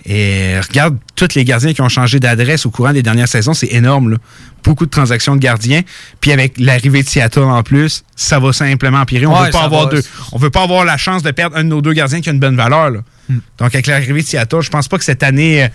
Et 0.06 0.60
regarde 0.60 0.98
tous 1.16 1.36
les 1.36 1.44
gardiens 1.46 1.74
qui 1.74 1.82
ont 1.82 1.90
changé 1.90 2.20
d'adresse 2.20 2.66
au 2.66 2.72
courant 2.72 2.92
des 2.92 3.04
dernières 3.04 3.28
saisons, 3.28 3.54
c'est 3.54 3.72
énorme. 3.72 4.12
là. 4.12 4.18
Beaucoup 4.64 4.86
de 4.86 4.90
transactions 4.92 5.36
de 5.36 5.42
gardiens. 5.42 5.82
Puis 6.20 6.32
avec 6.32 6.54
l'arrivée 6.60 7.04
de 7.04 7.08
Seattle 7.08 7.42
en 7.42 7.62
plus, 7.62 8.04
ça 8.16 8.40
va 8.40 8.52
simplement 8.52 9.00
empirer. 9.00 9.28
On 9.28 9.34
Ouais, 9.40 9.46
veut 9.46 9.52
pas 9.52 9.64
avoir 9.64 9.86
va. 9.86 9.92
deux. 9.92 10.04
On 10.32 10.40
veut 10.40 10.50
pas 10.50 10.64
avoir 10.64 10.86
la 10.86 10.98
chance 10.98 11.22
de 11.22 11.30
perdre 11.30 11.56
un 11.56 11.64
de 11.64 11.70
nos 11.70 11.82
deux 11.82 11.94
gardiens 11.94 12.20
qui 12.22 12.30
a 12.30 12.32
une 12.32 12.40
bonne 12.40 12.56
valeur. 12.56 12.90
là. 12.90 13.00
Donc 13.30 13.74
avec 13.76 13.86
l'arrivée 13.86 14.22
de 14.24 14.28
Seattle, 14.28 14.62
je 14.62 14.70
pense 14.72 14.88
pas 14.88 14.98
que 14.98 15.04
cette 15.04 15.22
année 15.24 15.64
euh, 15.66 15.68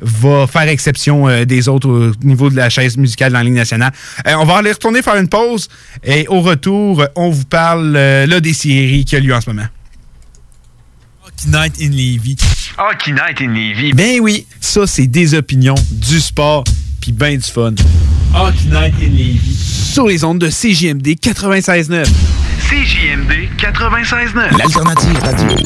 va 0.00 0.46
faire 0.46 0.68
exception 0.68 1.28
euh, 1.28 1.44
des 1.44 1.68
autres 1.68 1.88
au 1.88 2.24
niveau 2.24 2.50
de 2.50 2.56
la 2.56 2.70
chaise 2.70 2.96
musicale 2.96 3.32
dans 3.32 3.38
la 3.38 3.44
Ligue 3.44 3.54
nationale. 3.54 3.92
Euh, 4.26 4.34
on 4.38 4.44
va 4.44 4.58
aller 4.58 4.72
retourner 4.72 5.02
faire 5.02 5.16
une 5.16 5.28
pause 5.28 5.68
et 6.04 6.26
au 6.28 6.40
retour, 6.40 7.04
on 7.16 7.30
vous 7.30 7.44
parle 7.44 7.94
euh, 7.96 8.26
là 8.26 8.40
des 8.40 8.52
séries 8.52 9.04
qui 9.04 9.16
a 9.16 9.20
lieu 9.20 9.34
en 9.34 9.40
ce 9.40 9.50
moment. 9.50 9.66
Hockey 11.24 11.48
Night 11.48 11.74
in 11.80 11.90
Levy. 11.90 12.36
Hockey 12.78 13.12
Night 13.12 13.40
in 13.40 13.52
Levy. 13.52 13.92
Ben 13.92 14.20
oui, 14.20 14.46
ça 14.60 14.86
c'est 14.86 15.06
des 15.06 15.34
opinions, 15.34 15.76
du 15.90 16.20
sport, 16.20 16.64
puis 17.00 17.12
ben 17.12 17.36
du 17.36 17.44
fun. 17.44 17.74
Hockey 18.34 18.66
Night 18.70 18.94
in 19.00 19.10
Levy. 19.10 19.56
Sur 19.56 20.06
les 20.06 20.24
ondes 20.24 20.38
de 20.38 20.48
CJMD 20.48 21.06
96.9. 21.20 22.06
CJMD 22.68 23.48
96.9. 23.56 24.58
L'alternative 24.58 25.18
radio. 25.22 25.56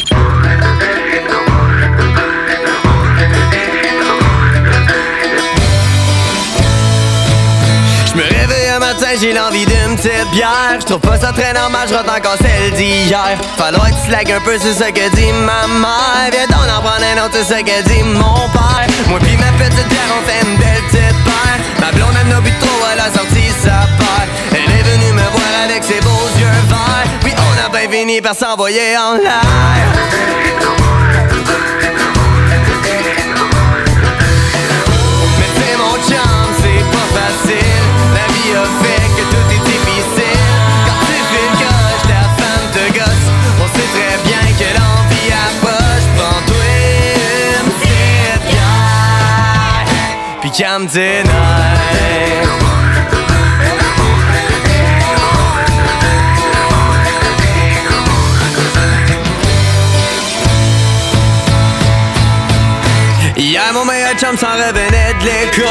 J'ai 9.21 9.33
l'envie 9.33 9.67
d'une 9.67 9.97
petite 9.97 10.31
bière. 10.33 10.77
Je 10.81 10.87
trouve 10.87 11.01
pas 11.01 11.19
ça 11.19 11.33
très 11.33 11.53
normal, 11.53 11.89
je 11.89 11.95
rate 11.95 12.09
encore 12.09 12.37
celle 12.41 12.73
d'hier. 12.73 13.37
Falloir 13.57 13.87
que 13.87 14.25
tu 14.25 14.33
un 14.33 14.41
peu, 14.41 14.57
c'est 14.59 14.75
ce 14.75 14.91
que 14.91 15.15
dit 15.17 15.33
ma 15.33 15.67
mère. 15.67 16.31
Viens 16.31 16.47
donc 16.47 16.67
en 16.69 16.81
prendre 16.81 17.05
un 17.05 17.25
autre, 17.25 17.37
c'est 17.43 17.59
ce 17.59 17.61
que 17.61 17.83
dit 17.89 18.03
mon 18.03 18.49
père. 18.51 18.87
Moi 19.09 19.19
pis 19.21 19.37
ma 19.37 19.53
petite 19.63 19.89
bière, 19.89 20.11
on 20.17 20.23
fait 20.27 20.41
une 20.47 20.57
belle 20.57 20.83
petite 20.89 21.25
paire. 21.25 21.59
Ma 21.81 21.91
blonde 21.93 22.17
aime 22.21 22.29
nos 22.29 22.41
trop, 22.41 22.87
elle 22.93 23.01
a 23.01 23.11
sorti 23.13 23.45
sa 23.63 23.87
paire. 23.99 24.29
Elle 24.53 24.71
est 24.71 24.83
venue 24.83 25.13
me 25.13 25.29
voir 25.31 25.53
avec 25.65 25.83
ses 25.85 26.01
beaux 26.01 26.29
yeux 26.39 26.61
verts. 26.69 27.09
Puis 27.23 27.35
on 27.37 27.67
a 27.67 27.69
bien 27.69 27.91
fini 27.91 28.21
par 28.21 28.35
s'envoyer 28.35 28.97
en 28.97 29.15
l'air. 29.17 29.43
Mais 35.39 35.51
c'est 35.57 35.77
mon 35.77 35.97
chum, 36.09 36.47
c'est 36.63 36.85
pas 36.91 37.09
facile. 37.19 37.85
La 38.15 38.27
vie 38.33 38.53
a 38.57 38.85
fait 38.85 39.02
Tes 50.53 50.65
nerfs. 50.69 52.53
Hier, 63.35 63.63
mon 63.73 63.87
meilleur 63.87 64.13
chum 64.19 64.37
s'en 64.37 64.53
revenait 64.53 65.15
de 65.21 65.25
l'école 65.25 65.67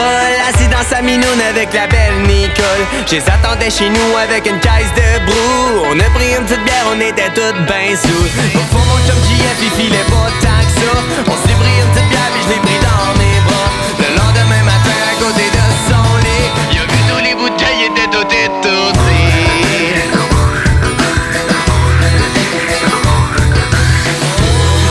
Assis 0.49 0.67
dans 0.67 0.83
sa 0.83 1.03
minoune 1.03 1.23
avec 1.47 1.71
la 1.73 1.85
belle 1.85 2.23
Nicole. 2.23 2.65
Je 3.05 3.15
les 3.17 3.21
attendais 3.29 3.69
chez 3.69 3.87
nous 3.87 4.17
avec 4.17 4.47
une 4.47 4.59
caisse 4.59 4.91
de 4.95 5.25
brou. 5.25 5.85
On 5.91 5.99
a 5.99 6.09
pris 6.15 6.31
une 6.37 6.45
petite 6.45 6.63
bière, 6.63 6.87
on 6.91 6.99
était 6.99 7.29
toutes 7.35 7.65
ben 7.67 7.95
sous 7.95 8.57
Au 8.57 8.63
fond, 8.71 8.83
mon 8.89 8.97
chum 9.05 9.15
JF, 9.29 9.57
il 9.61 9.69
filait 9.79 10.05
pas 10.09 10.31
tant 10.41 10.65
que 10.65 11.31
On 11.31 11.47
s'est 11.47 11.53
pris 11.53 11.70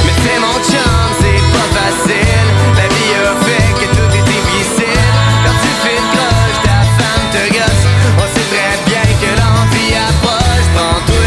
Mais 0.04 0.16
c'est 0.22 0.40
mon 0.40 0.58
chum, 0.68 1.04
c'est 1.20 1.42
pas 1.54 1.68
facile. 1.78 2.48
La 2.76 2.86
vie 2.88 3.14
a 3.14 3.32
fait 3.44 3.70
que 3.78 3.86
tout 3.94 4.10
est 4.18 4.26
difficile. 4.34 5.06
Quand 5.44 5.56
tu 5.62 5.70
fais 5.82 5.94
le 5.94 6.06
gauche, 6.16 6.58
ta 6.64 6.78
femme 6.98 7.26
te 7.32 7.42
gosse. 7.54 7.84
On 8.18 8.26
sait 8.34 8.48
très 8.50 8.74
bien 8.86 9.04
que 9.20 9.30
l'envie 9.38 9.94
approche. 9.94 10.68
Prends-toi 10.74 11.24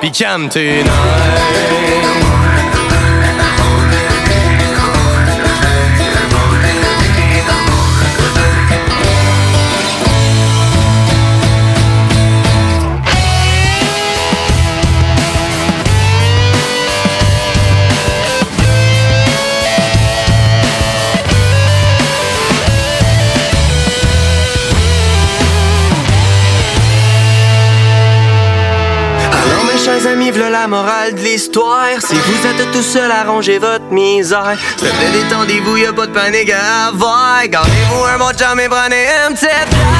vite, 0.00 0.52
Pis. 0.52 1.99
Si 31.38 31.48
vous 31.48 32.46
êtes 32.46 32.72
tout 32.72 32.82
seul 32.82 33.08
à 33.08 33.22
ranger 33.22 33.58
votre 33.58 33.84
misère. 33.92 34.56
S'il 34.76 34.88
plaît, 34.88 35.10
détendez-vous, 35.12 35.76
y'a 35.76 35.92
pas 35.92 36.06
de 36.06 36.12
panique 36.12 36.50
à 36.50 36.88
avoir. 36.88 37.46
Gardez-vous 37.46 38.04
un 38.04 38.18
bon 38.18 38.32
chum 38.36 38.58
et 38.58 38.68
prenez 38.68 39.06
une 39.28 39.34
petite 39.34 39.99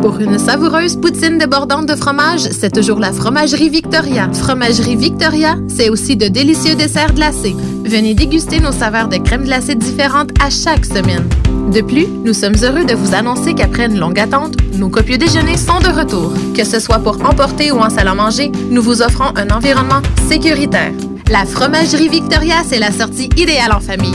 Pour 0.00 0.18
une 0.18 0.38
savoureuse 0.38 0.96
poutine 0.96 1.36
débordante 1.36 1.86
de 1.86 1.94
fromage, 1.94 2.40
c'est 2.40 2.72
toujours 2.72 2.98
la 2.98 3.12
Fromagerie 3.12 3.68
Victoria. 3.68 4.30
Fromagerie 4.32 4.96
Victoria, 4.96 5.56
c'est 5.68 5.90
aussi 5.90 6.16
de 6.16 6.28
délicieux 6.28 6.74
desserts 6.74 7.12
glacés. 7.12 7.54
Venez 7.84 8.14
déguster 8.14 8.60
nos 8.60 8.72
saveurs 8.72 9.08
de 9.08 9.18
crème 9.18 9.44
glacée 9.44 9.74
différentes 9.74 10.30
à 10.42 10.48
chaque 10.48 10.86
semaine. 10.86 11.28
De 11.72 11.80
plus, 11.80 12.06
nous 12.06 12.34
sommes 12.34 12.54
heureux 12.62 12.84
de 12.84 12.94
vous 12.94 13.14
annoncer 13.14 13.54
qu'après 13.54 13.86
une 13.86 13.98
longue 13.98 14.18
attente, 14.18 14.54
nos 14.74 14.88
copieux 14.88 15.18
déjeuners 15.18 15.56
sont 15.56 15.80
de 15.80 15.88
retour. 15.88 16.32
Que 16.54 16.64
ce 16.64 16.78
soit 16.78 16.98
pour 16.98 17.24
emporter 17.24 17.72
ou 17.72 17.78
en 17.78 17.90
salle 17.90 18.08
à 18.08 18.14
manger, 18.14 18.52
nous 18.70 18.82
vous 18.82 19.02
offrons 19.02 19.32
un 19.36 19.48
environnement 19.50 20.02
sécuritaire. 20.28 20.92
La 21.30 21.44
Fromagerie 21.44 22.08
Victoria, 22.08 22.56
c'est 22.66 22.78
la 22.78 22.92
sortie 22.92 23.30
idéale 23.36 23.72
en 23.72 23.80
famille. 23.80 24.14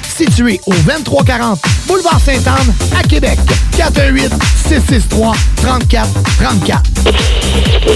situé 0.11 0.59
au 0.65 0.73
2340 0.73 1.59
Boulevard 1.87 2.19
Sainte-Anne 2.19 2.73
à 2.97 3.03
Québec. 3.03 3.39
418 3.77 4.31
663 4.67 5.35
34 5.57 6.09
34. 6.39 6.81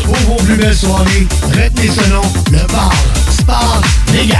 Pour 0.05 0.15
vos 0.27 0.43
plus 0.43 0.55
belles 0.55 0.75
soirées, 0.75 1.27
retenez 1.49 1.89
ce 1.89 2.09
nom, 2.09 2.21
le 2.51 2.65
bar 2.71 2.91
Sport 3.29 3.81
Vegas. 4.07 4.39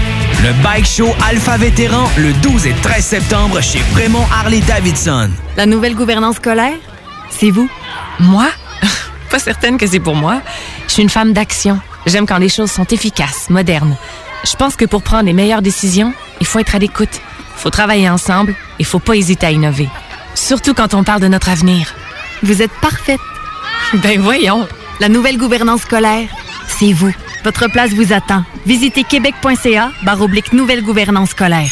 Le 0.43 0.53
Bike 0.63 0.87
Show 0.87 1.07
Alpha 1.23 1.55
Vétéran 1.55 2.09
le 2.17 2.33
12 2.33 2.65
et 2.65 2.73
13 2.73 3.05
septembre 3.05 3.61
chez 3.61 3.79
Prémont 3.93 4.25
Harley-Davidson. 4.31 5.29
La 5.55 5.67
nouvelle 5.67 5.93
gouvernance 5.93 6.37
scolaire, 6.37 6.79
c'est 7.29 7.51
vous? 7.51 7.69
Moi? 8.19 8.47
Pas 9.29 9.37
certaine 9.37 9.77
que 9.77 9.85
c'est 9.85 9.99
pour 9.99 10.15
moi. 10.15 10.41
Je 10.87 10.93
suis 10.93 11.03
une 11.03 11.09
femme 11.09 11.33
d'action. 11.33 11.79
J'aime 12.07 12.25
quand 12.25 12.39
les 12.39 12.49
choses 12.49 12.71
sont 12.71 12.85
efficaces, 12.85 13.51
modernes. 13.51 13.95
Je 14.43 14.55
pense 14.55 14.75
que 14.75 14.85
pour 14.85 15.03
prendre 15.03 15.25
les 15.25 15.33
meilleures 15.33 15.61
décisions, 15.61 16.11
il 16.39 16.47
faut 16.47 16.57
être 16.57 16.73
à 16.73 16.79
l'écoute. 16.79 17.21
Il 17.57 17.61
faut 17.61 17.69
travailler 17.69 18.09
ensemble 18.09 18.53
et 18.53 18.55
il 18.79 18.85
faut 18.85 18.97
pas 18.97 19.15
hésiter 19.15 19.45
à 19.45 19.51
innover. 19.51 19.89
Surtout 20.33 20.73
quand 20.73 20.95
on 20.95 21.03
parle 21.03 21.21
de 21.21 21.27
notre 21.27 21.49
avenir. 21.49 21.93
Vous 22.41 22.63
êtes 22.63 22.73
parfaite. 22.81 23.21
Ben 23.93 24.19
voyons. 24.19 24.67
La 24.99 25.07
nouvelle 25.07 25.37
gouvernance 25.37 25.81
scolaire, 25.81 26.29
c'est 26.67 26.93
vous. 26.93 27.13
Votre 27.43 27.69
place 27.69 27.91
vous 27.93 28.13
attend. 28.13 28.43
Visitez 28.65 29.03
québec.ca 29.03 29.91
barre 30.03 30.27
nouvelle 30.53 30.83
gouvernance 30.83 31.31
scolaire. 31.31 31.71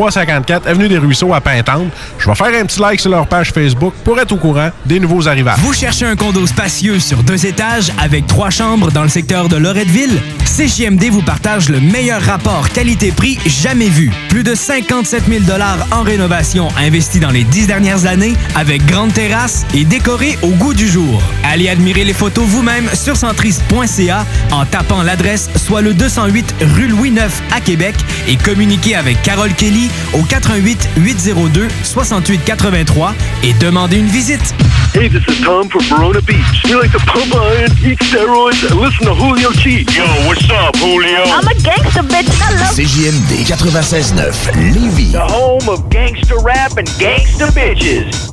354 0.00 0.66
Avenue 0.66 0.88
des 0.88 0.96
Ruisseaux 0.96 1.34
à 1.34 1.42
Pintante. 1.42 1.92
Je 2.18 2.26
vais 2.26 2.34
faire 2.34 2.46
un 2.46 2.64
petit 2.64 2.80
like 2.80 3.00
sur 3.00 3.10
leur 3.10 3.26
page 3.26 3.52
Facebook 3.52 3.92
pour 4.02 4.18
être 4.18 4.32
au 4.32 4.36
courant 4.36 4.70
des 4.86 4.98
nouveaux 4.98 5.28
arrivages. 5.28 5.58
Vous 5.58 5.74
cherchez 5.74 6.06
un 6.06 6.16
condo 6.16 6.46
spacieux 6.46 6.98
sur 6.98 7.22
deux 7.22 7.44
étages 7.44 7.92
avec 7.98 8.26
trois 8.26 8.48
chambres 8.48 8.90
dans 8.90 9.02
le 9.02 9.10
secteur 9.10 9.50
de 9.50 9.56
Loretteville? 9.56 10.18
CJMD 10.56 11.04
vous 11.10 11.22
partage 11.22 11.68
le 11.68 11.80
meilleur 11.80 12.20
rapport 12.22 12.68
qualité-prix 12.70 13.38
jamais 13.46 13.88
vu. 13.88 14.10
Plus 14.28 14.42
de 14.42 14.54
57 14.54 15.24
000 15.28 15.44
en 15.90 16.02
rénovation 16.02 16.68
investis 16.78 17.20
dans 17.20 17.30
les 17.30 17.44
dix 17.44 17.66
dernières 17.66 18.06
années 18.06 18.34
avec 18.56 18.84
grande 18.86 19.12
terrasse 19.12 19.66
et 19.74 19.84
décoré 19.84 20.38
au 20.42 20.48
goût 20.48 20.74
du 20.74 20.88
jour. 20.88 21.22
Allez 21.44 21.68
admirer 21.68 22.04
les 22.04 22.14
photos 22.14 22.44
vous-même 22.44 22.88
sur 22.94 23.16
centris.ca 23.16 24.26
en 24.50 24.64
tapant 24.64 25.02
l'adresse 25.02 25.50
soit 25.56 25.82
le 25.82 25.92
208 25.92 26.54
rue 26.74 26.88
Louis 26.88 27.10
IX 27.10 27.42
à 27.54 27.60
Québec 27.60 27.94
et 28.28 28.36
communiquez 28.36 28.96
avec 28.96 29.22
Carole 29.22 29.52
Kelly 29.54 29.89
au 30.14 30.22
88 30.22 30.88
802 30.96 31.68
68 31.84 32.40
83 32.44 33.14
et 33.42 33.52
demandez 33.54 33.98
une 33.98 34.06
visite. 34.06 34.54
Hey, 34.94 35.08
this 35.08 35.22
is 35.28 35.40
Tom 35.44 35.68
from 35.68 35.82
Verona 35.84 36.20
Beach. 36.20 36.64
We 36.64 36.74
like 36.74 36.90
to 36.92 36.98
pump 37.06 37.34
iron, 37.34 37.70
eat 37.84 37.98
steroids, 38.00 38.64
and 38.68 38.80
listen 38.80 39.06
to 39.06 39.14
Julio 39.14 39.52
G. 39.52 39.86
Yo, 39.94 40.04
what's 40.26 40.50
up, 40.50 40.76
Julio? 40.76 41.22
I'm 41.24 41.46
a 41.46 41.54
gangster 41.62 42.02
bitch. 42.02 42.28
I 42.42 42.58
love 42.58 42.74
CJMD 42.74 43.44
96.9 43.46 44.74
Lévis. 44.74 45.12
The 45.12 45.20
home 45.20 45.68
of 45.68 45.88
gangster 45.90 46.40
rap 46.40 46.76
and 46.76 46.88
gangster 46.98 47.46
bitches. 47.46 48.32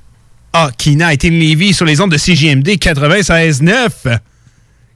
Hockey 0.53 0.95
Night 0.95 1.25
in 1.25 1.29
Lévis 1.29 1.73
sur 1.73 1.85
les 1.85 2.01
ondes 2.01 2.11
de 2.11 2.17
CGMD 2.17 2.67
96.9. 2.69 4.19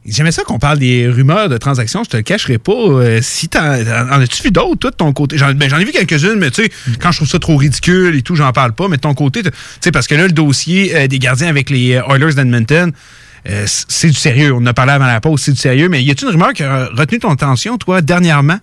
J'aimais 0.06 0.32
ça 0.32 0.44
qu'on 0.44 0.60
parle 0.60 0.78
des 0.78 1.08
rumeurs 1.08 1.50
de 1.50 1.58
transactions, 1.58 2.04
je 2.04 2.10
te 2.12 2.18
le 2.18 2.24
cacherai 2.24 2.60
pas. 2.60 2.74
Euh, 2.74 3.20
si 3.24 3.48
t'en, 3.48 3.60
en 3.60 4.22
as-tu 4.22 4.44
vu 4.44 4.52
d'autres, 4.52 4.76
toi, 4.76 4.92
de 4.92 4.96
ton 4.96 5.12
côté? 5.14 5.38
J'en, 5.38 5.52
ben, 5.54 5.68
j'en 5.68 5.80
ai 5.80 5.86
vu 5.86 5.92
quelques-unes, 5.92 6.38
mais 6.38 6.52
tu 6.52 6.64
sais, 6.64 6.70
quand 7.00 7.12
je 7.12 7.18
trouve 7.18 7.28
ça 7.28 7.40
trop 7.40 7.58
ridicule 7.58 8.16
et 8.16 8.22
tout, 8.22 8.36
j'en 8.36 8.52
parle 8.52 8.74
pas. 8.74 8.88
Mais 8.88 8.98
de 8.98 9.02
ton 9.02 9.16
côté, 9.16 9.42
tu 9.42 9.50
sais, 9.82 9.92
parce 9.92 10.06
que 10.06 10.14
là, 10.14 10.28
le 10.28 10.32
dossier 10.32 10.96
euh, 10.96 11.08
des 11.08 11.18
gardiens 11.18 11.48
avec 11.48 11.72
les 11.72 11.96
euh, 11.96 12.04
Oilers 12.08 12.36
d'Edmonton, 12.36 12.92
c'est 13.66 14.08
du 14.08 14.16
sérieux. 14.16 14.54
On 14.54 14.58
en 14.58 14.66
a 14.68 14.74
parlé 14.74 14.92
avant 14.92 15.06
la 15.06 15.22
pause, 15.22 15.42
c'est 15.42 15.52
du 15.52 15.60
sérieux. 15.60 15.90
Mais 15.90 16.04
y 16.04 16.12
a-tu 16.12 16.26
une 16.26 16.32
rumeur 16.32 16.54
qui 16.54 16.64
a 16.64 16.86
retenu 16.86 17.20
ton 17.20 17.32
attention, 17.32 17.78
toi, 17.78 18.02
dernièrement? 18.02 18.60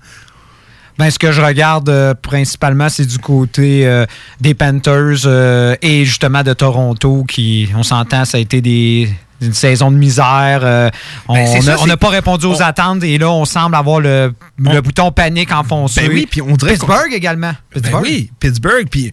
Ben, 0.98 1.10
ce 1.10 1.18
que 1.18 1.32
je 1.32 1.40
regarde 1.40 1.88
euh, 1.88 2.14
principalement, 2.14 2.88
c'est 2.88 3.06
du 3.06 3.18
côté 3.18 3.86
euh, 3.86 4.04
des 4.40 4.54
Panthers 4.54 5.24
euh, 5.26 5.74
et 5.82 6.04
justement 6.04 6.42
de 6.42 6.52
Toronto, 6.52 7.24
qui, 7.26 7.68
on 7.74 7.82
s'entend, 7.82 8.24
ça 8.24 8.36
a 8.36 8.40
été 8.40 8.60
des, 8.60 9.08
une 9.40 9.54
saison 9.54 9.90
de 9.90 9.96
misère. 9.96 10.60
euh, 10.62 10.90
on 11.28 11.34
Ben, 11.34 11.76
on 11.80 11.86
n'a 11.86 11.96
pas 11.96 12.10
répondu 12.10 12.46
aux 12.46 12.62
attentes 12.62 13.02
et 13.04 13.16
là, 13.18 13.30
on 13.30 13.44
semble 13.44 13.74
avoir 13.74 14.00
le, 14.00 14.34
le 14.58 14.80
bouton 14.80 15.10
panique 15.12 15.50
enfoncé. 15.52 16.02
Ben 16.02 16.10
oui, 16.12 16.28
puis 16.30 16.42
on 16.42 16.54
dirait 16.56 16.72
Pittsburgh 16.74 17.12
également. 17.12 17.52
Ben 17.74 17.80
Pittsburgh. 17.80 18.02
oui, 18.02 18.30
Pittsburgh. 18.38 18.86
Puis 18.90 19.12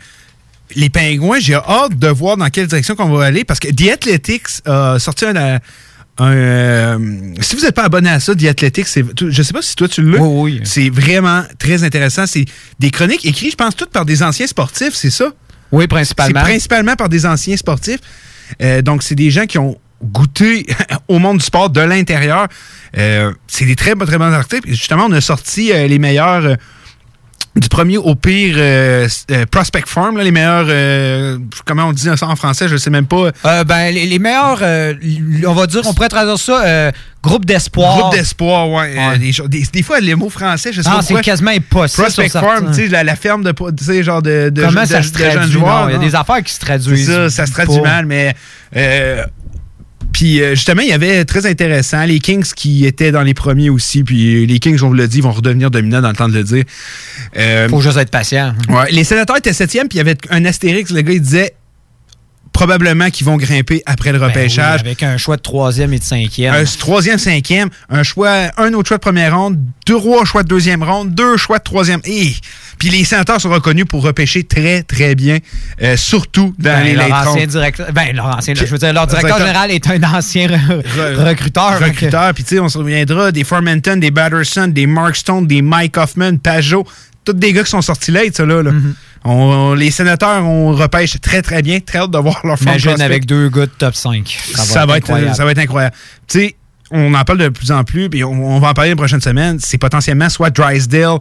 les 0.75 0.89
Pingouins, 0.89 1.39
j'ai 1.39 1.55
hâte 1.55 1.97
de 1.97 2.07
voir 2.09 2.37
dans 2.37 2.49
quelle 2.49 2.67
direction 2.67 2.95
qu'on 2.95 3.09
va 3.09 3.25
aller 3.25 3.43
parce 3.43 3.59
que 3.59 3.69
The 3.69 3.93
Athletics 3.93 4.61
a 4.65 4.99
sorti 4.99 5.25
un. 5.25 5.59
Euh, 6.21 6.95
un, 6.95 7.01
euh, 7.01 7.33
si 7.41 7.55
vous 7.55 7.61
n'êtes 7.61 7.75
pas 7.75 7.85
abonné 7.85 8.09
à 8.09 8.19
ça, 8.19 8.35
The 8.35 8.45
Athletics, 8.45 8.87
c'est, 8.87 9.03
je 9.17 9.43
sais 9.43 9.53
pas 9.53 9.61
si 9.61 9.75
toi 9.75 9.87
tu 9.87 10.01
l'as. 10.01 10.19
C'est 10.63 10.89
vraiment 10.89 11.43
très 11.57 11.83
intéressant. 11.83 12.25
C'est 12.25 12.45
des 12.79 12.91
chroniques 12.91 13.25
écrites, 13.25 13.51
je 13.51 13.55
pense, 13.55 13.75
toutes 13.75 13.91
par 13.91 14.05
des 14.05 14.23
anciens 14.23 14.47
sportifs, 14.47 14.93
c'est 14.93 15.09
ça? 15.09 15.31
Oui, 15.71 15.87
principalement. 15.87 16.39
C'est 16.39 16.45
principalement 16.45 16.95
par 16.95 17.09
des 17.09 17.25
anciens 17.25 17.57
sportifs. 17.57 17.99
Euh, 18.61 18.81
donc, 18.81 19.03
c'est 19.03 19.15
des 19.15 19.29
gens 19.29 19.45
qui 19.45 19.57
ont 19.57 19.77
goûté 20.03 20.65
au 21.07 21.19
monde 21.19 21.37
du 21.37 21.45
sport 21.45 21.69
de 21.69 21.81
l'intérieur. 21.81 22.47
Euh, 22.97 23.31
c'est 23.47 23.65
des 23.65 23.75
très, 23.75 23.95
très 23.95 24.17
bons 24.17 24.33
articles. 24.33 24.67
Justement, 24.67 25.05
on 25.07 25.13
a 25.13 25.21
sorti 25.21 25.71
les 25.73 25.99
meilleurs. 25.99 26.57
Du 27.55 27.67
premier 27.67 27.97
au 27.97 28.15
pire 28.15 28.55
euh, 28.57 29.07
euh, 29.31 29.45
Prospect 29.49 29.83
Farm, 29.87 30.17
là, 30.17 30.23
les 30.23 30.31
meilleurs. 30.31 30.67
euh, 30.69 31.37
comment 31.65 31.85
on 31.85 31.91
dit 31.93 32.03
ça 32.15 32.27
en 32.27 32.35
français 32.35 32.67
Je 32.67 32.73
ne 32.73 32.77
sais 32.77 32.89
même 32.89 33.07
pas. 33.07 33.31
Euh, 33.45 33.63
ben, 33.63 33.93
les, 33.93 34.05
les 34.05 34.19
meilleurs, 34.19 34.59
euh, 34.61 34.93
on 35.47 35.53
va 35.53 35.65
dire, 35.67 35.81
on 35.85 35.93
pourrait 35.93 36.09
traduire 36.09 36.37
ça, 36.37 36.63
euh, 36.63 36.91
groupe 37.23 37.45
d'espoir. 37.45 37.97
Groupe 37.97 38.13
d'espoir, 38.13 38.69
ouais. 38.69 39.17
des, 39.17 39.33
choses- 39.33 39.49
des, 39.49 39.63
des 39.73 39.83
fois, 39.83 39.99
les 39.99 40.15
mots 40.15 40.29
français, 40.29 40.71
je 40.71 40.81
sais 40.81 40.89
Ah, 40.89 40.97
pas 40.97 41.01
c'est 41.01 41.21
quasiment 41.21 41.51
impossible 41.51 42.03
Prospect 42.03 42.29
Farm, 42.29 42.67
tu 42.67 42.73
sais, 42.75 42.87
la, 42.87 43.03
la 43.03 43.15
ferme 43.15 43.43
de, 43.43 43.51
tu 43.51 43.83
sais, 43.83 44.03
genre 44.03 44.21
de, 44.21 44.49
de, 44.49 44.63
Comment 44.65 44.85
ça 44.85 44.99
de 44.99 45.05
se 45.05 45.11
traduit? 45.11 45.31
jeunes 45.33 45.51
joueurs. 45.51 45.81
non? 45.83 45.89
Il 45.89 45.91
y 45.91 45.95
a 45.95 45.97
non? 45.97 46.05
des 46.05 46.15
affaires 46.15 46.43
qui 46.43 46.53
se 46.53 46.59
traduisent. 46.59 47.07
Ça, 47.11 47.29
ça 47.29 47.45
se 47.45 47.51
traduit 47.51 47.81
mal, 47.81 48.05
mais. 48.05 48.33
Puis 50.19 50.41
euh, 50.41 50.49
justement, 50.49 50.81
il 50.81 50.89
y 50.89 50.91
avait 50.91 51.23
très 51.23 51.45
intéressant 51.45 52.03
les 52.03 52.19
Kings 52.19 52.51
qui 52.53 52.85
étaient 52.85 53.13
dans 53.13 53.21
les 53.21 53.33
premiers 53.33 53.69
aussi. 53.69 54.03
Puis 54.03 54.45
les 54.45 54.59
Kings, 54.59 54.77
on 54.83 54.89
vous 54.89 54.93
l'a 54.93 55.07
dit, 55.07 55.21
vont 55.21 55.31
redevenir 55.31 55.71
dominants 55.71 56.01
dans 56.01 56.09
le 56.09 56.13
temps 56.13 56.27
de 56.27 56.33
le 56.33 56.43
dire. 56.43 56.65
Euh, 57.37 57.69
Faut 57.69 57.79
juste 57.79 57.95
être 57.95 58.11
patient. 58.11 58.53
ouais, 58.67 58.91
les 58.91 59.05
sénateurs 59.05 59.37
étaient 59.37 59.53
septième, 59.53 59.87
puis 59.87 59.95
il 59.95 59.99
y 59.99 60.01
avait 60.01 60.17
un 60.29 60.43
astérix. 60.43 60.91
Le 60.91 61.03
gars, 61.03 61.13
il 61.13 61.21
disait 61.21 61.53
probablement 62.53 63.09
qu'ils 63.09 63.25
vont 63.25 63.37
grimper 63.37 63.81
après 63.85 64.11
le 64.11 64.19
Ben 64.19 64.25
oui, 64.25 64.31
repêchage. 64.31 64.81
avec 64.81 65.03
un 65.03 65.17
choix 65.17 65.37
de 65.37 65.41
troisième 65.41 65.93
et 65.93 65.99
de 65.99 66.03
cinquième. 66.03 66.53
Un 66.53 66.63
troisième, 66.65 67.17
cinquième, 67.17 67.69
un 67.89 68.03
choix, 68.03 68.51
un 68.57 68.73
autre 68.73 68.87
choix 68.87 68.97
de 68.97 69.01
première 69.01 69.37
ronde, 69.37 69.59
trois 69.85 70.25
choix 70.25 70.43
de 70.43 70.47
deuxième 70.47 70.83
ronde, 70.83 71.13
deux 71.13 71.37
choix 71.37 71.59
de 71.59 71.63
troisième. 71.63 72.01
Et 72.05 72.33
puis 72.77 72.89
les 72.89 73.03
sénateurs 73.03 73.39
sont 73.41 73.49
reconnus 73.49 73.85
pour 73.85 74.01
repêcher 74.03 74.43
très, 74.43 74.83
très 74.83 75.15
bien, 75.15 75.37
euh, 75.81 75.95
surtout 75.97 76.53
dans 76.59 76.69
Ben, 76.79 76.83
les 76.83 76.93
leur 76.95 77.27
ancien 77.27 77.45
directeur, 77.45 77.91
ben, 77.93 78.15
leur 78.15 78.25
ancien, 78.37 78.53
je 78.55 78.65
veux 78.65 78.77
dire, 78.77 78.93
leur 78.93 79.07
directeur 79.07 79.37
général 79.39 79.71
est 79.71 79.87
un 79.89 80.03
ancien 80.03 80.47
re- 80.47 80.81
Re- 80.81 81.29
recruteur. 81.29 81.79
Recruteur. 81.79 82.33
Puis, 82.33 82.43
tu 82.43 82.55
sais, 82.55 82.59
on 82.59 82.69
se 82.69 82.79
souviendra 82.79 83.31
des 83.31 83.43
Formenton, 83.43 83.97
des 83.97 84.11
Batterson, 84.11 84.67
des 84.67 84.85
Mark 84.87 85.15
Stone, 85.15 85.45
des 85.47 85.61
Mike 85.61 85.97
Hoffman, 85.97 86.37
Pajot. 86.37 86.85
Tous 87.25 87.33
des 87.33 87.51
gars 87.53 87.63
qui 87.63 87.69
sont 87.69 87.81
sortis 87.81 88.11
late, 88.11 88.35
ça, 88.35 88.45
là. 88.45 88.63
là. 88.63 88.71
Mm-hmm. 88.71 88.93
On- 89.25 89.73
les 89.73 89.91
sénateurs, 89.91 90.45
on 90.45 90.73
repêche 90.73 91.19
très, 91.21 91.41
très 91.41 91.61
bien. 91.61 91.79
Très 91.79 91.99
hâte 91.99 92.11
de 92.11 92.17
voir 92.17 92.39
leur 92.45 92.57
front 92.57 92.65
Imagine 92.71 93.01
avec 93.01 93.25
deux 93.25 93.49
gars 93.49 93.65
de 93.65 93.71
top 93.77 93.95
5. 93.95 94.27
Ça 94.55 94.61
va, 94.61 94.63
ça, 94.65 94.81
être 94.83 94.87
va 94.89 94.97
être, 94.97 95.03
incroyable. 95.03 95.35
ça 95.35 95.45
va 95.45 95.51
être 95.51 95.57
incroyable. 95.59 95.95
Tu 96.27 96.39
sais, 96.39 96.55
on 96.91 97.13
en 97.13 97.23
parle 97.23 97.39
de 97.39 97.49
plus 97.49 97.71
en 97.71 97.83
plus, 97.83 98.09
puis 98.09 98.23
on, 98.23 98.31
on 98.31 98.59
va 98.59 98.69
en 98.69 98.73
parler 98.73 98.91
les 98.91 98.95
prochaines 98.95 99.21
semaines. 99.21 99.57
C'est 99.59 99.77
potentiellement 99.77 100.29
soit 100.29 100.49
Drysdale, 100.49 101.19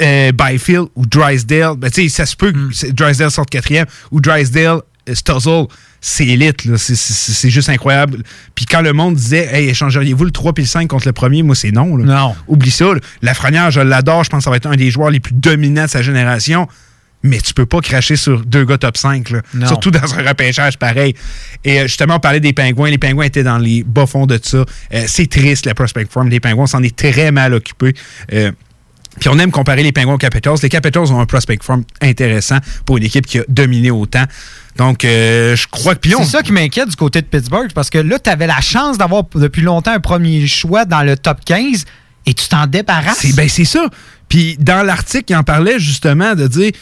euh, 0.00 0.32
Byfield 0.32 0.86
ou 0.94 1.06
Drysdale. 1.06 1.76
Ben, 1.76 1.90
tu 1.90 2.02
sais, 2.02 2.08
ça 2.08 2.26
se 2.26 2.36
peut 2.36 2.52
Mm. 2.52 2.68
que 2.70 2.74
c'est- 2.74 2.92
Drysdale 2.92 3.30
sorte 3.30 3.50
quatrième 3.50 3.86
ou 4.10 4.20
Drysdale, 4.20 4.80
euh, 5.08 5.14
Stuzzle. 5.14 5.66
C'est 6.00 6.26
élite. 6.26 6.68
C'est- 6.76 7.48
juste 7.50 7.70
incroyable. 7.70 8.22
Puis 8.54 8.66
quand 8.66 8.82
le 8.82 8.92
monde 8.92 9.14
disait, 9.14 9.48
hey, 9.52 9.68
échangeriez-vous 9.70 10.24
le 10.26 10.30
3 10.32 10.52
puis 10.52 10.64
le 10.64 10.68
5 10.68 10.86
contre 10.88 11.06
le 11.06 11.12
premier, 11.14 11.42
moi, 11.42 11.54
c'est 11.56 11.70
non. 11.70 11.96
là. 11.96 12.04
Non. 12.04 12.36
Oublie 12.46 12.70
ça. 12.70 12.92
là. 12.92 13.00
Lafrenière, 13.22 13.70
je 13.70 13.80
l'adore. 13.80 14.22
Je 14.22 14.28
pense 14.28 14.38
que 14.40 14.44
ça 14.44 14.50
va 14.50 14.56
être 14.56 14.66
un 14.66 14.76
des 14.76 14.90
joueurs 14.90 15.08
les 15.10 15.20
plus 15.20 15.32
dominants 15.34 15.84
de 15.86 15.90
sa 15.90 16.02
génération. 16.02 16.68
Mais 17.24 17.38
tu 17.38 17.54
peux 17.54 17.66
pas 17.66 17.80
cracher 17.80 18.14
sur 18.14 18.44
deux 18.44 18.64
gars 18.64 18.78
top 18.78 18.96
5. 18.96 19.30
là. 19.30 19.40
Surtout 19.66 19.90
dans 19.90 20.14
un 20.14 20.28
repêchage 20.28 20.78
pareil. 20.78 21.14
Et 21.64 21.80
euh, 21.80 21.82
justement, 21.84 22.16
on 22.16 22.20
parlait 22.20 22.38
des 22.38 22.52
pingouins. 22.52 22.90
Les 22.90 22.98
pingouins 22.98 23.24
étaient 23.24 23.42
dans 23.42 23.58
les 23.58 23.82
bas 23.82 24.06
fonds 24.06 24.26
de 24.26 24.38
ça. 24.40 24.58
Euh, 24.58 25.04
c'est 25.06 25.28
triste, 25.28 25.66
la 25.66 25.74
prospect 25.74 26.06
form 26.10 26.28
des 26.28 26.38
pingouins. 26.38 26.66
S'en 26.66 26.82
est 26.82 26.94
très 26.94 27.32
mal 27.32 27.54
occupé. 27.54 27.94
Euh, 28.32 28.52
puis 29.20 29.28
on 29.28 29.38
aime 29.38 29.50
comparer 29.50 29.82
les 29.82 29.92
pingouins 29.92 30.14
aux 30.14 30.18
Capitals. 30.18 30.56
Les 30.62 30.68
Capitals 30.68 31.10
ont 31.12 31.20
un 31.20 31.26
prospect 31.26 31.58
form 31.62 31.84
intéressant 32.00 32.58
pour 32.84 32.98
une 32.98 33.04
équipe 33.04 33.26
qui 33.26 33.38
a 33.38 33.44
dominé 33.48 33.90
autant. 33.90 34.24
Donc, 34.76 35.04
euh, 35.04 35.54
je 35.54 35.66
crois 35.68 35.94
que. 35.94 36.08
C'est 36.08 36.24
ça 36.24 36.42
qui 36.42 36.52
m'inquiète 36.52 36.88
du 36.88 36.96
côté 36.96 37.22
de 37.22 37.26
Pittsburgh, 37.26 37.70
parce 37.72 37.90
que 37.90 37.98
là, 37.98 38.18
tu 38.18 38.28
avais 38.28 38.46
la 38.46 38.60
chance 38.60 38.98
d'avoir 38.98 39.24
depuis 39.34 39.62
longtemps 39.62 39.92
un 39.92 40.00
premier 40.00 40.46
choix 40.46 40.84
dans 40.84 41.02
le 41.02 41.16
top 41.16 41.38
15 41.44 41.84
et 42.26 42.34
tu 42.34 42.48
t'en 42.48 42.66
débarrasses. 42.66 43.18
C'est 43.20 43.34
ben 43.34 43.48
c'est 43.48 43.64
ça. 43.64 43.86
Puis 44.28 44.56
dans 44.58 44.82
l'article, 44.82 45.26
il 45.28 45.36
en 45.36 45.44
parlait 45.44 45.78
justement 45.78 46.34
de 46.34 46.46
dire 46.46 46.72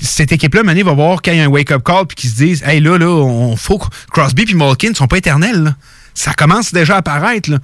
cette 0.00 0.32
équipe-là, 0.32 0.62
Mané 0.62 0.82
va 0.82 0.92
voir 0.92 1.22
quand 1.22 1.32
il 1.32 1.38
y 1.38 1.40
a 1.40 1.44
un 1.44 1.48
wake-up 1.48 1.82
call 1.84 2.06
puis 2.06 2.16
qu'ils 2.16 2.30
se 2.30 2.36
disent 2.36 2.62
Hey 2.64 2.80
là, 2.80 2.98
là, 2.98 3.08
on 3.08 3.56
faut 3.56 3.78
que 3.78 3.86
Crosby 4.10 4.44
puis 4.44 4.54
Malkin 4.54 4.90
ne 4.90 4.94
sont 4.94 5.06
pas 5.06 5.18
éternels. 5.18 5.74
Ça 6.14 6.34
commence 6.34 6.72
déjà 6.72 6.96
à 6.96 6.98
apparaître. 6.98 7.50
Là. 7.50 7.58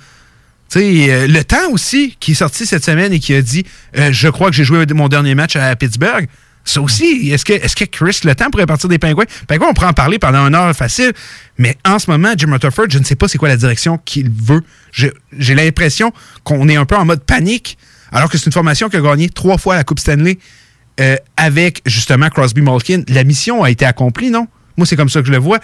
Tu 0.68 0.78
sais, 0.78 1.12
euh, 1.12 1.26
le 1.26 1.44
temps 1.44 1.70
aussi, 1.70 2.16
qui 2.18 2.32
est 2.32 2.34
sorti 2.34 2.66
cette 2.66 2.84
semaine 2.84 3.12
et 3.12 3.20
qui 3.20 3.34
a 3.34 3.42
dit 3.42 3.64
euh, 3.96 4.12
Je 4.12 4.28
crois 4.28 4.50
que 4.50 4.56
j'ai 4.56 4.64
joué 4.64 4.84
mon 4.94 5.08
dernier 5.08 5.34
match 5.34 5.56
à 5.56 5.74
Pittsburgh. 5.76 6.28
Ça 6.66 6.80
aussi, 6.80 7.30
est-ce 7.30 7.44
que, 7.44 7.52
est 7.52 7.74
que 7.74 7.84
Chris 7.84 8.20
Le 8.24 8.34
Temps 8.34 8.50
pourrait 8.50 8.64
partir 8.64 8.88
des 8.88 8.98
Pingouins? 8.98 9.26
Pingouins, 9.46 9.68
on 9.70 9.74
pourrait 9.74 9.88
en 9.88 9.92
parler 9.92 10.18
pendant 10.18 10.46
une 10.46 10.54
heure 10.54 10.74
facile, 10.74 11.12
mais 11.58 11.76
en 11.84 11.98
ce 11.98 12.10
moment, 12.10 12.32
Jim 12.36 12.50
Rutherford, 12.50 12.86
je 12.88 12.98
ne 12.98 13.04
sais 13.04 13.16
pas 13.16 13.28
c'est 13.28 13.36
quoi 13.36 13.48
la 13.48 13.58
direction 13.58 13.98
qu'il 13.98 14.30
veut. 14.30 14.62
J'ai 14.90 15.54
l'impression 15.54 16.10
qu'on 16.42 16.66
est 16.70 16.76
un 16.76 16.86
peu 16.86 16.96
en 16.96 17.04
mode 17.04 17.22
panique, 17.22 17.76
alors 18.12 18.30
que 18.30 18.38
c'est 18.38 18.46
une 18.46 18.52
formation 18.52 18.88
qui 18.88 18.96
a 18.96 19.02
gagné 19.02 19.28
trois 19.28 19.58
fois 19.58 19.74
la 19.74 19.84
Coupe 19.84 20.00
Stanley 20.00 20.38
euh, 21.00 21.16
avec 21.36 21.82
justement 21.86 22.28
Crosby 22.28 22.62
Malkin. 22.62 23.02
La 23.08 23.24
mission 23.24 23.62
a 23.62 23.70
été 23.70 23.84
accomplie, 23.84 24.30
non? 24.30 24.46
Moi, 24.76 24.86
c'est 24.86 24.96
comme 24.96 25.08
ça 25.08 25.20
que 25.20 25.26
je 25.26 25.32
le 25.32 25.38
vois. 25.38 25.58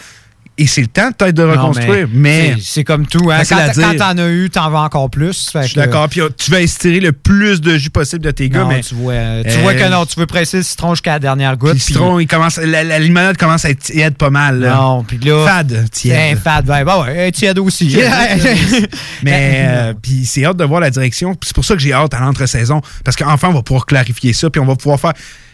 Et 0.58 0.66
c'est 0.66 0.82
le 0.82 0.88
temps 0.88 1.10
peut-être 1.12 1.34
de 1.36 1.44
Non, 1.44 1.52
reconstruire, 1.52 2.06
mais. 2.12 2.54
c'est- 2.60 2.84
comme 2.84 3.06
tout. 3.06 3.30
Hein. 3.30 3.40
Quand 3.48 3.96
t'en 3.96 4.18
as 4.18 4.28
eu, 4.28 4.50
t'en 4.50 4.68
veux 4.68 4.76
encore 4.76 5.08
plus. 5.08 5.50
Je 5.54 5.62
suis 5.66 5.74
d'accord. 5.76 6.06
Puis 6.10 6.20
euh, 6.20 6.28
tu 6.36 6.50
vas 6.50 6.60
estirer 6.60 7.00
le 7.00 7.12
plus 7.12 7.62
de 7.62 7.78
jus 7.78 7.88
possible 7.88 8.22
de 8.22 8.30
tes 8.30 8.50
gars, 8.50 8.60
Non, 8.64 8.68
mais. 8.68 8.80
tu 8.82 8.94
vois, 8.94 9.14
tu 9.42 9.48
Euh, 9.56 9.60
vois 9.62 9.72
que 9.72 9.88
non, 9.90 10.04
tu 10.04 10.20
veux 10.20 10.26
presser 10.26 10.58
le 10.58 10.62
citron 10.62 10.94
jusqu'à 10.94 11.12
la 11.12 11.18
dernière 11.18 11.56
goutte. 11.56 11.72
Le 11.74 11.78
citron, 11.78 12.18
il 12.20 12.26
commence, 12.26 12.58
la, 12.58 12.84
la 12.84 12.98
limonade 12.98 13.38
commence 13.38 13.64
à 13.64 13.70
être 13.70 13.78
tiède 13.84 14.16
pas 14.16 14.28
mal. 14.28 14.60
là. 14.60 14.74
Non, 14.74 15.02
puis 15.02 15.16
là. 15.18 15.46
Fade, 15.46 15.88
tiède. 15.90 16.34
Ben, 16.34 16.36
fade, 16.38 16.66
ben, 16.66 16.84
ben 16.84 17.00
ouais, 17.04 17.32
tiède 17.32 17.58
aussi. 17.58 17.96
Mais 19.22 19.64
euh, 19.68 19.94
puis 20.00 20.24
c'est 20.26 20.44
hâte 20.44 20.56
de 20.56 20.64
voir 20.64 20.80
la 20.80 20.90
direction. 20.90 21.34
C'est 21.42 21.54
pour 21.54 21.64
ça 21.64 21.74
que 21.74 21.80
j'ai 21.80 21.92
hâte 21.92 22.12
à 22.14 22.20
l'entre-saison. 22.20 22.80
Parce 23.04 23.16
qu'enfin, 23.16 23.48
on 23.48 23.54
va 23.54 23.62
pouvoir 23.62 23.86
clarifier 23.86 24.32
ça. 24.32 24.50
Puis 24.50 24.60
on 24.60 24.66
va 24.66 24.76
pouvoir 24.76 25.00
faire. 25.00 25.12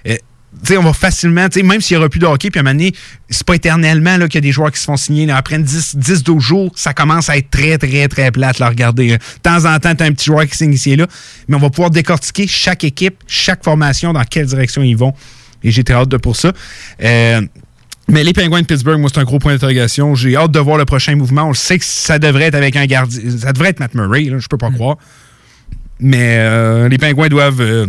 euh, 0.08 0.16
tu 0.64 0.72
sais, 0.72 0.76
on 0.78 0.82
va 0.82 0.92
facilement, 0.92 1.46
même 1.64 1.80
s'il 1.80 1.96
n'y 1.96 1.98
aura 1.98 2.08
plus 2.08 2.18
de 2.18 2.26
hockey, 2.26 2.50
puis 2.50 2.58
à 2.58 2.62
un 2.62 2.64
moment 2.64 2.74
donné, 2.74 2.92
c'est 3.28 3.44
pas 3.44 3.54
éternellement 3.54 4.18
qu'il 4.26 4.36
y 4.36 4.38
a 4.38 4.40
des 4.40 4.52
joueurs 4.52 4.72
qui 4.72 4.80
se 4.80 4.84
font 4.84 4.96
signer. 4.96 5.26
là. 5.26 5.36
après 5.36 5.58
10, 5.58 5.96
10, 5.96 6.22
12 6.22 6.42
jours, 6.42 6.72
ça 6.74 6.94
commence 6.94 7.28
à 7.28 7.36
être 7.36 7.50
très, 7.50 7.78
très, 7.78 8.08
très 8.08 8.30
plate, 8.30 8.58
là, 8.58 8.68
regarder. 8.68 9.08
là. 9.08 9.16
De 9.18 9.22
temps 9.42 9.64
en 9.64 9.78
temps, 9.78 9.94
tu 9.94 10.02
as 10.02 10.06
un 10.06 10.12
petit 10.12 10.26
joueur 10.26 10.46
qui 10.46 10.56
signe 10.56 10.72
ici 10.72 10.92
et 10.92 10.96
là. 10.96 11.06
Mais 11.48 11.56
on 11.56 11.60
va 11.60 11.70
pouvoir 11.70 11.90
décortiquer 11.90 12.46
chaque 12.46 12.84
équipe, 12.84 13.16
chaque 13.26 13.62
formation, 13.64 14.12
dans 14.12 14.24
quelle 14.24 14.46
direction 14.46 14.82
ils 14.82 14.96
vont. 14.96 15.12
Et 15.62 15.70
j'ai 15.70 15.84
très 15.84 15.94
hâte 15.94 16.08
de 16.08 16.16
pour 16.16 16.36
ça. 16.36 16.52
Euh, 17.02 17.40
mais 18.08 18.22
les 18.22 18.32
Penguins 18.32 18.60
de 18.60 18.66
Pittsburgh, 18.66 19.00
moi, 19.00 19.10
c'est 19.12 19.20
un 19.20 19.24
gros 19.24 19.38
point 19.38 19.52
d'interrogation. 19.52 20.14
J'ai 20.14 20.36
hâte 20.36 20.52
de 20.52 20.60
voir 20.60 20.78
le 20.78 20.84
prochain 20.84 21.16
mouvement. 21.16 21.44
On 21.44 21.48
le 21.48 21.54
sait 21.54 21.78
que 21.78 21.84
ça 21.84 22.18
devrait 22.18 22.44
être 22.44 22.54
avec 22.54 22.76
un 22.76 22.86
gardien. 22.86 23.20
Ça 23.38 23.52
devrait 23.52 23.70
être 23.70 23.80
Matt 23.80 23.94
Murray, 23.94 24.30
je 24.38 24.46
peux 24.46 24.58
pas 24.58 24.70
croire. 24.70 24.96
Mais 25.98 26.36
euh, 26.38 26.88
les 26.88 26.98
Pingouins 26.98 27.28
doivent, 27.28 27.60
euh, 27.60 27.86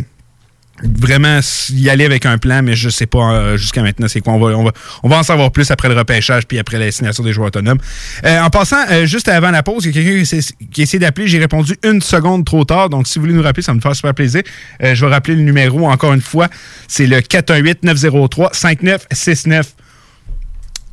vraiment 0.84 1.40
y 1.70 1.90
aller 1.90 2.06
avec 2.06 2.26
un 2.26 2.38
plan, 2.38 2.62
mais 2.62 2.76
je 2.76 2.90
sais 2.90 3.06
pas 3.08 3.34
euh, 3.34 3.58
jusqu'à 3.58 3.82
maintenant 3.82 4.08
c'est 4.08 4.22
quoi. 4.22 4.34
On 4.34 4.40
va, 4.40 4.56
on, 4.58 4.64
va, 4.64 4.72
on 5.04 5.10
va 5.10 5.18
en 5.18 5.24
savoir 5.24 5.52
plus 5.52 5.70
après 5.72 5.90
le 5.90 5.96
repêchage 5.96 6.46
puis 6.48 6.60
après 6.60 6.78
la 6.78 6.92
signature 6.92 7.24
des 7.24 7.34
joueurs 7.34 7.48
autonomes. 7.48 7.80
Euh, 8.26 8.40
en 8.42 8.50
passant, 8.50 8.78
euh, 8.92 9.06
juste 9.06 9.28
avant 9.28 9.52
la 9.52 9.64
pause, 9.64 9.86
il 9.86 9.96
y 9.96 10.00
a 10.00 10.04
quelqu'un 10.04 10.24
qui, 10.72 10.82
essaie- 10.84 11.00
d'appeler. 11.00 11.28
J'ai 11.28 11.40
répondu 11.40 11.76
une 11.84 12.02
seconde 12.02 12.46
trop 12.46 12.64
tard. 12.64 12.90
Donc, 12.90 13.08
si 13.08 13.20
vous 13.20 13.26
voulez 13.26 13.34
nous 13.36 13.44
rappeler, 13.44 13.64
ça 13.64 13.74
me 13.74 13.82
fait 13.82 13.94
super 13.94 14.14
plaisir. 14.14 14.44
Je 14.82 15.06
vais 15.06 15.12
rappeler 15.12 15.36
le 15.36 15.42
numéro 15.42 15.90
encore 15.90 16.14
une 16.14 16.22
fois. 16.22 16.48
C'est 16.88 17.08
le 17.08 17.20
418-903-5969. 17.22 19.64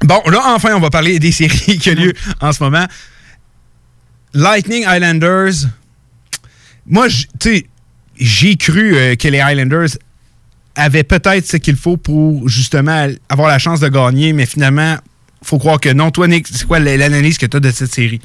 Bon, 0.04 0.20
là, 0.30 0.40
enfin, 0.54 0.74
on 0.74 0.80
va 0.80 0.90
parler 0.90 1.18
des 1.18 1.32
séries 1.32 1.78
qui 1.82 1.90
ont 1.90 1.94
lieu 1.94 2.12
en 2.40 2.52
ce 2.52 2.62
moment. 2.62 2.86
Lightning 4.34 4.84
Islanders. 4.86 5.52
Moi, 6.86 7.08
tu 7.08 7.24
sais, 7.40 7.66
j'ai 8.18 8.56
cru 8.56 8.96
euh, 8.96 9.16
que 9.16 9.28
les 9.28 9.40
Highlanders 9.40 9.90
avaient 10.76 11.04
peut-être 11.04 11.46
ce 11.46 11.56
qu'il 11.56 11.76
faut 11.76 11.96
pour 11.96 12.48
justement 12.48 13.08
avoir 13.28 13.48
la 13.48 13.58
chance 13.58 13.80
de 13.80 13.88
gagner, 13.88 14.32
mais 14.32 14.46
finalement, 14.46 14.96
faut 15.42 15.58
croire 15.58 15.78
que 15.78 15.90
non. 15.90 16.10
Toi, 16.10 16.26
Nick, 16.26 16.48
c'est 16.48 16.66
quoi 16.66 16.78
l'analyse 16.78 17.38
que 17.38 17.46
tu 17.46 17.56
as 17.56 17.60
de 17.60 17.70
cette 17.70 17.92
série? 17.92 18.20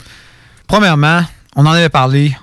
Premièrement, 0.68 1.24
on 1.56 1.66
en 1.66 1.72
avait 1.72 1.90
parlé. 1.90 2.36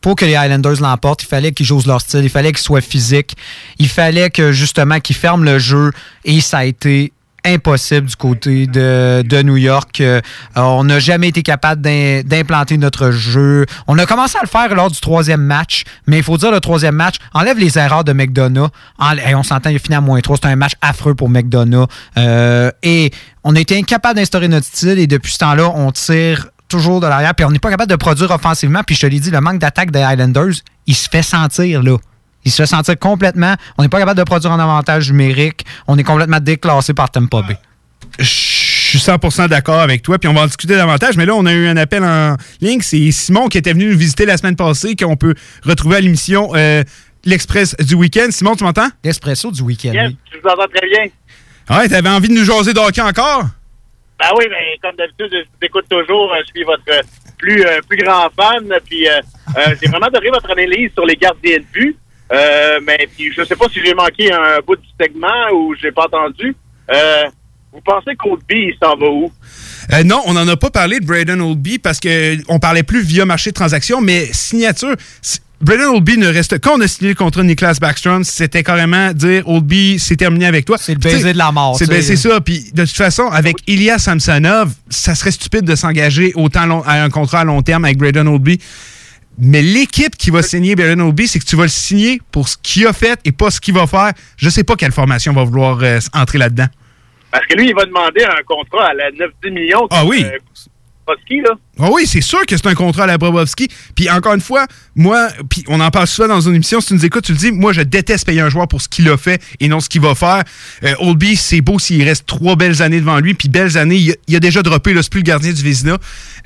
Pour 0.00 0.14
que 0.14 0.24
les 0.24 0.36
Highlanders 0.36 0.80
l'emportent, 0.80 1.24
il 1.24 1.26
fallait 1.26 1.52
qu'ils 1.52 1.66
jouent 1.66 1.82
leur 1.86 2.00
style, 2.00 2.22
il 2.22 2.30
fallait 2.30 2.52
qu'ils 2.52 2.62
soient 2.62 2.80
physiques, 2.80 3.36
il 3.78 3.88
fallait 3.88 4.30
que 4.30 4.52
justement 4.52 5.00
qu'ils 5.00 5.16
ferment 5.16 5.44
le 5.44 5.58
jeu 5.58 5.90
et 6.24 6.40
ça 6.40 6.58
a 6.58 6.64
été 6.64 7.12
impossible 7.44 8.06
du 8.06 8.16
côté 8.16 8.66
de, 8.66 9.42
New 9.42 9.56
York. 9.56 10.00
Euh, 10.00 10.20
on 10.56 10.84
n'a 10.84 10.98
jamais 10.98 11.28
été 11.28 11.42
capable 11.42 11.80
d'im- 11.82 12.22
d'implanter 12.24 12.76
notre 12.78 13.10
jeu. 13.10 13.66
On 13.86 13.98
a 13.98 14.06
commencé 14.06 14.36
à 14.38 14.42
le 14.42 14.48
faire 14.48 14.74
lors 14.74 14.90
du 14.90 15.00
troisième 15.00 15.42
match, 15.42 15.84
mais 16.06 16.18
il 16.18 16.22
faut 16.22 16.36
dire 16.36 16.50
le 16.50 16.60
troisième 16.60 16.94
match, 16.96 17.16
enlève 17.34 17.58
les 17.58 17.78
erreurs 17.78 18.04
de 18.04 18.12
McDonough. 18.12 18.70
Hey, 19.00 19.34
on 19.34 19.42
s'entend, 19.42 19.70
il 19.70 19.76
a 19.76 19.78
fini 19.78 19.94
à 19.94 20.00
moins 20.00 20.20
3. 20.20 20.36
C'est 20.42 20.48
un 20.48 20.56
match 20.56 20.72
affreux 20.80 21.14
pour 21.14 21.28
McDonough. 21.28 21.88
Euh, 22.16 22.70
et 22.82 23.10
on 23.44 23.54
a 23.56 23.60
été 23.60 23.78
incapable 23.78 24.16
d'instaurer 24.16 24.48
notre 24.48 24.66
style 24.66 24.98
et 24.98 25.06
depuis 25.06 25.32
ce 25.32 25.38
temps-là, 25.38 25.70
on 25.74 25.90
tire 25.92 26.48
toujours 26.68 27.00
de 27.00 27.06
l'arrière, 27.06 27.34
puis 27.34 27.46
on 27.46 27.50
n'est 27.50 27.58
pas 27.58 27.70
capable 27.70 27.90
de 27.90 27.96
produire 27.96 28.30
offensivement. 28.30 28.82
Puis 28.86 28.94
je 28.94 29.00
te 29.02 29.06
l'ai 29.06 29.20
dit, 29.20 29.30
le 29.30 29.40
manque 29.40 29.58
d'attaque 29.58 29.90
des 29.90 30.02
Highlanders, 30.02 30.52
il 30.86 30.94
se 30.94 31.08
fait 31.08 31.22
sentir 31.22 31.82
là. 31.82 31.96
Il 32.48 32.50
se 32.50 32.62
fait 32.62 32.66
sentir 32.66 32.98
complètement. 32.98 33.54
On 33.76 33.82
n'est 33.82 33.90
pas 33.90 33.98
capable 33.98 34.16
de 34.18 34.24
produire 34.24 34.50
en 34.52 34.58
avantage 34.58 35.10
numérique. 35.12 35.66
On 35.86 35.98
est 35.98 36.02
complètement 36.02 36.40
déclassé 36.40 36.94
par 36.94 37.10
Tampa 37.10 37.42
Bay. 37.42 37.58
Je 38.18 38.24
suis 38.24 38.98
100% 38.98 39.48
d'accord 39.48 39.80
avec 39.80 40.00
toi, 40.00 40.18
puis 40.18 40.30
on 40.30 40.32
va 40.32 40.40
en 40.40 40.46
discuter 40.46 40.74
davantage. 40.76 41.18
Mais 41.18 41.26
là, 41.26 41.34
on 41.34 41.44
a 41.44 41.52
eu 41.52 41.66
un 41.68 41.76
appel 41.76 42.02
en 42.02 42.36
ligne. 42.62 42.80
C'est 42.80 43.10
Simon 43.10 43.48
qui 43.48 43.58
était 43.58 43.74
venu 43.74 43.90
nous 43.92 43.98
visiter 43.98 44.24
la 44.24 44.38
semaine 44.38 44.56
passée, 44.56 44.96
qu'on 44.96 45.14
peut 45.16 45.34
retrouver 45.62 45.96
à 45.96 46.00
l'émission 46.00 46.52
euh, 46.54 46.82
L'Express 47.26 47.76
du 47.80 47.96
week-end. 47.96 48.28
Simon, 48.30 48.56
tu 48.56 48.64
m'entends? 48.64 48.88
L'espresso 49.04 49.50
du 49.50 49.60
week-end. 49.60 49.92
Yes, 49.92 50.12
je 50.32 50.38
vous 50.38 50.48
entends 50.48 50.68
très 50.74 50.88
bien. 50.88 51.76
Ouais, 51.76 51.86
t'avais 51.86 52.08
envie 52.08 52.28
de 52.28 52.32
nous 52.34 52.44
jaser 52.44 52.72
de 52.72 52.78
hockey 52.78 53.02
encore? 53.02 53.42
Ben 54.18 54.30
oui, 54.38 54.46
mais 54.48 54.78
comme 54.80 54.96
d'habitude, 54.96 55.28
je 55.30 55.44
vous 55.44 55.66
écoute 55.66 55.84
toujours. 55.90 56.32
euh, 56.32 56.38
Je 56.46 56.50
suis 56.52 56.64
votre 56.64 56.82
plus, 57.36 57.62
euh, 57.62 57.80
plus 57.86 57.98
grand 57.98 58.30
fan. 58.34 58.66
Puis 58.86 59.06
euh, 59.06 59.20
euh, 59.58 59.74
j'ai 59.82 59.88
vraiment 59.90 60.06
adoré 60.06 60.28
votre 60.32 60.50
analyse 60.50 60.90
sur 60.94 61.04
les 61.04 61.14
gardiens 61.16 61.58
de 61.58 61.64
but. 61.72 61.96
Euh, 62.32 62.80
mais 62.86 63.08
puis 63.16 63.32
je 63.36 63.42
sais 63.44 63.56
pas 63.56 63.66
si 63.72 63.80
j'ai 63.84 63.94
manqué 63.94 64.32
un 64.32 64.60
bout 64.66 64.76
du 64.76 64.88
segment 65.00 65.28
ou 65.54 65.74
j'ai 65.80 65.92
pas 65.92 66.04
entendu. 66.04 66.54
Euh, 66.92 67.24
vous 67.72 67.80
pensez 67.84 68.16
qu'Oldby, 68.16 68.72
il 68.72 68.76
s'en 68.82 68.96
va 68.96 69.06
où? 69.06 69.30
Euh, 69.92 70.02
non, 70.04 70.22
on 70.26 70.34
n'en 70.34 70.46
a 70.48 70.56
pas 70.56 70.70
parlé 70.70 71.00
de 71.00 71.06
Braden 71.06 71.40
Oldby 71.40 71.78
parce 71.78 72.00
que 72.00 72.36
on 72.48 72.58
parlait 72.58 72.82
plus 72.82 73.02
via 73.02 73.24
marché 73.24 73.50
de 73.50 73.54
transaction, 73.54 74.00
mais 74.00 74.26
signature. 74.32 74.94
Braden 75.60 75.86
Oldby 75.86 76.18
ne 76.18 76.28
reste. 76.28 76.60
Quand 76.60 76.76
on 76.76 76.80
a 76.80 76.86
signé 76.86 77.10
le 77.10 77.14
contrat 77.16 77.42
de 77.42 77.48
Niklas 77.48 77.78
Backstrom, 77.80 78.22
c'était 78.22 78.62
carrément 78.62 79.12
dire 79.12 79.48
Oldby, 79.48 79.98
c'est 79.98 80.16
terminé 80.16 80.46
avec 80.46 80.64
toi. 80.64 80.76
C'est 80.78 80.92
le 80.94 81.00
baiser 81.00 81.32
de 81.32 81.38
la 81.38 81.50
mort, 81.50 81.76
C'est 81.76 81.88
ben, 81.88 82.00
ça. 82.02 82.40
Puis 82.40 82.70
de 82.72 82.84
toute 82.84 82.96
façon, 82.96 83.24
avec 83.28 83.56
Ilya 83.66 83.98
Samsonov, 83.98 84.72
ça 84.88 85.14
serait 85.14 85.32
stupide 85.32 85.64
de 85.64 85.74
s'engager 85.74 86.32
autant 86.36 86.66
long- 86.66 86.82
à 86.86 87.02
un 87.02 87.10
contrat 87.10 87.40
à 87.40 87.44
long 87.44 87.60
terme 87.62 87.84
avec 87.86 87.98
Braden 87.98 88.28
Oldby. 88.28 88.60
Mais 89.38 89.62
l'équipe 89.62 90.16
qui 90.16 90.30
va 90.30 90.42
signer 90.42 90.74
Braden 90.74 91.00
Oldby, 91.00 91.28
c'est 91.28 91.38
que 91.38 91.44
tu 91.44 91.56
vas 91.56 91.64
le 91.64 91.68
signer 91.68 92.20
pour 92.32 92.48
ce 92.48 92.56
qu'il 92.60 92.86
a 92.86 92.92
fait 92.92 93.20
et 93.24 93.32
pas 93.32 93.50
ce 93.50 93.60
qu'il 93.60 93.74
va 93.74 93.86
faire. 93.86 94.12
Je 94.36 94.48
sais 94.48 94.64
pas 94.64 94.76
quelle 94.76 94.92
formation 94.92 95.32
va 95.32 95.44
vouloir 95.44 95.78
euh, 95.82 96.00
entrer 96.12 96.38
là-dedans. 96.38 96.66
Parce 97.30 97.46
que 97.46 97.54
lui, 97.54 97.68
il 97.68 97.74
va 97.74 97.84
demander 97.84 98.24
un 98.24 98.42
contrat 98.46 98.88
à 98.88 98.94
la 98.94 99.10
9-10 99.10 99.50
millions. 99.50 99.86
Ah 99.90 100.04
oui. 100.04 100.24
Euh, 100.24 100.38
là. 101.30 101.50
Ah 101.78 101.88
oui, 101.90 102.06
c'est 102.06 102.20
sûr 102.20 102.44
que 102.46 102.56
c'est 102.56 102.66
un 102.66 102.74
contrat 102.74 103.04
à 103.04 103.06
la 103.06 103.18
Bobovski. 103.18 103.68
Puis 103.94 104.10
encore 104.10 104.34
une 104.34 104.40
fois, 104.40 104.66
moi, 104.94 105.28
puis 105.48 105.64
on 105.68 105.80
en 105.80 105.90
parle 105.90 106.06
souvent 106.06 106.28
dans 106.28 106.40
une 106.40 106.54
émission, 106.54 106.80
si 106.80 106.88
tu 106.88 106.94
nous 106.94 107.06
écoutes, 107.06 107.24
tu 107.24 107.32
le 107.32 107.38
dis, 107.38 107.52
moi 107.52 107.72
je 107.72 107.82
déteste 107.82 108.26
payer 108.26 108.40
un 108.40 108.48
joueur 108.48 108.68
pour 108.68 108.82
ce 108.82 108.88
qu'il 108.88 109.08
a 109.08 109.16
fait 109.16 109.42
et 109.60 109.68
non 109.68 109.80
ce 109.80 109.88
qu'il 109.88 110.00
va 110.00 110.14
faire. 110.14 110.42
Euh, 110.84 110.94
Oldby, 111.00 111.36
c'est 111.36 111.60
beau 111.60 111.78
s'il 111.78 112.02
reste 112.02 112.26
trois 112.26 112.56
belles 112.56 112.82
années 112.82 113.00
devant 113.00 113.18
lui, 113.20 113.34
puis 113.34 113.48
belles 113.48 113.78
années, 113.78 113.96
il 113.96 114.10
a, 114.12 114.14
il 114.26 114.36
a 114.36 114.40
déjà 114.40 114.62
droppé, 114.62 114.92
là, 114.92 115.02
c'est 115.02 115.12
plus 115.12 115.20
le 115.20 115.24
gardien 115.24 115.52
du 115.52 115.62
Vézina. 115.62 115.98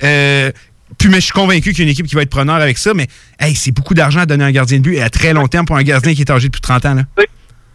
Euh, 0.02 0.50
puis 0.98 1.08
mais 1.08 1.16
je 1.16 1.26
suis 1.26 1.32
convaincu 1.32 1.70
qu'il 1.72 1.80
y 1.80 1.82
a 1.82 1.84
une 1.84 1.90
équipe 1.90 2.06
qui 2.06 2.14
va 2.14 2.22
être 2.22 2.30
preneur 2.30 2.56
avec 2.56 2.78
ça, 2.78 2.94
mais 2.94 3.06
hey, 3.40 3.54
c'est 3.54 3.72
beaucoup 3.72 3.94
d'argent 3.94 4.20
à 4.20 4.26
donner 4.26 4.44
à 4.44 4.46
un 4.48 4.52
gardien 4.52 4.78
de 4.78 4.82
but 4.82 4.96
et 4.96 5.02
à 5.02 5.10
très 5.10 5.32
long 5.32 5.46
terme 5.48 5.66
pour 5.66 5.76
un 5.76 5.82
gardien 5.82 6.14
qui 6.14 6.22
est 6.22 6.30
âgé 6.30 6.48
depuis 6.48 6.60
30 6.60 6.86
ans. 6.86 6.94
Là. 6.94 7.02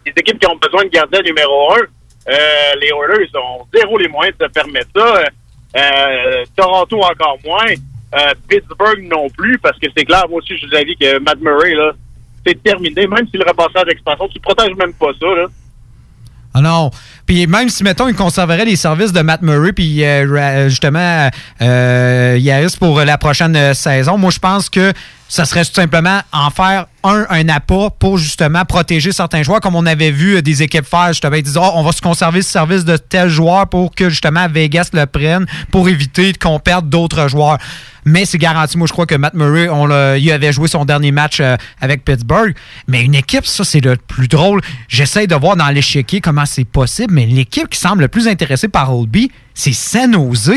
les 0.06 0.12
équipes 0.16 0.38
qui 0.38 0.46
ont 0.46 0.56
besoin 0.56 0.84
de 0.84 0.90
gardien 0.90 1.20
numéro 1.22 1.74
un, 1.74 1.80
euh, 2.28 2.74
les 2.80 2.88
Oilers 2.88 3.30
ont 3.36 3.66
zéro 3.74 3.96
les 3.98 4.08
moyens 4.08 4.36
de 4.38 4.44
se 4.44 4.50
permettre 4.50 4.88
ça. 4.94 5.22
Euh, 5.76 6.44
Toronto 6.56 7.00
encore 7.02 7.38
moins. 7.44 7.72
Euh, 8.14 8.34
Pittsburgh 8.48 9.02
non 9.02 9.28
plus, 9.30 9.58
parce 9.58 9.78
que 9.78 9.86
c'est 9.96 10.04
clair, 10.04 10.26
moi 10.28 10.38
aussi, 10.38 10.54
je 10.54 10.60
suis 10.60 10.70
d'avis 10.70 10.96
que 10.96 11.18
Matt 11.18 11.40
Murray, 11.40 11.74
là, 11.74 11.92
c'est 12.46 12.62
terminé. 12.62 13.06
Même 13.06 13.28
si 13.30 13.36
le 13.36 13.44
repassage 13.46 13.84
d'expansion, 13.86 14.28
tu 14.28 14.40
protèges 14.40 14.74
même 14.76 14.94
pas 14.94 15.10
ça, 15.20 15.26
là. 15.26 15.46
Ah 16.54 16.60
non. 16.60 16.90
Puis 17.28 17.46
même 17.46 17.68
si, 17.68 17.84
mettons, 17.84 18.08
il 18.08 18.14
conserverait 18.14 18.64
les 18.64 18.74
services 18.74 19.12
de 19.12 19.20
Matt 19.20 19.42
Murray, 19.42 19.72
puis 19.74 20.02
euh, 20.02 20.26
ra- 20.28 20.68
justement, 20.70 21.28
euh, 21.60 22.38
Yaris 22.40 22.74
pour 22.80 23.00
la 23.02 23.18
prochaine 23.18 23.54
euh, 23.54 23.74
saison, 23.74 24.16
moi, 24.16 24.30
je 24.30 24.38
pense 24.38 24.70
que 24.70 24.94
ça 25.28 25.44
serait 25.44 25.62
tout 25.62 25.74
simplement 25.74 26.20
en 26.32 26.48
faire 26.48 26.86
un, 27.04 27.26
un 27.28 27.48
appât 27.50 27.90
pour 27.98 28.16
justement 28.16 28.64
protéger 28.64 29.12
certains 29.12 29.42
joueurs, 29.42 29.60
comme 29.60 29.76
on 29.76 29.84
avait 29.84 30.10
vu 30.10 30.36
euh, 30.36 30.42
des 30.42 30.62
équipes 30.62 30.86
faire, 30.86 31.08
justement, 31.08 31.36
ils 31.36 31.42
disent, 31.42 31.58
oh, 31.58 31.70
on 31.74 31.82
va 31.82 31.92
se 31.92 32.00
conserver 32.00 32.40
ce 32.40 32.50
service 32.50 32.86
de 32.86 32.96
tel 32.96 33.28
joueur 33.28 33.68
pour 33.68 33.94
que 33.94 34.08
justement 34.08 34.48
Vegas 34.48 34.88
le 34.94 35.04
prenne 35.04 35.44
pour 35.70 35.90
éviter 35.90 36.32
qu'on 36.32 36.58
perde 36.58 36.88
d'autres 36.88 37.28
joueurs. 37.28 37.58
Mais 38.04 38.24
c'est 38.24 38.38
garanti, 38.38 38.78
moi 38.78 38.86
je 38.86 38.92
crois 38.94 39.04
que 39.04 39.16
Matt 39.16 39.34
Murray, 39.34 39.68
on 39.68 39.86
il 40.16 40.32
avait 40.32 40.50
joué 40.50 40.66
son 40.66 40.86
dernier 40.86 41.12
match 41.12 41.40
euh, 41.40 41.56
avec 41.78 42.06
Pittsburgh. 42.06 42.54
Mais 42.86 43.02
une 43.02 43.14
équipe, 43.14 43.44
ça 43.44 43.64
c'est 43.64 43.80
le 43.84 43.96
plus 43.96 44.28
drôle. 44.28 44.62
J'essaie 44.88 45.26
de 45.26 45.34
voir 45.34 45.56
dans 45.56 45.68
l'échiquier 45.68 46.22
comment 46.22 46.46
c'est 46.46 46.64
possible, 46.64 47.12
mais 47.18 47.26
l'équipe 47.26 47.68
qui 47.68 47.80
semble 47.80 48.02
le 48.02 48.08
plus 48.08 48.28
intéressée 48.28 48.68
par 48.68 48.96
Oldby, 48.96 49.32
c'est 49.52 49.72
San 49.72 50.12
Jose. 50.12 50.52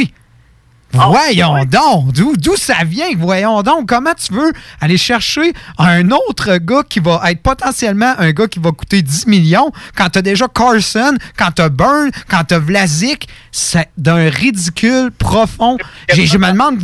Voyons 0.93 1.65
donc, 1.65 2.11
d'où 2.11 2.35
d'où 2.37 2.55
ça 2.55 2.83
vient? 2.85 3.07
Voyons 3.17 3.63
donc, 3.63 3.89
comment 3.89 4.13
tu 4.13 4.31
veux 4.31 4.53
aller 4.79 4.97
chercher 4.97 5.53
un 5.79 6.11
autre 6.11 6.57
gars 6.57 6.83
qui 6.87 6.99
va 6.99 7.19
être 7.31 7.41
potentiellement 7.41 8.13
un 8.19 8.31
gars 8.31 8.47
qui 8.47 8.59
va 8.59 8.71
coûter 8.73 9.01
10 9.01 9.25
millions 9.25 9.71
quand 9.95 10.09
t'as 10.09 10.21
déjà 10.21 10.45
Carson, 10.53 11.17
quand 11.35 11.49
t'as 11.55 11.69
Burn, 11.69 12.11
quand 12.29 12.43
t'as 12.47 12.59
Vlasic, 12.59 13.27
c'est 13.51 13.89
d'un 13.97 14.29
ridicule 14.29 15.09
profond. 15.17 15.77
Je 16.13 16.37
me 16.37 16.51
demande 16.51 16.77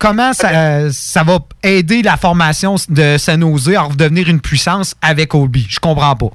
comment 0.00 0.32
ça, 0.32 0.90
ça 0.90 1.22
va 1.22 1.38
aider 1.62 2.02
la 2.02 2.16
formation 2.16 2.74
de 2.88 3.16
San 3.16 3.42
Jose 3.42 3.74
à 3.76 3.82
redevenir 3.82 4.28
une 4.28 4.40
puissance 4.40 4.96
avec 5.00 5.36
Obi. 5.36 5.68
Je 5.68 5.78
comprends 5.78 6.16
pas. 6.16 6.30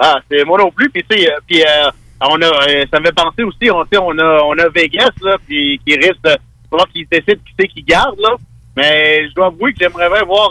Ah, 0.00 0.18
c'est 0.30 0.44
moi 0.44 0.58
non 0.58 0.70
plus. 0.70 0.88
Puis, 0.90 1.04
tu 1.08 1.16
sais, 1.16 1.30
euh, 1.30 1.36
puis, 1.46 1.62
euh, 1.62 1.90
on 2.22 2.40
a, 2.40 2.46
euh, 2.46 2.84
ça 2.90 2.98
me 3.00 3.06
fait 3.06 3.12
penser 3.12 3.42
aussi, 3.42 3.70
on, 3.70 3.84
on, 3.92 4.18
a, 4.18 4.42
on 4.44 4.58
a 4.58 4.68
Vegas, 4.74 5.10
là, 5.22 5.36
puis 5.46 5.80
qui 5.86 5.94
risque 5.94 6.22
de 6.24 6.36
voir 6.70 6.88
qu'ils 6.88 7.06
décident 7.10 7.40
qui 7.46 7.54
c'est 7.58 7.68
qui 7.68 7.82
garde, 7.82 8.18
là. 8.18 8.36
Mais 8.76 9.28
je 9.28 9.34
dois 9.34 9.46
avouer 9.46 9.72
que 9.72 9.78
j'aimerais 9.80 10.08
bien 10.08 10.22
voir 10.24 10.50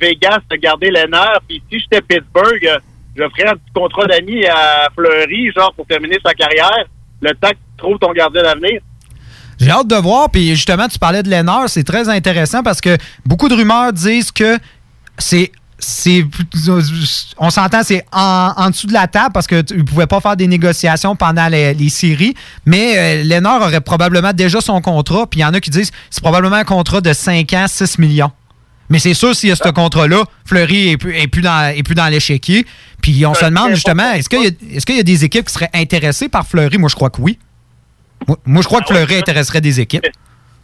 Vegas 0.00 0.40
garder 0.52 0.90
les. 0.90 1.04
Puis, 1.48 1.62
si 1.70 1.80
j'étais 1.80 2.00
Pittsburgh, 2.00 2.80
je 3.16 3.22
ferais 3.22 3.48
un 3.48 3.54
petit 3.54 3.72
contrat 3.74 4.06
d'amis 4.06 4.46
à 4.46 4.88
Fleury, 4.94 5.50
genre, 5.52 5.74
pour 5.74 5.86
terminer 5.86 6.18
sa 6.24 6.32
carrière, 6.32 6.84
le 7.20 7.30
temps 7.34 7.48
que 7.48 7.54
tu 7.54 7.76
trouves 7.76 7.98
ton 7.98 8.12
gardien 8.12 8.42
d'avenir. 8.42 8.80
J'ai 9.60 9.70
hâte 9.70 9.88
de 9.88 9.96
voir. 9.96 10.30
Puis 10.30 10.48
justement, 10.50 10.88
tu 10.88 10.98
parlais 10.98 11.22
de 11.22 11.28
Lennard, 11.28 11.68
c'est 11.68 11.84
très 11.84 12.08
intéressant 12.08 12.62
parce 12.62 12.80
que 12.80 12.96
beaucoup 13.26 13.48
de 13.48 13.54
rumeurs 13.54 13.92
disent 13.92 14.32
que 14.32 14.58
c'est. 15.18 15.52
C'est 15.80 16.24
on 17.38 17.50
s'entend, 17.50 17.82
c'est 17.82 18.04
en, 18.12 18.52
en 18.56 18.70
dessous 18.70 18.86
de 18.86 18.92
la 18.92 19.06
table 19.08 19.32
parce 19.32 19.46
que 19.46 19.56
ne 19.74 19.82
pouvais 19.82 20.06
pas 20.06 20.20
faire 20.20 20.36
des 20.36 20.46
négociations 20.46 21.16
pendant 21.16 21.48
les, 21.48 21.74
les 21.74 21.88
séries. 21.88 22.34
Mais 22.66 22.98
euh, 22.98 23.24
Lennard 23.24 23.62
aurait 23.62 23.80
probablement 23.80 24.32
déjà 24.32 24.60
son 24.60 24.80
contrat. 24.80 25.26
Puis 25.26 25.40
il 25.40 25.42
y 25.42 25.46
en 25.46 25.54
a 25.54 25.60
qui 25.60 25.70
disent 25.70 25.90
c'est 26.10 26.22
probablement 26.22 26.56
un 26.56 26.64
contrat 26.64 27.00
de 27.00 27.12
5 27.12 27.52
ans, 27.54 27.66
6 27.68 27.98
millions. 27.98 28.30
Mais 28.88 28.98
c'est 28.98 29.14
sûr, 29.14 29.34
s'il 29.36 29.50
y 29.50 29.52
a 29.52 29.56
ce 29.56 29.68
contrat-là, 29.68 30.24
Fleury 30.44 30.88
est 30.90 30.96
plus, 30.96 31.14
est 31.16 31.28
plus 31.28 31.42
dans, 31.42 31.72
est 31.72 31.82
plus 31.84 31.94
dans 31.94 32.08
l'échiquier. 32.08 32.66
Puis 33.00 33.24
on 33.24 33.34
se 33.34 33.44
demande 33.44 33.70
justement, 33.74 34.12
est-ce 34.12 34.28
qu'il 34.28 34.42
y, 34.42 34.46
a- 34.96 35.00
y 35.00 35.04
des 35.04 35.24
équipes 35.24 35.46
qui 35.46 35.52
seraient 35.54 35.70
intéressées 35.74 36.28
par 36.28 36.44
Fleury? 36.46 36.76
Moi, 36.76 36.88
je 36.88 36.96
crois 36.96 37.08
que 37.10 37.20
oui. 37.20 37.38
Moi, 38.26 38.36
moi, 38.44 38.62
je 38.62 38.66
crois 38.66 38.80
que 38.80 38.88
Fleury 38.88 39.16
intéresserait 39.16 39.60
des 39.60 39.78
équipes. 39.80 40.04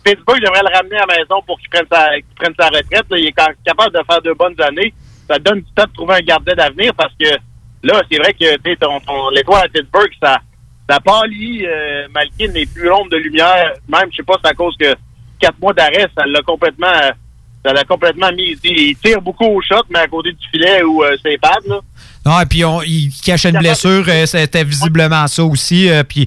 Pittsburgh, 0.04 0.38
j'aimerais 0.40 0.60
le 0.68 0.76
ramener 0.76 0.96
à 0.96 1.04
la 1.08 1.16
maison 1.18 1.40
pour 1.46 1.58
qu'il 1.58 1.68
prenne 1.68 1.86
sa, 1.90 2.14
qu'il 2.16 2.24
prenne 2.36 2.52
sa 2.58 2.66
retraite. 2.66 3.06
là. 3.10 3.16
Il 3.18 3.26
est 3.26 3.34
ca- 3.36 3.52
capable 3.64 3.92
de 3.92 4.00
faire 4.08 4.22
de 4.22 4.32
bonnes 4.38 4.60
années. 4.60 4.92
Ça 5.28 5.38
donne 5.38 5.60
du 5.60 5.72
temps 5.74 5.84
de 5.84 5.92
trouver 5.92 6.14
un 6.14 6.20
gardien 6.20 6.54
d'avenir 6.54 6.94
parce 6.94 7.12
que 7.20 7.28
là, 7.82 8.02
c'est 8.10 8.18
vrai 8.18 8.32
que 8.34 8.74
ton, 8.76 9.00
ton- 9.00 9.30
l'étoile 9.30 9.64
à 9.64 9.68
Pittsburgh, 9.68 10.10
ça, 10.22 10.38
ça 10.88 11.00
pâlit. 11.00 11.64
Euh, 11.66 12.06
Malkin 12.14 12.48
n'est 12.52 12.66
plus 12.66 12.84
l'ombre 12.86 13.10
de 13.10 13.16
lumière. 13.16 13.72
Même, 13.88 14.08
je 14.10 14.16
sais 14.16 14.22
pas, 14.22 14.34
c'est 14.42 14.50
à 14.50 14.54
cause 14.54 14.76
que 14.76 14.94
quatre 15.38 15.58
mois 15.60 15.72
d'arrêt, 15.72 16.06
ça 16.16 16.24
l'a 16.26 16.40
complètement, 16.42 16.92
ça 17.64 17.72
l'a 17.72 17.84
complètement 17.84 18.30
mis. 18.32 18.56
Il 18.64 18.96
tire 18.96 19.20
beaucoup 19.20 19.46
au 19.46 19.60
shot, 19.60 19.82
mais 19.90 19.98
à 20.00 20.08
côté 20.08 20.32
du 20.32 20.46
filet 20.48 20.82
où 20.82 21.02
euh, 21.04 21.16
c'est 21.22 21.38
pad, 21.38 21.58
là. 21.66 21.80
Non, 22.26 22.40
et 22.40 22.46
puis 22.46 22.64
on- 22.64 22.82
il 22.82 23.12
cachait 23.24 23.50
une 23.50 23.58
blessure, 23.60 24.04
euh, 24.08 24.26
c'était 24.26 24.64
visiblement 24.64 25.26
ça 25.28 25.44
aussi. 25.44 25.88
euh, 25.88 26.02
puis 26.02 26.26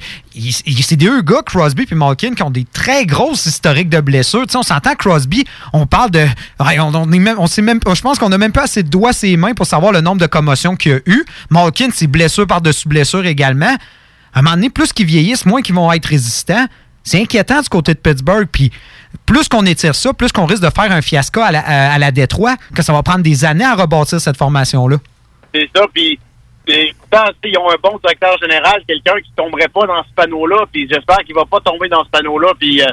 c'est 0.81 0.95
deux 0.95 1.21
gars, 1.21 1.41
Crosby 1.45 1.85
puis 1.85 1.95
Malkin, 1.95 2.33
qui 2.33 2.41
ont 2.41 2.49
des 2.49 2.63
très 2.63 3.05
grosses 3.05 3.45
historiques 3.45 3.89
de 3.89 3.99
blessures. 3.99 4.45
Tu 4.47 4.53
sais, 4.53 4.57
on 4.57 4.63
s'entend 4.63 4.95
Crosby, 4.95 5.43
on 5.73 5.85
parle 5.85 6.11
de, 6.11 6.25
on, 6.59 6.95
on 6.95 7.11
est 7.11 7.19
même, 7.19 7.35
on 7.37 7.47
sait 7.47 7.61
même, 7.61 7.79
je 7.93 8.01
pense 8.01 8.17
qu'on 8.17 8.31
a 8.31 8.37
même 8.37 8.53
pas 8.53 8.63
assez 8.63 8.81
de 8.81 8.87
doigts 8.89 9.11
ses 9.11 9.35
mains 9.35 9.53
pour 9.53 9.65
savoir 9.65 9.91
le 9.91 9.99
nombre 9.99 10.21
de 10.21 10.25
commotions 10.27 10.77
qu'il 10.77 10.93
a 10.93 10.99
eu. 11.05 11.25
Malkin, 11.49 11.89
c'est 11.93 12.07
blessure 12.07 12.47
par-dessus 12.47 12.87
blessure 12.87 13.25
également. 13.25 13.75
À 14.33 14.39
un 14.39 14.41
moment 14.41 14.55
donné, 14.55 14.69
plus 14.69 14.93
qu'ils 14.93 15.05
vieillissent, 15.05 15.45
moins 15.45 15.61
qu'ils 15.61 15.75
vont 15.75 15.91
être 15.91 16.05
résistants. 16.05 16.65
C'est 17.03 17.21
inquiétant 17.21 17.61
du 17.61 17.67
côté 17.67 17.93
de 17.93 17.99
Pittsburgh. 17.99 18.47
Puis 18.49 18.71
plus 19.25 19.47
qu'on 19.49 19.65
étire 19.65 19.95
ça, 19.95 20.13
plus 20.13 20.31
qu'on 20.31 20.45
risque 20.45 20.61
de 20.63 20.69
faire 20.69 20.91
un 20.91 21.01
fiasco 21.01 21.41
à 21.41 21.51
la, 21.51 21.59
à- 21.59 21.93
à 21.93 21.97
la 21.97 22.11
Détroit, 22.11 22.55
que 22.73 22.83
ça 22.83 22.93
va 22.93 23.01
prendre 23.03 23.21
des 23.23 23.43
années 23.43 23.65
à 23.65 23.75
rebâtir 23.75 24.21
cette 24.21 24.37
formation-là. 24.37 24.97
C'est 25.53 25.69
ça, 25.75 25.85
puis 25.93 26.19
pourtant, 26.99 27.25
ils 27.43 27.57
ont 27.57 27.69
un 27.71 27.77
bon 27.81 27.97
directeur 27.97 28.37
général, 28.39 28.81
quelqu'un 28.87 29.19
qui 29.23 29.31
tomberait 29.35 29.67
pas 29.69 29.87
dans 29.87 30.03
ce 30.03 30.09
panneau-là, 30.15 30.65
puis 30.71 30.87
j'espère 30.89 31.17
qu'il 31.19 31.35
va 31.35 31.45
pas 31.45 31.59
tomber 31.61 31.89
dans 31.89 32.03
ce 32.03 32.09
panneau-là, 32.09 32.49
puis 32.59 32.81
euh, 32.81 32.85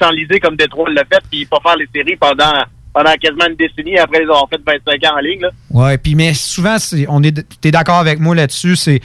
s'enliser 0.00 0.38
comme 0.40 0.56
Détroit 0.56 0.90
l'a 0.90 1.04
fait, 1.04 1.22
puis 1.30 1.44
pas 1.46 1.58
faire 1.62 1.76
les 1.76 1.88
séries 1.94 2.16
pendant 2.16 2.52
pendant 2.92 3.12
quasiment 3.14 3.46
une 3.48 3.56
décennie 3.56 3.98
après 3.98 4.18
les 4.20 4.24
avoir 4.26 4.48
fait 4.48 4.60
25 4.64 5.04
ans 5.10 5.16
en 5.16 5.20
ligne. 5.20 5.40
Là. 5.40 5.50
Ouais, 5.70 5.98
puis 5.98 6.14
mais 6.14 6.32
souvent, 6.32 6.78
c'est- 6.78 7.06
on 7.08 7.24
est, 7.24 7.44
t'es 7.60 7.72
d'accord 7.72 7.96
avec 7.98 8.20
moi 8.20 8.36
là-dessus, 8.36 8.76
c'est 8.76 9.00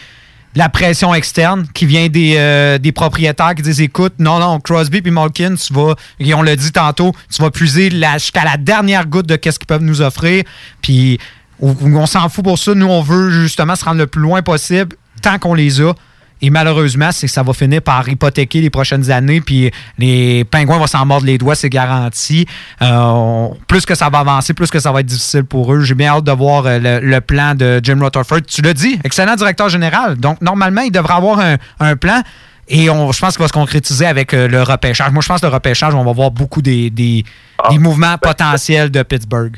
la 0.56 0.70
pression 0.70 1.12
externe 1.16 1.66
qui 1.74 1.88
vient 1.88 2.08
des, 2.08 2.36
euh, 2.38 2.78
des 2.78 2.92
propriétaires 2.92 3.56
qui 3.56 3.64
disent 3.64 3.82
écoute, 3.82 4.14
non, 4.20 4.38
non, 4.38 4.60
Crosby 4.60 5.02
puis 5.02 5.10
Malkin, 5.10 5.56
tu 5.56 5.74
vas, 5.74 5.96
et 6.20 6.32
on 6.36 6.44
l'a 6.44 6.56
dit 6.56 6.72
tantôt, 6.72 7.14
tu 7.34 7.42
vas 7.42 7.50
puiser 7.50 7.90
jusqu'à 7.90 8.44
la 8.44 8.58
dernière 8.58 9.08
goutte 9.08 9.26
de 9.26 9.36
qu'est-ce 9.38 9.58
qu'ils 9.58 9.66
peuvent 9.68 9.82
nous 9.82 10.04
offrir. 10.04 10.44
Puis 10.84 11.18
on, 11.62 11.76
on 11.96 12.06
s'en 12.06 12.28
fout 12.30 12.44
pour 12.44 12.58
ça. 12.58 12.74
Nous, 12.74 12.88
on 12.88 13.02
veut 13.02 13.30
justement 13.30 13.76
se 13.76 13.86
rendre 13.86 13.98
le 13.98 14.08
plus 14.08 14.22
loin 14.22 14.42
possible 14.42 14.96
tant 15.22 15.38
qu'on 15.40 15.54
les 15.54 15.82
a. 15.82 15.94
Et 16.42 16.50
malheureusement, 16.50 17.12
c'est 17.12 17.28
que 17.28 17.34
ça 17.34 17.44
va 17.44 17.52
finir 17.52 17.82
par 17.82 18.08
hypothéquer 18.08 18.62
les 18.62 18.70
prochaines 18.70 19.12
années, 19.12 19.42
puis 19.42 19.72
les 19.98 20.46
pingouins 20.46 20.78
vont 20.78 20.88
s'en 20.88 21.06
mordre 21.06 21.26
les 21.26 21.38
doigts, 21.38 21.54
c'est 21.54 21.68
garanti. 21.70 22.46
Euh, 22.82 23.48
plus 23.68 23.86
que 23.86 23.94
ça 23.94 24.10
va 24.10 24.20
avancer, 24.20 24.54
plus 24.54 24.72
que 24.72 24.80
ça 24.80 24.94
va 24.94 25.02
être 25.02 25.06
difficile 25.06 25.44
pour 25.44 25.74
eux. 25.74 25.82
J'ai 25.82 25.96
bien 25.96 26.14
hâte 26.14 26.24
de 26.24 26.32
voir 26.32 26.66
euh, 26.66 26.80
le, 26.80 27.06
le 27.06 27.20
plan 27.20 27.56
de 27.56 27.82
Jim 27.84 28.00
Rutherford. 28.02 28.44
Tu 28.48 28.62
l'as 28.62 28.74
dit, 28.74 28.98
excellent 29.04 29.36
directeur 29.36 29.68
général. 29.68 30.16
Donc, 30.16 30.42
normalement, 30.42 30.80
il 30.80 30.92
devrait 30.92 31.16
avoir 31.16 31.40
un, 31.40 31.58
un 31.82 31.98
plan. 31.98 32.22
Et 32.70 32.90
on, 32.90 33.12
je 33.12 33.20
pense 33.20 33.34
qu'il 33.34 33.42
va 33.42 33.50
se 33.50 33.54
concrétiser 33.54 34.06
avec 34.06 34.34
euh, 34.34 34.48
le 34.48 34.64
repêchage. 34.64 35.12
Moi, 35.12 35.22
je 35.22 35.28
pense 35.28 35.42
que 35.42 35.46
le 35.46 35.52
repêchage, 35.52 35.94
on 35.94 36.06
va 36.06 36.14
voir 36.14 36.32
beaucoup 36.32 36.62
des, 36.62 36.90
des, 36.90 37.26
des 37.70 37.80
mouvements 37.80 38.18
potentiels 38.18 38.92
de 38.92 39.04
Pittsburgh. 39.04 39.58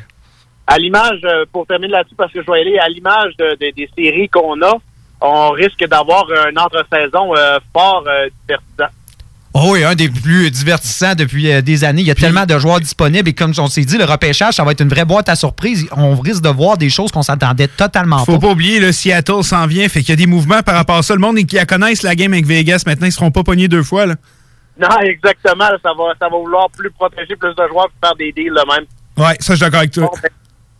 À 0.73 0.77
l'image, 0.77 1.19
euh, 1.26 1.45
pour 1.52 1.68
terminer 1.68 1.91
là-dessus, 1.93 2.15
parce 2.15 2.31
que 2.31 2.41
je 2.41 2.52
vais 2.52 2.60
y 2.60 2.61
aller, 2.61 2.77
à 2.80 2.88
l'image 2.89 3.35
de- 3.38 3.57
de- 3.60 3.73
des 3.76 3.89
séries 3.98 4.30
qu'on 4.30 4.61
a, 4.61 4.73
on 5.22 5.52
risque 5.52 5.85
d'avoir 5.88 6.26
un 6.31 6.56
entre-saison 6.61 7.35
euh, 7.35 7.60
fort 7.73 8.03
euh, 8.07 8.27
divertissant. 8.48 8.95
Oh 9.53 9.72
oui, 9.73 9.84
un 9.84 9.95
des 9.95 10.07
plus 10.07 10.49
divertissants 10.49 11.14
depuis 11.14 11.52
euh, 11.52 11.61
des 11.61 11.84
années. 11.84 12.02
Il 12.02 12.07
y 12.07 12.11
a 12.11 12.15
tellement 12.15 12.45
de 12.45 12.57
joueurs 12.57 12.80
disponibles 12.80 13.27
et 13.27 13.34
comme 13.34 13.52
on 13.57 13.68
s'est 13.68 13.84
dit, 13.84 13.98
le 13.98 14.06
repêchage, 14.06 14.53
ça 14.53 14.64
va 14.64 14.72
être 14.72 14.80
une 14.80 14.88
vraie 14.88 15.03
boîte 15.03 15.27
à 15.27 15.35
surprise. 15.35 15.85
On 15.98 16.15
risque 16.15 16.41
de 16.41 16.48
voir 16.48 16.77
des 16.77 16.89
choses 16.89 17.11
qu'on 17.11 17.22
s'attendait 17.22 17.68
totalement 17.68 18.23
Faut 18.23 18.39
pas. 18.39 18.48
pas 18.48 18.52
oublier, 18.53 18.80
le 18.80 18.93
Seattle 18.93 19.43
s'en 19.43 19.68
vient, 19.68 19.89
fait 19.89 19.99
qu'il 19.99 20.10
y 20.11 20.14
a 20.14 20.15
des 20.15 20.26
mouvements 20.26 20.61
par 20.64 20.76
rapport 20.76 20.95
à 20.95 21.03
ça. 21.03 21.14
Le 21.14 21.19
monde 21.19 21.35
qui 21.45 21.56
la 21.57 21.65
connaissent, 21.65 22.02
la 22.02 22.15
game 22.15 22.31
avec 22.31 22.45
Vegas, 22.45 22.84
maintenant, 22.88 23.07
ils 23.07 23.11
seront 23.11 23.30
pas 23.31 23.43
pognés 23.43 23.68
deux 23.68 23.84
fois. 23.84 24.06
Là. 24.06 24.15
Non, 24.80 24.88
exactement. 25.02 25.65
Ça 25.84 25.91
va, 25.98 26.14
ça 26.18 26.30
va 26.30 26.38
vouloir 26.38 26.69
plus 26.69 26.89
protéger 26.91 27.35
plus 27.35 27.49
de 27.53 27.68
joueurs 27.69 27.89
pour 27.89 28.07
faire 28.10 28.15
des 28.15 28.31
deals 28.31 28.53
de 28.53 28.73
même. 28.73 28.85
Ouais, 29.18 29.35
ça, 29.41 29.53
je 29.53 29.56
suis 29.56 29.60
d'accord 29.60 29.80
avec 29.80 29.91
toi. 29.91 30.06
Bon, 30.06 30.11
ben, 30.23 30.30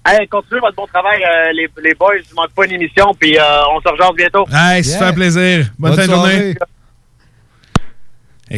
hey, 0.05 0.27
continuez 0.27 0.59
votre 0.61 0.75
bon 0.75 0.87
travail, 0.87 1.23
euh, 1.23 1.51
les, 1.53 1.69
les 1.83 1.93
boys. 1.93 2.13
Je 2.17 2.35
manque 2.35 2.51
pas 2.51 2.65
une 2.65 2.73
émission, 2.73 3.13
puis 3.19 3.37
euh, 3.37 3.41
on 3.75 3.81
se 3.81 3.89
rejoint 3.89 4.11
bientôt. 4.15 4.45
Hey, 4.51 4.83
ça 4.83 5.07
fait 5.07 5.13
plaisir. 5.13 5.67
Bonne, 5.77 5.93
fin 5.93 6.05
de 6.05 6.11
journée. 6.11 6.55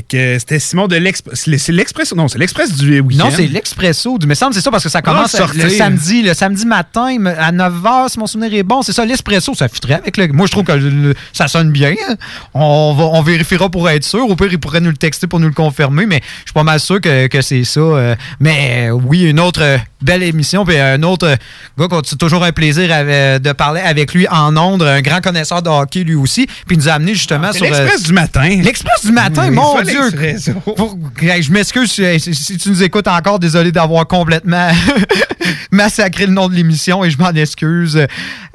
Que, 0.01 0.39
C'était 0.39 0.59
Simon 0.59 0.87
de 0.87 0.95
l'Express. 0.95 1.43
C'est 1.57 1.71
l'Express. 1.71 2.13
Non, 2.15 2.27
c'est 2.27 2.37
l'Express 2.39 2.73
du 2.73 2.99
week-end. 2.99 3.25
Non, 3.25 3.31
c'est 3.35 3.47
l'expresso 3.47 4.17
du. 4.17 4.25
Mais 4.27 4.35
semble 4.35 4.53
c'est 4.53 4.61
ça 4.61 4.71
parce 4.71 4.83
que 4.83 4.89
ça 4.89 5.01
commence 5.01 5.31
le 5.53 5.69
samedi, 5.69 6.21
le 6.23 6.33
samedi 6.33 6.65
matin 6.65 7.15
à 7.37 7.51
9h, 7.51 8.09
si 8.09 8.19
mon 8.19 8.27
souvenir 8.27 8.53
est 8.53 8.63
bon. 8.63 8.81
C'est 8.81 8.93
ça, 8.93 9.05
l'espresso, 9.05 9.53
ça 9.55 9.67
fitterait 9.67 9.95
avec 9.95 10.17
le. 10.17 10.27
Moi, 10.29 10.47
je 10.47 10.51
trouve 10.51 10.63
que 10.63 10.71
le- 10.71 11.13
ça 11.31 11.47
sonne 11.47 11.71
bien. 11.71 11.93
On, 12.53 12.93
va, 12.97 13.03
on 13.05 13.21
vérifiera 13.21 13.69
pour 13.69 13.89
être 13.89 14.03
sûr. 14.03 14.27
Au 14.27 14.35
pire, 14.35 14.47
il 14.51 14.59
pourrait 14.59 14.79
nous 14.81 14.89
le 14.89 14.97
texter 14.97 15.27
pour 15.27 15.39
nous 15.39 15.47
le 15.47 15.53
confirmer, 15.53 16.05
mais 16.05 16.21
je 16.23 16.45
suis 16.49 16.53
pas 16.53 16.63
mal 16.63 16.79
sûr 16.79 16.99
que, 16.99 17.27
que 17.27 17.41
c'est 17.41 17.63
ça. 17.63 17.79
euh. 17.79 18.15
Mais 18.39 18.87
euh, 18.89 18.91
oui, 18.91 19.23
une 19.23 19.39
autre 19.39 19.61
euh, 19.61 19.77
belle 20.01 20.23
émission. 20.23 20.65
Puis 20.65 20.77
un 20.77 21.01
autre 21.03 21.35
gars 21.77 21.87
qu'on 21.87 22.01
c'est 22.03 22.17
toujours 22.17 22.43
un 22.43 22.51
plaisir 22.51 22.87
de 22.89 23.51
parler 23.53 23.81
avec 23.81 24.13
lui 24.13 24.27
en 24.29 24.55
ondes, 24.57 24.83
un 24.83 25.01
grand 25.01 25.21
connaisseur 25.21 25.61
de 25.61 25.69
hockey 25.69 26.03
lui 26.03 26.15
aussi. 26.15 26.45
Puis 26.65 26.75
il 26.75 26.77
nous 26.77 26.89
a 26.89 26.93
amené 26.93 27.13
justement 27.13 27.51
sur. 27.53 27.65
euh, 27.65 27.69
l'Express 27.69 28.03
du 28.03 28.13
matin. 28.13 28.49
L'Express 28.61 29.05
du 29.05 29.11
matin, 29.11 29.49
mon 29.51 29.82
Pour- 30.75 30.97
je 31.19 31.51
m'excuse 31.51 31.91
si, 31.91 32.57
tu 32.57 32.69
nous 32.69 32.83
écoutes 32.83 33.07
encore. 33.07 33.39
Désolé 33.39 33.71
d'avoir 33.71 34.07
complètement 34.07 34.69
massacré 35.71 36.25
le 36.25 36.33
nom 36.33 36.47
de 36.47 36.55
l'émission 36.55 37.03
et 37.03 37.09
je 37.09 37.17
m'en 37.17 37.31
excuse. 37.31 37.99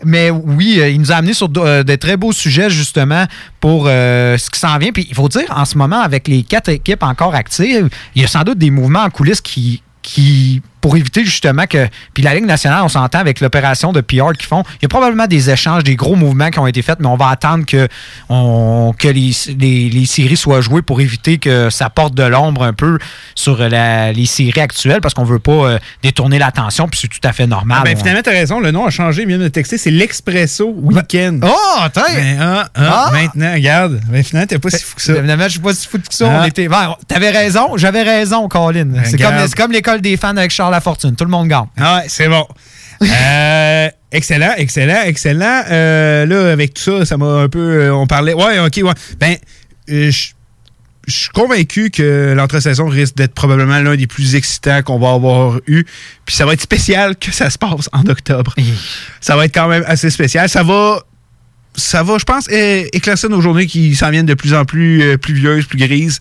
Mais 0.05 0.31
oui, 0.31 0.79
euh, 0.81 0.89
il 0.89 1.01
nous 1.01 1.13
a 1.13 1.17
amené 1.17 1.33
sur 1.33 1.49
de, 1.49 1.61
euh, 1.61 1.83
de 1.83 1.95
très 1.97 2.17
beaux 2.17 2.33
sujets 2.33 2.71
justement 2.71 3.25
pour 3.61 3.85
euh, 3.87 4.37
ce 4.39 4.51
qui 4.51 4.59
s'en 4.61 4.77
vient. 4.79 4.93
Puis 4.93 5.07
il 5.09 5.15
faut 5.15 5.29
dire, 5.29 5.47
en 5.55 5.65
ce 5.65 5.77
moment, 5.77 6.01
avec 6.01 6.29
les 6.29 6.43
quatre 6.43 6.69
équipes 6.69 7.03
encore 7.03 7.35
actives, 7.35 7.89
il 8.15 8.23
y 8.23 8.25
a 8.25 8.29
sans 8.29 8.43
doute 8.43 8.59
des 8.59 8.71
mouvements 8.71 9.03
en 9.03 9.11
coulisses 9.11 9.41
qui 9.41 9.83
qui 10.01 10.63
pour 10.81 10.97
éviter 10.97 11.25
justement 11.25 11.67
que 11.67 11.89
puis 12.15 12.23
la 12.23 12.35
Ligue 12.35 12.47
nationale 12.47 12.83
on 12.85 12.89
s'entend 12.89 13.19
avec 13.19 13.41
l'opération 13.41 13.93
de 13.93 14.01
PR 14.01 14.33
qu'ils 14.37 14.47
font 14.47 14.63
il 14.77 14.83
y 14.83 14.87
a 14.87 14.89
probablement 14.89 15.27
des 15.27 15.51
échanges 15.51 15.85
des 15.85 15.97
gros 15.97 16.17
mouvements 16.17 16.51
qui 16.51 16.59
ont 16.59 16.67
été 16.67 16.83
faits 16.83 16.99
mais 17.01 17.07
on 17.09 17.17
va 17.17 17.29
attendre 17.29 17.65
que 17.67 17.89
on, 18.29 18.95
que 18.99 19.09
les, 19.09 19.33
les, 19.59 19.89
les 19.91 20.07
séries 20.07 20.37
soient 20.37 20.61
jouées 20.61 20.83
pour 20.83 21.01
éviter 21.01 21.39
que 21.39 21.71
ça 21.71 21.91
porte 21.91 22.15
de 22.15 22.23
l'ombre 22.23 22.63
un 22.65 22.73
peu 22.73 22.99
sur 23.35 23.59
la- 23.69 24.13
les 24.13 24.27
séries 24.27 24.61
actuelles 24.61 25.01
parce 25.01 25.15
qu'on 25.15 25.25
veut 25.25 25.39
pas 25.39 25.53
euh, 25.53 25.79
détourner 26.03 26.39
l'attention 26.39 26.89
puis 26.89 27.01
c'est 27.01 27.09
tout 27.09 27.27
à 27.27 27.33
fait 27.33 27.47
normal 27.47 27.79
Ah, 27.81 27.85
ben, 27.85 27.97
finalement, 27.97 28.23
t'as 28.23 28.31
raison. 28.33 28.61
Le 28.61 28.71
nom 28.71 28.87
a 28.87 28.91
changé. 28.91 29.23
Il 29.23 29.29
vient 29.29 29.39
de 29.39 29.45
me 29.45 29.51
texter. 29.51 29.79
C'est 29.79 29.91
l'Expresso 29.91 30.73
Weekend. 30.77 31.45
Oh, 31.47 31.79
attends! 31.81 32.01
Ben, 32.15 32.39
ah, 32.41 32.69
ah, 32.75 33.11
Maintenant, 33.13 33.53
regarde. 33.53 34.01
Ben, 34.09 34.23
finalement, 34.23 34.47
t'es 34.47 34.59
pas 34.59 34.71
si 34.71 34.83
fou 34.83 34.97
que 34.97 35.03
ça. 35.03 35.15
Évidemment, 35.17 35.45
je 35.45 35.49
suis 35.51 35.61
pas 35.61 35.75
si 35.75 35.87
fou 35.89 35.99
que 35.99 36.05
ça. 36.15 36.29
Ah. 36.31 36.41
On 36.43 36.45
était. 36.47 36.69
ben, 36.69 36.95
T'avais 37.07 37.31
raison, 37.31 37.77
j'avais 37.77 38.03
raison, 38.03 38.49
Colin. 38.49 38.89
C'est 39.05 39.19
comme, 39.21 39.35
comme 39.57 39.73
l'école 39.73 40.01
des 40.01 40.17
fans 40.17 40.37
avec 40.37 40.51
Charles 40.51 40.68
Lafortune. 40.71 41.17
Tout 41.17 41.25
le 41.25 41.31
monde 41.31 41.49
gagne. 41.49 41.67
Ah 41.77 41.99
ouais, 41.99 42.05
c'est 42.09 42.29
bon. 42.29 42.47
Euh, 43.01 43.89
excellent, 44.11 44.55
excellent, 44.57 45.03
excellent. 45.05 45.63
Euh, 45.71 46.27
là, 46.27 46.51
avec 46.51 46.75
tout 46.75 46.83
ça, 46.83 47.05
ça 47.05 47.17
m'a 47.17 47.27
un 47.27 47.49
peu. 47.49 47.61
euh, 47.61 47.95
on 47.95 48.09
parlait. 48.09 48.33
Ouais, 48.35 48.59
ok, 48.59 48.81
ouais. 48.83 48.93
Ben, 49.21 49.37
je 49.87 50.31
je 51.07 51.15
suis 51.15 51.31
convaincu 51.31 51.91
que 51.91 52.35
l'entre-saison 52.37 52.87
risque 52.89 53.15
d'être 53.17 53.35
probablement 53.35 53.79
l'un 53.79 53.97
des 53.97 54.07
plus 54.07 54.35
excitants 54.35 54.83
qu'on 54.83 54.99
va 54.99 55.13
avoir 55.13 55.59
eu. 55.67 55.85
Puis 56.27 56.37
ça 56.37 56.45
va 56.45 56.53
être 56.53 56.61
spécial 56.61 57.17
que 57.17 57.33
ça 57.33 57.49
se 57.51 57.57
passe 57.57 57.89
en 57.93 58.05
octobre. 58.07 58.55
ça 59.21 59.35
va 59.37 59.47
être 59.47 59.55
quand 59.55 59.69
même 59.69 59.85
assez 59.87 60.11
spécial. 60.11 60.49
Ça 60.49 60.63
va. 60.63 61.01
Ça 61.77 62.03
va, 62.03 62.19
je 62.19 62.25
pense, 62.25 62.49
éclaircir 62.51 63.31
nos 63.31 63.41
journées 63.41 63.67
qui 63.67 63.95
s'en 63.95 64.11
viennent 64.11 64.27
de 64.27 64.35
plus 64.35 64.53
en 64.53 64.65
plus 64.65 65.01
euh, 65.03 65.17
pluvieuses, 65.17 65.65
plus 65.67 65.79
grises. 65.79 66.19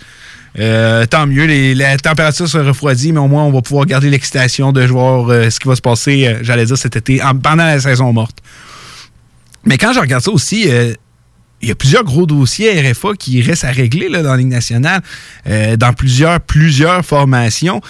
Euh, 0.59 1.05
tant 1.05 1.27
mieux, 1.27 1.45
la 1.75 1.97
température 1.97 2.47
se 2.47 2.57
refroidit, 2.57 3.11
mais 3.11 3.19
au 3.19 3.27
moins 3.27 3.43
on 3.43 3.51
va 3.51 3.61
pouvoir 3.61 3.85
garder 3.85 4.09
l'excitation 4.09 4.71
de 4.71 4.83
voir 4.85 5.29
euh, 5.29 5.49
ce 5.51 5.59
qui 5.59 5.67
va 5.67 5.75
se 5.75 5.81
passer, 5.81 6.25
euh, 6.27 6.39
j'allais 6.41 6.65
dire 6.65 6.77
cet 6.77 6.95
été, 6.95 7.21
en- 7.21 7.35
pendant 7.37 7.63
la 7.65 7.79
saison 7.79 8.11
morte. 8.11 8.39
Mais 9.65 9.77
quand 9.77 9.93
je 9.93 9.99
regarde 9.99 10.23
ça 10.23 10.31
aussi, 10.31 10.67
il 11.61 11.67
y 11.67 11.71
a 11.71 11.75
plusieurs 11.75 12.03
gros 12.05 12.25
dossiers 12.25 12.79
RFA 12.91 13.09
qui 13.19 13.41
restent 13.41 13.65
à 13.65 13.71
régler 13.71 14.09
dans 14.09 14.23
la 14.31 14.37
Ligue 14.37 14.47
nationale, 14.47 15.01
dans 15.45 15.91
plusieurs, 15.93 16.39
plusieurs 16.39 17.03
formations. 17.03 17.81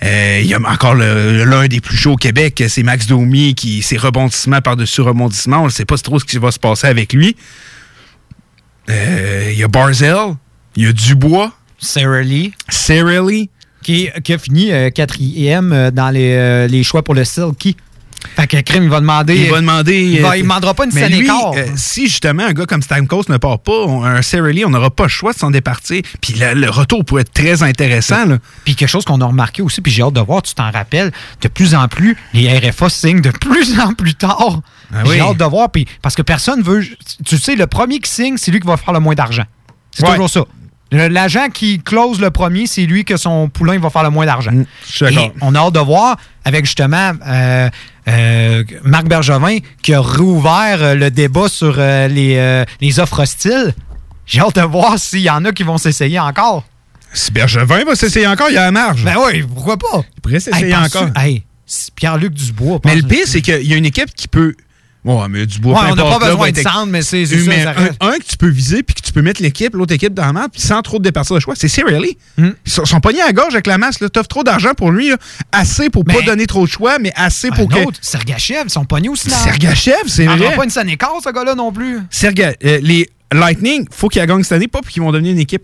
Il 0.00 0.46
y 0.46 0.54
a 0.54 0.58
encore 0.60 0.94
l'un 0.94 1.66
des 1.68 1.80
plus 1.82 1.96
chauds 1.96 2.12
au 2.12 2.16
Québec, 2.16 2.64
c'est 2.68 2.82
Max 2.82 3.06
Domi, 3.06 3.54
qui 3.54 3.82
ses 3.82 3.98
rebondissements 3.98 4.62
par-dessus 4.62 5.02
rebondissements. 5.02 5.60
On 5.62 5.66
ne 5.66 5.70
sait 5.70 5.84
pas 5.84 5.98
trop 5.98 6.18
ce 6.18 6.24
qui 6.24 6.38
va 6.38 6.50
se 6.50 6.58
passer 6.58 6.86
avec 6.86 7.12
lui. 7.12 7.36
Il 8.88 9.54
y 9.58 9.62
a 9.62 9.68
Barzell, 9.68 10.36
il 10.74 10.84
y 10.84 10.86
a 10.88 10.92
Dubois. 10.92 11.52
Sarah 11.78 12.22
Lee. 12.22 12.52
Sarah 12.68 13.20
Lee. 13.20 13.50
Qui, 13.82 14.08
qui 14.24 14.32
a 14.32 14.38
fini 14.38 14.72
euh, 14.72 14.90
quatrième 14.90 15.72
euh, 15.72 15.90
dans 15.92 16.10
les, 16.10 16.32
euh, 16.34 16.66
les 16.66 16.82
choix 16.82 17.02
pour 17.04 17.14
le 17.14 17.24
Silky. 17.24 17.76
Fait 18.34 18.48
que 18.48 18.56
Crime, 18.60 18.82
il 18.82 18.88
va 18.90 18.98
demander. 18.98 19.36
Il 19.36 19.48
va 19.50 19.60
demander. 19.60 20.02
Il, 20.02 20.20
va- 20.22 20.36
il 20.36 20.42
demandera 20.42 20.74
pas 20.74 20.86
une 20.86 20.92
mais 20.92 21.02
scène 21.02 21.12
lui, 21.12 21.24
écart. 21.24 21.52
euh, 21.54 21.66
si 21.76 22.08
justement 22.08 22.42
un 22.46 22.52
gars 22.52 22.66
comme 22.66 22.82
Stamkos 22.82 23.24
ne 23.28 23.36
part 23.36 23.60
pas, 23.60 23.72
on- 23.86 24.02
un 24.04 24.22
Sarah 24.22 24.50
Lee, 24.50 24.64
on 24.64 24.70
n'aura 24.70 24.90
pas 24.90 25.04
le 25.04 25.08
choix 25.08 25.32
de 25.32 25.38
s'en 25.38 25.52
départir. 25.52 26.02
Puis 26.20 26.32
le, 26.34 26.54
le 26.54 26.68
retour 26.68 27.04
pourrait 27.04 27.20
être 27.22 27.32
très 27.32 27.62
intéressant. 27.62 28.26
Là. 28.26 28.38
Puis 28.64 28.74
quelque 28.74 28.88
chose 28.88 29.04
qu'on 29.04 29.20
a 29.20 29.26
remarqué 29.26 29.62
aussi, 29.62 29.80
puis 29.80 29.92
j'ai 29.92 30.02
hâte 30.02 30.14
de 30.14 30.20
voir, 30.20 30.42
tu 30.42 30.54
t'en 30.54 30.72
rappelles, 30.72 31.12
de 31.42 31.46
plus 31.48 31.76
en 31.76 31.86
plus, 31.86 32.16
les 32.34 32.48
RFA 32.58 32.88
signent 32.88 33.20
de 33.20 33.30
plus 33.30 33.78
en 33.78 33.94
plus 33.94 34.14
tard. 34.14 34.62
Ah 34.92 35.02
j'ai 35.06 35.20
hâte 35.20 35.36
de 35.36 35.44
voir, 35.44 35.70
puis 35.70 35.86
parce 36.02 36.16
que 36.16 36.22
personne 36.22 36.60
veut. 36.62 36.82
Tu 37.24 37.38
sais, 37.38 37.54
le 37.54 37.68
premier 37.68 38.00
qui 38.00 38.10
signe, 38.10 38.36
c'est 38.36 38.50
lui 38.50 38.58
qui 38.58 38.66
va 38.66 38.76
faire 38.76 38.94
le 38.94 39.00
moins 39.00 39.14
d'argent. 39.14 39.44
C'est 39.92 40.04
Ouais. 40.04 40.10
toujours 40.12 40.28
ça. 40.28 40.44
L'agent 40.92 41.48
qui 41.52 41.80
close 41.80 42.20
le 42.20 42.30
premier, 42.30 42.66
c'est 42.66 42.86
lui 42.86 43.04
que 43.04 43.16
son 43.16 43.48
poulain 43.48 43.78
va 43.78 43.90
faire 43.90 44.04
le 44.04 44.10
moins 44.10 44.24
d'argent. 44.26 44.52
Mm, 44.52 44.66
je 44.88 44.92
suis 44.92 45.04
d'accord. 45.04 45.24
Et 45.24 45.32
on 45.40 45.54
a 45.54 45.58
hâte 45.58 45.74
de 45.74 45.80
voir 45.80 46.16
avec 46.44 46.64
justement 46.64 47.12
euh, 47.26 47.68
euh, 48.08 48.64
Marc 48.84 49.06
Bergevin 49.08 49.58
qui 49.82 49.94
a 49.94 50.00
rouvert 50.00 50.80
euh, 50.82 50.94
le 50.94 51.10
débat 51.10 51.48
sur 51.48 51.74
euh, 51.78 52.06
les, 52.06 52.36
euh, 52.36 52.64
les 52.80 53.00
offres 53.00 53.22
hostiles. 53.22 53.74
J'ai 54.26 54.40
hâte 54.40 54.54
de 54.56 54.60
voir 54.62 54.98
s'il 54.98 55.20
y 55.20 55.30
en 55.30 55.44
a 55.44 55.52
qui 55.52 55.64
vont 55.64 55.78
s'essayer 55.78 56.20
encore. 56.20 56.64
Si 57.12 57.32
Bergevin 57.32 57.84
va 57.84 57.94
s'essayer 57.96 58.26
encore, 58.26 58.48
il 58.50 58.54
y 58.54 58.58
a 58.58 58.62
la 58.64 58.72
marge. 58.72 59.02
Ben 59.04 59.16
oui, 59.26 59.42
pourquoi 59.42 59.76
pas? 59.76 60.02
Il 60.16 60.20
pourrait 60.20 60.40
s'essayer 60.40 60.66
Hey, 60.66 60.76
encore. 60.76 61.08
Hey, 61.16 61.44
c'est 61.64 61.92
Pierre-Luc 61.94 62.32
Dubois. 62.32 62.78
Mais 62.84 62.94
le 62.96 63.02
pire, 63.02 63.24
c'est 63.26 63.40
qu'il 63.42 63.62
y 63.66 63.72
a 63.72 63.76
une 63.76 63.86
équipe 63.86 64.14
qui 64.14 64.28
peut. 64.28 64.54
Ouais, 65.06 65.28
mais 65.30 65.46
Dubois, 65.46 65.74
Ouais, 65.80 65.86
peu 65.86 65.92
on 65.92 65.94
n'a 65.96 66.18
pas 66.18 66.26
besoin 66.26 66.50
de 66.50 66.56
centre, 66.60 66.86
mais 66.86 67.00
c'est 67.02 67.24
Mais 67.46 67.62
ça 67.62 67.74
un, 68.00 68.08
un 68.08 68.18
que 68.18 68.24
tu 68.28 68.36
peux 68.36 68.48
viser 68.48 68.82
puis 68.82 68.94
que 68.94 69.00
tu 69.00 69.12
peux 69.12 69.22
mettre 69.22 69.40
l'équipe, 69.40 69.72
l'autre 69.74 69.94
équipe 69.94 70.12
dans 70.12 70.26
la 70.26 70.32
map, 70.32 70.48
puis 70.50 70.60
sans 70.60 70.82
trop 70.82 70.98
de 70.98 71.04
départir 71.04 71.36
de 71.36 71.40
choix, 71.40 71.54
c'est 71.56 71.68
Cirelli. 71.68 72.18
Hmm. 72.36 72.50
Ils 72.66 72.72
sont, 72.72 72.84
sont 72.84 73.00
pognés 73.00 73.22
à 73.22 73.26
la 73.26 73.32
gorge 73.32 73.54
avec 73.54 73.66
la 73.68 73.78
masse. 73.78 73.98
T'offres 73.98 74.28
trop 74.28 74.42
d'argent 74.44 74.74
pour 74.76 74.90
lui. 74.90 75.10
là. 75.10 75.16
Assez 75.52 75.88
pour 75.90 76.04
pas 76.04 76.20
donner 76.22 76.46
trop 76.46 76.66
de 76.66 76.70
choix, 76.70 76.98
mais 76.98 77.12
assez 77.14 77.48
pour 77.50 77.70
Un 77.72 77.82
que. 77.82 77.86
autre, 77.86 77.98
Sergachev, 78.02 78.62
ils 78.64 78.70
sont 78.70 78.84
pognés 78.84 79.08
aussi. 79.08 79.28
là. 79.30 79.36
Sergachev, 79.36 79.94
c'est 80.08 80.24
Il 80.24 80.28
vrai. 80.30 80.56
pas 80.56 80.64
une 80.64 80.70
scène 80.70 80.88
écart, 80.88 81.12
ce 81.22 81.30
gars-là, 81.32 81.54
non 81.54 81.70
plus. 81.72 82.00
Serga- 82.10 82.54
euh, 82.64 82.78
les 82.82 83.08
Lightning, 83.32 83.86
faut 83.90 84.08
qu'ils 84.08 84.24
gagnent 84.26 84.42
cette 84.42 84.52
année, 84.52 84.68
pas 84.68 84.80
qu'ils 84.80 85.02
vont 85.02 85.12
devenir 85.12 85.32
une 85.32 85.38
équipe 85.38 85.62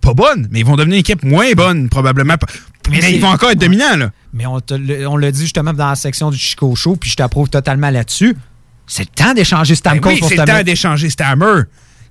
pas 0.00 0.14
bonne, 0.14 0.48
mais 0.50 0.58
ils 0.60 0.66
vont 0.66 0.74
devenir 0.74 0.94
une 0.96 1.00
équipe 1.00 1.22
moins 1.22 1.52
bonne, 1.52 1.88
probablement. 1.88 2.34
Mais, 2.90 3.00
c'est- 3.00 3.12
ils 3.14 3.20
vont 3.20 3.28
encore 3.28 3.50
être 3.50 3.58
dominants, 3.60 3.96
là. 3.96 4.10
Mais 4.32 4.46
on, 4.46 4.60
te 4.60 4.74
le- 4.74 5.06
on 5.06 5.16
l'a 5.16 5.30
dit 5.30 5.42
justement 5.42 5.72
dans 5.72 5.88
la 5.90 5.94
section 5.94 6.30
du 6.30 6.38
Chico 6.38 6.74
Show, 6.74 6.96
puis 6.96 7.10
je 7.10 7.14
t'approuve 7.16 7.48
totalement 7.50 7.90
là-dessus. 7.90 8.36
C'est 8.94 9.04
le 9.04 9.24
temps 9.24 9.32
d'échanger 9.32 9.74
Stamkos 9.74 10.10
Ben 10.10 10.18
oui, 10.20 10.24
c'est 10.28 10.36
le 10.36 10.44
temps 10.44 10.62
d'échanger 10.62 11.08
Stammer. 11.08 11.62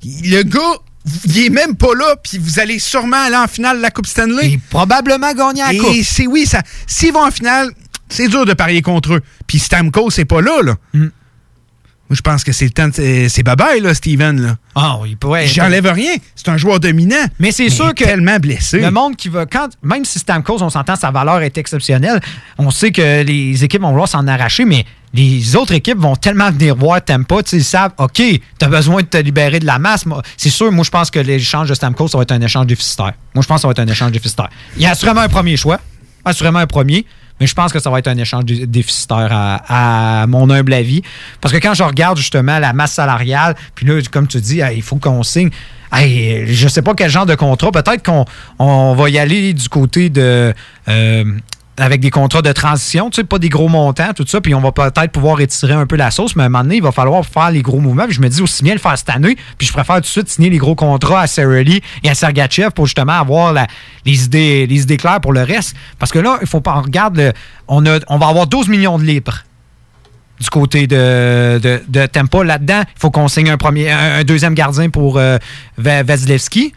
Le 0.04 0.42
gars, 0.42 0.60
il 1.26 1.46
est 1.46 1.50
même 1.50 1.76
pas 1.76 1.94
là, 1.94 2.16
puis 2.24 2.40
vous 2.40 2.60
allez 2.60 2.80
sûrement 2.80 3.24
aller 3.24 3.36
en 3.36 3.48
finale 3.48 3.78
de 3.78 3.84
la 3.84 3.92
Coupe 3.92 4.08
Stanley. 4.08 4.54
Et 4.54 4.60
probablement 4.72 5.32
gagner 5.32 5.62
la 5.62 5.74
Et 5.74 5.78
Coupe. 5.78 5.94
c'est 6.04 6.26
oui, 6.26 6.48
ça. 6.48 6.64
S'ils 6.88 7.14
vont 7.14 7.24
en 7.24 7.30
finale, 7.30 7.70
c'est 8.10 8.28
dur 8.28 8.48
de 8.48 8.54
parier 8.54 8.82
contre 8.82 9.14
eux. 9.14 9.22
Puis 9.46 9.60
Stamkos, 9.60 10.10
c'est 10.10 10.26
pas 10.26 10.42
là, 10.42 10.64
là. 10.64 10.76
Hmm. 10.96 11.10
Moi, 12.10 12.16
je 12.16 12.22
pense 12.22 12.44
que 12.44 12.52
c'est 12.52 12.66
le 12.66 12.72
temps 12.72 12.88
de. 12.88 13.28
C'est 13.30 13.44
bye-bye, 13.44 13.80
là, 13.80 13.94
Steven, 13.94 14.42
là. 14.42 14.58
Ah, 14.74 14.98
il 15.06 15.18
pourrait. 15.18 15.46
J'enlève 15.46 15.86
rien. 15.86 16.16
C'est 16.36 16.50
un 16.50 16.58
joueur 16.58 16.80
dominant. 16.80 17.26
Mais 17.38 17.52
c'est 17.52 17.70
sûr 17.70 17.94
que 17.94 18.06
tellement 18.06 18.40
blessé. 18.40 18.80
le 18.80 18.90
monde 18.90 19.16
qui 19.16 19.30
va 19.30 19.46
quand 19.46 19.70
même 19.84 20.04
si 20.04 20.18
Stamkos 20.18 20.64
on 20.64 20.72
s'entend 20.72 20.96
sa 20.96 21.12
valeur 21.12 21.44
est 21.44 21.60
exceptionnelle, 21.60 22.20
on 22.58 22.72
sait 22.72 22.92
que 22.92 23.22
les 23.22 23.64
équipes 23.64 23.84
vont 23.84 23.92
vouloir 23.92 24.10
s'en 24.10 24.26
arracher 24.28 24.66
mais 24.66 24.84
les 25.14 25.56
autres 25.56 25.74
équipes 25.74 25.98
vont 25.98 26.16
tellement 26.16 26.50
venir 26.52 26.76
voir 26.76 27.04
Tampa, 27.04 27.38
ils 27.52 27.64
savent, 27.64 27.92
OK, 27.98 28.14
tu 28.16 28.42
as 28.62 28.68
besoin 28.68 29.02
de 29.02 29.08
te 29.08 29.18
libérer 29.18 29.60
de 29.60 29.66
la 29.66 29.78
masse. 29.78 30.06
C'est 30.38 30.50
sûr, 30.50 30.72
moi, 30.72 30.86
je 30.86 30.90
pense 30.90 31.12
que 31.12 31.20
l'échange 31.20 31.68
de 31.70 31.74
Stamkos, 31.74 32.08
ça 32.10 32.18
va 32.18 32.24
être 32.24 32.32
un 32.32 32.42
échange 32.42 32.68
déficitaire. 32.68 33.14
Moi, 33.36 33.42
je 33.42 33.48
pense 33.48 33.58
que 33.58 33.62
ça 33.62 33.68
va 33.68 33.72
être 33.74 33.80
un 33.80 33.88
échange 33.88 34.12
déficitaire. 34.12 34.50
Il 34.78 34.84
y 34.84 34.86
a 34.86 34.92
assurément 34.92 35.22
un 35.22 35.28
premier 35.30 35.58
choix, 35.58 35.80
assurément 36.24 36.60
un 36.60 36.68
premier, 36.68 37.06
mais 37.40 37.48
je 37.48 37.54
pense 37.56 37.74
que 37.74 37.80
ça 37.80 37.90
va 37.90 38.00
être 38.00 38.08
un 38.08 38.18
échange 38.18 38.46
dé- 38.46 38.68
déficitaire 38.68 39.30
à, 39.32 40.26
mon 40.28 40.50
humble 40.50 40.74
avis. 40.74 41.02
Parce 41.42 41.54
que 41.54 41.60
quand 41.60 41.74
je 41.74 41.84
regarde 41.84 42.18
justement 42.18 42.60
la 42.60 42.72
masse 42.72 42.94
salariale, 42.94 43.56
puis 43.76 43.86
là, 43.86 44.00
comme 44.12 44.28
tu 44.28 44.40
dis, 44.40 44.62
il 44.76 44.82
faut 44.84 44.98
qu'on 44.98 45.24
signe. 45.24 45.50
Je 45.94 46.68
sais 46.70 46.82
pas 46.82 46.94
quel 46.94 47.10
genre 47.10 47.26
de 47.26 47.36
contrat. 47.36 47.72
Peut-être 47.72 48.04
qu'on 48.06 48.26
on 48.60 48.94
va 48.96 49.10
y 49.10 49.18
aller 49.20 49.54
du 49.54 49.68
côté 49.68 50.10
de. 50.10 50.54
euh, 50.88 51.24
avec 51.78 52.02
des 52.02 52.10
contrats 52.12 52.42
de 52.42 52.52
transition, 52.52 53.10
tu 53.10 53.16
sais, 53.16 53.24
pas 53.24 53.40
des 53.40 53.50
gros 53.50 53.70
montants, 53.70 54.12
tout 54.14 54.26
ça, 54.28 54.42
puis 54.42 54.54
on 54.54 54.60
va 54.62 54.72
peut-être 54.72 55.12
pouvoir 55.12 55.40
étirer 55.40 55.74
un 55.74 55.86
peu 55.86 55.96
la 55.96 56.12
sauce, 56.12 56.36
mais 56.36 56.44
à 56.44 56.46
un 56.48 56.50
moment 56.50 56.64
donné, 56.64 56.76
il 56.76 56.84
va 56.84 56.92
falloir 56.92 57.26
faire 57.26 57.50
les 57.50 57.62
gros 57.62 57.80
mouvements. 57.80 58.06
Puis 58.06 58.16
je 58.16 58.22
me 58.22 58.28
dis 58.30 58.42
aussi 58.42 58.64
bien 58.64 58.74
le 58.74 58.80
faire 58.80 58.98
cette 58.98 59.10
année, 59.10 59.36
puis 59.58 59.66
je 59.68 59.74
préfère 59.74 59.96
tout 59.96 60.02
de 60.02 60.06
suite 60.06 60.30
signer 60.30 60.50
les 60.50 60.58
gros 60.58 60.76
contrats 60.76 61.22
à 61.22 61.46
Lee 61.64 61.82
et 62.04 62.10
à 62.10 62.14
Sergachev 62.14 62.72
pour 62.72 62.86
justement 62.86 63.14
avoir 63.14 63.54
les, 64.06 64.26
idées, 64.26 64.68
les 64.68 64.82
idées 64.82 64.98
claires 64.98 65.22
pour 65.22 65.34
le 65.34 65.44
reste. 65.44 65.76
Parce 65.98 66.12
que 66.12 66.20
là, 66.20 66.38
il 66.42 66.48
faut 66.48 66.62
pas, 66.62 66.76
on 66.78 66.82
regarde, 66.82 67.34
on, 67.68 67.86
a, 67.86 68.00
on 68.10 68.18
va 68.18 68.28
avoir 68.28 68.48
12 68.48 68.68
millions 68.68 69.00
de 69.00 69.04
livres 69.04 69.44
du 70.40 70.50
côté 70.50 70.88
de, 70.88 71.60
de, 71.88 72.06
Tampa. 72.08 72.44
Là-dedans, 72.44 72.82
il 72.82 73.00
faut 73.00 73.12
qu'on 73.12 73.28
signe 73.28 73.50
un, 73.50 73.58
premier, 73.58 73.92
un, 73.92 74.20
un 74.20 74.24
deuxième 74.24 74.56
gardien 74.56 74.90
pour 74.90 75.18
euh, 75.18 75.38
Va- 75.78 76.04
Vasilevski. 76.04 76.74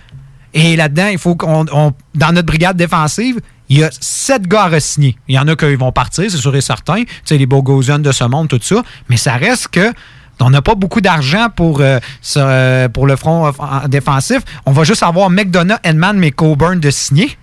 Et 0.53 0.77
là-dedans, 0.77 1.09
il 1.11 1.19
faut 1.19 1.35
qu'on. 1.35 1.65
on- 1.73 1.93
dans 2.15 2.31
notre 2.33 2.47
brigade 2.47 2.77
défensive, 2.77 3.41
il 3.69 3.79
y 3.79 3.85
a 3.85 3.91
sept 4.01 4.47
gars 4.47 4.65
à 4.65 4.69
re-signer. 4.69 5.17
Il 5.29 5.35
y 5.35 5.39
en 5.39 5.49
a 5.49 5.57
qui 5.57 5.75
vont 5.75 5.93
partir, 5.93 6.31
c'est 6.31 6.37
sûr 6.37 6.55
et 6.55 6.61
certain. 6.61 7.03
Tu 7.05 7.09
sais, 7.25 7.39
les 7.39 7.47
Bogosian 7.47 7.99
de 7.99 8.13
ce 8.13 8.25
monde, 8.25 8.49
tout 8.49 8.61
ça. 8.63 8.83
Mais 9.09 9.17
ça 9.17 9.35
reste 9.35 9.69
que. 9.69 9.93
On 10.41 10.51
n'a 10.51 10.63
pas 10.63 10.75
beaucoup 10.75 11.01
d'argent 11.01 11.47
pour, 11.55 11.81
euh, 11.81 12.89
pour 12.89 13.07
le 13.07 13.17
front 13.17 13.53
défensif. 13.89 14.41
On 14.67 14.73
va 14.73 14.83
juste 14.83 15.05
avoir 15.05 15.31
McDonough, 15.31 15.79
Edman, 15.85 16.19
mais 16.19 16.33
Coburn 16.33 16.81
de 16.81 16.91
signer. 16.91 17.39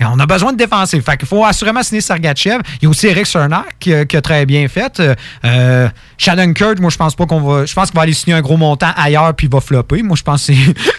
Et 0.00 0.04
on 0.04 0.18
a 0.18 0.26
besoin 0.26 0.52
de 0.52 0.56
défensif. 0.56 1.04
Fait 1.04 1.16
qu'il 1.16 1.26
faut 1.26 1.44
assurément 1.44 1.82
signer 1.82 2.00
Sergachev. 2.00 2.60
Il 2.80 2.84
y 2.84 2.86
a 2.86 2.88
aussi 2.88 3.08
Eric 3.08 3.26
Cernak 3.26 3.76
qui, 3.80 3.92
a- 3.92 4.04
qui 4.04 4.16
a 4.16 4.20
très 4.22 4.46
bien 4.46 4.68
fait. 4.68 5.00
Euh, 5.00 5.14
euh, 5.44 5.88
Shannon 6.16 6.52
Kurt, 6.52 6.78
moi, 6.80 6.90
je 6.90 6.96
pense 6.96 7.14
pas 7.16 7.26
qu'on 7.26 7.40
va. 7.40 7.66
Je 7.66 7.74
pense 7.74 7.88
qu'il 7.90 7.96
va 7.96 8.02
aller 8.02 8.12
signer 8.12 8.36
un 8.36 8.40
gros 8.40 8.56
montant 8.56 8.92
ailleurs 8.96 9.34
puis 9.34 9.46
il 9.48 9.52
va 9.52 9.60
flopper. 9.60 10.02
Moi, 10.02 10.16
je 10.16 10.22
pense 10.22 10.46
que 10.46 10.52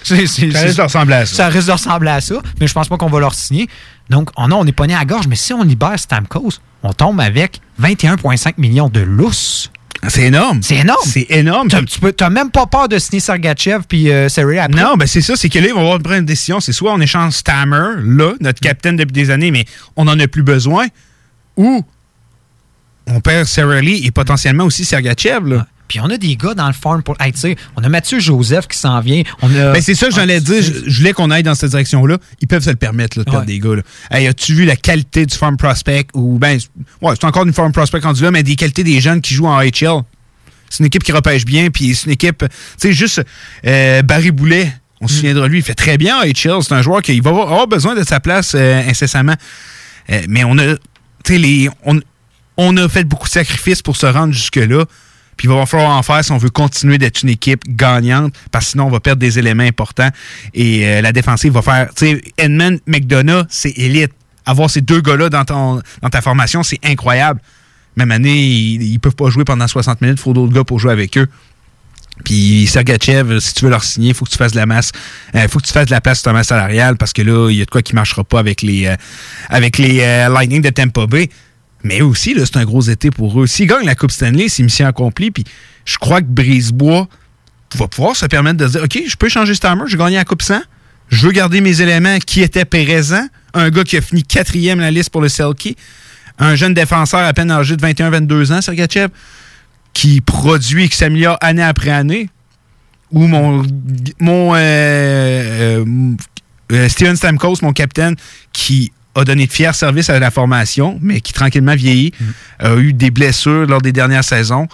c'est- 0.03 0.27
Ça 0.51 0.59
risque 0.61 0.77
de 0.77 0.81
ressembler 0.83 1.13
à 1.15 1.25
ça. 1.25 1.35
Ça 1.35 1.47
risque 1.47 1.67
de 1.67 1.71
ressembler 1.71 2.09
à 2.11 2.21
ça. 2.21 2.35
Mais 2.59 2.67
je 2.67 2.73
pense 2.73 2.87
pas 2.89 2.97
qu'on 2.97 3.07
va 3.09 3.19
leur 3.19 3.33
signer. 3.35 3.69
Donc, 4.09 4.29
oh 4.37 4.47
non, 4.47 4.59
on 4.59 4.65
est 4.65 4.71
pogné 4.71 4.95
à 4.95 4.99
la 4.99 5.05
gorge. 5.05 5.27
Mais 5.27 5.35
si 5.35 5.53
on 5.53 5.63
libère 5.63 5.97
Stamkos, 5.97 6.53
on 6.83 6.93
tombe 6.93 7.19
avec 7.21 7.61
21,5 7.81 8.53
millions 8.57 8.89
de 8.89 8.99
lousses. 9.01 9.71
C'est 10.07 10.23
énorme. 10.23 10.61
C'est 10.63 10.77
énorme. 10.77 10.99
C'est 11.05 11.25
énorme. 11.29 11.67
T'as- 11.67 11.83
Tu 11.83 11.99
peux- 11.99 12.13
t'as 12.13 12.29
même 12.29 12.51
pas 12.51 12.65
peur 12.65 12.87
de 12.87 12.97
signer 12.99 13.19
Sergachev 13.19 13.81
puis 13.87 14.09
euh, 14.11 14.29
après? 14.59 14.81
Non, 14.81 14.95
ben 14.95 15.05
c'est 15.05 15.21
ça, 15.21 15.35
c'est 15.35 15.49
que 15.49 15.59
là, 15.59 15.67
ils 15.67 15.73
vont 15.73 15.81
avoir 15.81 15.97
prendre 16.03 16.19
une 16.19 16.25
décision. 16.25 16.59
C'est 16.61 16.71
soit 16.71 16.93
on 16.93 17.01
échange 17.01 17.33
Stammer, 17.33 17.95
là, 18.03 18.33
notre 18.39 18.61
capitaine 18.61 18.95
depuis 18.95 19.11
des 19.13 19.29
années, 19.29 19.51
mais 19.51 19.65
on 19.97 20.05
n'en 20.05 20.17
a 20.19 20.27
plus 20.27 20.43
besoin, 20.43 20.87
ou 21.57 21.83
on 23.07 23.19
perd 23.19 23.45
Lee 23.81 24.01
et 24.05 24.11
potentiellement 24.11 24.63
aussi 24.65 24.85
Sergachev, 24.85 25.49
là. 25.49 25.67
Puis 25.89 25.99
on 25.99 26.09
a 26.09 26.17
des 26.17 26.37
gars 26.37 26.53
dans 26.53 26.67
le 26.67 26.73
farm 26.73 27.03
pour. 27.03 27.17
Hey, 27.19 27.33
tu 27.33 27.39
sais, 27.39 27.55
on 27.75 27.83
a 27.83 27.89
Mathieu 27.89 28.19
Joseph 28.21 28.67
qui 28.69 28.77
s'en 28.77 29.01
vient. 29.01 29.23
On 29.41 29.53
a. 29.53 29.73
Ben, 29.73 29.81
c'est 29.81 29.95
ça 29.95 30.07
que 30.07 30.13
j'allais 30.13 30.39
dire. 30.39 30.61
Je, 30.63 30.97
voulais 30.99 31.11
qu'on 31.11 31.31
aille 31.31 31.43
dans 31.43 31.55
cette 31.55 31.71
direction-là. 31.71 32.17
Ils 32.41 32.47
peuvent 32.47 32.63
se 32.63 32.69
le 32.69 32.75
permettre, 32.77 33.17
là, 33.17 33.25
de 33.25 33.29
perdre 33.29 33.45
Ouais. 33.47 33.53
des 33.53 33.59
gars. 33.59 33.75
Là. 33.75 33.81
Hey, 34.11 34.27
as-tu 34.27 34.53
vu 34.53 34.63
la 34.65 34.77
qualité 34.77 35.25
du 35.25 35.35
farm 35.35 35.57
prospect? 35.57 36.05
Ou 36.13 36.37
ben, 36.39 36.57
c'est- 36.59 36.69
ouais, 37.01 37.13
c'est 37.19 37.25
encore 37.25 37.43
une 37.45 37.51
farm 37.53 37.71
prospect 37.73 37.99
rendu 37.99 38.23
là, 38.23 38.31
mais 38.31 38.43
des 38.43 38.55
qualités 38.55 38.83
des 38.85 39.01
jeunes 39.01 39.19
qui 39.19 39.33
jouent 39.33 39.47
en 39.47 39.59
HL. 39.59 40.03
C'est 40.69 40.79
une 40.81 40.85
équipe 40.85 41.03
qui 41.03 41.11
repêche 41.11 41.43
bien, 41.43 41.69
puis 41.71 41.95
c'est 41.95 42.05
une 42.05 42.11
équipe. 42.11 42.37
Tu 42.47 42.47
sais, 42.77 42.93
juste 42.93 43.21
euh, 43.65 44.03
Barry 44.03 44.29
Boulet, 44.29 44.71
on 45.01 45.07
se 45.07 45.15
souviendra 45.15 45.47
de 45.47 45.51
lui, 45.51 45.57
il 45.59 45.63
fait 45.63 45.73
très 45.73 45.97
bien 45.97 46.19
en 46.19 46.21
HL. 46.23 46.61
C'est 46.61 46.73
un 46.73 46.83
joueur 46.83 47.01
qui 47.01 47.19
va 47.19 47.31
avoir 47.31 47.67
besoin 47.67 47.95
de 47.95 48.03
sa 48.03 48.19
place 48.19 48.53
euh, 48.55 48.87
incessamment. 48.87 49.33
Euh, 50.11 50.21
mais 50.29 50.43
on 50.43 50.55
a. 50.59 50.75
Tu 51.25 51.33
sais, 51.33 51.37
les. 51.39 51.69
On, 51.83 51.99
on 52.57 52.77
a 52.77 52.87
fait 52.87 53.05
beaucoup 53.05 53.27
de 53.27 53.33
sacrifices 53.33 53.81
pour 53.81 53.95
se 53.95 54.05
rendre 54.05 54.33
jusque-là. 54.33 54.85
Puis 55.39 55.47
il 55.47 55.55
va 55.55 55.65
falloir 55.65 55.97
en 55.97 56.03
faire 56.03 56.21
si 56.21 56.33
on 56.33 56.37
veut 56.37 56.49
continuer 56.49 56.97
d'être 56.97 57.23
une 57.23 57.29
équipe 57.29 57.63
gagnante, 57.65 58.33
parce 58.51 58.65
que 58.65 58.71
sinon 58.71 58.87
on 58.87 58.89
va 58.89 58.99
perdre 58.99 59.21
des 59.21 59.39
éléments 59.39 59.63
importants. 59.63 60.09
Et 60.53 60.85
euh, 60.85 61.01
la 61.01 61.13
défensive 61.13 61.53
va 61.53 61.61
faire. 61.61 61.89
Tu 61.95 62.07
sais, 62.07 62.21
Edmund, 62.37 62.81
McDonough, 62.85 63.45
c'est 63.47 63.71
élite. 63.77 64.11
Avoir 64.45 64.69
ces 64.69 64.81
deux 64.81 64.99
gars-là 64.99 65.29
dans, 65.29 65.45
dans 65.45 66.09
ta 66.09 66.19
formation, 66.19 66.61
c'est 66.61 66.79
incroyable. 66.83 67.39
Même 67.95 68.11
année, 68.11 68.37
ils, 68.37 68.83
ils 68.83 68.99
peuvent 68.99 69.15
pas 69.15 69.29
jouer 69.29 69.45
pendant 69.45 69.65
60 69.65 70.01
minutes, 70.01 70.17
il 70.19 70.21
faut 70.21 70.33
d'autres 70.33 70.51
gars 70.51 70.65
pour 70.65 70.77
jouer 70.77 70.91
avec 70.91 71.17
eux. 71.17 71.29
Puis 72.25 72.67
Sergachev, 72.67 73.39
si 73.39 73.53
tu 73.53 73.63
veux 73.63 73.71
leur 73.71 73.85
signer, 73.85 74.09
il 74.09 74.13
faut 74.13 74.25
que 74.25 74.31
tu 74.31 74.37
fasses 74.37 74.51
de 74.51 74.57
la 74.57 74.65
masse. 74.65 74.91
Il 75.33 75.47
faut 75.47 75.59
que 75.59 75.65
tu 75.65 75.71
fasses 75.71 75.85
de 75.85 75.91
la 75.91 76.01
place 76.01 76.17
sur 76.17 76.25
ta 76.25 76.33
masse 76.33 76.47
salariale 76.47 76.97
parce 76.97 77.13
que 77.13 77.21
là, 77.21 77.49
il 77.49 77.55
y 77.55 77.61
a 77.61 77.65
de 77.65 77.69
quoi 77.69 77.81
qui 77.81 77.95
marchera 77.95 78.25
pas 78.25 78.39
avec 78.39 78.61
les, 78.61 78.87
euh, 78.87 78.95
avec 79.47 79.77
les 79.77 80.01
euh, 80.01 80.27
Lightning 80.27 80.61
de 80.61 80.69
Tampa 80.69 81.07
Bay. 81.07 81.29
Mais 81.83 82.01
aussi, 82.01 82.35
c'est 82.37 82.57
un 82.57 82.65
gros 82.65 82.81
été 82.81 83.09
pour 83.09 83.41
eux. 83.41 83.47
S'ils 83.47 83.67
gagnent 83.67 83.85
la 83.85 83.95
Coupe 83.95 84.11
Stanley, 84.11 84.49
c'est 84.49 84.63
mission 84.63 84.85
accomplie. 84.85 85.31
Puis 85.31 85.45
je 85.85 85.97
crois 85.97 86.21
que 86.21 86.27
Brisebois 86.27 87.07
va 87.75 87.87
pouvoir 87.87 88.15
se 88.15 88.25
permettre 88.25 88.57
de 88.57 88.67
dire 88.67 88.83
OK, 88.83 88.99
je 89.07 89.15
peux 89.15 89.29
changer 89.29 89.55
Stammer, 89.55 89.83
j'ai 89.87 89.97
gagné 89.97 90.17
la 90.17 90.25
Coupe 90.25 90.41
100. 90.41 90.61
Je 91.09 91.25
veux 91.25 91.31
garder 91.31 91.61
mes 91.61 91.81
éléments 91.81 92.17
qui 92.19 92.41
étaient 92.41 92.65
présents. 92.65 93.27
Un 93.53 93.69
gars 93.69 93.83
qui 93.83 93.97
a 93.97 94.01
fini 94.01 94.23
quatrième 94.23 94.79
la 94.79 94.91
liste 94.91 95.09
pour 95.09 95.21
le 95.21 95.29
Selkie. 95.29 95.75
Un 96.37 96.55
jeune 96.55 96.73
défenseur 96.73 97.21
à 97.21 97.33
peine 97.33 97.51
âgé 97.51 97.75
de 97.75 97.85
21-22 97.85 98.53
ans, 98.53 98.61
Sergachev, 98.61 99.09
qui 99.93 100.21
produit 100.21 100.85
et 100.85 100.89
qui 100.89 100.95
s'améliore 100.95 101.37
année 101.41 101.63
après 101.63 101.89
année. 101.89 102.29
Ou 103.11 103.25
mon, 103.25 103.63
mon 104.19 104.53
euh, 104.53 104.57
euh, 104.57 105.85
euh, 106.71 106.87
Steven 106.87 107.15
Stamkos, 107.15 107.55
mon 107.63 107.73
capitaine, 107.73 108.15
qui 108.53 108.91
a 109.15 109.23
donné 109.23 109.47
de 109.47 109.51
fiers 109.51 109.73
services 109.73 110.09
à 110.09 110.19
la 110.19 110.31
formation, 110.31 110.99
mais 111.01 111.21
qui 111.21 111.33
tranquillement 111.33 111.75
vieillit, 111.75 112.13
a 112.59 112.75
eu 112.75 112.93
des 112.93 113.11
blessures 113.11 113.65
lors 113.65 113.81
des 113.81 113.91
dernières 113.91 114.23
saisons. 114.23 114.67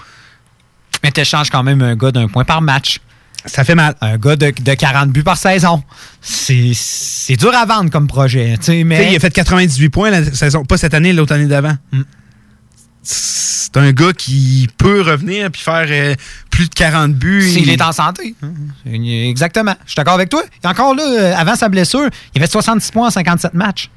Mais 1.03 1.11
tu 1.11 1.21
échanges 1.21 1.49
quand 1.49 1.63
même 1.63 1.81
un 1.81 1.95
gars 1.95 2.11
d'un 2.11 2.27
point 2.27 2.43
par 2.45 2.61
match. 2.61 2.99
Ça 3.45 3.63
fait 3.63 3.75
mal. 3.75 3.95
Un 4.01 4.17
gars 4.17 4.35
de, 4.35 4.51
de 4.59 4.73
40 4.73 5.11
buts 5.11 5.23
par 5.23 5.37
saison. 5.37 5.83
C'est 6.21 7.35
dur 7.37 7.53
à 7.53 7.65
vendre 7.65 7.91
comme 7.91 8.07
projet. 8.07 8.55
Mais 8.85 9.11
il 9.11 9.15
a 9.15 9.19
fait 9.19 9.31
98 9.31 9.89
points 9.89 10.09
la 10.09 10.23
saison, 10.23 10.65
pas 10.65 10.77
cette 10.77 10.93
année, 10.95 11.13
l'autre 11.13 11.33
année 11.33 11.45
d'avant. 11.45 11.77
C'est 13.03 13.77
un 13.77 13.91
gars 13.91 14.13
qui 14.13 14.67
peut 14.77 15.01
revenir 15.01 15.51
puis 15.51 15.61
faire 15.61 15.85
euh, 15.89 16.15
plus 16.49 16.69
de 16.69 16.73
40 16.73 17.13
buts. 17.13 17.47
S'il 17.51 17.69
est 17.69 17.81
en 17.81 17.91
santé. 17.91 18.33
Exactement. 18.85 19.75
Je 19.85 19.91
suis 19.91 19.95
d'accord 19.97 20.15
avec 20.15 20.29
toi. 20.29 20.43
Et 20.63 20.67
encore 20.67 20.95
là, 20.95 21.03
euh, 21.03 21.35
avant 21.35 21.55
sa 21.55 21.69
blessure, 21.69 22.09
il 22.33 22.41
avait 22.41 22.49
66 22.49 22.91
points 22.91 23.07
en 23.07 23.11
57 23.11 23.53
matchs. 23.53 23.91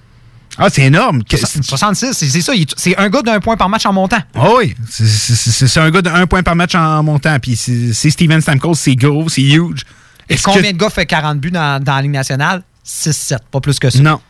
Ah, 0.57 0.69
c'est 0.71 0.83
énorme. 0.83 1.23
66, 1.63 2.13
c'est 2.15 2.41
ça. 2.41 2.53
C'est 2.77 2.97
un 2.99 3.09
gars 3.09 3.23
d'un 3.23 3.39
point 3.41 3.57
par 3.57 3.69
match 3.69 3.87
en 3.87 3.93
montant. 3.93 4.19
Ah 4.35 4.49
oui, 4.57 4.75
c'est- 4.91 5.79
un 5.79 5.91
gars 5.91 6.03
d'un 6.03 6.27
point 6.27 6.43
par 6.43 6.57
match 6.57 6.75
en 6.75 7.03
montant. 7.03 7.39
Puis 7.41 7.55
c'est 7.57 8.11
Steven 8.11 8.41
Stamkos, 8.41 8.75
c'est 8.75 8.97
gros, 8.97 9.29
c'est 9.29 9.43
huge. 9.43 9.83
Et 10.29 10.37
combien 10.37 10.63
que- 10.63 10.73
de 10.73 10.79
gars 10.79 10.91
fait 10.91 11.07
40 11.07 11.39
buts 11.41 11.51
dans, 11.51 11.83
dans 11.83 11.95
la 11.97 12.03
Ligue 12.03 12.11
nationale? 12.13 12.63
6-7, 12.85 13.39
pas 13.51 13.61
plus 13.61 13.79
que 13.79 13.89
ça. 13.91 13.99
Non. 14.01 14.21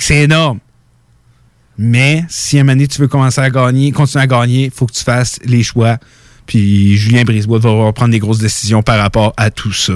C'est 0.00 0.16
énorme. 0.24 0.58
Mais 1.76 2.24
si 2.28 2.58
à 2.58 2.60
un 2.60 2.64
moment 2.64 2.72
donné, 2.74 2.88
tu 2.88 3.00
veux 3.00 3.08
commencer 3.08 3.40
à 3.40 3.48
gagner, 3.50 3.92
continuer 3.92 4.24
à 4.24 4.26
gagner, 4.26 4.64
il 4.64 4.70
faut 4.70 4.86
que 4.86 4.92
tu 4.92 5.04
fasses 5.04 5.38
les 5.44 5.62
choix. 5.62 5.98
Puis 6.44 6.96
Julien 6.96 7.22
Brisebois 7.24 7.58
va 7.60 7.70
avoir- 7.70 7.94
prendre 7.94 8.10
des 8.10 8.18
grosses 8.18 8.38
décisions 8.38 8.82
par 8.82 8.98
rapport 8.98 9.32
à 9.36 9.50
tout 9.50 9.72
ça. 9.72 9.92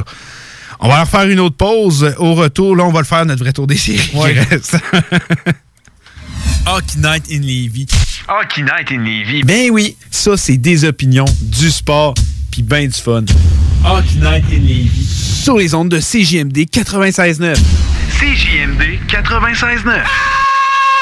On 0.84 0.88
va 0.88 0.96
leur 0.98 1.08
faire 1.08 1.28
une 1.28 1.38
autre 1.40 1.56
pause. 1.56 2.14
Au 2.18 2.34
retour, 2.34 2.74
là, 2.76 2.84
on 2.84 2.90
va 2.92 2.98
le 3.00 3.04
faire 3.06 3.24
notre 3.24 3.42
vrai 3.44 3.52
tour 3.52 3.66
des 3.66 3.76
séries. 3.76 3.98
qui 4.08 4.16
Ouais. 4.16 4.32
reste. 4.50 4.76
Hockey 6.66 6.96
Night 6.98 7.24
in 7.30 7.40
Levy. 7.40 7.86
Hockey 8.28 8.62
Night 8.62 8.90
in 8.90 8.98
Levy. 9.04 9.42
Ben 9.44 9.70
oui, 9.70 9.96
ça, 10.10 10.36
c'est 10.36 10.56
des 10.56 10.84
opinions, 10.84 11.24
du 11.40 11.70
sport, 11.70 12.14
puis 12.50 12.62
ben 12.62 12.86
du 12.88 12.94
fun. 13.00 13.24
Hockey 13.84 14.16
Night 14.16 14.44
in 14.52 14.58
Levy. 14.60 15.04
Sur 15.06 15.56
les 15.58 15.74
ondes 15.74 15.88
de 15.88 15.98
CJMD 16.00 16.66
96.9. 16.70 17.56
CJMD 18.18 18.98
96.9. 19.08 20.02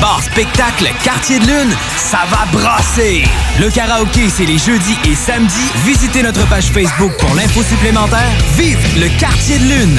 Bar 0.00 0.22
spectacle 0.22 0.88
Quartier 1.02 1.38
de 1.38 1.44
Lune, 1.44 1.74
ça 1.96 2.18
va 2.28 2.44
brasser! 2.52 3.24
Le 3.58 3.70
karaoké, 3.70 4.28
c'est 4.28 4.44
les 4.44 4.58
jeudis 4.58 4.96
et 5.08 5.14
samedis. 5.14 5.70
Visitez 5.86 6.22
notre 6.22 6.46
page 6.48 6.66
Facebook 6.66 7.12
pour 7.18 7.34
l'info 7.34 7.62
supplémentaire. 7.62 8.30
Vive 8.58 8.78
le 9.00 9.08
Quartier 9.18 9.58
de 9.58 9.64
Lune! 9.64 9.98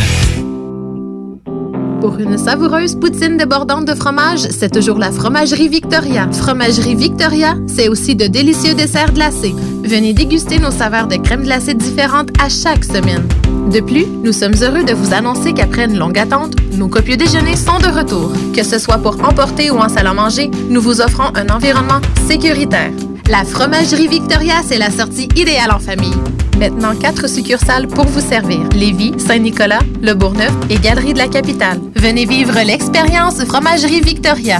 Pour 2.00 2.20
une 2.20 2.38
savoureuse 2.38 2.96
poutine 2.96 3.38
débordante 3.38 3.86
de 3.86 3.96
fromage, 3.96 4.48
c'est 4.52 4.72
toujours 4.72 5.00
la 5.00 5.12
Fromagerie 5.12 5.68
Victoria. 5.68 6.30
Fromagerie 6.32 6.96
Victoria, 6.96 7.56
c'est 7.66 7.90
aussi 7.90 8.16
de 8.16 8.28
délicieux 8.28 8.76
desserts 8.76 9.14
glacés. 9.14 9.56
Venez 9.84 10.14
déguster 10.14 10.60
nos 10.60 10.72
saveurs 10.72 11.08
de 11.08 11.16
crème 11.16 11.42
glacée 11.42 11.74
différentes 11.74 12.30
à 12.40 12.50
chaque 12.50 12.86
semaine. 12.86 13.28
De 13.72 13.82
plus, 13.82 14.06
nous 14.24 14.32
sommes 14.32 14.56
heureux 14.62 14.86
de 14.86 14.94
vous 14.94 15.14
annoncer 15.14 15.54
qu'après 15.54 15.86
une 15.86 15.98
longue 15.98 16.18
attente, 16.18 16.54
nos 16.74 16.88
copieux 16.88 17.18
déjeuners 17.18 17.58
sont 17.58 17.80
de 17.80 17.88
retour. 17.88 18.32
Que 18.56 18.64
ce 18.64 18.80
soit 18.80 18.98
pour 18.98 19.22
emporter 19.28 19.72
ou 19.72 19.78
en 19.78 19.90
salle 19.90 20.08
à 20.08 20.14
manger, 20.14 20.50
nous 20.70 20.82
vous 20.82 21.02
offrons 21.02 21.36
un 21.36 21.50
environnement 21.50 22.00
sécuritaire. 22.30 22.92
La 23.30 23.44
Fromagerie 23.44 24.08
Victoria, 24.08 24.62
c'est 24.66 24.78
la 24.78 24.90
sortie 24.90 25.28
idéale 25.36 25.72
en 25.72 25.80
famille. 25.80 26.16
Maintenant, 26.58 26.96
quatre 26.96 27.28
succursales 27.28 27.88
pour 27.88 28.06
vous 28.06 28.22
servir. 28.22 28.62
Lévis, 28.74 29.14
Saint-Nicolas, 29.18 29.82
Le 30.02 30.14
Bourgneuf 30.14 30.54
et 30.70 30.78
Galerie 30.78 31.14
de 31.14 31.20
la 31.20 31.28
Capitale. 31.28 31.82
Venez 31.94 32.26
vivre 32.26 32.58
l'expérience 32.66 33.44
Fromagerie 33.44 34.00
Victoria. 34.00 34.60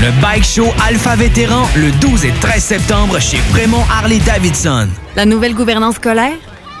Le 0.00 0.10
Bike 0.20 0.44
Show 0.44 0.68
Alpha 0.86 1.14
Vétéran 1.16 1.68
le 1.76 1.90
12 1.92 2.24
et 2.24 2.32
13 2.32 2.62
septembre 2.62 3.20
chez 3.20 3.38
Prémont 3.50 3.84
Harley-Davidson. 3.90 4.88
La 5.16 5.24
nouvelle 5.26 5.54
gouvernance 5.54 5.96
scolaire, 5.96 6.36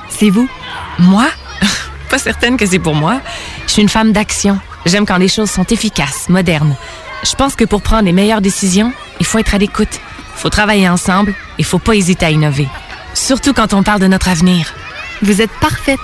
c'est 0.08 0.30
vous. 0.30 0.48
Moi? 0.98 1.26
Pas 2.10 2.18
certaine 2.18 2.56
que 2.56 2.66
c'est 2.66 2.78
pour 2.78 2.94
moi. 2.94 3.20
Je 3.66 3.72
suis 3.72 3.82
une 3.82 3.88
femme 3.88 4.12
d'action. 4.12 4.58
J'aime 4.86 5.06
quand 5.06 5.18
les 5.18 5.28
choses 5.28 5.50
sont 5.50 5.64
efficaces, 5.64 6.28
modernes. 6.28 6.74
Je 7.24 7.34
pense 7.34 7.54
que 7.54 7.64
pour 7.64 7.82
prendre 7.82 8.04
les 8.04 8.12
meilleures 8.12 8.40
décisions, 8.40 8.92
il 9.20 9.26
faut 9.26 9.38
être 9.38 9.54
à 9.54 9.58
l'écoute. 9.58 10.00
Faut 10.34 10.50
travailler 10.50 10.88
ensemble 10.88 11.34
et 11.58 11.62
faut 11.62 11.78
pas 11.78 11.94
hésiter 11.94 12.26
à 12.26 12.30
innover. 12.30 12.68
Surtout 13.14 13.52
quand 13.52 13.74
on 13.74 13.82
parle 13.82 14.00
de 14.00 14.08
notre 14.08 14.28
avenir. 14.28 14.74
Vous 15.22 15.40
êtes 15.40 15.52
parfaite. 15.60 16.00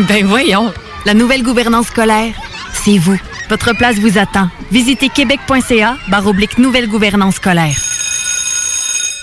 Ben 0.00 0.24
voyons. 0.24 0.72
La 1.04 1.14
nouvelle 1.14 1.42
gouvernance 1.42 1.88
scolaire, 1.88 2.34
c'est 2.72 2.98
vous. 2.98 3.18
Votre 3.48 3.74
place 3.74 3.98
vous 3.98 4.18
attend. 4.18 4.48
Visitez 4.70 5.08
québec.ca 5.08 5.96
barre 6.08 6.32
nouvelle 6.58 6.88
gouvernance 6.88 7.36
scolaire. 7.36 7.97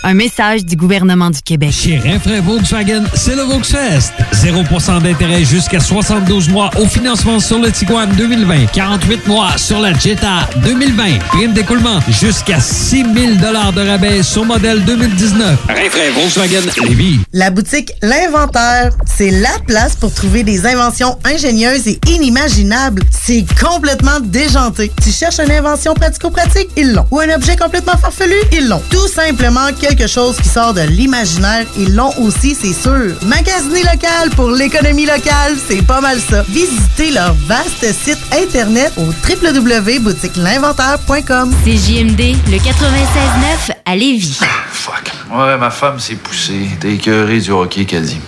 Un 0.08 0.14
message 0.14 0.64
du 0.64 0.76
gouvernement 0.76 1.32
du 1.32 1.42
Québec. 1.42 1.72
Chez 1.72 1.98
Renfrais 1.98 2.40
Volkswagen, 2.40 3.06
c'est 3.16 3.36
le 3.36 3.42
Volksfest. 3.42 4.14
0% 4.34 5.02
d'intérêt 5.02 5.44
jusqu'à 5.44 5.80
72 5.80 6.48
mois 6.50 6.70
au 6.80 6.86
financement 6.86 7.40
sur 7.40 7.58
le 7.58 7.72
Tiguan 7.72 8.08
2020. 8.16 8.68
48 8.72 9.26
mois 9.26 9.58
sur 9.58 9.80
la 9.80 9.98
Jetta 9.98 10.48
2020. 10.64 11.18
Prime 11.30 11.54
d'écoulement 11.54 12.00
jusqu'à 12.08 12.60
6 12.60 12.98
000 12.98 13.06
de 13.38 13.90
rabais 13.90 14.22
sur 14.22 14.46
modèle 14.46 14.86
2019. 14.86 15.60
Renfrais 15.70 16.12
Volkswagen 16.12 16.62
Lévis. 16.88 17.22
La 17.34 17.50
boutique 17.50 17.92
L'Inventaire, 18.04 18.92
c'est 19.08 19.32
la 19.32 19.58
place 19.66 19.96
pour 19.96 20.14
trouver 20.14 20.44
des 20.44 20.68
inventions 20.68 21.18
ingénieuses 21.26 21.88
et 21.88 22.00
inimaginables. 22.10 23.02
C'est 23.10 23.44
complètement 23.60 24.20
déjanté. 24.20 24.92
Tu 25.04 25.10
cherches 25.10 25.40
une 25.40 25.52
invention 25.52 25.96
pratico-pratique? 25.96 26.70
Ils 26.78 26.94
l'ont. 26.94 27.08
Ou 27.10 27.22
un 27.22 27.34
objet 27.34 27.56
complètement 27.56 27.98
farfelu? 27.98 28.36
Ils 28.52 28.68
l'ont. 28.68 28.84
Tout 28.92 29.08
simplement 29.08 29.66
quelque 29.82 29.95
chose 30.04 30.36
qui 30.38 30.50
sort 30.50 30.74
de 30.74 30.82
l'imaginaire. 30.82 31.66
Ils 31.78 31.96
l'ont 31.96 32.12
aussi, 32.20 32.54
c'est 32.54 32.74
sûr. 32.74 33.16
Magasiner 33.26 33.84
local 33.84 34.30
pour 34.36 34.52
l'économie 34.52 35.06
locale, 35.06 35.56
c'est 35.68 35.82
pas 35.82 36.02
mal 36.02 36.20
ça. 36.20 36.44
Visitez 36.50 37.12
leur 37.12 37.34
vaste 37.48 37.86
site 37.94 38.20
internet 38.34 38.92
au 38.98 39.06
www.boutiquelinventaire.com. 39.06 41.54
C'est 41.64 41.78
JMD, 41.78 42.36
le 42.52 42.58
96.9 42.58 43.72
à 43.86 43.96
Lévis. 43.96 44.40
Fuck. 44.72 45.12
Ouais, 45.32 45.56
ma 45.58 45.70
femme 45.72 46.00
s'est 46.00 46.16
poussée. 46.16 46.68
T'es 46.80 46.94
écœuré 46.94 47.40
du 47.40 47.52
hockey, 47.52 47.86
qu'elle 47.86 48.06
dit. 48.06 48.20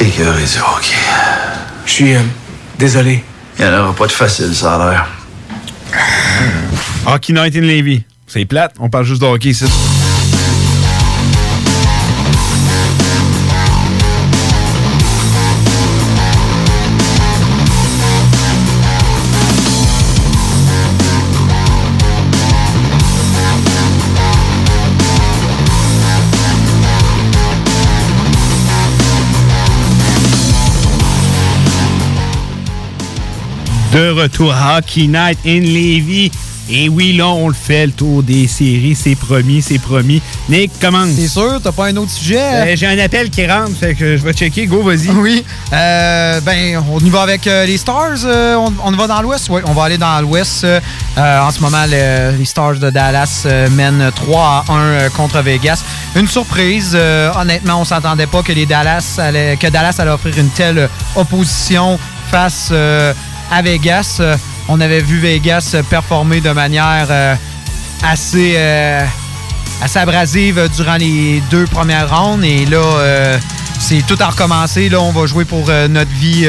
Écœuré 0.00 0.42
du 0.42 0.58
hockey. 0.58 0.94
Je 1.84 1.90
suis 1.90 2.14
euh, 2.14 2.20
désolé. 2.78 3.24
Il 3.58 3.64
n'y 3.64 3.70
en 3.70 3.80
aura 3.80 3.92
pas 3.94 4.06
de 4.06 4.12
facile, 4.12 4.54
ça 4.54 4.76
a 4.76 4.90
l'air. 4.90 5.06
Hockey 7.06 7.32
Night 7.32 7.56
in 7.56 7.60
Levy. 7.62 8.04
C'est 8.26 8.44
plate, 8.46 8.74
on 8.78 8.88
parle 8.88 9.04
juste 9.04 9.20
de 9.20 9.26
hockey 9.26 9.50
ici. 9.50 9.64
De 33.92 34.10
retour 34.10 34.54
à 34.54 34.78
Hockey 34.78 35.06
Night 35.06 35.38
in 35.46 35.60
Levy. 35.60 36.30
Et 36.70 36.88
oui, 36.88 37.12
là, 37.12 37.26
on 37.26 37.48
le 37.48 37.54
fait, 37.54 37.86
le 37.86 37.92
tour 37.92 38.22
des 38.22 38.46
séries. 38.46 38.94
C'est 38.94 39.16
promis, 39.16 39.60
c'est 39.60 39.80
promis. 39.80 40.22
Nick, 40.48 40.70
commence. 40.80 41.10
C'est 41.16 41.28
sûr, 41.28 41.60
t'as 41.62 41.72
pas 41.72 41.86
un 41.88 41.96
autre 41.96 42.12
sujet? 42.12 42.38
Euh, 42.40 42.72
J'ai 42.76 42.86
un 42.86 42.98
appel 42.98 43.28
qui 43.28 43.44
rentre, 43.46 43.72
fait 43.78 43.94
que 43.94 44.16
je 44.16 44.22
vais 44.22 44.32
checker. 44.32 44.66
Go, 44.66 44.82
vas-y. 44.82 45.08
Oui. 45.14 45.44
Euh, 45.72 46.40
ben, 46.40 46.82
on 46.90 47.00
y 47.00 47.10
va 47.10 47.22
avec 47.22 47.46
euh, 47.46 47.66
les 47.66 47.76
Stars. 47.76 48.24
on, 48.24 48.72
on 48.82 48.90
va 48.92 49.06
dans 49.08 49.20
l'Ouest? 49.20 49.48
Oui, 49.50 49.60
on 49.66 49.72
va 49.72 49.84
aller 49.84 49.98
dans 49.98 50.20
l'Ouest. 50.22 50.64
En 51.18 51.50
ce 51.50 51.60
moment, 51.60 51.84
le- 51.86 52.38
les 52.38 52.44
Stars 52.46 52.76
de 52.76 52.88
Dallas 52.88 53.46
mènent 53.72 54.10
3 54.14 54.64
à 54.68 54.72
1 54.72 54.78
euh, 54.78 55.08
contre 55.10 55.40
Vegas. 55.42 55.82
Une 56.16 56.28
surprise. 56.28 56.96
honnêtement, 57.38 57.80
on 57.80 57.84
s'attendait 57.84 58.26
pas 58.28 58.42
que, 58.42 58.52
les 58.52 58.64
Dallas 58.66 59.16
allait, 59.18 59.56
que 59.58 59.66
Dallas 59.66 59.96
allait 59.98 60.10
offrir 60.12 60.38
une 60.38 60.48
telle 60.50 60.88
opposition 61.16 61.98
face 62.30 62.72
à 63.52 63.60
Vegas. 63.60 64.16
Euh, 64.20 64.36
on 64.68 64.80
avait 64.80 65.00
vu 65.00 65.18
Vegas 65.18 65.76
performer 65.90 66.40
de 66.40 66.50
manière 66.50 67.06
euh, 67.10 67.34
assez... 68.02 68.54
euh, 68.56 69.04
assez 69.82 69.98
abrasive 69.98 70.70
durant 70.76 70.96
les 70.96 71.42
deux 71.50 71.66
premières 71.66 72.08
rounds. 72.08 72.44
Et 72.44 72.64
là, 72.66 73.36
c'est 73.80 74.06
tout 74.06 74.16
à 74.20 74.28
recommencer. 74.28 74.88
Là, 74.88 75.00
on 75.00 75.10
va 75.10 75.26
jouer 75.26 75.44
pour 75.44 75.66
notre 75.66 76.10
vie 76.12 76.46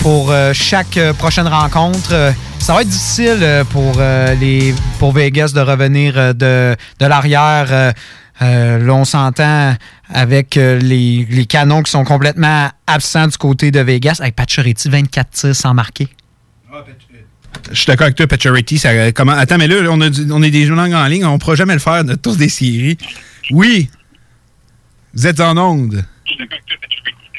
pour 0.00 0.30
chaque 0.52 0.98
prochaine 1.16 1.48
rencontre. 1.48 2.34
Ça 2.58 2.74
va 2.74 2.82
être 2.82 2.88
difficile 2.88 3.64
pour, 3.70 3.98
les, 4.38 4.74
pour 4.98 5.14
Vegas 5.14 5.52
de 5.54 5.60
revenir 5.60 6.34
de, 6.34 6.76
l'arrière. 7.00 7.94
Euh, 8.42 8.78
là, 8.78 8.94
on 8.94 9.06
s'entend 9.06 9.74
avec 10.12 10.56
les, 10.56 11.46
canons 11.48 11.82
qui 11.82 11.90
sont 11.90 12.04
complètement 12.04 12.68
absents 12.86 13.28
du 13.28 13.38
côté 13.38 13.70
de 13.70 13.80
Vegas, 13.80 14.18
avec 14.20 14.36
Pacioretty, 14.36 14.90
24 14.90 15.30
tirs 15.30 15.56
sans 15.56 15.72
marquer. 15.72 16.08
Je 17.70 17.74
suis 17.76 17.86
d'accord 17.86 18.04
avec 18.04 18.16
toi, 18.16 18.26
Pacioretty. 18.26 18.78
Ça, 18.78 18.90
euh, 18.90 19.12
comment... 19.14 19.32
Attends, 19.32 19.58
mais 19.58 19.66
là, 19.68 19.76
on, 19.90 20.00
a 20.00 20.08
du- 20.10 20.30
on 20.30 20.42
est 20.42 20.50
des 20.50 20.64
joueurs 20.66 20.78
en 20.80 21.06
ligne. 21.06 21.24
On 21.24 21.34
ne 21.34 21.38
pourra 21.38 21.54
jamais 21.56 21.74
le 21.74 21.78
faire, 21.80 22.02
notre 22.04 22.22
tour 22.22 22.36
des 22.36 22.48
séries. 22.48 22.96
Oui. 23.50 23.90
Vous 25.14 25.26
êtes 25.26 25.40
en 25.40 25.56
onde. 25.56 26.04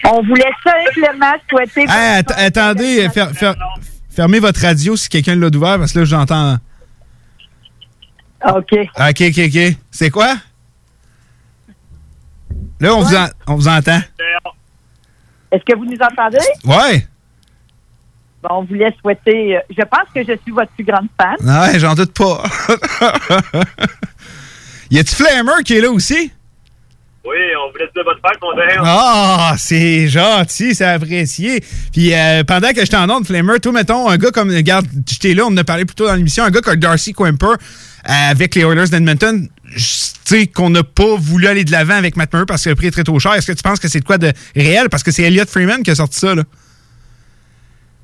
On 0.10 0.22
voulait 0.24 0.44
simplement 0.64 1.34
souhaiter. 1.50 1.86
Att- 1.90 2.32
attendez, 2.38 3.08
fer- 3.10 3.32
fer- 3.34 3.56
fermez 4.10 4.40
votre 4.40 4.62
radio 4.62 4.96
si 4.96 5.10
quelqu'un 5.10 5.36
l'a 5.36 5.48
ouvert 5.48 5.78
parce 5.80 5.92
que 5.94 6.00
là, 6.00 6.06
j'entends. 6.06 6.58
OK. 8.46 8.72
OK, 8.74 9.22
OK, 9.22 9.40
OK. 9.48 9.76
C'est 9.92 10.10
quoi? 10.10 10.36
Là, 12.80 12.94
on, 12.96 13.02
vous, 13.02 13.16
en- 13.16 13.28
on 13.48 13.56
vous 13.56 13.68
entend. 13.68 14.00
Est-ce 15.52 15.64
que 15.64 15.76
vous 15.78 15.86
nous 15.86 15.98
entendez? 16.00 16.38
Ouais. 16.64 17.08
Bon, 18.44 18.50
on 18.60 18.64
voulait 18.66 18.94
souhaiter. 19.02 19.58
euh, 19.58 19.60
je 19.70 19.84
pense 19.84 20.08
que 20.14 20.22
je 20.22 20.38
suis 20.44 20.52
votre 20.52 20.72
plus 20.72 20.84
grande 20.86 21.08
fan. 21.20 21.36
Ouais, 21.42 21.80
j'en 21.80 21.96
doute 21.96 22.14
pas. 22.14 22.44
y 24.92 25.00
a-tu 25.00 25.16
Flamer 25.16 25.64
qui 25.66 25.78
est 25.78 25.82
là 25.82 25.90
aussi? 25.92 26.32
Oui, 27.26 27.36
on 27.62 27.72
voulait 27.72 27.90
dire 27.94 28.04
votre 28.06 28.22
fête, 28.22 28.40
mon 28.42 28.54
frère. 28.54 28.82
Ah, 28.86 29.56
c'est 29.58 30.08
gentil, 30.08 30.74
c'est 30.74 30.86
apprécié. 30.86 31.62
Puis 31.92 32.14
euh, 32.14 32.44
pendant 32.46 32.70
que 32.70 32.80
j'étais 32.80 32.96
en 32.96 33.10
onde, 33.10 33.26
Flamer, 33.26 33.60
toi, 33.60 33.74
mettons, 33.74 34.08
un 34.08 34.18
gars 34.18 34.32
comme, 34.32 34.50
regarde, 34.50 34.86
j'étais 35.06 35.34
là, 35.34 35.44
on 35.46 35.48
en 35.48 35.58
a 35.58 35.64
parlé 35.66 35.84
plus 35.84 35.96
tôt 35.96 36.08
dans 36.08 36.16
l'émission, 36.16 36.46
un 36.46 36.52
gars 36.52 36.62
comme 36.62 36.78
Darcy 36.78 37.14
Quimper 37.14 37.50
euh, 37.50 37.56
avec 38.06 38.56
les 38.56 38.62
Oilers 38.62 38.88
d'Edmonton, 38.88 39.50
tu 39.76 39.82
sais, 39.82 40.48
qu'on 40.48 40.70
n'a 40.70 40.84
pas 40.84 41.18
voulu 41.18 41.48
aller 41.48 41.66
de 41.66 41.72
l'avant 41.72 41.96
avec 41.96 42.16
Matt 42.16 42.32
Murray 42.32 42.46
parce 42.46 42.64
que 42.64 42.70
le 42.70 42.76
prix 42.76 42.88
est 42.88 42.92
très 42.92 43.04
trop 43.04 43.20
cher. 43.20 43.34
Est-ce 43.34 43.48
que 43.48 43.58
tu 43.58 43.64
penses 43.64 43.80
que 43.80 43.90
c'est 43.90 44.00
de 44.00 44.06
quoi 44.06 44.18
de 44.18 44.32
réel? 44.56 44.88
Parce 44.90 45.04
que 45.04 45.12
c'est 45.12 45.24
Elliot 45.24 45.46
Freeman 45.48 45.84
qui 45.84 45.92
a 45.92 45.96
sorti 45.96 46.20
ça, 46.20 46.34
là. 46.34 46.44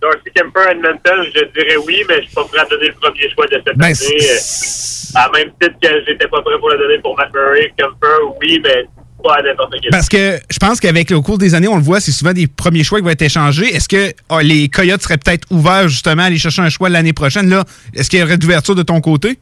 Darcy 0.03 0.30
Kemper 0.35 0.71
Edmonton, 0.71 1.25
je 1.34 1.45
dirais 1.57 1.77
oui, 1.88 2.03
mais 2.09 2.17
je 2.21 2.25
suis 2.25 2.35
pas 2.35 2.43
prêt 2.45 2.59
à 2.59 2.65
donner 2.65 2.88
le 2.88 2.93
premier 2.93 3.30
choix 3.34 3.47
de 3.47 3.61
cette 3.65 3.77
Ben, 3.77 3.85
année. 3.85 3.95
Euh, 4.21 5.19
À 5.19 5.30
même 5.31 5.49
titre 5.61 5.75
que 5.81 5.88
j'étais 6.05 6.27
pas 6.27 6.41
prêt 6.41 6.57
pour 6.59 6.69
le 6.69 6.77
donner 6.77 6.99
pour 6.99 7.15
Matt 7.17 7.34
Murray, 7.34 7.71
Kemper, 7.77 8.35
oui, 8.41 8.61
mais 8.63 8.85
pas 9.23 9.35
à 9.35 9.41
n'importe 9.41 9.75
quel. 9.81 9.89
Parce 9.91 10.09
que 10.09 10.38
je 10.49 10.57
pense 10.59 10.80
qu'avec 10.81 11.09
le 11.09 11.21
cours 11.21 11.38
des 11.38 11.55
années, 11.55 11.69
on 11.69 11.77
le 11.77 11.84
voit, 11.84 12.01
c'est 12.01 12.11
souvent 12.11 12.34
des 12.34 12.47
premiers 12.47 12.84
choix 12.84 12.99
qui 12.99 13.05
vont 13.05 13.11
être 13.11 13.21
échangés. 13.21 13.73
Est-ce 13.73 13.88
que 13.88 14.13
ah, 14.30 14.43
les 14.43 14.67
Coyotes 14.67 15.01
seraient 15.01 15.17
peut-être 15.17 15.47
ouverts 15.49 15.88
justement 15.88 16.23
à 16.23 16.25
aller 16.25 16.38
chercher 16.38 16.61
un 16.61 16.69
choix 16.69 16.89
l'année 16.89 17.13
prochaine? 17.13 17.49
Là, 17.49 17.63
est-ce 17.95 18.09
qu'il 18.09 18.19
y 18.19 18.23
aurait 18.23 18.38
d'ouverture 18.38 18.75
de 18.75 18.84
ton 18.84 18.99
côté? 18.99 19.39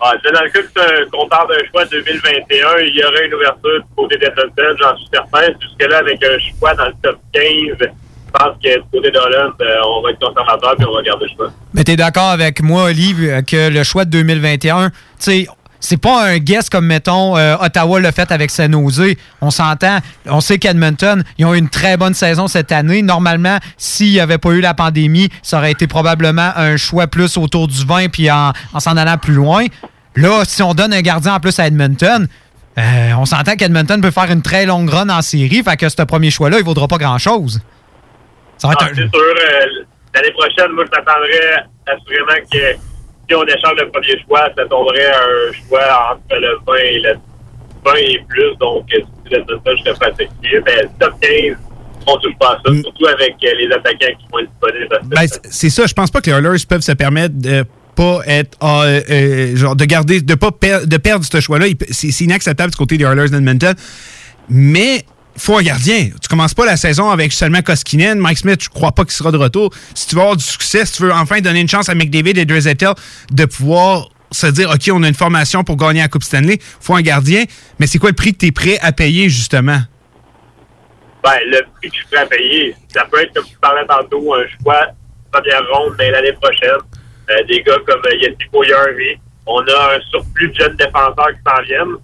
Ah, 0.00 0.14
c'est 0.24 0.32
dans 0.32 0.42
le 0.42 0.50
cas 0.50 0.60
qu'on 1.12 1.28
parle 1.28 1.48
d'un 1.50 1.64
choix 1.70 1.84
2021, 1.84 2.78
il 2.80 2.96
y 2.96 3.04
aurait 3.04 3.26
une 3.26 3.34
ouverture 3.34 3.78
du 3.82 3.94
côté 3.94 4.16
d'Edmonton, 4.16 4.76
j'en 4.80 4.96
suis 4.96 5.06
certain. 5.12 5.46
Jusque-là, 5.60 5.98
avec 5.98 6.20
un 6.24 6.38
choix 6.58 6.74
dans 6.74 6.86
le 6.86 6.94
top 7.04 7.20
15, 7.32 7.88
je 8.32 8.44
pense 8.44 8.56
que 8.62 8.76
du 8.76 8.84
côté 8.92 9.10
d'Holland, 9.10 9.52
euh, 9.60 9.74
on 9.86 10.02
va 10.02 10.10
être 10.10 10.20
conservateur 10.20 10.74
puis 10.76 10.86
on 10.86 10.94
va 10.94 11.02
garder 11.02 11.26
le 11.26 11.36
choix. 11.36 11.52
Mais 11.74 11.84
t'es 11.84 11.96
d'accord 11.96 12.30
avec 12.30 12.62
moi, 12.62 12.84
Olive, 12.84 13.42
que 13.44 13.68
le 13.68 13.82
choix 13.84 14.04
de 14.04 14.10
2021, 14.10 14.90
tu 14.90 14.94
sais, 15.18 15.46
c'est 15.80 15.96
pas 15.96 16.28
un 16.28 16.38
guess 16.38 16.70
comme, 16.70 16.86
mettons, 16.86 17.36
euh, 17.36 17.56
Ottawa 17.60 18.00
l'a 18.00 18.12
fait 18.12 18.30
avec 18.30 18.50
San 18.50 18.72
Jose. 18.72 19.16
On 19.40 19.50
s'entend, 19.50 19.98
on 20.26 20.40
sait 20.40 20.58
qu'Edmonton, 20.58 21.24
ils 21.38 21.44
ont 21.44 21.54
eu 21.54 21.58
une 21.58 21.68
très 21.68 21.96
bonne 21.96 22.14
saison 22.14 22.46
cette 22.46 22.70
année. 22.70 23.02
Normalement, 23.02 23.58
s'il 23.76 24.12
n'y 24.12 24.20
avait 24.20 24.38
pas 24.38 24.50
eu 24.50 24.60
la 24.60 24.74
pandémie, 24.74 25.28
ça 25.42 25.58
aurait 25.58 25.72
été 25.72 25.88
probablement 25.88 26.52
un 26.54 26.76
choix 26.76 27.08
plus 27.08 27.36
autour 27.36 27.66
du 27.66 27.84
20 27.84 28.10
puis 28.10 28.30
en 28.30 28.52
en 28.72 28.80
s'en 28.80 28.96
allant 28.96 29.18
plus 29.18 29.34
loin. 29.34 29.66
Là, 30.14 30.44
si 30.44 30.62
on 30.62 30.72
donne 30.72 30.92
un 30.92 31.02
gardien 31.02 31.34
en 31.34 31.40
plus 31.40 31.58
à 31.58 31.66
Edmonton, 31.66 32.28
euh, 32.78 33.12
on 33.18 33.24
s'entend 33.24 33.56
qu'Edmonton 33.56 34.00
peut 34.00 34.10
faire 34.10 34.30
une 34.30 34.42
très 34.42 34.66
longue 34.66 34.88
run 34.88 35.08
en 35.08 35.20
série, 35.20 35.62
fait 35.62 35.76
que 35.76 35.88
ce 35.88 36.02
premier 36.02 36.30
choix-là, 36.30 36.58
il 36.58 36.64
vaudra 36.64 36.86
pas 36.86 36.98
grand-chose. 36.98 37.60
Ça 38.62 38.68
va 38.68 38.74
être 38.74 38.82
Ah, 38.82 38.86
un- 38.86 38.94
c'est 38.94 39.10
sûr, 39.10 39.34
euh, 39.34 39.84
l'année 40.14 40.30
prochaine, 40.32 40.70
moi, 40.72 40.84
je 40.86 40.90
m'attendrais 40.96 41.66
assurément 41.86 42.46
que 42.50 42.78
si 43.28 43.34
on 43.34 43.42
échange 43.44 43.76
le 43.80 43.90
premier 43.90 44.16
choix, 44.26 44.48
ça 44.56 44.64
tomberait 44.70 45.10
un 45.10 45.52
choix 45.68 46.14
entre 46.14 46.36
le 46.40 46.58
20 46.64 46.74
et 46.78 47.00
le 47.00 47.14
20 47.84 47.94
et 47.96 48.20
plus. 48.28 48.54
Donc, 48.60 48.86
euh, 48.94 49.00
si 49.26 49.34
le 49.34 49.44
ça, 49.48 49.70
je 49.74 49.82
serais 49.82 49.98
pas 49.98 50.06
satisfait. 50.16 50.62
Mais 50.64 50.82
top 51.00 51.14
15, 51.20 51.56
on 52.06 52.16
touche 52.18 52.36
pas 52.38 52.58
ça, 52.64 52.72
surtout 52.82 53.06
avec 53.06 53.34
euh, 53.44 53.54
les 53.58 53.66
attaquants 53.74 54.14
qui 54.18 54.26
vont 54.30 54.38
être 54.38 54.50
disponibles. 54.50 54.98
Ben, 55.04 55.26
c'est 55.50 55.70
ça. 55.70 55.86
Je 55.86 55.94
pense 55.94 56.10
pas 56.12 56.20
que 56.20 56.30
les 56.30 56.36
Oilers 56.36 56.64
peuvent 56.68 56.80
se 56.82 56.92
permettre 56.92 57.34
de 57.36 57.64
pas 57.96 58.20
être 58.26 58.56
euh, 58.62 59.00
euh, 59.10 59.56
genre 59.56 59.76
de 59.76 59.84
garder 59.84 60.20
de 60.20 60.34
pas 60.34 60.50
per- 60.50 60.86
de 60.86 60.96
perdre 60.96 61.24
ce 61.24 61.30
peut- 61.76 61.86
C'est 61.90 62.10
c'est 62.10 62.24
inacceptable 62.24 62.70
du 62.70 62.76
côté 62.76 62.96
des 62.96 63.04
Oilers 63.04 63.28
d'Edmonton. 63.28 63.74
Mais 64.48 65.02
faut 65.36 65.56
un 65.56 65.62
gardien. 65.62 66.10
Tu 66.20 66.28
commences 66.28 66.54
pas 66.54 66.66
la 66.66 66.76
saison 66.76 67.10
avec 67.10 67.32
seulement 67.32 67.62
Koskinen. 67.62 68.18
Mike 68.18 68.38
Smith, 68.38 68.62
je 68.62 68.68
crois 68.68 68.92
pas 68.92 69.04
qu'il 69.04 69.12
sera 69.12 69.32
de 69.32 69.36
retour. 69.36 69.70
Si 69.94 70.06
tu 70.06 70.14
veux 70.14 70.20
avoir 70.20 70.36
du 70.36 70.44
succès, 70.44 70.84
si 70.84 70.94
tu 70.94 71.02
veux 71.02 71.12
enfin 71.12 71.40
donner 71.40 71.60
une 71.60 71.68
chance 71.68 71.88
à 71.88 71.94
McDavid 71.94 72.38
et 72.38 72.44
Dreisaitl 72.44 72.92
de 73.30 73.44
pouvoir 73.44 74.08
se 74.30 74.46
dire 74.46 74.70
OK, 74.70 74.90
on 74.92 75.02
a 75.02 75.08
une 75.08 75.14
formation 75.14 75.64
pour 75.64 75.76
gagner 75.76 76.00
la 76.00 76.08
Coupe 76.08 76.22
Stanley, 76.22 76.58
faut 76.80 76.94
un 76.94 77.02
gardien. 77.02 77.44
Mais 77.78 77.86
c'est 77.86 77.98
quoi 77.98 78.10
le 78.10 78.16
prix 78.16 78.32
que 78.32 78.38
tu 78.38 78.46
es 78.46 78.52
prêt 78.52 78.78
à 78.80 78.92
payer 78.92 79.28
justement? 79.28 79.80
Ben, 81.22 81.38
le 81.46 81.60
prix 81.74 81.88
que 81.88 81.94
je 81.94 82.00
suis 82.00 82.06
prêt 82.06 82.22
à 82.22 82.26
payer, 82.26 82.74
ça 82.92 83.04
peut 83.10 83.20
être, 83.20 83.32
comme 83.34 83.44
tu 83.44 83.56
parlais 83.60 83.86
tantôt, 83.86 84.34
un 84.34 84.44
choix 84.60 84.86
première 85.32 85.62
ronde 85.72 85.94
l'année 85.98 86.32
prochaine. 86.32 86.78
Euh, 87.30 87.44
des 87.44 87.62
gars 87.62 87.78
comme 87.86 88.02
euh, 88.04 88.74
Harvey. 88.76 89.18
On 89.46 89.60
a 89.60 89.96
un 89.96 90.00
surplus 90.10 90.50
de 90.50 90.54
jeunes 90.54 90.76
défenseurs 90.76 91.30
qui 91.30 91.50
s'en 91.50 91.62
viennent. 91.62 91.96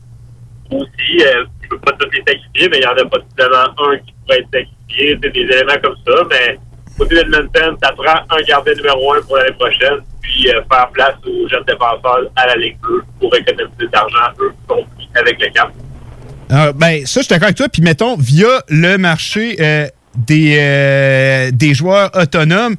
Aussi, 0.70 1.24
euh, 1.24 1.44
je 1.62 1.66
ne 1.66 1.70
peux 1.70 1.78
pas 1.78 1.92
tous 1.92 2.10
les 2.10 2.18
sacrifier, 2.18 2.68
mais 2.68 2.78
il 2.78 2.82
y 2.82 2.86
en 2.86 2.92
a 2.92 3.04
possiblement 3.04 3.90
un 3.90 3.98
qui 3.98 4.14
pourrait 4.22 4.38
être 4.40 4.48
sacrifié. 4.52 5.16
Des 5.16 5.40
éléments 5.40 5.80
comme 5.82 5.96
ça. 6.06 6.22
Mais 6.30 6.58
côté 6.98 7.14
d'Edmonton, 7.16 7.76
ça 7.82 7.92
prend 7.92 8.36
un 8.36 8.42
gardien 8.42 8.74
numéro 8.74 9.14
un 9.14 9.20
pour 9.22 9.36
l'année 9.36 9.52
prochaine, 9.58 10.00
puis 10.20 10.48
euh, 10.48 10.60
faire 10.70 10.88
place 10.92 11.14
aux 11.26 11.48
jeunes 11.48 11.64
défenseurs 11.66 12.30
à 12.36 12.46
la 12.46 12.56
Ligue 12.56 12.76
2 12.82 13.02
pour 13.20 13.34
économiser 13.36 13.86
de 13.86 13.90
l'argent, 13.92 14.32
eux, 14.40 14.52
compris 14.66 15.08
avec 15.14 15.40
le 15.40 15.48
cap. 15.50 15.70
Ah, 16.50 16.72
ben, 16.72 17.04
ça, 17.06 17.20
je 17.20 17.26
suis 17.26 17.28
d'accord 17.28 17.46
avec 17.46 17.56
toi. 17.56 17.68
Puis, 17.68 17.82
mettons, 17.82 18.16
via 18.16 18.62
le 18.68 18.96
marché 18.96 19.56
euh, 19.60 19.86
des, 20.16 20.56
euh, 20.58 21.50
des 21.52 21.74
joueurs 21.74 22.10
autonomes, 22.14 22.76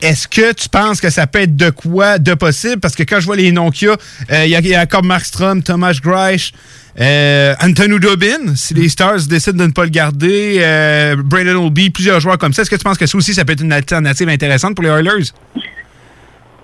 est-ce 0.00 0.28
que 0.28 0.52
tu 0.52 0.68
penses 0.68 1.00
que 1.00 1.10
ça 1.10 1.26
peut 1.26 1.40
être 1.40 1.56
de 1.56 1.70
quoi 1.70 2.18
de 2.18 2.34
possible? 2.34 2.80
Parce 2.80 2.94
que 2.94 3.02
quand 3.02 3.18
je 3.20 3.26
vois 3.26 3.36
les 3.36 3.50
noms 3.50 3.70
qu'il 3.70 3.88
y 3.88 3.90
a, 3.90 3.96
euh, 4.32 4.44
il 4.44 4.66
y 4.66 4.74
a, 4.74 4.86
comme 4.86 5.06
Markstrom, 5.06 5.62
Thomas 5.62 5.98
Greich, 6.02 6.52
euh, 7.00 7.54
Anthony 7.60 7.98
Dobin, 7.98 8.54
si 8.54 8.74
les 8.74 8.88
Stars 8.88 9.26
décident 9.28 9.58
de 9.58 9.68
ne 9.68 9.72
pas 9.72 9.84
le 9.84 9.90
garder, 9.90 10.58
euh, 10.60 11.16
Brandon 11.18 11.64
Olby, 11.64 11.90
plusieurs 11.90 12.20
joueurs 12.20 12.38
comme 12.38 12.52
ça. 12.52 12.62
Est-ce 12.62 12.70
que 12.70 12.76
tu 12.76 12.84
penses 12.84 12.98
que 12.98 13.06
ça 13.06 13.18
aussi, 13.18 13.34
ça 13.34 13.44
peut 13.44 13.52
être 13.52 13.62
une 13.62 13.72
alternative 13.72 14.28
intéressante 14.28 14.76
pour 14.76 14.84
les 14.84 14.90
Oilers? 14.90 15.32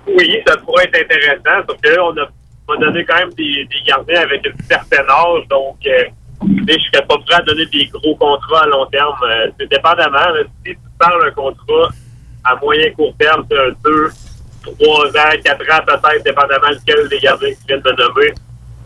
Oui, 0.07 0.37
ça 0.47 0.57
pourrait 0.59 0.85
être 0.93 1.05
intéressant, 1.05 1.67
sauf 1.69 1.81
que 1.83 1.89
là, 1.89 2.05
on 2.05 2.17
a, 2.17 2.29
on 2.69 2.75
a 2.75 2.87
donné 2.87 3.05
quand 3.05 3.17
même 3.17 3.33
des, 3.37 3.67
gardiens 3.87 4.21
avec 4.21 4.47
un 4.47 4.65
certain 4.69 5.03
âge, 5.11 5.49
donc 5.51 5.77
je 5.83 6.73
serais 6.73 7.07
pas 7.07 7.17
prêt 7.27 7.37
à 7.37 7.43
donner 7.43 7.67
des 7.67 7.87
gros 7.87 8.15
contrats 8.17 8.63
à 8.63 8.67
long 8.67 8.87
terme. 8.87 9.15
C'est 9.59 9.69
dépendamment. 9.69 10.19
si 10.65 10.73
tu 10.73 10.79
parles 10.99 11.27
un 11.27 11.31
contrat 11.31 11.89
à 12.45 12.57
moyen 12.57 12.91
court 12.93 13.15
terme, 13.19 13.45
c'est 13.51 13.59
un 13.59 13.71
2, 13.85 14.11
3 14.63 15.07
ans, 15.07 15.41
4 15.45 15.61
ans 15.61 15.85
peut-être, 15.87 16.25
dépendamment 16.25 16.71
lequel 16.71 17.09
des 17.09 17.19
gardiens 17.19 17.51
que 17.51 17.55
tu 17.55 17.67
viens 17.69 17.79
de 17.79 17.91
me 17.91 17.97
nommer. 17.97 18.35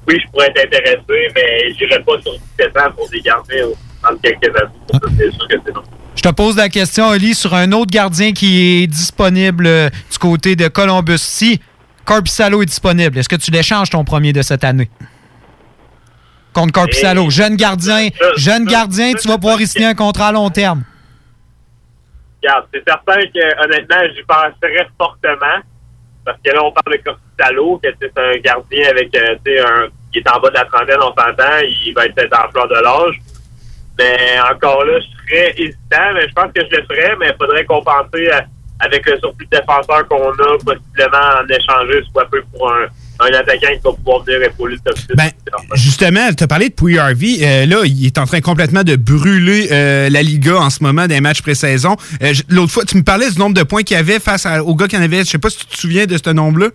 Oui, 0.06 0.18
je 0.24 0.30
pourrais 0.30 0.46
être 0.48 0.66
intéressé, 0.66 1.32
mais 1.34 1.74
j'irais 1.78 2.02
pas 2.02 2.20
sur 2.22 2.32
17 2.58 2.76
ans 2.78 2.92
pour 2.96 3.08
des 3.10 3.20
gardiens 3.20 3.66
en 4.04 4.16
quelques 4.16 4.56
années. 4.56 5.10
C'est 5.18 5.30
sûr 5.32 5.48
que 5.48 5.56
c'est 5.64 5.74
non. 5.74 5.82
Je 6.18 6.22
te 6.22 6.28
pose 6.30 6.56
la 6.56 6.68
question, 6.68 7.10
Oli, 7.10 7.32
sur 7.34 7.54
un 7.54 7.70
autre 7.70 7.92
gardien 7.92 8.32
qui 8.32 8.82
est 8.82 8.86
disponible 8.88 9.66
euh, 9.68 9.88
du 10.10 10.18
côté 10.18 10.56
de 10.56 10.66
Columbus. 10.66 11.18
Si 11.18 11.60
Corpissalo 12.04 12.60
est 12.62 12.66
disponible, 12.66 13.18
est-ce 13.18 13.28
que 13.28 13.36
tu 13.36 13.52
l'échanges 13.52 13.90
ton 13.90 14.02
premier 14.02 14.32
de 14.32 14.42
cette 14.42 14.64
année? 14.64 14.90
Contre 16.52 16.72
Corpissalo. 16.72 17.30
Jeune 17.30 17.54
gardien, 17.54 18.08
jeune 18.36 18.64
gardien, 18.64 19.12
tu 19.12 19.28
vas 19.28 19.36
pouvoir 19.36 19.60
y 19.60 19.66
signer 19.68 19.86
un 19.86 19.94
contrat 19.94 20.28
à 20.28 20.32
long 20.32 20.50
terme. 20.50 20.82
Regarde, 22.42 22.66
c'est 22.72 22.84
certain 22.86 23.20
que, 23.20 23.64
honnêtement, 23.64 24.02
j'y 24.14 24.22
penserais 24.22 24.88
fortement. 24.96 25.60
Parce 26.24 26.38
que 26.44 26.50
là, 26.50 26.62
on 26.62 26.72
parle 26.72 26.98
de 26.98 27.02
Cortalo, 27.02 27.80
que 27.82 27.88
c'est 28.00 28.18
un 28.18 28.36
gardien 28.38 28.90
avec, 28.90 29.16
euh, 29.16 29.36
un, 29.46 29.88
qui 30.12 30.18
est 30.18 30.30
en 30.30 30.38
bas 30.40 30.50
de 30.50 30.54
la 30.54 30.64
trentaine, 30.66 30.98
on 31.00 31.14
s'entend, 31.14 31.58
il 31.62 31.92
va 31.94 32.06
être 32.06 32.38
en 32.38 32.50
fleur 32.50 32.68
de 32.68 32.74
l'âge. 32.74 33.20
Mais 33.98 34.38
encore 34.52 34.84
là, 34.84 35.00
je 35.00 35.06
serais 35.26 35.54
hésitant, 35.56 36.12
mais 36.14 36.28
je 36.28 36.34
pense 36.34 36.52
que 36.52 36.60
je 36.70 36.76
le 36.76 36.82
ferais, 36.84 37.16
mais 37.16 37.30
il 37.30 37.36
faudrait 37.36 37.64
compenser 37.64 38.28
euh, 38.30 38.40
avec 38.80 39.06
le 39.06 39.18
surplus 39.18 39.46
de 39.46 39.58
défenseurs 39.58 40.06
qu'on 40.06 40.30
a, 40.30 40.58
possiblement 40.58 41.40
en 41.40 41.48
échanger, 41.48 42.04
soit 42.12 42.26
peu 42.30 42.42
pour 42.52 42.72
un, 42.72 42.86
un 43.20 43.26
attaquant 43.36 43.66
qui 43.72 43.80
va 43.84 43.92
pouvoir 43.92 44.22
venir 44.24 44.42
épauler 44.42 44.76
le 44.76 44.80
top 44.80 44.96
6. 44.98 45.06
Ben, 45.16 45.30
Justement, 45.74 46.32
tu 46.36 46.44
as 46.44 46.46
parlé 46.46 46.68
de 46.68 46.74
Puy 46.74 46.98
Euh, 46.98 47.66
là, 47.66 47.82
il 47.84 48.06
est 48.06 48.16
en 48.18 48.26
train 48.26 48.40
complètement 48.40 48.84
de 48.84 48.94
brûler 48.96 49.68
euh, 49.72 50.08
la 50.08 50.22
Liga 50.22 50.56
en 50.56 50.70
ce 50.70 50.82
moment 50.82 51.06
des 51.06 51.20
matchs 51.20 51.42
pré-saison. 51.42 51.96
Euh, 52.22 52.32
L'autre 52.48 52.72
fois, 52.72 52.84
tu 52.84 52.96
me 52.96 53.02
parlais 53.02 53.30
du 53.30 53.38
nombre 53.38 53.54
de 53.56 53.62
points 53.64 53.82
qu'il 53.82 53.96
y 53.96 54.00
avait 54.00 54.20
face 54.20 54.46
à- 54.46 54.62
au 54.62 54.74
gars 54.76 54.86
qui 54.86 54.96
en 54.96 55.02
avait. 55.02 55.18
Je 55.24 55.30
sais 55.30 55.38
pas 55.38 55.50
si 55.50 55.58
tu 55.58 55.66
te 55.66 55.76
souviens 55.76 56.06
de 56.06 56.16
ce 56.16 56.30
nombre-là. 56.30 56.66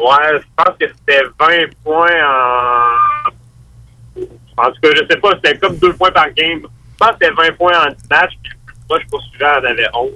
Ouais, 0.00 0.40
je 0.40 0.46
pense 0.56 0.74
que 0.80 0.86
c'était 0.88 1.22
20 1.38 1.46
points 1.84 2.08
en. 2.26 3.30
En 4.56 4.66
tout 4.70 4.80
cas, 4.82 4.88
je 4.94 5.06
sais 5.10 5.18
pas, 5.20 5.30
c'était 5.36 5.56
comme 5.58 5.76
2 5.78 5.92
points 5.94 6.10
par 6.10 6.26
game. 6.34 6.60
Je 6.62 6.66
pense 6.98 7.10
que 7.10 7.14
c'était 7.22 7.34
20 7.34 7.56
points 7.56 7.78
en 7.78 7.88
10 7.90 7.96
matchs, 8.10 8.32
puis 8.42 8.52
le 8.52 8.58
plus 8.66 8.74
proche 8.88 9.02
poursuivant 9.10 9.52
en 9.60 9.64
avait 9.64 9.86
11. 9.94 10.10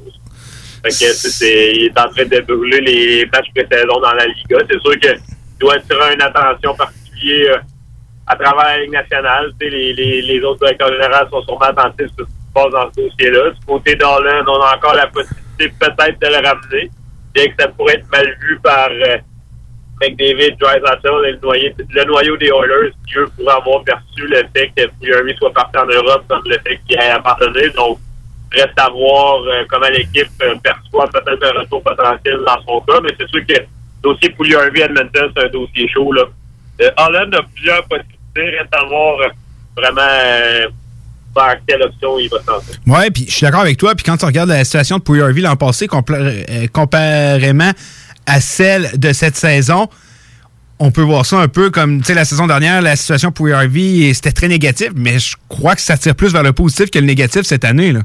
Il 0.88 1.86
est 1.86 1.98
en 1.98 2.08
train 2.08 2.24
de 2.24 2.40
brûler 2.40 2.80
les 2.80 3.26
matchs 3.26 3.48
pré-saison 3.54 4.00
dans 4.00 4.12
la 4.12 4.26
Liga. 4.26 4.58
C'est 4.70 4.80
sûr 4.80 4.98
qu'il 4.98 5.18
doit 5.60 5.74
attirer 5.74 6.14
une 6.14 6.22
attention 6.22 6.74
particulière 6.74 7.56
euh, 7.56 8.26
à 8.26 8.36
travers 8.36 8.64
la 8.64 8.78
Ligue 8.78 8.92
nationale. 8.92 9.52
Les, 9.60 10.40
autres 10.44 10.60
directeurs 10.60 10.92
généraux 10.92 11.28
sont 11.30 11.42
sûrement 11.42 11.60
attentifs 11.66 12.10
sur 12.16 12.26
ce 12.26 12.30
qui 12.30 12.46
se 12.46 12.52
passe 12.54 12.72
dans 12.72 12.90
ce 12.92 13.00
dossier-là. 13.02 13.50
Du 13.50 13.66
côté 13.66 13.94
d'Orland, 13.96 14.44
on 14.48 14.60
a 14.62 14.76
encore 14.76 14.94
la 14.94 15.06
possibilité 15.06 15.72
peut-être 15.80 16.20
de 16.20 16.26
le 16.26 16.46
ramener, 16.48 16.90
bien 17.34 17.46
que 17.48 17.54
ça 17.62 17.68
pourrait 17.68 17.94
être 17.94 18.10
mal 18.10 18.36
vu 18.40 18.58
par 18.62 18.88
euh, 18.90 19.16
McDavid, 20.00 20.56
Drysdale 20.58 21.00
et 21.24 21.32
le, 21.32 22.04
noyau- 22.04 22.36
des 22.36 22.46
Oilers, 22.48 22.92
qui 23.08 23.18
eux 23.18 23.28
pourraient 23.36 23.56
avoir 23.56 23.82
perçu 23.84 24.26
le 24.28 24.42
fait 24.54 24.70
que 24.76 24.82
Fury 25.02 25.34
soit 25.38 25.52
parti 25.52 25.78
en 25.78 25.86
Europe 25.86 26.24
comme 26.28 26.42
le 26.44 26.58
fait 26.58 26.78
qu'il 26.86 26.98
ait 26.98 27.10
appartenu. 27.10 27.70
Donc, 27.70 27.98
reste 28.52 28.78
à 28.78 28.89
voir 28.90 29.43
euh, 29.43 29.64
comment 29.68 29.89
l'équipe 29.89 30.31
euh, 30.43 30.55
perçoit 30.62 31.09
peut-être 31.09 31.44
un 31.44 31.60
retour 31.60 31.82
potentiel 31.82 32.39
dans 32.47 32.62
son 32.66 32.81
cas, 32.81 33.01
mais 33.02 33.10
c'est 33.18 33.28
sûr 33.28 33.47
que 33.47 33.52
le 33.52 33.66
dossier 34.02 34.31
Pouliarvi 34.31 34.81
Edmonton, 34.81 35.31
c'est 35.36 35.44
un 35.44 35.48
dossier 35.48 35.89
chaud. 35.89 36.12
Là. 36.12 36.24
Euh, 36.82 36.90
a 36.97 37.43
plusieurs 37.55 37.82
possibilités, 37.85 38.59
reste 38.59 38.74
à 38.74 38.85
voir 38.85 39.16
vraiment 39.77 40.70
vers 41.35 41.56
quelle 41.66 41.82
option 41.82 42.18
il 42.18 42.28
va 42.28 42.39
lancer. 42.47 42.78
Ouais, 42.86 43.10
puis 43.10 43.27
je 43.27 43.32
suis 43.32 43.44
d'accord 43.44 43.60
avec 43.60 43.77
toi. 43.77 43.94
Puis 43.94 44.05
quand 44.05 44.16
tu 44.16 44.24
regardes 44.24 44.48
la 44.48 44.64
situation 44.64 44.98
de 44.98 45.02
Puy 45.02 45.40
l'an 45.40 45.56
passé, 45.56 45.86
comparément 45.89 47.73
à 48.27 48.40
celle 48.40 48.98
de 48.98 49.12
cette 49.12 49.36
saison, 49.36 49.89
on 50.78 50.90
peut 50.90 51.02
voir 51.02 51.24
ça 51.24 51.39
un 51.39 51.48
peu 51.48 51.70
comme, 51.70 52.01
tu 52.01 52.06
sais, 52.06 52.14
la 52.14 52.24
saison 52.24 52.47
dernière, 52.47 52.82
la 52.82 52.97
situation 52.97 53.32
pour 53.32 53.48
Harvey, 53.48 54.12
c'était 54.14 54.32
très 54.32 54.48
négatif, 54.48 54.90
mais 54.94 55.18
je 55.18 55.36
crois 55.48 55.74
que 55.74 55.81
ça 55.81 55.97
tire 55.97 56.14
plus 56.14 56.32
vers 56.32 56.43
le 56.43 56.52
positif 56.52 56.90
que 56.90 56.98
le 56.98 57.06
négatif 57.06 57.43
cette 57.43 57.64
année. 57.64 57.93
Là. 57.93 58.01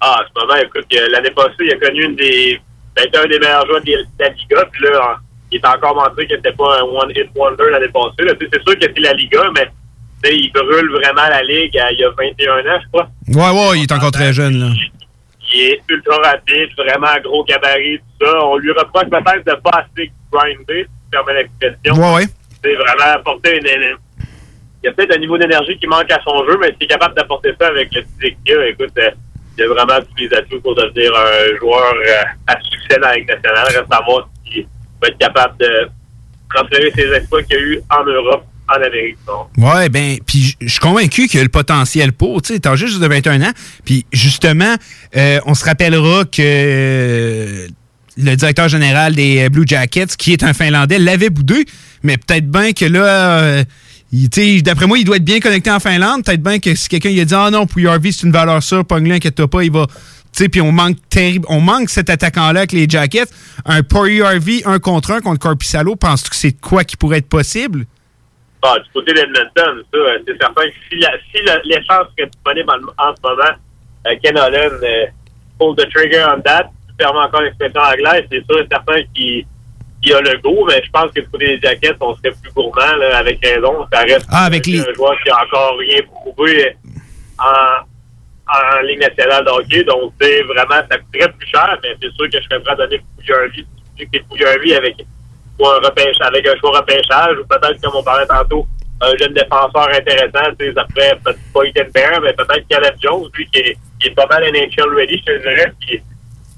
Ah, 0.00 0.20
à 0.20 0.24
ce 0.26 0.40
moment, 0.40 0.56
écoute, 0.56 0.86
que 0.90 1.10
l'année 1.12 1.30
passée, 1.30 1.54
il 1.60 1.72
a 1.72 1.76
connu 1.76 2.04
une 2.04 2.16
des. 2.16 2.60
peut-être 2.94 3.24
un 3.24 3.28
des 3.28 3.38
meilleurs 3.38 3.66
joueurs 3.66 3.82
de 3.82 3.92
la 4.18 4.28
Liga, 4.30 4.64
puis 4.72 4.84
là, 4.84 5.00
en- 5.12 5.16
il 5.52 5.58
est 5.58 5.66
encore 5.66 5.94
montré 5.94 6.26
que 6.26 6.34
c'était 6.36 6.52
pas 6.52 6.80
un 6.80 6.82
one-hit 6.82 7.28
wonder 7.36 7.64
l'année 7.70 7.88
passée. 7.88 8.36
C'est 8.40 8.62
sûr 8.62 8.78
que 8.78 8.86
c'est 8.94 8.98
la 9.00 9.12
Liga, 9.14 9.42
mais 9.54 9.68
il 10.32 10.50
brûle 10.52 10.90
vraiment 10.90 11.28
la 11.28 11.42
Ligue 11.42 11.76
à- 11.78 11.92
il 11.92 11.98
y 12.00 12.04
a 12.04 12.10
21 12.10 12.58
ans, 12.58 12.80
je 12.82 12.88
crois. 12.88 13.08
Ouais, 13.28 13.50
ouais, 13.70 13.78
il 13.78 13.82
est 13.82 13.92
encore 13.92 14.10
très 14.10 14.32
jeune. 14.32 14.58
Là. 14.58 14.66
Il 15.52 15.60
est 15.60 15.80
ultra 15.88 16.16
rapide, 16.18 16.68
vraiment 16.76 17.08
gros 17.24 17.44
gabarit, 17.44 17.98
tout 17.98 18.26
ça. 18.26 18.44
On 18.44 18.56
lui 18.56 18.70
reproche 18.72 19.08
peut-être 19.10 19.46
de 19.46 19.60
pas 19.60 19.70
assez 19.84 20.10
grinder, 20.32 20.82
si 20.84 20.84
tu 20.84 21.10
permets 21.10 21.34
l'expression. 21.34 21.94
Ouais, 21.94 22.14
ouais. 22.16 22.26
C'est 22.62 22.74
vraiment 22.74 23.14
apporter 23.14 23.56
une. 23.56 23.66
une- 23.66 23.96
Il 24.82 24.86
y 24.86 24.88
a 24.88 24.92
peut-être 24.92 25.14
un 25.14 25.18
niveau 25.20 25.36
d'énergie 25.38 25.76
qui 25.78 25.86
manque 25.86 26.10
à 26.10 26.18
son 26.24 26.44
jeu, 26.46 26.56
mais 26.60 26.68
s'il 26.72 26.84
est 26.84 26.86
capable 26.86 27.14
d'apporter 27.14 27.52
ça 27.60 27.66
avec 27.68 27.94
le 27.94 28.02
physique 28.02 28.38
qu'il 28.46 28.56
a, 28.56 28.66
écoute, 28.68 28.92
euh, 28.98 29.10
il 29.58 29.64
a 29.64 29.68
vraiment 29.68 30.00
tous 30.00 30.16
les 30.22 30.36
atouts 30.36 30.60
pour 30.60 30.74
devenir 30.74 31.12
un 31.14 31.58
joueur 31.58 31.92
euh, 31.94 32.22
à 32.46 32.54
succès 32.62 32.98
dans 33.00 33.08
la 33.08 33.16
Ligue 33.16 33.28
nationale. 33.28 33.66
Reste 33.66 33.80
à 33.90 34.00
voir 34.04 34.28
s'il 34.50 34.66
va 35.02 35.08
être 35.08 35.18
capable 35.18 35.54
de 35.58 35.88
transférer 36.54 36.92
ses 36.96 37.12
exploits 37.14 37.42
qu'il 37.42 37.56
y 37.56 37.60
a 37.60 37.62
eu 37.62 37.80
en 37.90 38.04
Europe, 38.04 38.44
en 38.68 38.74
Amérique. 38.74 39.18
Ouais, 39.58 39.88
ben, 39.88 40.16
puis 40.26 40.56
je- 40.60 40.68
suis 40.68 40.78
convaincu 40.80 41.26
qu'il 41.28 41.38
y 41.38 41.40
a 41.40 41.44
le 41.44 41.48
potentiel 41.50 42.12
pour, 42.12 42.40
tu 42.42 42.54
sais, 42.54 42.60
t'as 42.60 42.74
juste 42.76 43.00
de 43.00 43.06
21 43.06 43.42
ans. 43.42 43.52
Puis 43.84 44.06
justement, 44.12 44.74
euh, 45.16 45.40
on 45.46 45.54
se 45.54 45.64
rappellera 45.64 46.24
que 46.24 46.40
euh, 46.40 47.68
le 48.16 48.34
directeur 48.36 48.68
général 48.68 49.14
des 49.14 49.48
Blue 49.48 49.64
Jackets, 49.66 50.16
qui 50.18 50.32
est 50.32 50.42
un 50.42 50.52
Finlandais, 50.54 50.98
l'avait 50.98 51.30
boudé, 51.30 51.64
mais 52.02 52.16
peut-être 52.16 52.48
bien 52.50 52.72
que 52.72 52.84
là, 52.84 53.64
d'après 54.62 54.86
moi, 54.86 54.98
il 54.98 55.04
doit 55.04 55.16
être 55.16 55.24
bien 55.24 55.40
connecté 55.40 55.70
en 55.70 55.78
Finlande. 55.80 56.24
Peut-être 56.24 56.42
bien 56.42 56.58
que 56.58 56.74
si 56.74 56.88
quelqu'un 56.88 57.10
a 57.10 57.24
dit 57.24 57.34
Ah 57.34 57.50
non, 57.50 57.66
pour 57.66 57.80
Harvey, 57.86 58.10
c'est 58.12 58.26
une 58.26 58.32
valeur 58.32 58.62
sûre, 58.62 58.84
pogne-le, 58.84 59.14
inquiète-toi 59.14 59.48
pas, 59.48 59.62
il 59.62 59.70
va. 59.70 59.86
Puis 60.32 60.60
on 60.60 60.72
manque 60.72 60.96
terrible, 61.08 61.46
on 61.48 61.60
manque 61.60 61.90
cet 61.90 62.08
attaquant-là 62.10 62.60
avec 62.60 62.72
les 62.72 62.88
Jackets. 62.88 63.28
Un 63.64 63.82
Harvey, 64.22 64.62
un 64.64 64.78
contre 64.78 65.12
un 65.12 65.20
contre 65.20 65.40
Corpissalo, 65.40 65.96
penses-tu 65.96 66.30
que 66.30 66.36
c'est 66.36 66.60
quoi 66.60 66.84
qui 66.84 66.96
pourrait 66.96 67.18
être 67.18 67.28
possible? 67.28 67.84
Ah, 68.62 68.76
du 68.78 68.90
côté 68.92 69.12
d'Edmonton, 69.14 69.82
euh, 69.94 70.18
c'est 70.26 70.36
certain 70.38 70.62
que 70.62 70.74
si, 70.90 70.98
la, 70.98 71.12
si 71.32 71.38
l'échange 71.64 72.06
serait 72.16 72.28
disponible 72.28 72.70
en, 72.70 73.08
en 73.08 73.14
ce 73.16 73.22
moment, 73.22 73.56
euh, 74.06 74.14
Ken 74.22 74.36
Holland 74.36 74.82
euh, 74.82 75.06
pull 75.58 75.74
the 75.76 75.88
trigger 75.90 76.26
on 76.36 76.40
that. 76.42 76.70
permet 77.00 77.20
encore 77.20 77.40
l'expression 77.42 77.80
anglaise, 77.80 78.24
c'est 78.30 78.44
sûr 78.44 78.60
et 78.60 78.66
certain 78.70 79.02
qu'il 79.14 79.46
qu'il 80.02 80.14
a 80.14 80.20
le 80.20 80.38
goût, 80.38 80.64
mais 80.66 80.82
je 80.84 80.90
pense 80.90 81.10
que 81.12 81.20
pour 81.22 81.38
les 81.38 81.60
jaquettes, 81.60 81.96
on 82.00 82.14
serait 82.16 82.32
plus 82.42 82.50
gourmand, 82.52 82.96
là, 82.96 83.18
avec 83.18 83.38
raison. 83.44 83.86
Ça 83.92 84.00
reste 84.00 84.26
Ah, 84.30 84.46
avec 84.46 84.66
les- 84.66 84.80
un 84.80 84.92
joueur 84.94 85.14
qui 85.22 85.30
a 85.30 85.36
encore 85.44 85.76
rien 85.78 86.00
prouvé 86.02 86.76
en, 87.38 87.84
en 88.52 88.80
Ligue 88.82 89.00
nationale 89.00 89.44
de 89.44 89.50
hockey. 89.50 89.84
Donc, 89.84 90.12
c'est 90.20 90.42
vraiment, 90.42 90.82
ça 90.90 90.98
coûterait 90.98 91.32
plus 91.32 91.46
cher, 91.48 91.78
mais 91.82 91.90
c'est 92.00 92.10
sûr 92.12 92.28
que 92.30 92.38
je 92.40 92.44
serais 92.44 92.60
prêt 92.60 92.72
à 92.72 92.76
donner 92.76 93.00
tu 93.18 93.66
dis 93.96 94.08
que 94.18 94.24
Pouillarvi 94.28 94.74
avec, 94.74 94.96
un 95.00 95.86
repêche, 95.86 96.16
avec 96.20 96.46
un 96.48 96.56
choix 96.58 96.78
repêchage, 96.78 97.36
ou 97.38 97.44
peut-être, 97.46 97.80
comme 97.82 97.96
on 97.96 98.02
parlait 98.02 98.26
tantôt, 98.26 98.66
un 99.02 99.16
jeune 99.18 99.34
défenseur 99.34 99.88
intéressant, 99.94 100.52
tu 100.58 100.66
sais, 100.66 100.72
ça 100.74 100.84
peut-être 100.94 101.22
pas 101.52 101.64
Ethan 101.64 101.88
Bear, 101.94 102.20
mais 102.22 102.32
peut-être 102.32 102.66
Caleb 102.68 102.94
Jones, 103.02 103.28
lui, 103.34 103.46
qui 103.52 103.58
est, 103.60 103.76
qui 103.98 104.08
est 104.08 104.14
pas 104.14 104.26
mal 104.26 104.42
NHL 104.44 104.94
ready, 104.94 105.18
je 105.26 105.32
te 105.32 105.38
dirais, 105.38 105.72
qui, 105.86 106.00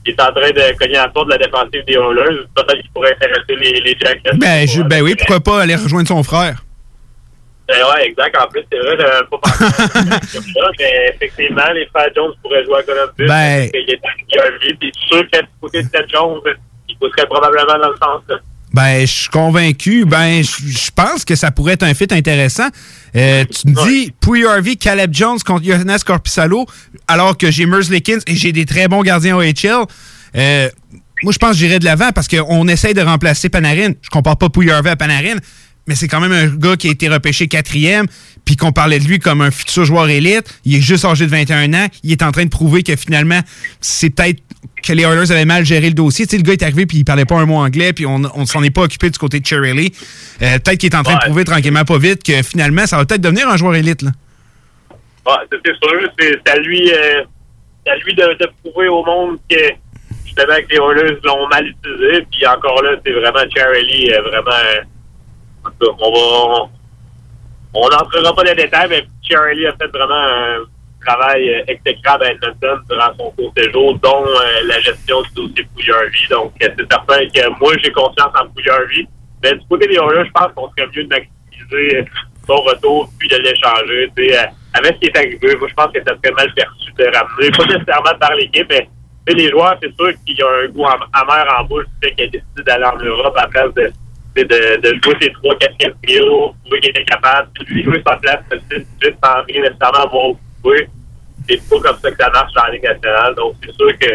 qui 0.05 0.11
est 0.11 0.21
en 0.21 0.33
train 0.33 0.51
de 0.51 0.79
cogner 0.79 0.97
à 0.97 1.03
la 1.05 1.09
porte 1.09 1.27
de 1.27 1.33
la 1.33 1.39
défensive 1.39 1.85
des 1.87 1.95
Oilers. 1.95 2.41
Peut-être 2.55 2.81
qu'il 2.81 2.91
pourrait 2.91 3.13
intéresser 3.15 3.57
les, 3.57 3.81
les 3.81 3.97
Jackets. 3.99 4.37
Ben, 4.37 4.67
je- 4.69 4.83
ben 4.83 5.03
oui, 5.03 5.15
pourquoi 5.17 5.41
pas 5.41 5.63
aller 5.63 5.77
rejoindre 5.77 6.09
son 6.09 6.23
frère? 6.23 6.63
Ben 7.69 7.79
ouais, 7.95 8.07
exact. 8.09 8.37
En 8.37 8.49
plus, 8.49 8.63
c'est 8.71 8.79
vrai, 8.79 8.97
j'avais 8.99 9.27
pas 9.31 9.39
pensé 9.39 9.65
à 9.65 10.21
ça, 10.21 10.41
mais 10.79 11.15
effectivement, 11.15 11.71
les 11.73 11.87
frères 11.87 12.09
Jones 12.15 12.33
pourraient 12.43 12.65
jouer 12.65 12.79
à 12.79 12.83
Columbus. 12.83 13.27
Ben- 13.27 13.71
parce 14.03 14.15
il 14.29 14.39
a 14.39 14.45
un 14.47 14.59
vie, 14.59 14.75
puis 14.75 14.93
sûr 15.09 15.23
que 15.31 15.39
du 15.41 15.47
côté 15.61 15.83
de 15.83 15.89
Seth 15.89 16.11
Jones, 16.13 16.41
il 16.89 16.97
pousserait 16.99 17.27
probablement 17.27 17.79
dans 17.79 17.91
le 17.91 17.97
sens. 18.03 18.23
Ben, 18.73 19.01
je 19.01 19.13
suis 19.13 19.29
convaincu. 19.29 20.05
Ben, 20.05 20.43
je 20.43 20.91
pense 20.95 21.25
que 21.25 21.35
ça 21.35 21.51
pourrait 21.51 21.75
être 21.75 21.83
un 21.83 21.95
fit 21.95 22.09
intéressant. 22.11 22.69
Euh, 23.17 23.45
tu 23.45 23.69
me 23.69 23.87
dis, 23.87 24.13
Harvey, 24.47 24.77
Caleb 24.77 25.13
Jones 25.13 25.39
contre 25.45 25.65
Johannes 25.65 25.99
Corpissalo, 26.05 26.67
alors 27.07 27.37
que 27.37 27.51
j'ai 27.51 27.67
Lickens 27.67 28.23
et 28.27 28.37
j'ai 28.37 28.53
des 28.53 28.65
très 28.65 28.89
bons 28.89 29.03
gardiens 29.03 29.37
OHL. 29.37 29.85
Euh, 30.37 30.71
moi, 31.23 31.33
je 31.33 31.39
pense 31.39 31.53
que 31.53 31.57
j'irai 31.59 31.79
de 31.79 31.85
l'avant 31.85 32.11
parce 32.13 32.29
qu'on 32.29 32.67
essaye 32.69 32.95
de 32.95 33.03
remplacer 33.03 33.49
Panarin. 33.49 33.93
Je 34.01 34.11
compare 34.11 34.37
pas 34.37 34.49
Harvey 34.71 34.91
à 34.91 34.97
Panarin, 34.97 35.37
mais 35.87 35.95
c'est 35.95 36.09
quand 36.09 36.21
même 36.21 36.33
un 36.33 36.47
gars 36.49 36.77
qui 36.77 36.89
a 36.89 36.91
été 36.91 37.09
repêché 37.09 37.49
quatrième, 37.49 38.07
puis 38.45 38.57
qu'on 38.57 38.73
parlait 38.73 38.99
de 38.99 39.05
lui 39.05 39.19
comme 39.19 39.41
un 39.41 39.51
futur 39.51 39.85
joueur 39.85 40.09
élite. 40.09 40.45
Il 40.65 40.75
est 40.75 40.81
juste 40.81 41.05
âgé 41.05 41.27
de 41.27 41.31
21 41.31 41.75
ans. 41.75 41.87
Il 42.03 42.11
est 42.11 42.23
en 42.23 42.33
train 42.33 42.45
de 42.45 42.51
prouver 42.51 42.83
que 42.83 42.97
finalement, 42.97 43.41
c'est 43.81 44.11
peut-être 44.11 44.43
que 44.83 44.93
les 44.93 45.03
Oilers 45.05 45.31
avaient 45.33 45.45
mal 45.45 45.65
géré 45.65 45.89
le 45.89 45.95
dossier. 45.95 46.27
Tu 46.27 46.33
sais, 46.33 46.37
le 46.37 46.43
gars 46.43 46.53
est 46.53 46.63
arrivé 46.63 46.87
puis 46.87 46.99
il 46.99 47.05
parlait 47.05 47.25
pas 47.25 47.37
un 47.37 47.47
mot 47.47 47.57
anglais, 47.57 47.93
puis 47.93 48.07
on 48.07 48.19
ne 48.19 48.45
s'en 48.45 48.63
est 48.63 48.71
pas 48.71 48.83
occupé 48.83 49.11
du 49.11 49.19
côté 49.19 49.41
de 49.41 49.47
Cherry. 49.47 49.93
Euh, 50.43 50.59
peut-être 50.59 50.79
qu'il 50.79 50.93
est 50.93 50.97
en 50.97 51.03
train 51.03 51.15
de 51.15 51.21
prouver 51.21 51.45
tranquillement 51.45 51.85
pas 51.85 51.99
vite 51.99 52.23
que 52.23 52.43
finalement, 52.43 52.87
ça 52.87 52.97
va 52.99 53.05
peut-être 53.05 53.21
devenir 53.21 53.49
un 53.49 53.57
joueur 53.57 53.75
élite. 53.75 54.03
Là. 54.03 54.11
Ouais, 55.27 55.47
c'est 55.51 55.75
sûr. 55.75 56.11
C'est 56.19 56.49
à 56.51 56.57
lui, 56.59 56.91
euh, 56.93 57.23
à 57.87 57.97
lui 57.97 58.15
de, 58.15 58.23
de 58.41 58.51
prouver 58.63 58.89
au 58.89 59.05
monde 59.05 59.39
que 59.49 59.57
justement 60.25 60.57
que 60.57 60.69
les 60.71 60.77
Oilers 60.77 61.19
l'ont 61.25 61.49
mal 61.49 61.67
utilisé. 61.67 62.27
Puis 62.31 62.47
encore 62.47 62.83
là, 62.83 62.97
c'est 63.05 63.13
vraiment 63.13 63.45
Charlie, 63.55 64.13
euh, 64.13 64.23
vraiment. 64.23 64.51
euh, 64.51 65.87
on 66.01 66.13
va. 66.13 66.69
On 67.75 67.89
n'entrera 67.89 68.35
pas 68.35 68.43
dans 68.43 68.51
les 68.51 68.65
détails, 68.65 68.89
mais 68.91 69.07
Charlie 69.23 69.67
a 69.67 69.73
fait 69.73 69.87
vraiment 69.87 70.13
un 70.15 70.59
travail 71.05 71.49
euh, 71.49 71.65
exécrable 71.69 72.25
à 72.25 72.31
Edmonton 72.33 72.81
durant 72.89 73.13
son 73.19 73.31
court 73.33 73.53
séjour, 73.57 73.99
dont 73.99 74.25
euh, 74.27 74.63
la 74.67 74.81
gestion 74.81 75.23
du 75.23 75.31
dossier 75.35 75.67
Pouillarvi. 75.75 76.29
Donc, 76.31 76.53
euh, 76.63 76.69
c'est 76.77 76.93
certain 76.93 77.27
que 77.29 77.61
moi, 77.61 77.73
j'ai 77.83 77.93
confiance 77.93 78.33
en 78.41 78.49
Pouillarvi. 78.49 79.07
Mais 79.43 79.53
du 79.55 79.67
côté 79.69 79.89
des 79.89 79.97
Oilers, 79.97 80.25
je 80.27 80.31
pense 80.33 80.53
qu'on 80.55 80.69
serait 80.71 80.89
mieux 80.95 81.05
de 81.05 81.09
maximiser 81.09 82.05
son 82.47 82.57
retour 82.57 83.11
puis 83.19 83.29
de 83.29 83.37
l'échanger. 83.37 84.11
Avec 84.75 84.95
ce 84.95 84.99
qui 85.01 85.07
est 85.07 85.17
arrivé, 85.17 85.57
moi, 85.57 85.69
je 85.69 85.75
pense 85.75 85.93
que 85.93 85.99
ça 86.07 86.15
serait 86.17 86.35
mal 86.35 86.53
perçu 86.55 86.93
de 86.97 87.05
ramener, 87.05 87.51
pas 87.51 87.65
nécessairement 87.67 88.19
par 88.19 88.35
l'équipe, 88.35 88.67
mais 88.71 88.89
les 89.35 89.51
joueurs, 89.51 89.77
c'est 89.83 89.95
sûr 89.95 90.13
qu'il 90.25 90.39
y 90.39 90.43
a 90.43 90.49
un 90.65 90.69
goût 90.69 90.87
am- 90.87 91.05
amer 91.13 91.47
en 91.59 91.65
bouche 91.65 91.85
du 91.85 92.09
fait 92.09 92.15
qu'il 92.15 92.25
a 92.25 92.29
décidé 92.29 92.63
d'aller 92.65 92.85
en 92.85 92.97
Europe 92.97 93.37
à 93.37 93.43
la 93.43 93.49
place 93.49 93.75
de, 93.75 93.93
de, 94.43 94.81
de 94.81 95.03
jouer 95.03 95.15
ses 95.21 95.33
trois, 95.33 95.55
quatrième 95.59 95.95
trio, 96.03 96.55
prouver 96.63 96.81
qu'il 96.81 96.91
était 96.91 97.05
capable, 97.05 97.49
lui 97.67 97.85
jouer 97.85 98.03
sa 98.07 98.17
place 98.17 98.41
tout 98.51 98.57
de 98.57 98.85
suite, 99.01 99.17
sans 99.23 99.43
rien 99.45 99.61
nécessairement 99.61 100.05
avoir 100.07 100.27
joué. 100.65 100.89
C'est 101.49 101.61
pas 101.69 101.81
comme 101.81 101.99
ça 102.01 102.11
que 102.11 102.17
ça 102.23 102.31
marche 102.31 102.53
dans 102.55 102.65
la 102.65 102.71
Ligue 102.71 102.85
nationale. 102.85 103.35
Donc, 103.35 103.55
c'est 103.65 103.73
sûr 103.75 103.99
que 103.99 104.07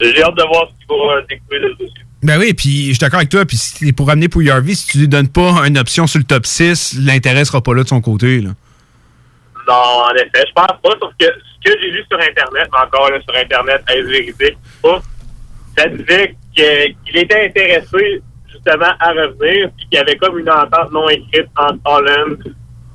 j'ai 0.00 0.22
hâte 0.22 0.34
de 0.36 0.42
voir 0.44 0.68
ce 0.70 0.86
qu'il 0.86 0.96
va 0.96 1.22
découvrir 1.28 1.60
le 1.62 1.74
dossier. 1.74 2.02
Ben 2.22 2.38
oui, 2.40 2.54
puis 2.54 2.86
je 2.88 2.92
suis 2.92 2.98
d'accord 2.98 3.18
avec 3.18 3.28
toi. 3.28 3.44
Puis 3.44 3.56
si- 3.58 3.92
pour 3.92 4.08
ramener 4.08 4.28
Pouillarvi, 4.28 4.74
si 4.74 4.86
tu 4.88 4.98
lui 4.98 5.08
donnes 5.08 5.28
pas 5.28 5.66
une 5.66 5.76
option 5.78 6.06
sur 6.06 6.18
le 6.18 6.24
top 6.24 6.46
6, 6.46 6.98
l'intérêt 7.04 7.44
sera 7.44 7.60
pas 7.62 7.74
là 7.74 7.82
de 7.82 7.88
son 7.88 8.00
côté. 8.00 8.40
Là. 8.40 8.50
Non, 9.68 9.74
en 9.74 10.14
effet, 10.14 10.44
je 10.46 10.52
pense 10.54 10.66
pas. 10.82 10.90
Sauf 11.00 11.12
que 11.20 11.26
ce 11.26 11.70
que 11.70 11.78
j'ai 11.80 11.90
lu 11.90 12.02
sur 12.10 12.18
Internet, 12.18 12.68
mais 12.72 12.78
encore 12.86 13.10
là, 13.10 13.18
sur 13.20 13.36
Internet, 13.36 13.82
est 13.88 14.02
véridique 14.02 14.58
pas, 14.82 15.02
ça 15.76 15.88
disait 15.88 16.34
qu'il 16.54 17.16
était 17.16 17.46
intéressé 17.46 18.22
justement 18.50 18.92
à 18.98 19.10
revenir, 19.10 19.68
puis 19.76 19.86
qu'il 19.90 19.98
y 19.98 20.00
avait 20.00 20.16
comme 20.16 20.38
une 20.38 20.48
entente 20.50 20.90
non 20.92 21.08
écrite 21.10 21.48
entre 21.56 21.78
Holland 21.84 22.38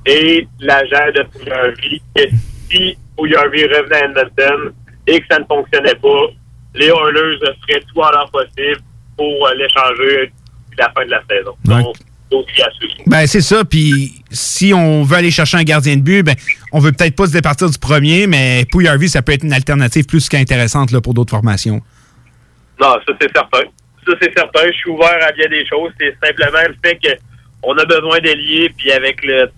et 0.07 0.47
l'agent 0.59 1.11
de 1.15 1.23
Pouillarvi, 1.23 2.01
que 2.15 2.23
si 2.71 2.97
Pouillarvi 3.15 3.65
revenait 3.65 3.95
à 3.95 4.05
Edmonton 4.05 4.73
et 5.07 5.19
que 5.19 5.25
ça 5.29 5.39
ne 5.39 5.45
fonctionnait 5.45 5.95
pas, 5.95 6.27
les 6.75 6.87
Oilers 6.87 7.37
feraient 7.67 7.81
tout 7.93 7.99
en 8.01 8.11
leur 8.11 8.31
possible 8.31 8.81
pour 9.17 9.47
euh, 9.47 9.53
l'échanger 9.55 10.27
d'ici 10.27 10.75
la 10.77 10.89
fin 10.91 11.05
de 11.05 11.11
la 11.11 11.21
saison. 11.29 11.55
Donc, 11.65 11.97
à. 12.63 12.69
Ben 13.07 13.27
c'est 13.27 13.41
ça. 13.41 13.65
Puis 13.65 14.23
si 14.31 14.73
on 14.73 15.03
veut 15.03 15.17
aller 15.17 15.31
chercher 15.31 15.57
un 15.57 15.63
gardien 15.63 15.97
de 15.97 16.01
but, 16.01 16.23
ben 16.23 16.35
on 16.71 16.79
veut 16.79 16.93
peut-être 16.93 17.15
pas 17.15 17.27
se 17.27 17.33
départir 17.33 17.69
du 17.69 17.77
premier, 17.77 18.25
mais 18.25 18.65
Pouillarvi, 18.71 19.09
ça 19.09 19.21
peut 19.21 19.33
être 19.33 19.43
une 19.43 19.53
alternative 19.53 20.05
plus 20.05 20.29
qu'intéressante 20.29 20.91
là, 20.91 21.01
pour 21.01 21.13
d'autres 21.13 21.31
formations. 21.31 21.81
Non, 22.79 22.93
ça 23.05 23.13
c'est 23.19 23.31
certain. 23.35 23.63
Ça 24.07 24.13
c'est 24.21 24.31
certain. 24.33 24.65
Je 24.67 24.77
suis 24.77 24.89
ouvert 24.89 25.19
à 25.27 25.31
bien 25.33 25.49
des 25.49 25.65
choses. 25.67 25.91
C'est 25.99 26.15
simplement 26.23 26.59
le 26.67 26.75
fait 26.83 26.95
que 26.95 27.19
on 27.63 27.77
a 27.77 27.85
besoin 27.85 28.19
d'alliés, 28.19 28.71
puis 28.77 28.91
avec 28.91 29.23
le, 29.23 29.51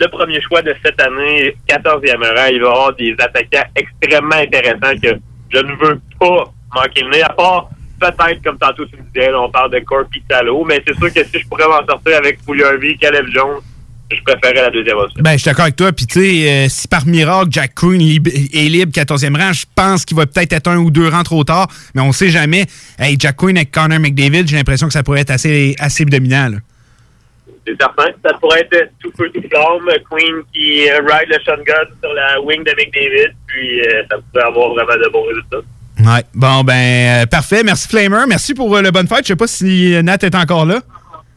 le 0.00 0.08
premier 0.08 0.40
choix 0.42 0.62
de 0.62 0.74
cette 0.84 1.00
année, 1.00 1.54
14e 1.68 2.16
rang, 2.18 2.46
il 2.52 2.60
va 2.60 2.68
y 2.68 2.70
avoir 2.70 2.94
des 2.96 3.14
attaquants 3.18 3.68
extrêmement 3.74 4.36
intéressants 4.36 4.98
que 5.02 5.18
je 5.52 5.58
ne 5.58 5.72
veux 5.76 6.00
pas 6.20 6.52
manquer 6.74 7.02
le 7.02 7.10
nez, 7.10 7.22
à 7.22 7.30
part 7.30 7.68
peut-être, 8.00 8.42
comme 8.44 8.58
tantôt 8.58 8.84
tu 8.86 8.96
me 8.96 9.02
disais, 9.12 9.32
on 9.34 9.50
parle 9.50 9.72
de 9.72 9.80
Corpi 9.80 10.22
Salo, 10.30 10.64
mais 10.64 10.80
c'est 10.86 10.96
sûr 10.96 11.12
que 11.12 11.24
si 11.24 11.40
je 11.40 11.48
pourrais 11.48 11.66
m'en 11.66 11.84
sortir 11.86 12.16
avec 12.16 12.40
Pouillarvi, 12.44 12.96
Caleb 12.98 13.26
Jones, 13.34 13.58
je 14.10 14.22
préférerais 14.22 14.62
la 14.62 14.70
deuxième 14.70 14.96
option. 14.96 15.20
Ben, 15.22 15.32
je 15.32 15.38
suis 15.38 15.44
d'accord 15.50 15.64
avec 15.64 15.76
toi. 15.76 15.92
Puis, 15.92 16.06
tu 16.06 16.20
sais, 16.20 16.48
euh, 16.48 16.66
si 16.70 16.86
par 16.88 17.04
miracle, 17.06 17.48
Jack 17.50 17.72
lib- 17.82 18.28
est 18.28 18.68
libre 18.70 18.92
14e 18.92 19.36
rang, 19.36 19.52
je 19.52 19.64
pense 19.74 20.04
qu'il 20.06 20.16
va 20.16 20.24
peut-être 20.26 20.52
être 20.54 20.68
un 20.68 20.78
ou 20.78 20.90
deux 20.90 21.08
rangs 21.08 21.24
trop 21.24 21.44
tard, 21.44 21.66
mais 21.94 22.00
on 22.00 22.12
sait 22.12 22.30
jamais. 22.30 22.64
Hey, 22.98 23.16
Jack 23.18 23.36
Quinn 23.36 23.56
avec 23.58 23.70
Connor 23.70 23.98
McDavid, 23.98 24.46
j'ai 24.46 24.56
l'impression 24.56 24.86
que 24.86 24.92
ça 24.94 25.02
pourrait 25.02 25.20
être 25.20 25.30
assez, 25.32 25.74
assez 25.78 26.04
dominant. 26.06 26.48
là. 26.48 26.56
C'est 27.68 27.76
certain. 27.80 28.10
Ça 28.24 28.34
pourrait 28.38 28.60
être 28.60 28.90
tout 29.00 29.12
feu, 29.16 29.30
tout 29.34 29.42
flamme. 29.48 29.88
Queen 30.10 30.42
qui 30.54 30.88
euh, 30.88 31.00
ride 31.00 31.28
le 31.28 31.38
shotgun 31.44 31.84
sur 32.02 32.12
la 32.14 32.40
wing 32.40 32.64
de 32.64 32.70
McDavid, 32.70 33.34
puis 33.46 33.80
euh, 33.82 34.02
ça 34.10 34.16
pourrait 34.32 34.44
avoir 34.44 34.70
vraiment 34.70 34.96
de 34.96 35.08
bons 35.10 35.24
résultats. 35.24 35.66
Ouais. 36.00 36.24
Bon, 36.34 36.62
ben, 36.62 37.22
euh, 37.22 37.26
parfait. 37.26 37.62
Merci, 37.62 37.88
Flamer. 37.88 38.24
Merci 38.26 38.54
pour 38.54 38.74
euh, 38.74 38.82
le 38.82 38.90
bonne 38.90 39.06
fête. 39.08 39.22
Je 39.22 39.28
sais 39.28 39.36
pas 39.36 39.46
si 39.46 40.00
Nat 40.02 40.18
est 40.22 40.34
encore 40.34 40.64
là. 40.64 40.80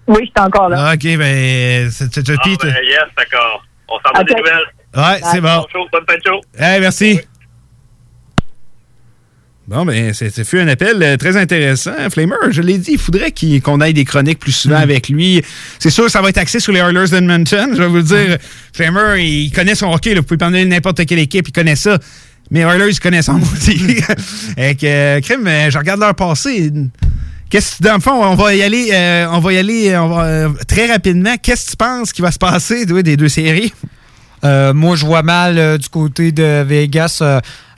Oui, 0.08 0.20
je 0.22 0.26
suis 0.26 0.48
encore 0.48 0.70
là. 0.70 0.78
Ah, 0.88 0.94
OK, 0.94 1.18
ben, 1.18 1.90
c'est 1.92 2.06
Ah, 2.18 2.24
ben, 2.46 2.70
yes, 2.84 3.04
d'accord. 3.18 3.64
On 3.90 4.00
s'en 4.00 4.14
va 4.16 4.24
des 4.24 4.34
nouvelles. 4.34 4.66
Ouais, 4.96 5.20
c'est 5.24 5.42
bon. 5.42 5.66
Bonne 5.92 6.06
de 6.06 6.22
show. 6.26 6.42
Hey, 6.58 6.80
merci. 6.80 7.22
Bon, 9.72 9.86
ben, 9.86 10.14
c'est 10.14 10.30
c'est 10.30 10.44
fut 10.44 10.60
un 10.60 10.68
appel 10.68 11.02
euh, 11.02 11.16
très 11.16 11.38
intéressant. 11.38 11.94
Flamer, 12.10 12.36
je 12.50 12.62
l'ai 12.62 12.78
dit, 12.78 12.92
il 12.92 13.00
faudrait 13.00 13.34
qu'on 13.64 13.80
aille 13.80 13.94
des 13.94 14.04
chroniques 14.04 14.40
plus 14.40 14.52
souvent 14.52 14.76
avec 14.76 15.08
lui. 15.08 15.42
C'est 15.80 15.90
sûr, 15.90 16.10
ça 16.10 16.22
va 16.22 16.28
être 16.28 16.40
axé 16.40 16.60
sur 16.60 16.74
les 16.74 16.82
Oilers 16.82 17.08
d'Edmonton. 17.10 17.70
Je 17.74 17.82
vais 17.82 17.88
vous 17.88 17.96
le 17.96 18.04
dire, 18.04 18.38
Flamer, 18.74 19.24
il 19.24 19.50
connaît 19.52 19.76
son 19.76 19.90
hockey. 19.94 20.14
Là. 20.14 20.20
Vous 20.20 20.26
pouvez 20.26 20.38
parler 20.38 20.66
de 20.66 20.70
n'importe 20.70 21.06
quelle 21.06 21.20
équipe, 21.20 21.48
il 21.48 21.54
connaît 21.54 21.78
ça. 21.78 21.98
Mais 22.50 22.60
Oilers, 22.60 22.90
ils 22.90 23.00
connaissent 23.00 23.30
en 23.30 23.38
maudit. 23.40 24.04
Et 24.58 24.76
que, 24.76 24.86
euh, 24.86 25.22
crime, 25.22 25.48
je 25.70 25.78
regarde 25.78 26.02
leur 26.02 26.16
passé. 26.16 26.70
Qu'est-ce 27.50 27.78
que, 27.78 27.84
dans 27.84 27.96
le 27.96 28.02
fond, 28.02 28.26
on 28.26 28.36
va 28.36 28.54
y 28.54 28.64
aller, 28.64 28.90
euh, 28.92 29.28
on 29.32 29.40
va 29.40 29.54
y 29.54 29.58
aller 29.58 29.98
on 29.98 30.10
va, 30.10 30.24
euh, 30.24 30.50
très 30.68 30.88
rapidement. 30.88 31.36
Qu'est-ce 31.42 31.68
que 31.68 31.72
tu 31.72 31.78
penses 31.78 32.12
qui 32.12 32.22
va 32.22 32.32
se 32.32 32.40
passer 32.40 32.86
des 32.86 33.16
deux 33.16 33.30
séries? 33.30 33.72
Euh, 34.44 34.74
moi, 34.74 34.98
je 34.98 35.06
vois 35.06 35.24
mal 35.24 35.78
du 35.78 35.88
côté 35.88 36.34
de 36.34 36.62
Vegas 36.64 37.22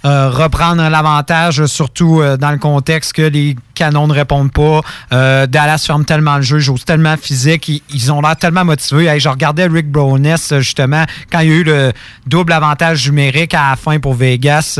euh, 0.06 0.14
euh, 0.24 0.30
reprendre 0.30 0.88
l'avantage, 0.90 1.66
surtout 1.66 2.22
euh, 2.22 2.38
dans 2.38 2.52
le 2.52 2.58
contexte 2.58 3.14
que 3.14 3.24
les 3.24 3.56
canons 3.76 4.08
ne 4.08 4.14
répondent 4.14 4.52
pas. 4.52 4.82
Euh, 5.12 5.48
Dallas 5.48 5.84
ferme 5.86 6.06
tellement 6.06 6.38
le 6.38 6.42
jeu, 6.44 6.60
j'ose 6.60 6.86
tellement 6.86 7.18
physique. 7.18 7.68
Ils, 7.70 7.82
ils 7.94 8.12
ont 8.12 8.22
l'air 8.22 8.36
tellement 8.38 8.66
motivés. 8.66 9.08
Hey, 9.08 9.20
je 9.20 9.30
regardais 9.30 9.66
Rick 9.66 9.92
Browness, 9.92 10.52
euh, 10.52 10.60
justement, 10.60 11.06
quand 11.32 11.40
il 11.40 11.50
y 11.50 11.52
a 11.52 11.56
eu 11.56 11.64
le 11.64 11.94
double 12.28 12.54
avantage 12.54 13.08
numérique 13.08 13.54
à 13.54 13.72
la 13.72 13.76
fin 13.76 14.00
pour 14.00 14.14
Vegas. 14.14 14.80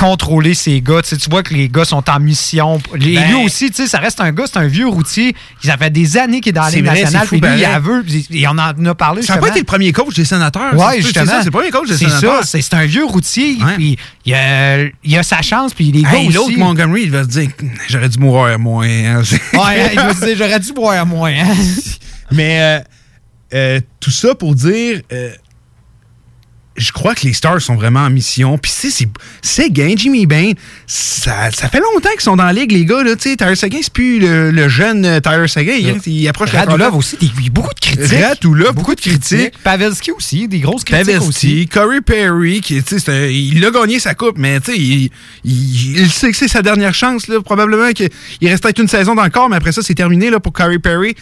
Contrôler 0.00 0.54
ses 0.54 0.80
gars. 0.80 1.02
Tu 1.02 1.10
sais, 1.10 1.16
tu 1.18 1.28
vois 1.30 1.42
que 1.42 1.52
les 1.54 1.68
gars 1.68 1.84
sont 1.84 2.08
en 2.08 2.18
mission. 2.20 2.80
Les, 2.96 3.14
Ben- 3.14 3.28
lui 3.28 3.44
aussi, 3.44 3.70
tu 3.70 3.76
sais, 3.76 3.86
ça 3.86 3.98
reste 3.98 4.20
un 4.20 4.32
gars, 4.32 4.44
c'est 4.46 4.58
un 4.58 4.66
vieux 4.66 4.88
routier. 4.88 5.36
Ça 5.62 5.76
fait 5.76 5.90
des 5.90 6.16
années 6.16 6.40
qu'il 6.40 6.50
est 6.50 6.52
dans 6.54 6.62
la 6.62 6.70
Ligue 6.70 6.84
vrai, 6.86 7.02
nationale. 7.02 7.20
c'est 7.28 7.36
fou, 7.36 7.40
puis 7.40 7.50
lui, 7.50 7.60
il 7.60 7.64
a 7.64 7.78
veut, 7.78 8.04
il 8.30 8.48
on 8.48 8.52
en 8.52 8.84
a 8.86 8.94
parlé. 8.94 9.22
Ça 9.22 9.34
n'a 9.34 9.40
pas 9.40 9.48
été 9.48 9.58
le 9.60 9.64
premier 9.64 9.92
coach 9.92 10.14
des 10.14 10.24
sénateurs. 10.24 10.72
Justement. 10.96 11.24
C'est 11.26 11.30
ça, 11.30 11.38
c'est 11.40 11.44
le 11.46 11.50
premier 11.50 11.70
coach 11.70 11.88
des 11.88 11.96
sénateurs. 11.96 12.44
c'est 12.44 12.62
c'est 12.62 12.74
un 12.74 12.86
vieux 12.86 13.04
routier, 13.04 13.58
puis 13.76 13.96
il 14.24 14.34
a, 14.34 14.78
il 15.04 15.18
a 15.18 15.22
sa 15.22 15.42
chance, 15.42 15.74
puis 15.74 15.92
les 15.92 16.02
gars 16.02 16.14
Hey, 16.14 16.28
l'autre 16.32 16.56
Montgomery, 16.56 17.02
il 17.04 17.10
va 17.10 17.22
se 17.24 17.28
dire 17.28 17.50
j'aurais 17.88 18.08
dû 18.08 18.18
mourir 18.18 18.58
moins. 18.58 18.86
hein. 18.88 19.22
Ouais, 19.54 19.90
il 19.92 19.96
va 20.00 20.14
se 20.14 20.24
dire, 20.24 20.36
j'aurais 20.38 20.60
dû 20.60 20.72
boire 20.72 21.04
moins. 21.06 21.32
hein. 21.32 21.54
Mais 22.32 22.60
euh, 22.60 22.80
euh, 23.54 23.80
tout 23.98 24.10
ça 24.12 24.34
pour 24.34 24.54
dire, 24.54 25.00
euh, 25.12 25.30
je 26.80 26.92
crois 26.92 27.14
que 27.14 27.26
les 27.26 27.32
Stars 27.32 27.60
sont 27.60 27.76
vraiment 27.76 28.00
en 28.00 28.10
mission. 28.10 28.58
Puis 28.58 28.72
c'est- 28.72 28.90
gain, 29.70 29.92
Jimmy 29.96 30.26
Bain. 30.26 30.52
Ça, 30.86 31.50
ça 31.52 31.68
fait 31.68 31.80
longtemps 31.80 32.10
qu'ils 32.10 32.20
sont 32.22 32.36
dans 32.36 32.44
la 32.44 32.52
ligue, 32.52 32.72
les 32.72 32.84
gars. 32.84 33.02
Là, 33.02 33.14
Tyler 33.16 33.54
Seguin, 33.54 33.78
c'est 33.82 33.92
plus 33.92 34.18
le, 34.18 34.50
le 34.50 34.68
jeune 34.68 35.04
euh, 35.04 35.20
Tyler 35.20 35.46
Seguin. 35.48 35.74
Il, 35.74 36.00
il 36.12 36.28
approche 36.28 36.52
la 36.52 36.60
Radulov 36.60 36.96
aussi, 36.96 37.16
des- 37.18 37.50
beaucoup 37.50 37.74
de 37.74 37.80
critiques. 37.80 38.18
Radulov, 38.24 38.74
beaucoup 38.74 38.94
de 38.94 39.00
critiques. 39.00 39.52
Pavelski 39.62 40.10
aussi, 40.12 40.48
des 40.48 40.60
grosses 40.60 40.84
critiques 40.84 41.06
Pavelski, 41.06 41.28
aussi. 41.28 41.68
Corey 41.68 42.00
Perry, 42.00 42.60
qui, 42.60 42.76
un- 43.08 43.26
il 43.26 43.64
a 43.64 43.70
gagné 43.70 44.00
sa 44.00 44.14
coupe, 44.14 44.38
mais 44.38 44.58
tu 44.60 44.72
sais, 44.72 44.78
il, 44.78 45.10
il- 45.44 46.00
il 46.00 46.10
sait 46.10 46.30
que 46.30 46.36
c'est 46.36 46.48
sa 46.48 46.62
dernière 46.62 46.94
chance. 46.94 47.28
Là, 47.28 47.40
probablement 47.40 47.92
qu'il 47.92 48.08
reste 48.42 48.62
peut-être 48.62 48.80
une 48.80 48.88
saison 48.88 49.14
corps, 49.30 49.48
mais 49.48 49.56
après 49.56 49.72
ça, 49.72 49.82
c'est 49.82 49.94
terminé 49.94 50.30
là, 50.30 50.40
pour 50.40 50.52
Corey 50.52 50.78
Perry. 50.78 51.14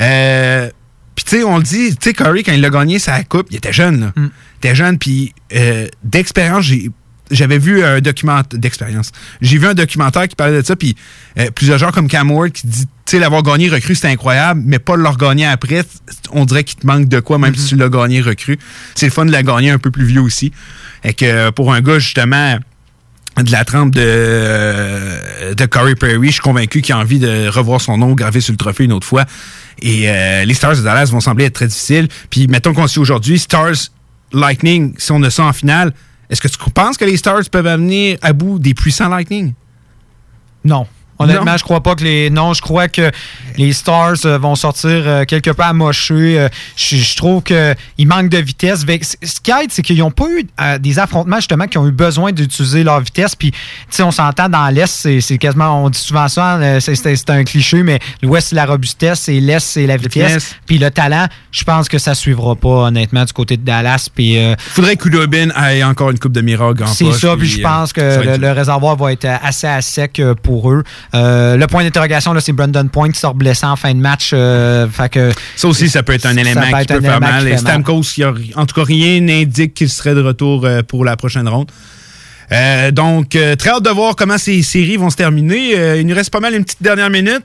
Euh, 0.00 0.70
puis 1.16 1.24
tu 1.24 1.38
sais, 1.38 1.44
on 1.44 1.56
le 1.56 1.62
dit, 1.62 1.96
tu 1.96 2.10
sais, 2.10 2.12
Corey, 2.12 2.42
quand 2.42 2.52
il 2.52 2.64
a 2.64 2.70
gagné 2.70 2.98
sa 2.98 3.24
coupe, 3.24 3.48
il 3.50 3.56
était 3.56 3.72
jeune. 3.72 4.00
Là. 4.00 4.12
Il 4.16 4.30
était 4.58 4.74
jeune, 4.74 4.98
puis 4.98 5.34
euh, 5.54 5.88
d'expérience, 6.04 6.64
j'ai 6.64 6.90
j'avais 7.30 7.58
vu 7.58 7.82
un 7.82 8.00
documentaire 8.00 8.56
d'expérience. 8.56 9.10
J'ai 9.40 9.58
vu 9.58 9.66
un 9.66 9.74
documentaire 9.74 10.28
qui 10.28 10.36
parlait 10.36 10.60
de 10.60 10.64
ça, 10.64 10.76
puis 10.76 10.94
euh, 11.38 11.50
plusieurs 11.50 11.78
gens 11.78 11.90
comme 11.90 12.06
Cam 12.06 12.30
Ward 12.30 12.52
qui 12.52 12.68
dit, 12.68 12.84
tu 12.84 12.90
sais, 13.06 13.18
l'avoir 13.18 13.42
gagné 13.42 13.68
recru, 13.68 13.96
c'était 13.96 14.08
incroyable, 14.08 14.62
mais 14.64 14.78
pas 14.78 14.94
le 14.94 15.08
regagner 15.08 15.44
après, 15.44 15.84
on 16.30 16.44
dirait 16.44 16.62
qu'il 16.62 16.78
te 16.78 16.86
manque 16.86 17.08
de 17.08 17.18
quoi, 17.18 17.38
même 17.38 17.54
si 17.56 17.70
tu 17.70 17.76
l'as 17.76 17.88
gagné 17.88 18.20
recru. 18.20 18.58
C'est 18.94 19.06
le 19.06 19.12
fun 19.12 19.24
de 19.24 19.32
la 19.32 19.42
gagner 19.42 19.70
un 19.70 19.78
peu 19.78 19.90
plus 19.90 20.04
vieux 20.04 20.20
aussi. 20.20 20.52
Et 21.02 21.14
que 21.14 21.50
pour 21.50 21.72
un 21.72 21.80
gars, 21.80 21.98
justement, 21.98 22.58
de 23.42 23.52
la 23.52 23.64
trempe 23.64 23.94
de, 23.94 24.00
euh, 24.02 25.54
de 25.54 25.66
Corey 25.66 25.94
Perry, 25.94 26.28
je 26.28 26.32
suis 26.32 26.40
convaincu 26.40 26.80
qu'il 26.80 26.94
a 26.94 26.98
envie 26.98 27.18
de 27.18 27.48
revoir 27.48 27.80
son 27.80 27.98
nom 27.98 28.12
gravé 28.14 28.40
sur 28.40 28.52
le 28.52 28.56
trophée 28.56 28.84
une 28.84 28.92
autre 28.92 29.06
fois. 29.06 29.24
Et 29.82 30.08
euh, 30.08 30.44
les 30.44 30.54
Stars 30.54 30.76
de 30.76 30.82
Dallas 30.82 31.06
vont 31.06 31.20
sembler 31.20 31.44
être 31.44 31.54
très 31.54 31.66
difficiles. 31.66 32.08
Puis 32.30 32.46
mettons 32.48 32.72
qu'on 32.72 32.86
sait 32.86 33.00
aujourd'hui, 33.00 33.38
Stars 33.38 33.90
Lightning, 34.32 34.94
si 34.96 35.12
on 35.12 35.22
a 35.22 35.30
ça 35.30 35.44
en 35.44 35.52
finale, 35.52 35.92
est-ce 36.30 36.40
que 36.40 36.48
tu 36.48 36.58
penses 36.70 36.96
que 36.96 37.04
les 37.04 37.16
Stars 37.16 37.42
peuvent 37.50 37.66
amener 37.66 38.18
à 38.22 38.32
bout 38.32 38.58
des 38.58 38.74
puissants 38.74 39.08
Lightning? 39.08 39.52
Non. 40.64 40.86
Honnêtement, 41.18 41.52
Non. 41.52 41.56
je 41.56 41.62
crois 41.64 41.82
pas 41.82 41.94
que 41.94 42.04
les. 42.04 42.30
Non, 42.30 42.52
je 42.54 42.60
crois 42.60 42.88
que 42.88 43.10
les 43.56 43.72
Stars 43.72 44.16
euh, 44.26 44.38
vont 44.38 44.54
sortir 44.54 44.90
euh, 44.90 45.24
quelque 45.24 45.50
peu 45.50 45.62
amochés. 45.62 46.38
Euh, 46.38 46.48
je, 46.76 46.96
je 46.96 47.16
trouve 47.16 47.42
qu'il 47.42 48.06
manque 48.06 48.28
de 48.28 48.38
vitesse. 48.38 48.84
Ce 49.22 49.40
qui 49.40 49.50
aide, 49.50 49.70
c'est 49.70 49.82
qu'ils 49.82 49.98
n'ont 49.98 50.10
pas 50.10 50.26
eu 50.28 50.46
euh, 50.60 50.78
des 50.78 50.98
affrontements 50.98 51.36
justement 51.36 51.66
qui 51.66 51.78
ont 51.78 51.86
eu 51.86 51.92
besoin 51.92 52.32
d'utiliser 52.32 52.84
leur 52.84 53.00
vitesse. 53.00 53.34
Puis, 53.34 53.50
tu 53.52 53.58
sais, 53.90 54.02
on 54.02 54.10
s'entend 54.10 54.48
dans 54.48 54.68
l'Est, 54.68 55.20
c'est 55.20 55.38
quasiment. 55.38 55.84
On 55.84 55.90
dit 55.90 55.98
souvent 55.98 56.28
ça, 56.28 56.58
c'est- 56.80 57.30
un 57.30 57.44
cliché, 57.44 57.82
mais 57.82 57.98
l'Ouest, 58.22 58.48
c'est 58.48 58.56
la 58.56 58.66
robustesse 58.66 59.28
et 59.28 59.40
l'Est, 59.40 59.60
c'est 59.64 59.86
la 59.86 59.96
vitesse. 59.96 60.26
vitesse. 60.28 60.54
Puis 60.66 60.78
le 60.78 60.90
talent, 60.90 61.26
je 61.50 61.64
pense 61.64 61.88
que 61.88 61.98
ça 61.98 62.14
suivra 62.14 62.54
pas, 62.54 62.68
honnêtement, 62.86 63.24
du 63.24 63.32
côté 63.32 63.56
de 63.56 63.62
Dallas. 63.64 64.08
Puis. 64.14 64.38
euh, 64.38 64.54
Faudrait 64.58 64.96
que 64.96 65.02
Kudobin 65.04 65.48
ait 65.70 65.82
encore 65.82 66.10
une 66.10 66.18
coupe 66.18 66.32
de 66.32 66.40
miracle 66.42 66.84
en 66.84 66.86
c'est 66.86 67.12
ça, 67.12 67.36
puis 67.36 67.48
je 67.48 67.60
pense 67.62 67.92
que 67.92 68.00
le, 68.00 68.36
le 68.36 68.52
réservoir 68.52 68.96
va 68.96 69.12
être 69.12 69.26
assez 69.42 69.66
à 69.66 69.80
sec 69.80 70.20
pour 70.42 70.70
eux. 70.70 70.84
Euh, 71.16 71.56
le 71.56 71.66
point 71.66 71.82
d'interrogation, 71.84 72.32
là, 72.32 72.40
c'est 72.40 72.52
Brandon 72.52 72.86
Point 72.88 73.10
qui 73.10 73.18
sort 73.20 73.34
blessé 73.34 73.64
en 73.66 73.76
fin 73.76 73.92
de 73.94 73.98
match. 74.00 74.30
euh, 74.32 74.86
fait 74.88 75.08
que, 75.08 75.32
Ça 75.56 75.68
aussi, 75.68 75.88
ça 75.88 76.02
peut 76.02 76.12
être 76.12 76.26
un 76.26 76.36
élément 76.36 76.60
peut 76.60 76.78
qui 76.80 76.86
peut 76.86 77.00
faire 77.00 77.20
mal. 77.20 77.48
Et. 77.48 77.56
Stamkos, 77.56 78.02
il 78.16 78.20
y 78.20 78.24
a- 78.24 78.34
en 78.56 78.66
tout 78.66 78.74
cas, 78.74 78.84
rien 78.84 79.20
n'indique 79.20 79.74
qu'il 79.74 79.88
serait 79.88 80.14
de 80.14 80.22
retour 80.22 80.64
euh, 80.64 80.82
pour 80.82 81.04
la 81.04 81.16
prochaine 81.16 81.48
ronde. 81.48 81.70
Euh, 82.52 82.92
donc, 82.92 83.30
très 83.30 83.70
hâte 83.70 83.82
de 83.82 83.90
voir 83.90 84.14
comment 84.14 84.38
ces 84.38 84.62
séries 84.62 84.96
vont 84.96 85.10
se 85.10 85.16
terminer. 85.16 85.98
Il 85.98 86.06
nous 86.06 86.14
reste 86.14 86.30
pas 86.30 86.38
mal 86.38 86.54
une 86.54 86.64
petite 86.64 86.80
dernière 86.82 87.10
minute. 87.10 87.42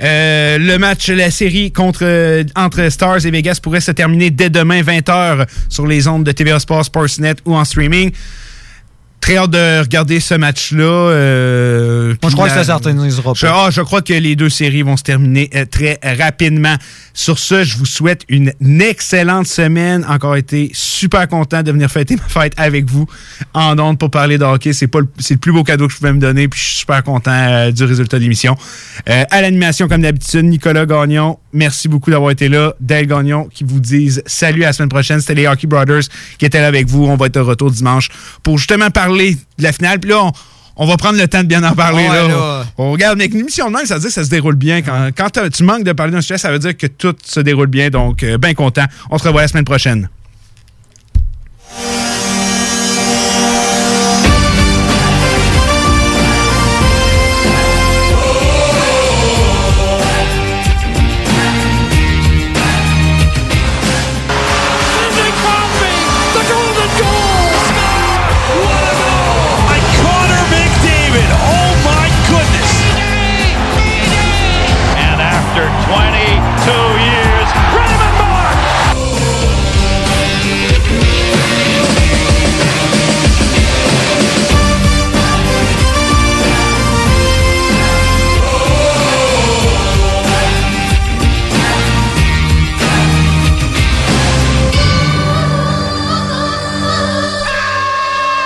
Euh, 0.00 0.58
le 0.58 0.78
match, 0.78 1.08
la 1.08 1.30
série 1.32 1.72
contre, 1.72 2.04
entre 2.54 2.88
Stars 2.88 3.26
et 3.26 3.30
Vegas 3.32 3.58
pourrait 3.60 3.80
se 3.80 3.90
terminer 3.90 4.30
dès 4.30 4.50
demain 4.50 4.80
20h 4.82 5.46
sur 5.68 5.86
les 5.88 6.06
ondes 6.06 6.22
de 6.24 6.30
TVA 6.30 6.60
Sports, 6.60 6.84
Sportsnet 6.84 7.34
ou 7.44 7.56
en 7.56 7.64
streaming. 7.64 8.12
Très 9.24 9.38
hâte 9.38 9.52
de 9.52 9.80
regarder 9.80 10.20
ce 10.20 10.34
match-là. 10.34 10.84
euh, 10.84 12.14
Moi, 12.20 12.30
je 12.30 12.36
crois 12.36 12.46
que 12.46 12.52
ça 12.52 12.62
Je, 13.34 13.46
ah, 13.46 13.68
je 13.70 13.80
crois 13.80 14.02
que 14.02 14.12
les 14.12 14.36
deux 14.36 14.50
séries 14.50 14.82
vont 14.82 14.98
se 14.98 15.02
terminer 15.02 15.48
euh, 15.54 15.64
très 15.64 15.98
rapidement. 16.02 16.74
Sur 17.16 17.38
ce, 17.38 17.62
je 17.62 17.76
vous 17.76 17.86
souhaite 17.86 18.24
une 18.28 18.52
excellente 18.80 19.46
semaine. 19.46 20.04
Encore 20.08 20.34
été 20.34 20.72
super 20.74 21.28
content 21.28 21.62
de 21.62 21.70
venir 21.70 21.88
fêter 21.88 22.16
ma 22.34 22.42
fête 22.42 22.52
avec 22.56 22.90
vous 22.90 23.06
en 23.54 23.78
ondes 23.78 23.98
pour 23.98 24.10
parler 24.10 24.36
de 24.36 24.44
hockey. 24.44 24.72
C'est 24.72 24.92
le, 24.92 25.06
c'est 25.20 25.34
le 25.34 25.40
plus 25.40 25.52
beau 25.52 25.62
cadeau 25.62 25.86
que 25.86 25.92
je 25.92 25.98
pouvais 25.98 26.12
me 26.12 26.18
donner. 26.18 26.48
Puis 26.48 26.60
je 26.60 26.66
suis 26.66 26.78
super 26.80 27.04
content 27.04 27.30
euh, 27.30 27.70
du 27.70 27.84
résultat 27.84 28.18
de 28.18 28.22
l'émission. 28.22 28.56
Euh, 29.08 29.24
à 29.30 29.40
l'animation, 29.40 29.86
comme 29.86 30.02
d'habitude, 30.02 30.44
Nicolas 30.44 30.86
Gagnon. 30.86 31.38
Merci 31.52 31.88
beaucoup 31.88 32.10
d'avoir 32.10 32.32
été 32.32 32.48
là. 32.48 32.74
Dale 32.80 33.06
Gagnon 33.06 33.44
qui 33.44 33.62
vous 33.62 33.78
disent 33.78 34.20
salut 34.26 34.64
à 34.64 34.68
la 34.68 34.72
semaine 34.72 34.88
prochaine. 34.88 35.20
C'était 35.20 35.34
les 35.34 35.46
Hockey 35.46 35.68
Brothers 35.68 36.02
qui 36.38 36.46
étaient 36.46 36.60
là 36.60 36.66
avec 36.66 36.88
vous. 36.88 37.04
On 37.04 37.16
va 37.16 37.26
être 37.26 37.34
de 37.34 37.40
retour 37.40 37.70
dimanche 37.70 38.08
pour 38.42 38.58
justement 38.58 38.90
parler 38.90 39.36
de 39.58 39.62
la 39.62 39.72
finale. 39.72 40.00
Puis 40.00 40.10
là, 40.10 40.24
on, 40.24 40.32
on 40.76 40.86
va 40.86 40.96
prendre 40.96 41.18
le 41.18 41.28
temps 41.28 41.42
de 41.42 41.48
bien 41.48 41.62
en 41.62 41.74
parler. 41.74 42.08
Ouais, 42.08 42.28
là. 42.28 42.28
là. 42.28 42.64
On 42.78 42.92
regarde, 42.92 43.16
mais 43.16 43.24
avec 43.24 43.34
une 43.34 43.40
émission 43.40 43.68
de 43.68 43.76
même, 43.76 43.86
ça 43.86 43.94
veut 43.94 44.00
dire 44.00 44.08
que 44.08 44.14
ça 44.14 44.24
se 44.24 44.30
déroule 44.30 44.56
bien. 44.56 44.82
Quand, 44.82 45.30
tu 45.52 45.62
manques 45.62 45.84
de 45.84 45.92
parler 45.92 46.12
d'un 46.12 46.20
sujet, 46.20 46.38
ça 46.38 46.50
veut 46.50 46.58
dire 46.58 46.76
que 46.76 46.86
tout 46.86 47.14
se 47.24 47.40
déroule 47.40 47.68
bien. 47.68 47.90
Donc, 47.90 48.22
euh, 48.22 48.38
bien 48.38 48.54
content. 48.54 48.84
On 49.10 49.18
se 49.18 49.24
revoit 49.24 49.42
la 49.42 49.48
semaine 49.48 49.64
prochaine. 49.64 50.08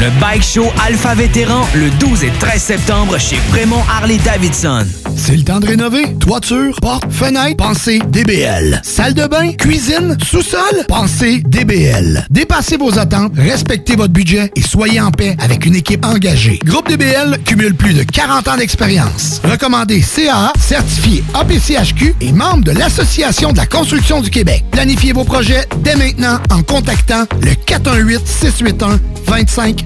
Le 0.00 0.10
Bike 0.20 0.42
Show 0.42 0.66
Alpha 0.84 1.14
Vétéran 1.14 1.66
le 1.74 1.90
12 1.90 2.24
et 2.24 2.32
13 2.38 2.62
septembre 2.62 3.18
chez 3.18 3.36
Fremont 3.50 3.82
Harley 3.88 4.18
Davidson. 4.24 4.86
C'est 5.16 5.36
le 5.36 5.42
temps 5.44 5.60
de 5.60 5.66
rénover. 5.66 6.14
Toiture, 6.18 6.74
porte, 6.80 7.04
fenêtre, 7.10 7.56
pensez 7.56 8.00
DBL. 8.08 8.80
Salle 8.82 9.14
de 9.14 9.26
bain, 9.26 9.52
cuisine, 9.52 10.16
sous-sol, 10.24 10.84
pensez 10.88 11.42
DBL. 11.46 12.26
Dépassez 12.30 12.76
vos 12.76 12.98
attentes, 12.98 13.32
respectez 13.36 13.94
votre 13.94 14.12
budget 14.12 14.50
et 14.56 14.62
soyez 14.62 15.00
en 15.00 15.10
paix 15.10 15.36
avec 15.38 15.66
une 15.66 15.76
équipe 15.76 16.04
engagée. 16.04 16.58
Groupe 16.64 16.88
DBL 16.88 17.38
cumule 17.44 17.74
plus 17.74 17.94
de 17.94 18.02
40 18.02 18.48
ans 18.48 18.56
d'expérience. 18.56 19.40
Recommandé 19.44 20.00
CAA, 20.00 20.52
certifié 20.58 21.22
APCHQ 21.34 22.14
et 22.20 22.32
membre 22.32 22.64
de 22.64 22.72
l'Association 22.72 23.52
de 23.52 23.58
la 23.58 23.66
construction 23.66 24.20
du 24.20 24.30
Québec. 24.30 24.64
Planifiez 24.70 25.12
vos 25.12 25.24
projets 25.24 25.66
dès 25.82 25.96
maintenant 25.96 26.38
en 26.50 26.62
contactant 26.62 27.24
le 27.40 27.52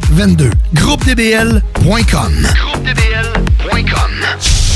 418-681-2522. 0.00 0.52
GroupeDBL.com. 0.72 2.32
GroupeDBL.com. 2.54 4.75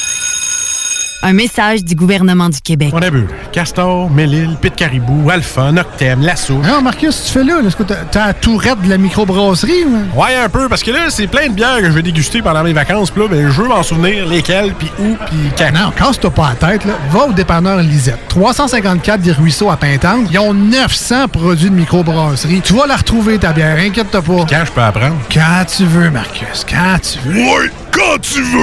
Un 1.23 1.33
message 1.33 1.83
du 1.83 1.93
gouvernement 1.93 2.49
du 2.49 2.59
Québec. 2.61 2.89
On 2.93 3.01
a 3.01 3.09
vu. 3.11 3.27
Castor, 3.51 4.09
Mélile, 4.09 4.57
Pit 4.59 4.75
Caribou, 4.75 5.29
Alpha, 5.29 5.71
Noctem, 5.71 6.21
Lasso. 6.21 6.55
Non, 6.55 6.81
Marcus, 6.81 7.25
tu 7.25 7.31
fais 7.33 7.43
là? 7.43 7.59
Est-ce 7.65 7.75
que 7.75 7.83
t'as- 7.83 8.27
la 8.27 8.33
tourette 8.33 8.81
de 8.81 8.89
la 8.89 8.97
microbrasserie? 8.97 9.83
ou? 9.85 10.19
Ouais, 10.19 10.35
un 10.35 10.49
peu, 10.49 10.67
parce 10.67 10.81
que 10.81 10.89
là, 10.91 11.09
c'est 11.09 11.27
plein 11.27 11.47
de 11.47 11.53
bières 11.53 11.77
que 11.79 11.85
je 11.85 11.91
vais 11.91 12.01
déguster 12.01 12.41
pendant 12.41 12.63
mes 12.63 12.73
vacances. 12.73 13.11
Puis 13.11 13.21
là, 13.21 13.27
ben, 13.29 13.49
je 13.51 13.61
veux 13.61 13.67
m'en 13.67 13.83
souvenir 13.83 14.25
lesquelles, 14.27 14.73
puis 14.73 14.89
où, 14.99 15.15
puis 15.27 15.37
quand. 15.57 15.71
Non, 15.71 15.91
casse-toi 15.95 16.31
pas 16.31 16.49
la 16.59 16.67
tête, 16.69 16.85
là. 16.85 16.93
Va 17.11 17.25
au 17.27 17.33
dépanneur 17.33 17.77
Lisette. 17.77 18.19
354 18.29 19.21
des 19.21 19.31
Ruisseaux 19.31 19.69
à 19.69 19.77
Pintante. 19.77 20.27
Ils 20.31 20.39
ont 20.39 20.53
900 20.53 21.27
produits 21.27 21.69
de 21.69 21.75
microbrasserie. 21.75 22.61
Tu 22.63 22.73
vas 22.73 22.87
la 22.87 22.95
retrouver, 22.95 23.37
ta 23.37 23.53
bière, 23.53 23.77
inquiète-toi 23.77 24.21
pas. 24.23 24.45
Quand 24.49 24.63
je 24.65 24.71
peux 24.71 24.81
apprendre? 24.81 25.15
Quand 25.31 25.65
tu 25.67 25.83
veux, 25.85 26.09
Marcus, 26.09 26.65
quand 26.67 26.97
tu 27.01 27.19
veux. 27.29 27.39
Ouais, 27.41 27.71
quand 27.91 28.19
tu 28.21 28.41
veux! 28.41 28.59